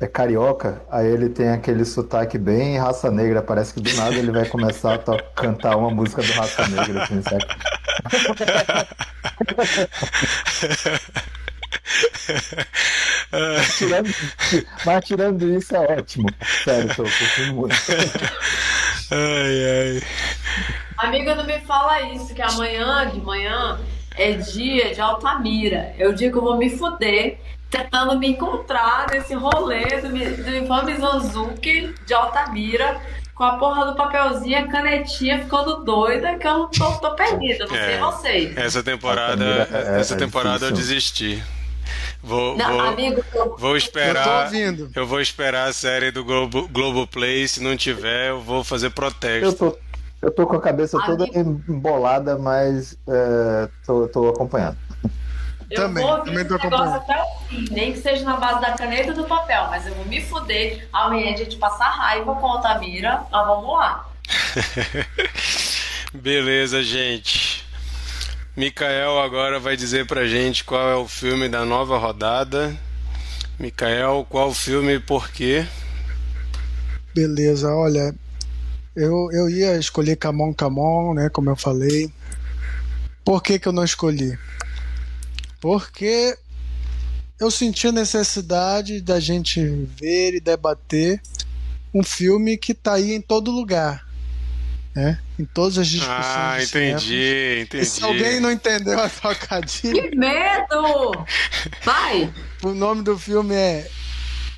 é, 0.00 0.06
carioca, 0.06 0.82
aí 0.90 1.06
ele 1.06 1.28
tem 1.28 1.50
aquele 1.50 1.84
sotaque 1.84 2.36
bem 2.36 2.78
raça 2.78 3.10
negra, 3.10 3.42
parece 3.42 3.74
que 3.74 3.80
do 3.80 3.92
nada 3.94 4.14
ele 4.14 4.30
vai 4.30 4.46
começar 4.46 4.94
a 4.94 5.22
cantar 5.34 5.76
uma 5.76 5.90
música 5.90 6.22
do 6.22 6.32
raça 6.32 6.66
negra, 6.68 7.04
assim, 7.04 7.22
sabe? 7.22 7.44
mas, 13.32 13.76
tirando, 13.76 14.08
mas 14.84 15.04
tirando 15.04 15.52
isso 15.54 15.74
é 15.74 15.98
ótimo. 15.98 16.28
Sério, 16.64 16.94
tô 16.94 17.04
curtindo 17.04 17.54
muito. 17.54 17.74
Ai, 19.10 19.64
ai. 19.64 20.02
Amigo, 20.98 21.34
não 21.34 21.44
me 21.44 21.58
fala 21.60 22.02
isso, 22.12 22.34
que 22.34 22.42
amanhã 22.42 23.10
de 23.10 23.20
manhã 23.20 23.78
é 24.16 24.32
dia 24.32 24.94
de 24.94 25.00
Altamira. 25.00 25.94
É 25.98 26.08
o 26.08 26.14
dia 26.14 26.30
que 26.30 26.36
eu 26.36 26.42
vou 26.42 26.56
me 26.56 26.70
fuder 26.70 27.38
tentando 27.70 28.18
me 28.18 28.28
encontrar 28.28 29.06
nesse 29.10 29.34
rolê 29.34 30.00
do, 30.00 30.08
do 30.08 30.50
Ivan 30.50 30.82
Mizanzuki 30.84 31.94
de 32.06 32.14
Altamira 32.14 33.00
com 33.34 33.44
a 33.44 33.58
porra 33.58 33.86
do 33.86 33.94
papelzinho, 33.94 34.58
a 34.58 34.66
canetinha 34.66 35.40
ficando 35.40 35.84
doida, 35.84 36.38
que 36.38 36.46
eu 36.46 36.58
não 36.58 36.68
tô, 36.68 36.90
tô 36.92 37.14
perdida, 37.14 37.66
não 37.66 37.76
é, 37.76 37.84
sei 37.84 37.98
vocês. 37.98 38.56
Essa 38.56 38.82
temporada, 38.82 39.44
é, 39.70 40.00
essa 40.00 40.14
é 40.14 40.16
temporada 40.16 40.66
eu 40.66 40.72
desisti. 40.72 41.42
Vou, 42.22 42.56
não, 42.56 42.72
vou, 42.72 42.80
amigo, 42.80 43.22
eu, 43.34 43.56
vou 43.58 43.76
esperar. 43.76 44.52
Eu, 44.52 44.88
eu, 44.94 45.06
vou 45.06 45.20
esperar 45.20 45.68
a 45.68 45.72
série 45.72 46.10
do 46.10 46.24
Globo, 46.24 46.66
Globoplay. 46.68 47.46
Se 47.46 47.62
não 47.62 47.76
tiver, 47.76 48.30
eu 48.30 48.40
vou 48.40 48.64
fazer 48.64 48.90
protesto. 48.90 49.46
Eu 49.46 49.52
tô, 49.52 49.78
eu 50.22 50.30
tô 50.30 50.46
com 50.46 50.56
a 50.56 50.60
cabeça 50.60 50.98
amigo, 50.98 51.26
toda 51.26 51.38
embolada, 51.38 52.38
mas 52.38 52.98
é, 53.06 53.68
tô, 53.84 54.08
tô 54.08 54.28
acompanhando. 54.30 54.76
Eu 55.70 55.76
também, 55.76 56.04
vou 56.04 56.20
também 56.20 56.44
tô 56.44 56.54
acompanhando. 56.54 56.94
até 56.94 57.22
o 57.22 57.48
fim, 57.48 57.64
nem 57.70 57.92
que 57.92 57.98
seja 57.98 58.24
na 58.24 58.36
base 58.36 58.60
da 58.60 58.72
caneta 58.72 59.12
do 59.12 59.24
papel, 59.24 59.66
mas 59.68 59.86
eu 59.86 59.94
vou 59.94 60.04
me 60.04 60.20
fuder. 60.20 60.88
Amanhã 60.92 61.34
a 61.34 61.36
gente 61.36 61.56
passar 61.56 61.90
raiva 61.90 62.34
com 62.36 62.46
a 62.46 62.50
Altamira, 62.52 63.22
mas 63.30 63.46
vamos 63.46 63.76
lá. 63.76 64.08
Beleza, 66.14 66.82
gente. 66.82 67.64
Mikael 68.56 69.20
agora 69.20 69.58
vai 69.58 69.76
dizer 69.76 70.06
pra 70.06 70.26
gente 70.26 70.64
qual 70.64 70.88
é 70.88 70.94
o 70.94 71.06
filme 71.06 71.48
da 71.48 71.64
nova 71.64 71.98
rodada. 71.98 72.74
Mikael, 73.58 74.26
qual 74.28 74.48
o 74.48 74.54
filme 74.54 74.94
e 74.94 75.00
por 75.00 75.30
quê? 75.30 75.66
Beleza, 77.14 77.68
olha, 77.68 78.14
eu, 78.94 79.30
eu 79.32 79.48
ia 79.50 79.76
escolher 79.76 80.16
Camon 80.16 80.54
Camon, 80.54 81.14
né, 81.14 81.28
como 81.28 81.50
eu 81.50 81.56
falei. 81.56 82.10
Por 83.24 83.42
que, 83.42 83.58
que 83.58 83.66
eu 83.66 83.72
não 83.72 83.84
escolhi? 83.84 84.38
Porque 85.66 86.38
eu 87.40 87.50
senti 87.50 87.88
a 87.88 87.92
necessidade 87.92 89.00
da 89.00 89.18
gente 89.18 89.60
ver 89.60 90.34
e 90.34 90.40
debater 90.40 91.20
um 91.92 92.04
filme 92.04 92.56
que 92.56 92.72
está 92.72 92.94
aí 92.94 93.12
em 93.12 93.20
todo 93.20 93.50
lugar 93.50 94.06
né? 94.96 95.18
Em 95.38 95.44
todas 95.44 95.76
as 95.76 95.86
discussões. 95.88 96.24
Ah, 96.24 96.56
entendi, 96.62 97.60
entendi. 97.60 97.84
E 97.84 97.86
se 97.86 98.02
alguém 98.02 98.40
não 98.40 98.50
entendeu 98.50 98.98
a 98.98 99.10
trocadilha. 99.10 100.08
Que 100.08 100.16
medo! 100.16 101.26
Vai! 101.84 102.32
O 102.62 102.70
nome 102.70 103.02
do 103.02 103.18
filme 103.18 103.54
é 103.54 103.86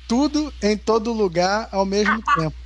Tudo 0.07 0.53
em 0.63 0.77
Todo 0.77 1.11
Lugar 1.11 1.67
ao 1.73 1.85
mesmo 1.85 2.23
tempo. 2.37 2.55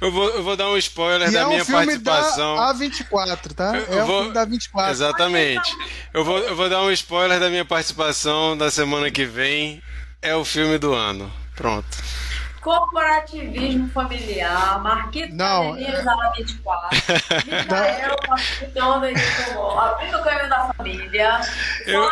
Eu 0.00 0.10
vou, 0.10 0.28
eu 0.30 0.42
vou 0.42 0.56
dar 0.56 0.68
um 0.68 0.76
spoiler 0.78 1.28
e 1.28 1.32
da 1.32 1.40
é 1.40 1.46
minha 1.46 1.64
participação. 1.64 2.56
Da 2.56 2.74
A24, 2.74 3.54
tá? 3.54 3.76
Eu, 3.76 3.98
é 3.98 4.02
o 4.02 4.06
vou... 4.06 4.18
filme 4.20 4.34
da 4.34 4.44
24. 4.44 4.90
Exatamente. 4.90 5.76
Eu 6.14 6.24
vou, 6.24 6.38
eu 6.38 6.56
vou 6.56 6.68
dar 6.68 6.82
um 6.82 6.90
spoiler 6.90 7.38
da 7.38 7.50
minha 7.50 7.64
participação 7.64 8.56
da 8.56 8.70
semana 8.70 9.10
que 9.10 9.24
vem. 9.24 9.82
É 10.22 10.34
o 10.34 10.44
filme 10.44 10.78
do 10.78 10.92
ano. 10.92 11.32
Pronto. 11.54 11.86
Corporativismo 12.60 13.88
familiar, 13.88 14.82
Marquito 14.82 15.34
Não. 15.34 15.72
Academia 15.72 16.02
Zara 16.02 16.32
24, 16.36 16.88
Micael 17.46 18.16
participando 18.26 19.04
abrindo 19.78 20.18
o 20.18 20.22
caminho 20.22 20.48
da 20.50 20.74
família, 20.74 21.40
eu, 21.86 22.02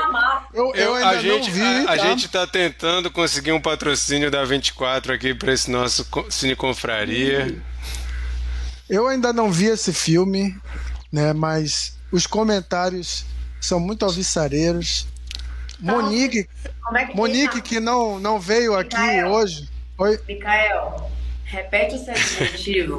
eu, 0.54 0.74
eu, 0.74 0.94
ainda 0.94 1.08
a 1.10 1.20
gente, 1.20 1.50
vi, 1.50 1.62
a, 1.62 1.84
tá? 1.84 1.92
a, 1.92 1.96
gente 1.98 2.26
está 2.26 2.46
tentando 2.46 3.10
conseguir 3.10 3.52
um 3.52 3.60
patrocínio 3.60 4.30
da 4.30 4.42
24 4.44 5.12
aqui 5.12 5.34
para 5.34 5.52
esse 5.52 5.70
nosso 5.70 6.06
Cine 6.30 6.56
Confraria. 6.56 7.62
Eu 8.88 9.06
ainda 9.06 9.34
não 9.34 9.52
vi 9.52 9.66
esse 9.66 9.92
filme, 9.92 10.56
né? 11.12 11.34
Mas 11.34 11.94
os 12.10 12.26
comentários 12.26 13.26
são 13.60 13.78
muito 13.78 14.02
alvissareiros. 14.02 15.06
Então, 15.80 16.00
Monique, 16.00 16.48
é 16.94 17.04
que 17.04 17.14
Monique 17.14 17.60
que 17.60 17.78
não, 17.78 18.18
não 18.18 18.40
veio 18.40 18.74
aqui 18.74 18.96
hoje 19.24 19.68
Oi? 19.98 20.16
Micael, 20.28 21.10
repete 21.44 21.96
o 21.96 21.98
seu 21.98 22.14
adjetivo. 22.14 22.98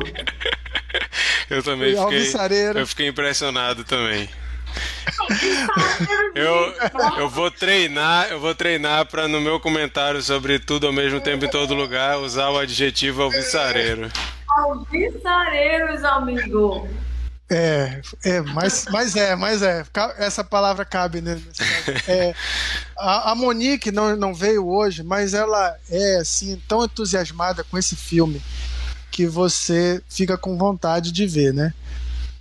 eu 1.50 1.64
também 1.64 1.96
fiquei, 1.96 2.34
eu 2.76 2.86
fiquei 2.86 3.08
impressionado 3.08 3.86
também. 3.86 4.30
Eu, 6.36 6.74
eu 7.18 7.28
vou 7.28 7.50
treinar, 7.50 8.30
eu 8.30 8.40
vou 8.40 8.54
treinar 8.54 9.06
para 9.08 9.28
no 9.28 9.42
meu 9.42 9.60
comentário 9.60 10.22
sobre 10.22 10.60
tudo 10.60 10.86
ao 10.86 10.94
mesmo 10.94 11.20
tempo 11.20 11.44
em 11.44 11.50
todo 11.50 11.74
lugar 11.74 12.20
usar 12.20 12.50
o 12.50 12.60
adjetivo 12.60 13.24
alvissareiro. 13.24 14.10
Alvissareiros, 14.48 16.04
amigo. 16.04 16.88
É, 17.50 18.02
é, 18.24 18.42
mas, 18.42 18.86
mas 18.92 19.16
é, 19.16 19.36
mas 19.36 19.64
é. 19.64 19.84
Essa 20.18 20.44
palavra 20.44 20.86
cabe 20.86 21.20
né, 21.20 21.42
é, 22.08 22.36
a, 22.96 23.32
a, 23.32 23.36
Monique 23.36 23.92
não, 23.92 24.16
não 24.16 24.36
veio 24.36 24.68
hoje, 24.68 25.02
mas 25.02 25.34
ela 25.34 25.76
é 25.90 26.18
assim 26.18 26.62
tão 26.68 26.86
entusiasmada 26.86 27.64
com 27.64 27.76
esse 27.78 27.96
filme 27.96 28.40
que 29.10 29.26
você 29.26 30.00
fica 30.08 30.38
com 30.38 30.58
vontade 30.58 31.12
de 31.12 31.26
ver, 31.26 31.52
né? 31.52 31.74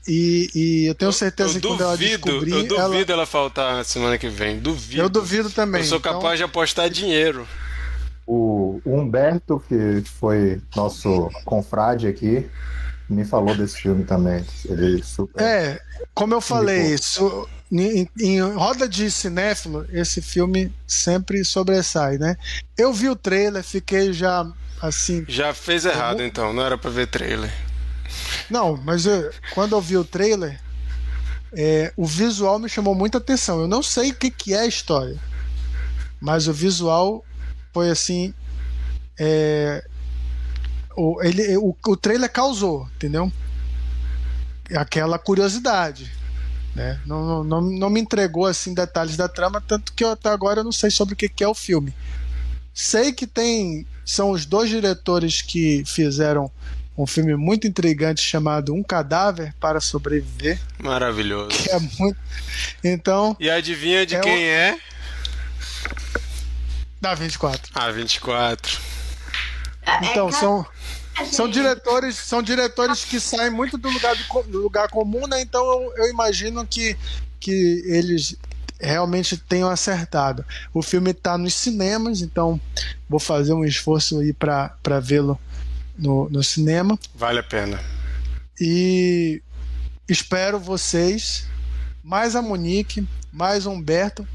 E, 0.06 0.50
e 0.54 0.86
eu 0.86 0.94
tenho 0.94 1.12
certeza 1.12 1.50
eu, 1.50 1.54
eu 1.54 1.60
que 1.60 1.66
quando 1.68 1.78
duvido, 1.78 1.84
ela 1.84 1.96
descobrir... 1.96 2.52
Eu 2.52 2.68
duvido 2.68 3.12
ela... 3.12 3.20
ela 3.22 3.26
faltar 3.26 3.76
na 3.76 3.84
semana 3.84 4.18
que 4.18 4.28
vem, 4.28 4.58
duvido. 4.58 5.02
Eu 5.02 5.08
duvido 5.08 5.50
também. 5.50 5.80
Eu 5.80 5.86
sou 5.86 6.00
capaz 6.00 6.22
então... 6.22 6.36
de 6.36 6.42
apostar 6.44 6.90
dinheiro. 6.90 7.46
O 8.26 8.80
Humberto, 8.84 9.62
que 9.68 10.02
foi 10.18 10.60
nosso 10.76 11.30
confrade 11.44 12.06
aqui, 12.06 12.46
me 13.08 13.24
falou 13.24 13.54
desse 13.56 13.78
filme 13.78 14.04
também. 14.04 14.44
Ele 14.64 15.02
super. 15.02 15.42
É, 15.42 15.80
como 16.14 16.34
eu 16.34 16.40
falei, 16.40 16.94
isso, 16.94 17.48
em, 17.72 18.08
em, 18.18 18.40
roda 18.40 18.88
de 18.88 19.10
cinéfilo, 19.10 19.86
esse 19.92 20.20
filme 20.20 20.72
sempre 20.86 21.44
sobressai, 21.44 22.18
né? 22.18 22.36
Eu 22.76 22.92
vi 22.92 23.08
o 23.08 23.16
trailer, 23.16 23.62
fiquei 23.62 24.12
já 24.12 24.46
assim. 24.80 25.24
Já 25.28 25.54
fez 25.54 25.84
errado 25.84 26.22
então, 26.22 26.52
não 26.52 26.62
era 26.62 26.76
para 26.76 26.90
ver 26.90 27.06
trailer. 27.06 27.52
Não, 28.48 28.76
mas 28.76 29.06
eu, 29.06 29.30
quando 29.54 29.72
eu 29.72 29.80
vi 29.80 29.96
o 29.96 30.04
trailer, 30.04 30.58
é, 31.52 31.92
o 31.96 32.06
visual 32.06 32.58
me 32.58 32.68
chamou 32.68 32.94
muita 32.94 33.18
atenção. 33.18 33.60
Eu 33.60 33.68
não 33.68 33.82
sei 33.82 34.10
o 34.10 34.14
que, 34.14 34.30
que 34.30 34.54
é 34.54 34.60
a 34.60 34.66
história, 34.66 35.18
mas 36.20 36.46
o 36.46 36.52
visual 36.52 37.24
foi 37.72 37.90
assim. 37.90 38.34
É, 39.18 39.84
o, 40.98 41.22
ele, 41.22 41.56
o, 41.56 41.76
o 41.86 41.96
trailer 41.96 42.30
causou, 42.30 42.88
entendeu? 42.96 43.32
Aquela 44.74 45.18
curiosidade. 45.18 46.10
Né? 46.74 47.00
Não, 47.06 47.44
não, 47.44 47.60
não 47.60 47.88
me 47.88 48.00
entregou 48.00 48.46
assim 48.46 48.74
detalhes 48.74 49.16
da 49.16 49.28
trama, 49.28 49.60
tanto 49.60 49.92
que 49.92 50.04
eu, 50.04 50.10
até 50.10 50.28
agora 50.28 50.60
eu 50.60 50.64
não 50.64 50.72
sei 50.72 50.90
sobre 50.90 51.14
o 51.14 51.16
que, 51.16 51.28
que 51.28 51.44
é 51.44 51.48
o 51.48 51.54
filme. 51.54 51.94
Sei 52.74 53.12
que 53.12 53.26
tem. 53.26 53.86
São 54.04 54.30
os 54.30 54.44
dois 54.44 54.70
diretores 54.70 55.42
que 55.42 55.84
fizeram 55.86 56.50
um 56.96 57.06
filme 57.06 57.36
muito 57.36 57.66
intrigante 57.66 58.22
chamado 58.22 58.74
Um 58.74 58.82
Cadáver 58.82 59.54
para 59.60 59.80
Sobreviver. 59.80 60.58
Maravilhoso. 60.78 61.50
Que 61.50 61.70
é 61.70 61.78
muito. 61.98 62.18
Então. 62.82 63.36
E 63.38 63.48
adivinha 63.48 64.04
de 64.04 64.16
é 64.16 64.20
quem 64.20 64.32
o... 64.32 64.50
é? 64.50 64.78
Da 67.00 67.14
24. 67.14 67.72
Ah, 67.74 67.90
24. 67.90 68.80
Então, 70.02 70.30
são. 70.30 70.66
São 71.26 71.48
diretores, 71.48 72.16
são 72.16 72.42
diretores 72.42 73.04
que 73.04 73.18
saem 73.18 73.50
muito 73.50 73.76
do 73.76 73.88
lugar, 73.88 74.16
do, 74.46 74.58
lugar 74.58 74.88
comum, 74.88 75.26
né? 75.26 75.40
Então 75.40 75.64
eu, 75.64 75.92
eu 75.96 76.10
imagino 76.10 76.66
que, 76.66 76.96
que 77.40 77.82
eles 77.86 78.36
realmente 78.80 79.36
tenham 79.36 79.68
acertado. 79.68 80.44
O 80.72 80.82
filme 80.82 81.10
está 81.10 81.36
nos 81.36 81.54
cinemas, 81.54 82.22
então 82.22 82.60
vou 83.08 83.18
fazer 83.18 83.52
um 83.52 83.64
esforço 83.64 84.20
aí 84.20 84.32
para 84.32 85.00
vê-lo 85.00 85.38
no, 85.96 86.28
no 86.30 86.42
cinema. 86.42 86.98
Vale 87.14 87.40
a 87.40 87.42
pena. 87.42 87.80
E 88.60 89.42
espero 90.08 90.58
vocês, 90.58 91.46
mais 92.02 92.36
a 92.36 92.42
Monique, 92.42 93.06
mais 93.32 93.66
o 93.66 93.70
Humberto, 93.70 94.26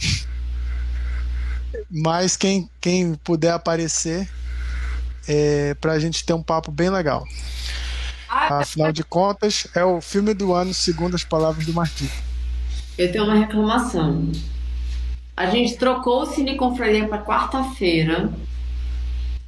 mais 1.90 2.36
quem, 2.36 2.68
quem 2.80 3.14
puder 3.14 3.52
aparecer 3.52 4.28
é, 5.30 5.74
para 5.74 5.92
a 5.92 5.98
gente 6.00 6.26
ter 6.26 6.32
um 6.32 6.42
papo 6.42 6.72
bem 6.72 6.90
legal. 6.90 7.24
Ah, 8.28 8.58
Afinal 8.58 8.90
de 8.90 9.04
contas, 9.04 9.68
é 9.76 9.84
o 9.84 10.00
filme 10.00 10.34
do 10.34 10.52
ano, 10.52 10.74
segundo 10.74 11.14
as 11.14 11.22
palavras 11.22 11.64
do 11.64 11.72
Martim. 11.72 12.10
Eu 12.98 13.12
tenho 13.12 13.24
uma 13.24 13.36
reclamação. 13.36 14.30
A 15.36 15.46
gente 15.46 15.76
trocou 15.76 16.22
o 16.22 16.26
Cine 16.26 16.56
Confraria 16.56 17.06
para 17.06 17.22
quarta-feira. 17.22 18.28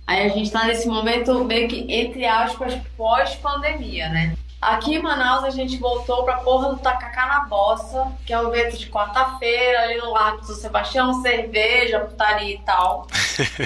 Aí 0.07 0.25
a 0.25 0.29
gente 0.29 0.47
está 0.47 0.67
nesse 0.67 0.87
momento 0.87 1.45
meio 1.45 1.69
que, 1.69 1.93
entre 1.93 2.25
aspas, 2.27 2.75
pós-pandemia, 2.97 4.09
né? 4.09 4.37
Aqui 4.61 4.95
em 4.95 5.03
Manaus 5.03 5.43
a 5.43 5.51
gente 5.51 5.77
voltou 5.79 6.23
pra 6.23 6.37
porra 6.37 6.71
do 6.71 6.77
Tacacá 6.77 7.27
na 7.27 7.41
Bossa, 7.41 8.07
que 8.25 8.33
é 8.33 8.41
um 8.41 8.55
evento 8.55 8.79
de 8.79 8.87
quarta-feira, 8.87 9.83
ali 9.83 9.97
no 9.99 10.13
Largo 10.13 10.47
do 10.47 10.55
Sebastião, 10.55 11.21
cerveja, 11.21 12.01
putaria 12.01 12.55
e 12.55 12.59
tal. 12.61 13.09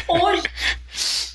Hoje 0.09 0.43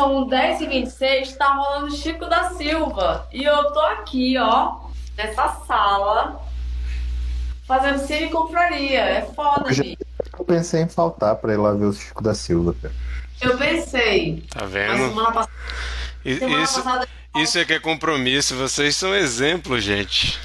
são 0.00 0.26
10 0.26 0.60
e 0.62 0.66
26 0.66 1.36
tá 1.36 1.52
rolando 1.54 1.94
Chico 1.94 2.26
da 2.26 2.50
Silva. 2.50 3.28
E 3.32 3.44
eu 3.44 3.70
tô 3.72 3.80
aqui, 3.80 4.36
ó, 4.38 4.76
nessa 5.16 5.48
sala, 5.66 6.40
fazendo 7.66 7.98
cine 8.06 8.30
confraria. 8.30 9.00
É 9.00 9.22
foda, 9.22 9.68
Eu 9.68 9.74
já- 9.74 9.82
gente. 9.82 9.98
Eu 10.38 10.44
pensei 10.44 10.82
em 10.82 10.88
faltar 10.88 11.36
pra 11.36 11.52
ir 11.52 11.58
lá 11.58 11.72
ver 11.72 11.84
o 11.84 11.92
Chico 11.92 12.22
da 12.22 12.34
Silva, 12.34 12.74
cara. 12.80 12.94
Eu 13.42 13.58
pensei. 13.58 14.42
Tá 14.50 14.60
Mas 14.62 14.70
vendo? 14.70 14.96
semana 14.96 15.32
passada. 15.32 15.52
Semana 16.24 16.62
Isso, 16.62 16.82
passada 16.82 17.08
isso 17.36 17.58
é 17.58 17.64
que 17.64 17.72
é 17.74 17.78
compromisso. 17.78 18.54
Vocês 18.56 18.96
são 18.96 19.14
exemplos, 19.14 19.82
gente. 19.84 20.38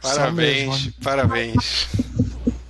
Parabéns, 0.00 0.68
mesmo. 0.68 0.92
parabéns. 1.02 1.88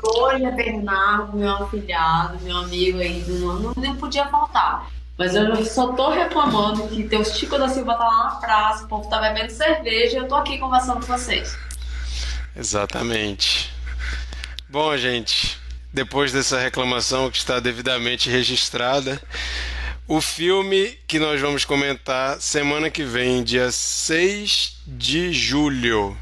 hoje 0.03 0.45
é 0.45 0.51
Bernardo, 0.51 1.37
meu 1.37 1.51
afilhado, 1.65 2.39
meu 2.43 2.57
amigo 2.59 2.99
aí, 2.99 3.25
não, 3.29 3.73
não 3.77 3.97
podia 3.97 4.27
faltar. 4.27 4.89
Mas 5.17 5.35
eu 5.35 5.65
só 5.65 5.93
tô 5.93 6.11
reclamando 6.11 6.89
que 6.89 7.05
teu 7.05 7.25
Chico 7.25 7.57
da 7.57 7.69
Silva 7.69 7.95
tá 7.95 8.05
lá 8.05 8.25
na 8.25 8.31
praça, 8.37 8.85
o 8.85 8.89
povo 8.89 9.09
tá 9.09 9.21
bebendo 9.21 9.53
cerveja 9.53 10.17
e 10.17 10.21
eu 10.21 10.29
tô 10.29 10.35
aqui 10.35 10.59
conversando 10.59 11.07
com 11.07 11.13
vocês. 11.13 11.57
Exatamente. 12.57 13.73
Bom, 14.69 14.97
gente, 14.97 15.57
depois 15.93 16.33
dessa 16.33 16.59
reclamação 16.59 17.31
que 17.31 17.37
está 17.37 17.61
devidamente 17.61 18.29
registrada, 18.29 19.23
o 20.09 20.21
filme 20.21 20.99
que 21.07 21.21
nós 21.21 21.41
vamos 21.41 21.65
comentar 21.65 22.41
semana 22.41 22.91
que 22.91 23.05
vem, 23.05 23.45
dia 23.45 23.71
6 23.71 24.79
de 24.85 25.33
julho. 25.33 26.17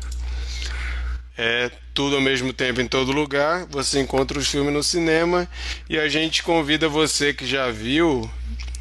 É 1.37 1.71
tudo 1.95 2.17
ao 2.17 2.23
mesmo 2.23 2.53
tempo 2.53 2.81
em 2.83 2.87
todo 2.87 3.11
lugar. 3.11 3.67
Você 3.71 4.01
encontra 4.01 4.39
os 4.39 4.49
filmes 4.49 4.73
no 4.73 4.83
cinema 4.83 5.49
e 5.89 5.99
a 5.99 6.09
gente 6.09 6.43
convida 6.43 6.89
você 6.89 7.33
que 7.33 7.47
já 7.47 7.71
viu 7.71 8.31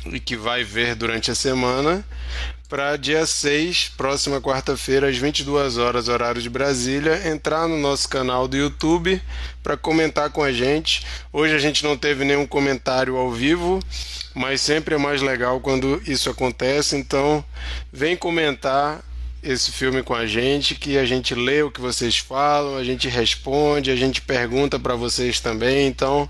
e 0.06 0.20
que 0.20 0.36
vai 0.36 0.64
ver 0.64 0.96
durante 0.96 1.32
a 1.32 1.36
semana 1.36 2.06
para 2.72 2.96
dia 2.96 3.26
6, 3.26 3.92
próxima 3.98 4.40
quarta-feira, 4.40 5.10
às 5.10 5.18
22 5.18 5.78
horas, 5.78 6.08
horário 6.08 6.42
de 6.42 6.50
Brasília, 6.50 7.28
entrar 7.28 7.68
no 7.68 7.78
nosso 7.78 8.08
canal 8.08 8.48
do 8.48 8.56
YouTube 8.56 9.22
para 9.62 9.76
comentar 9.76 10.30
com 10.30 10.42
a 10.42 10.54
gente. 10.54 11.06
Hoje 11.34 11.54
a 11.54 11.60
gente 11.60 11.84
não 11.84 11.98
teve 11.98 12.24
nenhum 12.24 12.48
comentário 12.48 13.18
ao 13.18 13.30
vivo, 13.30 13.82
mas 14.34 14.62
sempre 14.62 14.96
é 14.96 14.98
mais 14.98 15.22
legal 15.22 15.60
quando 15.60 16.02
isso 16.08 16.30
acontece, 16.30 16.96
então 16.96 17.44
vem 17.92 18.16
comentar 18.16 19.04
esse 19.44 19.70
filme 19.72 20.02
com 20.02 20.14
a 20.14 20.26
gente, 20.26 20.76
que 20.76 20.98
a 20.98 21.04
gente 21.04 21.36
lê 21.36 21.64
o 21.64 21.72
que 21.72 21.82
vocês 21.82 22.20
falam, 22.20 22.78
a 22.78 22.86
gente 22.86 23.10
responde, 23.10 23.92
a 23.92 23.98
gente 23.98 24.22
pergunta 24.22 24.80
para 24.80 24.96
vocês 24.96 25.42
também, 25.42 25.88
então 25.88 26.30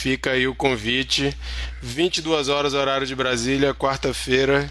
fica 0.00 0.30
aí 0.30 0.48
o 0.48 0.54
convite. 0.54 1.36
22 1.82 2.48
horas 2.48 2.72
horário 2.72 3.06
de 3.06 3.14
Brasília, 3.14 3.74
quarta-feira 3.74 4.70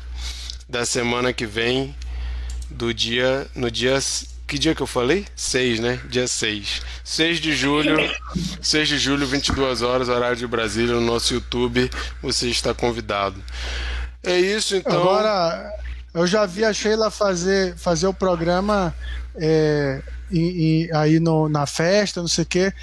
da 0.68 0.85
semana 0.85 1.31
que 1.31 1.45
vem, 1.45 1.95
do 2.69 2.91
dia 2.91 3.47
no 3.56 3.69
dia 3.69 3.99
que 4.47 4.57
dia 4.57 4.73
que 4.73 4.81
eu 4.81 4.88
falei? 4.88 5.27
6, 5.35 5.80
né? 5.80 5.99
Dia 6.10 6.27
6. 6.27 6.81
6 7.03 7.39
de 7.39 7.56
julho, 7.56 7.95
6 8.60 8.88
de 8.88 8.97
julho, 8.97 9.27
22 9.27 9.84
horas, 9.84 10.10
horário 10.10 10.35
de 10.35 10.47
Brasília, 10.47 10.95
no 10.95 11.01
nosso 11.01 11.35
YouTube. 11.35 11.88
Você 12.23 12.47
está 12.47 12.73
convidado. 12.73 13.39
É 14.23 14.39
isso, 14.39 14.76
então. 14.76 14.99
Agora, 14.99 15.72
eu 16.15 16.26
já 16.26 16.47
vi 16.47 16.65
a 16.65 16.73
Sheila 16.73 17.11
fazer, 17.11 17.76
fazer 17.77 18.07
o 18.07 18.14
programa 18.14 18.95
é, 19.35 20.01
e, 20.31 20.88
e 20.88 20.95
aí 20.95 21.19
no, 21.19 21.47
na 21.47 21.68
festa, 21.68 22.19
não 22.19 22.27
sei 22.27 22.43
o 22.43 22.47
quê. 22.47 22.73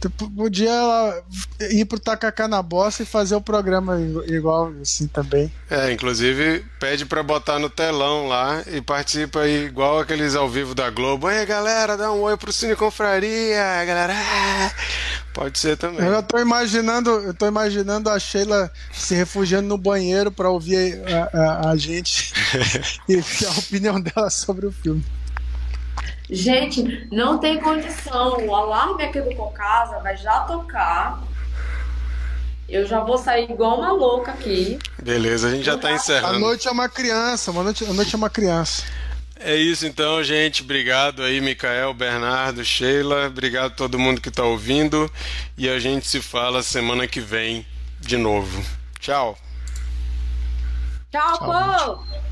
Tu 0.00 0.08
p- 0.08 0.28
Podia 0.34 0.70
ela 0.70 1.22
ir 1.70 1.84
pro 1.84 1.98
Tacacá 2.00 2.48
na 2.48 2.62
bossa 2.62 3.02
e 3.02 3.06
fazer 3.06 3.34
o 3.34 3.40
programa 3.40 4.00
igual 4.26 4.72
assim 4.80 5.06
também. 5.06 5.52
É, 5.68 5.92
inclusive 5.92 6.64
pede 6.78 7.04
pra 7.04 7.22
botar 7.22 7.58
no 7.58 7.68
telão 7.68 8.26
lá 8.26 8.62
e 8.66 8.80
participa 8.80 9.40
aí 9.40 9.66
igual 9.66 10.00
aqueles 10.00 10.34
ao 10.34 10.48
vivo 10.48 10.74
da 10.74 10.88
Globo. 10.88 11.30
Ei, 11.30 11.44
galera, 11.44 11.96
dá 11.98 12.10
um 12.10 12.20
oi 12.22 12.36
pro 12.38 12.50
Cine 12.52 12.74
Confraria, 12.74 13.84
galera. 13.84 14.14
Pode 15.34 15.58
ser 15.58 15.76
também. 15.76 16.06
Eu 16.06 16.22
tô 16.22 16.38
imaginando, 16.38 17.10
eu 17.10 17.34
tô 17.34 17.46
imaginando 17.46 18.08
a 18.10 18.18
Sheila 18.18 18.70
se 18.92 19.14
refugiando 19.14 19.68
no 19.68 19.78
banheiro 19.78 20.32
pra 20.32 20.48
ouvir 20.50 20.98
a, 21.06 21.38
a- 21.38 21.70
a 21.70 21.76
gente 21.76 22.32
e 23.08 23.16
a 23.46 23.50
opinião 23.58 24.00
dela 24.00 24.30
sobre 24.30 24.66
o 24.66 24.72
filme. 24.72 25.04
Gente, 26.30 27.08
não 27.10 27.38
tem 27.38 27.58
condição. 27.60 28.38
O 28.46 28.54
alarme 28.54 29.02
aqui 29.02 29.20
do 29.20 29.34
Cocasa 29.34 29.98
vai 29.98 30.16
já 30.16 30.40
tocar. 30.40 31.20
Eu 32.68 32.86
já 32.86 33.00
vou 33.00 33.18
sair 33.18 33.50
igual 33.50 33.78
uma 33.78 33.90
louca 33.92 34.30
aqui. 34.30 34.78
Beleza, 35.02 35.48
a 35.48 35.50
gente 35.50 35.64
já 35.64 35.76
tá 35.76 35.88
A 35.88 35.92
encerrando. 35.92 36.38
noite 36.38 36.68
é 36.68 36.70
uma 36.70 36.88
criança, 36.88 37.50
uma 37.50 37.64
noite, 37.64 37.84
a 37.84 37.92
noite 37.92 38.14
é 38.14 38.16
uma 38.16 38.30
criança. 38.30 38.84
É 39.40 39.56
isso 39.56 39.86
então, 39.86 40.22
gente. 40.22 40.62
Obrigado 40.62 41.22
aí, 41.22 41.40
Micael, 41.40 41.92
Bernardo, 41.94 42.64
Sheila. 42.64 43.26
Obrigado 43.26 43.72
a 43.72 43.74
todo 43.74 43.98
mundo 43.98 44.20
que 44.20 44.30
tá 44.30 44.44
ouvindo. 44.44 45.10
E 45.58 45.68
a 45.68 45.80
gente 45.80 46.06
se 46.06 46.20
fala 46.20 46.62
semana 46.62 47.08
que 47.08 47.20
vem 47.20 47.66
de 47.98 48.16
novo. 48.16 48.62
Tchau. 49.00 49.36
Tchau, 51.10 51.38
Tchau, 51.38 51.38
povo! 51.38 52.29